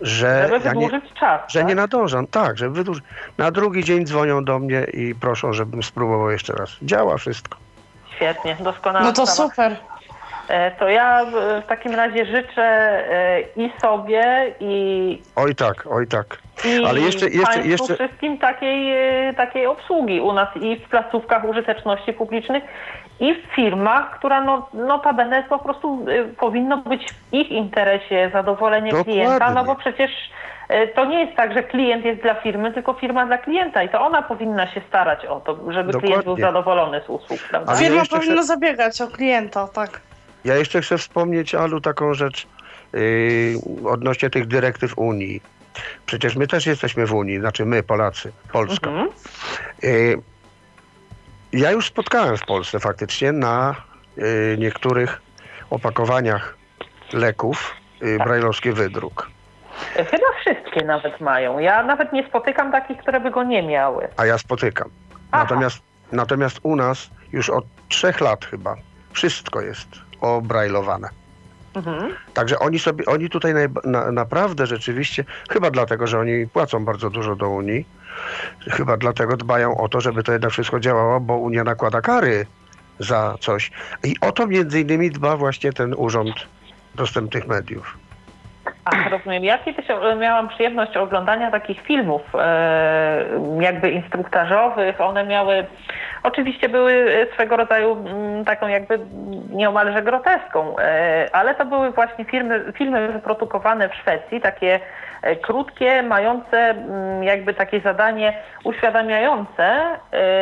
że, 0.00 0.48
Żeby 0.50 0.64
ja 0.64 0.72
nie, 0.72 0.86
wydłużyć 0.86 1.12
czas. 1.20 1.40
że 1.52 1.58
tak? 1.60 1.68
nie 1.68 1.74
nadążam. 1.74 2.26
Tak, 2.26 2.58
żeby 2.58 2.74
wydłużyć. 2.74 3.04
Na 3.38 3.50
drugi 3.50 3.84
dzień 3.84 4.06
dzwonią 4.06 4.44
do 4.44 4.58
mnie 4.58 4.84
i 4.84 5.14
proszą, 5.14 5.52
żebym 5.52 5.82
spróbował 5.82 6.30
jeszcze 6.30 6.52
raz. 6.52 6.70
Działa 6.82 7.16
wszystko. 7.16 7.58
Świetnie, 8.16 8.56
doskonale. 8.60 9.04
No 9.06 9.12
to 9.12 9.26
super. 9.26 9.76
To 10.78 10.88
ja 10.88 11.24
w 11.24 11.62
w 11.64 11.66
takim 11.66 11.94
razie 11.94 12.26
życzę 12.26 12.62
e, 12.62 13.40
i 13.56 13.72
sobie, 13.82 14.54
i 14.60 15.22
Oj 15.36 15.54
tak, 15.54 15.86
oj 15.90 16.06
tak. 16.06 16.26
I 16.64 16.84
Ale 16.86 17.00
jeszcze- 17.00 17.28
jeszcze- 17.28 17.62
jeszcze- 17.62 17.94
wszystkim 17.94 18.38
takiej, 18.38 18.92
e, 19.28 19.34
takiej 19.34 19.66
obsługi 19.66 20.20
u 20.20 20.32
nas 20.32 20.48
i 20.60 20.76
w 20.76 20.88
placówkach 20.88 21.44
użyteczności 21.44 22.12
publicznych 22.12 22.64
i 23.20 23.34
w 23.34 23.54
firmach, 23.54 24.18
która 24.18 24.40
no, 24.40 24.68
notabene 24.74 25.42
po 25.42 25.58
prostu 25.58 26.06
e, 26.08 26.24
powinno 26.24 26.76
być 26.76 27.12
w 27.12 27.34
ich 27.34 27.50
interesie 27.50 28.30
zadowolenie 28.32 28.90
Dokładnie. 28.90 29.12
klienta, 29.12 29.50
no 29.50 29.64
bo 29.64 29.74
przecież 29.74 30.10
e, 30.68 30.86
to 30.88 31.04
nie 31.04 31.24
jest 31.24 31.36
tak, 31.36 31.52
że 31.52 31.62
klient 31.62 32.04
jest 32.04 32.22
dla 32.22 32.34
firmy, 32.34 32.72
tylko 32.72 32.92
firma 32.92 33.26
dla 33.26 33.38
klienta 33.38 33.82
i 33.82 33.88
to 33.88 34.00
ona 34.00 34.22
powinna 34.22 34.66
się 34.74 34.80
starać 34.88 35.26
o 35.26 35.40
to, 35.40 35.72
żeby 35.72 35.92
klient 35.92 36.24
był 36.24 36.36
Dokładnie. 36.36 36.44
zadowolony 36.44 37.00
z 37.00 37.08
usług, 37.08 37.40
prawda? 37.50 37.74
Firma 37.76 38.02
powinna 38.10 38.34
chcę- 38.34 38.44
zabiegać 38.46 39.00
o 39.00 39.06
klienta, 39.06 39.68
tak. 39.74 40.00
Ja 40.44 40.56
jeszcze 40.56 40.80
chcę 40.82 40.98
wspomnieć, 40.98 41.54
Alu, 41.54 41.80
taką 41.80 42.14
rzecz 42.14 42.46
yy, 42.92 43.58
odnośnie 43.84 44.30
tych 44.30 44.46
dyrektyw 44.46 44.98
Unii. 44.98 45.42
Przecież 46.06 46.36
my 46.36 46.46
też 46.46 46.66
jesteśmy 46.66 47.06
w 47.06 47.14
Unii, 47.14 47.40
znaczy 47.40 47.64
my, 47.64 47.82
Polacy, 47.82 48.32
Polska. 48.52 48.90
Mhm. 48.90 49.08
Yy, 49.82 50.22
ja 51.52 51.70
już 51.70 51.86
spotkałem 51.86 52.36
w 52.36 52.46
Polsce 52.46 52.80
faktycznie 52.80 53.32
na 53.32 53.74
yy, 54.16 54.56
niektórych 54.58 55.22
opakowaniach 55.70 56.56
leków 57.12 57.74
yy, 58.00 58.18
brajlowski 58.18 58.72
wydruk. 58.72 59.30
Chyba 59.94 60.26
wszystkie 60.40 60.84
nawet 60.84 61.20
mają. 61.20 61.58
Ja 61.58 61.82
nawet 61.82 62.12
nie 62.12 62.26
spotykam 62.26 62.72
takich, 62.72 62.98
które 62.98 63.20
by 63.20 63.30
go 63.30 63.42
nie 63.42 63.62
miały. 63.62 64.08
a 64.16 64.26
ja 64.26 64.38
spotykam. 64.38 64.90
Aha. 65.30 65.42
Natomiast, 65.42 65.82
natomiast 66.12 66.60
u 66.62 66.76
nas 66.76 67.10
już 67.32 67.50
od 67.50 67.64
trzech 67.88 68.20
lat 68.20 68.44
chyba 68.44 68.76
wszystko 69.12 69.60
jest 69.60 70.03
obrajlowane. 70.24 71.08
Mhm. 71.76 72.14
Także 72.34 72.58
oni 72.58 72.78
sobie, 72.78 73.04
oni 73.06 73.30
tutaj 73.30 73.54
najba- 73.54 73.80
na, 73.84 74.12
naprawdę 74.12 74.66
rzeczywiście, 74.66 75.24
chyba 75.50 75.70
dlatego, 75.70 76.06
że 76.06 76.18
oni 76.18 76.46
płacą 76.46 76.84
bardzo 76.84 77.10
dużo 77.10 77.36
do 77.36 77.48
Unii, 77.48 77.84
chyba 78.70 78.96
dlatego 78.96 79.36
dbają 79.36 79.76
o 79.76 79.88
to, 79.88 80.00
żeby 80.00 80.22
to 80.22 80.32
jednak 80.32 80.50
wszystko 80.50 80.80
działało, 80.80 81.20
bo 81.20 81.36
Unia 81.36 81.64
nakłada 81.64 82.00
kary 82.00 82.46
za 82.98 83.34
coś. 83.40 83.70
I 84.04 84.14
o 84.20 84.32
to 84.32 84.46
między 84.46 84.80
innymi 84.80 85.10
dba 85.10 85.36
właśnie 85.36 85.72
ten 85.72 85.94
Urząd 85.96 86.34
Dostępnych 86.94 87.46
Mediów. 87.46 87.98
A, 88.84 89.08
rozumiem. 89.08 89.44
Ja 89.44 89.58
kiedyś 89.58 89.86
miałam 90.20 90.48
przyjemność 90.48 90.96
oglądania 90.96 91.50
takich 91.50 91.80
filmów 91.80 92.22
e, 92.34 93.24
jakby 93.60 93.90
instruktażowych. 93.90 95.00
One 95.00 95.26
miały, 95.26 95.66
oczywiście 96.24 96.68
były 96.68 96.92
e, 96.92 97.34
swego 97.34 97.56
rodzaju 97.56 97.92
mm, 97.92 98.44
taką 98.44 98.68
jakby 98.68 98.98
nieomalże 99.50 100.02
groteską, 100.02 100.78
e, 100.78 101.28
ale 101.32 101.54
to 101.54 101.64
były 101.66 101.90
właśnie 101.90 102.24
filmy, 102.24 102.72
filmy 102.78 103.08
wyprodukowane 103.08 103.88
w 103.88 103.94
Szwecji, 103.94 104.40
takie 104.40 104.80
e, 105.22 105.36
krótkie, 105.36 106.02
mające 106.02 106.58
mm, 106.58 107.24
jakby 107.24 107.54
takie 107.54 107.80
zadanie 107.80 108.38
uświadamiające 108.64 109.98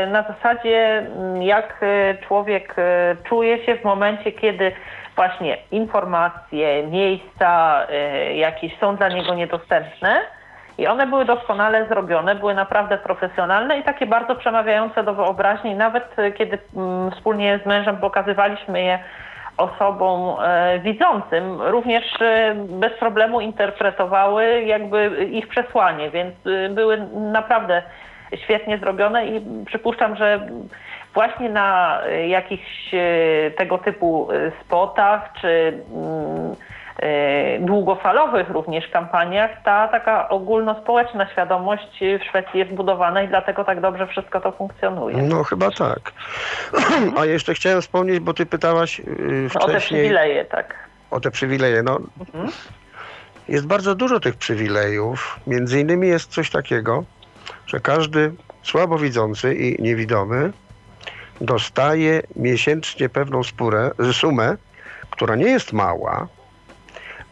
na 0.09 0.23
zasadzie 0.23 0.99
mm, 0.99 1.43
jak 1.43 1.85
człowiek 2.29 2.75
czuje 3.25 3.65
się 3.67 3.77
w 3.77 3.85
momencie, 3.85 4.33
kiedy 4.33 4.73
właśnie 5.17 5.57
informacje, 5.71 6.87
miejsca 6.87 7.83
jakieś 8.35 8.79
są 8.79 8.97
dla 8.97 9.09
niego 9.09 9.35
niedostępne 9.35 10.21
i 10.79 10.87
one 10.87 11.07
były 11.07 11.25
doskonale 11.25 11.89
zrobione, 11.89 12.35
były 12.35 12.55
naprawdę 12.55 12.99
profesjonalne 12.99 13.79
i 13.79 13.83
takie 13.83 14.07
bardzo 14.07 14.35
przemawiające 14.35 15.05
do 15.05 15.15
wyobraźni. 15.15 15.75
Nawet 15.75 16.19
y, 16.19 16.33
kiedy 16.33 16.59
mm, 16.77 17.11
wspólnie 17.11 17.61
z 17.65 17.67
mężem 17.67 17.97
pokazywaliśmy 17.97 18.83
je 18.83 18.99
osobom 19.57 20.37
e, 20.43 20.79
widzącym, 20.79 21.63
również 21.63 22.21
e, 22.21 22.55
bez 22.55 22.93
problemu 22.93 23.41
interpretowały 23.41 24.63
jakby 24.63 25.27
ich 25.31 25.49
przesłanie, 25.49 26.11
więc 26.11 26.35
były 26.71 27.07
naprawdę 27.15 27.83
świetnie 28.37 28.79
zrobione 28.79 29.27
i 29.27 29.43
przypuszczam, 29.67 30.17
że 30.17 30.49
właśnie 31.15 31.49
na 31.51 31.99
jakichś 32.27 32.91
tego 33.57 33.79
typu 33.79 34.29
spotach 34.65 35.33
czy 35.41 35.83
mm, 35.95 36.57
długofalowych 37.61 38.51
również 38.51 38.89
kampaniach 38.89 39.51
ta 39.65 39.89
taka 39.89 40.29
ogólnospołeczna 40.29 41.31
świadomość 41.33 42.01
w 42.21 42.25
Szwecji 42.29 42.59
jest 42.61 42.73
budowana 42.73 43.23
i 43.23 43.29
dlatego 43.29 43.65
tak 43.65 43.81
dobrze 43.81 44.07
wszystko 44.07 44.41
to 44.41 44.53
funkcjonuje. 44.53 45.17
No 45.17 45.45
chyba 45.45 45.71
tak. 45.71 46.13
A 47.19 47.25
jeszcze 47.25 47.55
chciałem 47.55 47.83
wspomnieć, 47.83 48.21
bo 48.21 48.35
ty 48.35 48.47
pytałaś 48.47 49.03
wcześniej... 49.51 49.51
No, 49.55 49.65
o 49.65 49.69
te 49.69 49.81
przywileje, 49.81 50.45
tak. 50.45 50.75
O 51.11 51.21
te 51.21 51.31
przywileje, 51.31 51.83
no. 51.83 51.99
Mhm. 52.21 52.49
Jest 53.49 53.67
bardzo 53.67 53.95
dużo 53.95 54.21
tych 54.21 54.37
przywilejów. 54.37 55.41
Między 55.47 55.81
innymi 55.81 56.09
jest 56.09 56.31
coś 56.31 56.51
takiego, 56.51 57.05
że 57.67 57.81
każdy 57.81 58.33
słabowidzący 58.63 59.55
i 59.55 59.83
niewidomy 59.83 60.53
dostaje 61.41 62.23
miesięcznie 62.37 63.09
pewną 63.09 63.43
spórę, 63.43 63.91
sumę, 64.13 64.57
która 65.11 65.37
nie 65.37 65.47
jest 65.47 65.73
mała, 65.73 66.29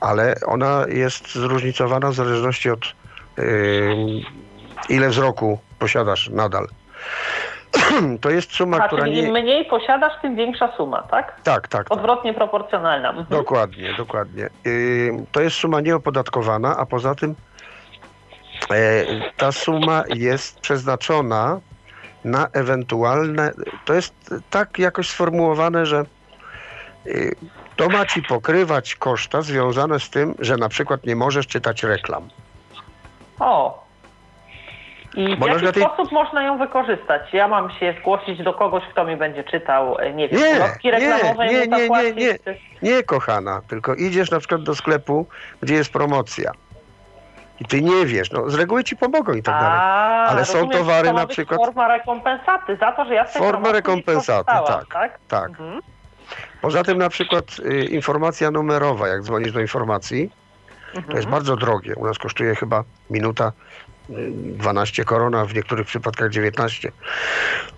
ale 0.00 0.34
ona 0.46 0.84
jest 0.88 1.34
zróżnicowana 1.34 2.10
w 2.10 2.14
zależności 2.14 2.70
od 2.70 2.94
yy, 3.38 3.96
ile 4.88 5.08
wzroku 5.08 5.58
posiadasz 5.78 6.28
nadal. 6.28 6.66
To 8.20 8.30
jest 8.30 8.52
suma, 8.52 8.76
A, 8.76 8.86
która 8.86 9.02
czyli 9.02 9.16
nie... 9.16 9.22
im 9.22 9.32
mniej 9.32 9.64
posiadasz, 9.64 10.12
tym 10.22 10.36
większa 10.36 10.72
suma, 10.76 11.02
tak? 11.02 11.40
Tak, 11.42 11.68
tak. 11.68 11.68
tak. 11.68 11.92
Odwrotnie 11.92 12.34
proporcjonalna. 12.34 13.08
Mhm. 13.08 13.26
Dokładnie, 13.30 13.94
dokładnie. 13.96 14.50
Yy, 14.64 15.24
to 15.32 15.40
jest 15.40 15.56
suma 15.56 15.80
nieopodatkowana, 15.80 16.76
a 16.76 16.86
poza 16.86 17.14
tym 17.14 17.34
yy, 18.70 18.76
ta 19.36 19.52
suma 19.52 20.04
jest 20.14 20.60
przeznaczona 20.60 21.60
na 22.24 22.48
ewentualne... 22.52 23.52
To 23.84 23.94
jest 23.94 24.14
tak 24.50 24.78
jakoś 24.78 25.08
sformułowane, 25.08 25.86
że 25.86 26.04
yy, 27.04 27.30
to 27.84 27.88
ma 27.88 28.06
ci 28.06 28.22
pokrywać 28.22 28.94
koszta 28.94 29.42
związane 29.42 30.00
z 30.00 30.10
tym, 30.10 30.34
że 30.38 30.56
na 30.56 30.68
przykład 30.68 31.06
nie 31.06 31.16
możesz 31.16 31.46
czytać 31.46 31.82
reklam. 31.82 32.28
O, 33.40 33.84
i 35.14 35.36
w 35.36 35.38
Bo 35.38 35.46
na 35.46 35.52
jaki 35.52 35.64
przykład 35.66 35.92
sposób 35.94 36.12
można 36.12 36.42
ją 36.42 36.58
wykorzystać? 36.58 37.22
Ja 37.32 37.48
mam 37.48 37.70
się 37.70 37.94
zgłosić 38.00 38.42
do 38.42 38.54
kogoś, 38.54 38.82
kto 38.92 39.04
mi 39.04 39.16
będzie 39.16 39.44
czytał, 39.44 39.98
e, 39.98 40.12
nie 40.12 40.28
wiem, 40.28 40.40
Nie, 40.40 40.56
ulotki 40.56 40.90
reklamowe 40.90 41.46
nie, 41.46 41.52
i 41.64 41.68
mu 41.68 41.76
nie, 41.76 41.78
nie, 41.78 41.82
zapłacić? 41.86 42.16
nie, 42.16 42.38
nie. 42.82 42.90
Nie, 42.96 43.02
kochana, 43.02 43.60
tylko 43.68 43.94
idziesz 43.94 44.30
na 44.30 44.38
przykład 44.38 44.62
do 44.62 44.74
sklepu, 44.74 45.26
gdzie 45.62 45.74
jest 45.74 45.92
promocja. 45.92 46.52
I 47.60 47.64
ty 47.64 47.82
nie 47.82 48.06
wiesz, 48.06 48.30
no 48.32 48.50
z 48.50 48.54
reguły 48.54 48.84
ci 48.84 48.96
pomogą 48.96 49.32
i 49.32 49.42
tak 49.42 49.54
dalej. 49.54 49.78
A, 49.80 50.26
Ale 50.30 50.44
są 50.44 50.52
rozumiem, 50.54 50.78
towary 50.78 51.08
to 51.08 51.12
ma 51.14 51.20
na 51.20 51.26
być 51.26 51.36
przykład- 51.36 51.60
forma 51.60 51.88
rekompensaty 51.88 52.76
za 52.76 52.92
to, 52.92 53.04
że 53.04 53.14
ja 53.14 53.26
z 53.26 53.32
tej 53.32 53.38
Forma 53.42 53.52
promocji 53.52 53.72
rekompensaty, 53.76 54.50
skorzystałam, 54.52 54.84
tak. 54.86 54.92
tak? 54.92 55.18
Tak. 55.28 55.48
Mhm. 55.50 55.80
Poza 56.60 56.82
tym 56.84 56.98
na 56.98 57.08
przykład 57.08 57.44
y, 57.58 57.84
informacja 57.84 58.50
numerowa, 58.50 59.08
jak 59.08 59.22
dzwonisz 59.22 59.52
do 59.52 59.60
informacji, 59.60 60.30
to 60.92 60.98
Mhm. 60.98 61.16
jest 61.16 61.28
bardzo 61.28 61.56
drogie. 61.56 61.94
U 61.96 62.06
nas 62.06 62.18
kosztuje 62.18 62.54
chyba 62.54 62.84
minuta 63.10 63.52
y, 64.10 64.12
12 64.34 65.04
korona, 65.04 65.44
w 65.44 65.54
niektórych 65.54 65.86
przypadkach 65.86 66.30
19. 66.30 66.92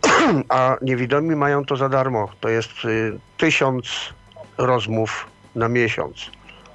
A 0.49 0.77
niewidomi 0.83 1.37
mają 1.37 1.65
to 1.65 1.77
za 1.77 1.89
darmo. 1.89 2.29
To 2.41 2.49
jest 2.49 2.85
y, 2.85 3.19
tysiąc 3.37 4.15
rozmów 4.59 5.27
na 5.55 5.69
miesiąc. 5.69 6.31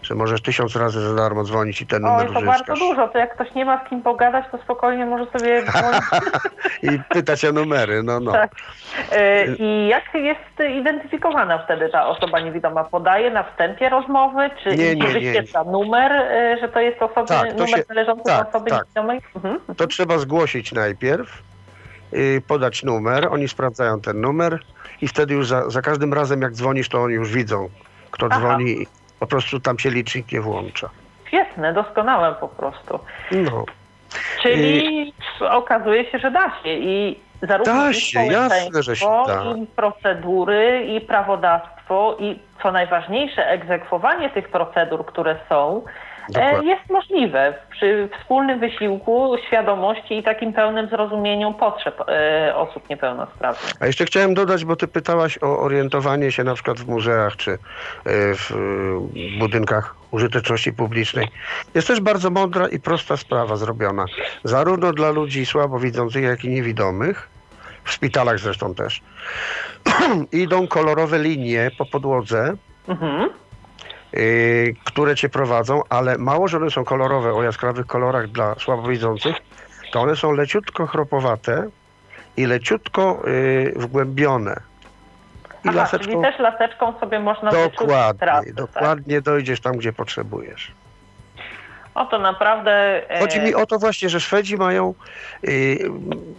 Że 0.08 0.16
możesz 0.16 0.42
tysiąc 0.42 0.76
razy 0.76 1.02
za 1.10 1.16
darmo 1.16 1.44
dzwonić 1.44 1.82
i 1.82 1.88
ten 1.88 2.06
Oj, 2.06 2.12
numer 2.12 2.28
to 2.28 2.34
bardzo 2.34 2.52
uzyskasz. 2.52 2.80
dużo. 2.80 3.08
To 3.08 3.18
jak 3.18 3.34
ktoś 3.36 3.54
nie 3.56 3.66
ma 3.66 3.86
z 3.86 3.90
kim 3.90 4.02
pogadać, 4.02 4.46
to 4.52 4.58
spokojnie 4.58 5.06
może 5.06 5.26
sobie 5.32 5.62
dzwonić. 5.66 6.04
I 6.84 7.00
pytać 7.10 7.46
o 7.46 7.52
numery, 7.52 8.04
no 8.04 8.20
no. 8.20 8.32
Tak. 8.32 8.52
E, 9.12 9.46
I 9.56 9.88
jak 9.88 10.04
jest 10.14 10.78
identyfikowana 10.80 11.58
wtedy 11.58 11.90
ta 11.90 12.08
osoba 12.08 12.40
niewidoma? 12.40 12.84
Podaje 12.84 13.32
na 13.32 13.44
wstępie 13.44 13.90
rozmowy, 13.90 14.50
czy 14.64 14.70
Nie, 14.76 14.96
nie, 14.96 15.08
wyświetla 15.08 15.64
numer, 15.64 16.12
e, 16.12 16.58
że 16.62 16.70
to 16.70 16.80
jest 16.80 17.02
osobny, 17.02 17.28
Tak, 17.28 17.48
to 17.52 17.54
numer 17.58 17.70
się- 17.70 17.84
należący 17.90 18.24
tak, 18.24 18.44
do 18.44 18.50
osoby 18.50 18.70
tak. 18.70 18.82
niewidomej? 18.86 19.22
Mhm. 19.36 19.60
To 19.78 19.88
trzeba 19.88 20.18
zgłosić 20.18 20.72
najpierw, 20.72 21.42
y, 22.14 22.42
podać 22.48 22.84
numer, 22.84 23.28
oni 23.32 23.48
sprawdzają 23.48 24.02
ten 24.02 24.22
numer 24.22 24.60
i 25.02 25.08
wtedy 25.08 25.34
już 25.34 25.48
za, 25.48 25.70
za 25.70 25.82
każdym 25.82 26.14
razem 26.14 26.42
jak 26.42 26.52
dzwonisz, 26.54 26.90
to 26.90 27.02
oni 27.04 27.14
już 27.14 27.32
widzą, 27.34 27.70
kto 28.12 28.28
Aha. 28.32 28.40
dzwoni 28.40 28.88
po 29.19 29.27
prostu 29.27 29.60
tam 29.60 29.80
się 29.80 29.89
licznik 29.89 30.31
nie 30.31 30.41
włącza. 30.41 30.89
Świetne, 31.27 31.73
doskonałe 31.73 32.35
po 32.39 32.48
prostu. 32.48 32.99
No. 33.31 33.65
Czyli 34.44 35.14
okazuje 35.49 36.11
się, 36.11 36.19
że 36.19 36.31
da 36.31 36.52
się 36.64 36.69
i 36.69 37.19
zarówno 37.41 37.73
Da 37.73 37.89
i 37.89 37.94
się, 37.94 38.26
jasne, 38.26 38.84
że 38.84 38.95
się 38.95 39.23
da. 39.27 39.44
i 39.57 39.68
procedury, 39.68 40.85
i 40.85 41.02
prawodawstwo, 41.02 42.18
i 42.19 42.39
co 42.64 42.72
najważniejsze, 42.72 43.48
egzekwowanie 43.49 44.30
tych 44.30 44.49
procedur, 44.49 45.06
które 45.06 45.39
są, 45.49 45.84
Dokładnie. 46.30 46.70
jest 46.72 46.90
możliwe 46.90 47.54
przy 47.72 48.10
wspólnym 48.20 48.60
wysiłku, 48.60 49.36
świadomości 49.48 50.18
i 50.18 50.24
takim 50.24 50.54
pełnym 50.54 50.90
zrozumieniu 50.90 51.54
potrzeb 51.54 52.02
e, 52.08 52.56
osób 52.56 52.90
niepełnosprawnych. 52.90 53.74
A 53.80 53.88
jeszcze 53.88 54.06
chciałem 54.06 54.34
dodać, 54.34 54.66
bo 54.66 54.76
ty 54.76 54.88
pytałaś 54.88 55.38
o 55.41 55.60
orientowanie 55.60 56.32
się 56.32 56.44
na 56.44 56.54
przykład 56.54 56.80
w 56.80 56.88
muzeach 56.88 57.36
czy 57.36 57.52
y, 57.52 57.58
w 58.36 58.52
budynkach 59.40 59.95
użyteczności 60.12 60.74
publicznej. 60.74 61.28
Jest 61.76 61.88
też 61.88 62.02
bardzo 62.02 62.30
mądra 62.30 62.68
i 62.68 62.80
prosta 62.80 63.18
sprawa 63.18 63.56
zrobiona. 63.56 64.06
Zarówno 64.44 64.94
dla 64.94 65.12
ludzi 65.12 65.45
słabowidzących, 65.45 66.24
jak 66.24 66.45
i 66.45 66.49
niewidomych, 66.49 67.30
w 67.84 67.91
szpitalach 67.91 68.40
zresztą 68.40 68.76
też. 68.76 69.02
Idą 70.32 70.68
kolorowe 70.68 71.20
linie 71.20 71.72
po 71.78 71.86
podłodze, 71.86 72.54
Mhm. 72.88 73.30
Y, 74.14 74.76
które 74.84 75.16
cię 75.16 75.30
prowadzą, 75.30 75.82
ale 75.90 76.18
mało, 76.18 76.48
że 76.48 76.58
one 76.58 76.72
są 76.72 76.86
kolorowe 76.86 77.34
o 77.34 77.44
jaskrawych 77.44 77.86
kolorach 77.86 78.28
dla 78.28 78.56
słabowidzących, 78.56 79.36
to 79.92 80.02
one 80.02 80.16
są 80.16 80.32
leciutko 80.32 80.88
chropowate 80.88 81.70
i 82.38 82.46
leciutko 82.46 83.24
y, 83.28 83.74
wgłębione. 83.76 84.56
I 85.66 85.70
Aha, 85.70 85.78
laseczką 85.78 86.12
czyli 86.12 86.22
też 86.22 86.40
laseczką 86.40 87.00
sobie 87.00 87.20
można 87.20 87.52
wyczuć 87.52 87.80
dokładnie, 87.80 88.20
trasy, 88.20 88.46
tak? 88.46 88.56
dokładnie 88.56 89.22
dojdziesz 89.22 89.60
tam, 89.62 89.78
gdzie 89.78 89.94
potrzebujesz. 89.94 90.72
O 91.98 92.06
to 92.06 92.19
naprawdę... 92.19 92.72
e, 93.10 93.19
Chodzi 93.19 93.40
mi 93.40 93.56
o 93.56 93.65
to 93.65 93.80
właśnie, 93.80 94.10
że 94.10 94.19
Szwedzi 94.19 94.57
mają 94.57 94.94
y, 95.48 95.78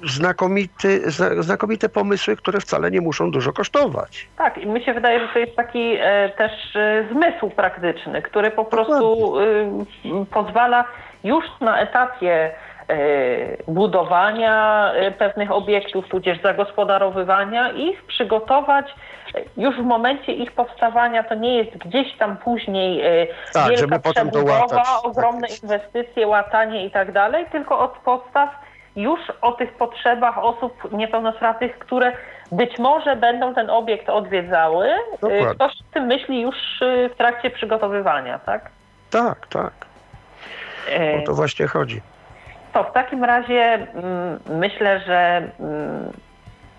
znakomity, 0.05 1.11
zna, 1.11 1.43
znakomite 1.43 1.89
pomysły, 1.89 2.37
które 2.37 2.61
wcale 2.61 2.91
nie 2.91 3.01
muszą 3.01 3.31
dużo 3.31 3.53
kosztować. 3.53 4.29
Tak, 4.37 4.59
i 4.59 4.67
mi 4.67 4.85
się 4.85 4.95
wydaje, 4.95 5.21
że 5.21 5.29
to 5.33 5.39
jest 5.39 5.57
taki 5.57 5.97
e, 6.01 6.29
też 6.29 6.53
e, 6.77 7.05
zmysł 7.13 7.51
praktyczny, 7.51 8.23
który 8.23 8.51
po 8.51 8.65
prostu 8.65 9.35
e, 9.41 9.45
pozwala 10.31 10.85
już 11.25 11.45
na 11.61 11.81
etapie 11.81 12.33
e, 12.33 12.68
budowania 13.69 14.93
e, 14.95 15.11
pewnych 15.11 15.51
obiektów, 15.53 16.09
tudzież 16.09 16.43
zagospodarowywania 16.43 17.71
ich, 17.71 18.03
przygotować 18.05 18.87
e, 19.35 19.41
już 19.57 19.77
w 19.77 19.85
momencie 19.85 20.33
ich 20.33 20.53
powstawania, 20.53 21.23
to 21.23 21.35
nie 21.35 21.57
jest 21.57 21.77
gdzieś 21.79 22.17
tam 22.17 22.37
później 22.37 23.01
e, 23.23 23.27
Tak, 23.53 23.69
wielka 23.69 23.81
żeby 23.81 24.01
potem 24.01 24.31
to 24.31 24.45
łatać. 24.45 24.87
ogromne 25.03 25.41
Tak 25.41 25.51
jest. 25.51 25.63
inwestycje, 25.63 26.27
łatanie 26.27 26.87
i 26.87 26.91
tak 26.91 27.13
dalej, 27.13 27.47
tylko 27.53 27.79
od 27.79 27.93
podstaw 27.93 28.49
już 28.97 29.21
o 29.41 29.53
tych 29.53 29.73
potrzebach 29.73 30.39
osób 30.39 30.93
niepełnosprawnych, 30.93 31.79
które 31.79 32.13
być 32.53 32.79
może 32.79 33.17
będą 33.17 33.55
ten 33.55 33.71
obiekt 33.71 34.09
odwiedzały. 34.09 34.89
Dokładnie. 35.21 35.55
Ktoś 35.55 35.73
o 35.73 35.95
tym 35.95 36.05
myśli 36.07 36.41
już 36.41 36.57
w 36.81 37.17
trakcie 37.19 37.51
przygotowywania, 37.51 38.39
tak? 38.39 38.71
Tak, 39.11 39.47
tak. 39.47 39.73
O 41.23 41.27
to 41.27 41.35
właśnie 41.35 41.67
chodzi. 41.67 42.01
To 42.79 42.85
w 42.85 42.93
takim 42.93 43.25
razie 43.25 43.75
mm, 43.75 44.39
myślę, 44.49 45.01
że 45.01 45.43
mm, 45.61 46.13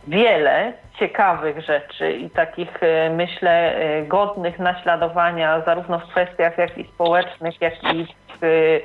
wiele 0.08 0.74
ciekawych 1.00 1.62
rzeczy 1.62 2.12
i 2.12 2.30
takich 2.30 2.84
y, 2.84 3.10
myślę 3.10 3.82
y, 3.82 4.06
godnych 4.08 4.60
naśladowania 4.60 5.62
zarówno 5.62 6.00
w 6.00 6.08
kwestiach 6.08 6.58
jak 6.58 6.78
i 6.78 6.84
społecznych, 6.84 7.62
jak 7.62 7.74
i 7.94 8.08
w 8.42 8.44
y, 8.44 8.82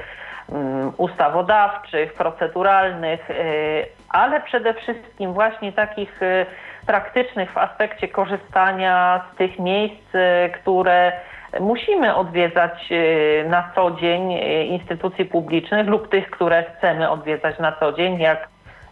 mm, 0.52 0.92
ustawodawczych, 0.96 2.14
proceduralnych, 2.14 3.28
ale 4.08 4.40
przede 4.40 4.74
wszystkim 4.74 5.32
właśnie 5.32 5.72
takich 5.72 6.20
praktycznych 6.86 7.52
w 7.52 7.58
aspekcie 7.58 8.08
korzystania 8.08 9.24
z 9.32 9.36
tych 9.36 9.58
miejsc, 9.58 10.12
które 10.54 11.12
musimy 11.60 12.14
odwiedzać 12.14 12.92
y, 12.92 13.44
na 13.48 13.70
co 13.74 13.90
dzień 13.90 14.32
y, 14.32 14.64
instytucji 14.64 15.24
publicznych 15.24 15.86
lub 15.86 16.08
tych, 16.08 16.30
które 16.30 16.64
chcemy 16.64 17.10
odwiedzać 17.10 17.58
na 17.58 17.72
co 17.72 17.92
dzień, 17.92 18.20
jak 18.20 18.48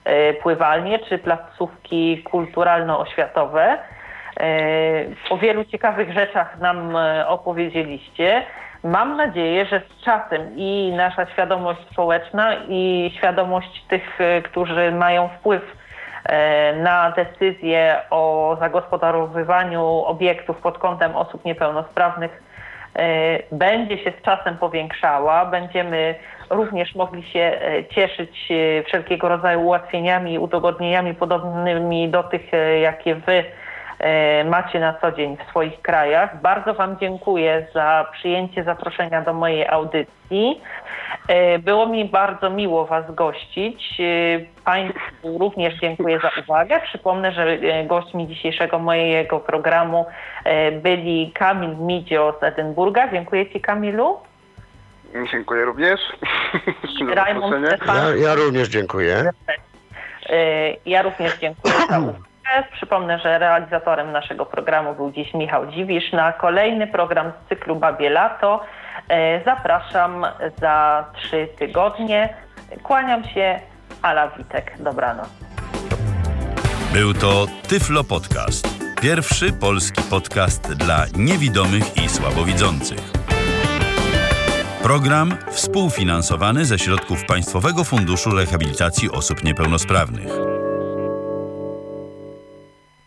y, 0.06 0.34
pływalnie 0.42 0.98
czy 0.98 1.18
placówki 1.18 2.22
kulturalno-oświatowe. 2.22 3.78
O 5.30 5.36
wielu 5.36 5.64
ciekawych 5.64 6.12
rzeczach 6.12 6.58
nam 6.58 6.96
opowiedzieliście. 7.26 8.42
Mam 8.84 9.16
nadzieję, 9.16 9.66
że 9.66 9.80
z 9.80 10.04
czasem 10.04 10.52
i 10.56 10.92
nasza 10.96 11.26
świadomość 11.26 11.80
społeczna 11.92 12.54
i 12.68 13.12
świadomość 13.18 13.84
tych, 13.88 14.18
którzy 14.44 14.92
mają 14.92 15.28
wpływ 15.28 15.62
na 16.76 17.10
decyzje 17.10 18.00
o 18.10 18.56
zagospodarowywaniu 18.60 19.84
obiektów 19.84 20.56
pod 20.56 20.78
kątem 20.78 21.16
osób 21.16 21.44
niepełnosprawnych 21.44 22.42
będzie 23.52 23.98
się 23.98 24.12
z 24.20 24.24
czasem 24.24 24.58
powiększała. 24.58 25.46
Będziemy 25.46 26.14
również 26.50 26.94
mogli 26.94 27.22
się 27.22 27.60
cieszyć 27.90 28.48
wszelkiego 28.86 29.28
rodzaju 29.28 29.60
ułatwieniami 29.60 30.38
udogodnieniami 30.38 31.14
podobnymi 31.14 32.08
do 32.08 32.22
tych, 32.22 32.42
jakie 32.82 33.14
wy 33.14 33.44
macie 34.44 34.80
na 34.80 34.94
co 35.00 35.12
dzień 35.12 35.36
w 35.36 35.50
swoich 35.50 35.82
krajach. 35.82 36.40
Bardzo 36.40 36.74
Wam 36.74 36.96
dziękuję 37.00 37.66
za 37.74 38.06
przyjęcie 38.12 38.64
zaproszenia 38.64 39.22
do 39.22 39.32
mojej 39.32 39.68
audycji. 39.68 40.60
E, 41.28 41.58
było 41.58 41.86
mi 41.86 42.04
bardzo 42.04 42.50
miło 42.50 42.86
Was 42.86 43.14
gościć. 43.14 44.00
E, 44.00 44.04
państwu 44.64 45.38
również 45.38 45.74
dziękuję 45.80 46.20
za 46.20 46.30
uwagę. 46.42 46.80
Przypomnę, 46.80 47.32
że 47.32 47.42
e, 47.42 47.84
gośćmi 47.84 48.28
dzisiejszego 48.28 48.78
mojego 48.78 49.40
programu 49.40 50.06
byli 50.82 51.32
Kamil 51.34 51.76
Midzio 51.76 52.38
z 52.40 52.42
Edynburga. 52.42 53.08
Dziękuję 53.10 53.50
Ci 53.50 53.60
Kamilu. 53.60 54.18
Dziękuję 55.32 55.64
również. 55.64 56.00
I 57.00 57.14
Rajmund 57.14 57.56
ja, 57.86 58.16
ja 58.16 58.34
również 58.34 58.68
dziękuję. 58.68 59.30
Ja 60.86 61.02
również 61.02 61.38
dziękuję 61.38 61.74
za 61.90 61.98
uwagę. 61.98 62.31
Przypomnę, 62.72 63.18
że 63.18 63.38
realizatorem 63.38 64.12
naszego 64.12 64.46
programu 64.46 64.94
był 64.94 65.10
dziś 65.12 65.34
Michał 65.34 65.66
Dziwisz. 65.66 66.12
Na 66.12 66.32
kolejny 66.32 66.86
program 66.86 67.32
z 67.44 67.48
cyklu 67.48 67.76
Babie 67.76 68.10
Lato 68.10 68.60
E, 69.08 69.44
zapraszam 69.44 70.26
za 70.60 71.04
trzy 71.16 71.48
tygodnie. 71.58 72.34
Kłaniam 72.82 73.24
się, 73.24 73.60
Ala 74.02 74.28
Witek. 74.28 74.72
Dobranoc. 74.78 75.28
Był 76.92 77.14
to 77.14 77.46
Tyflo 77.68 78.04
Podcast. 78.04 78.68
Pierwszy 79.02 79.52
polski 79.52 80.02
podcast 80.10 80.74
dla 80.74 81.04
niewidomych 81.16 81.96
i 82.04 82.08
słabowidzących. 82.08 82.98
Program 84.82 85.36
współfinansowany 85.50 86.64
ze 86.64 86.78
środków 86.78 87.24
Państwowego 87.26 87.84
Funduszu 87.84 88.30
Rehabilitacji 88.30 89.10
Osób 89.10 89.44
Niepełnosprawnych. 89.44 90.61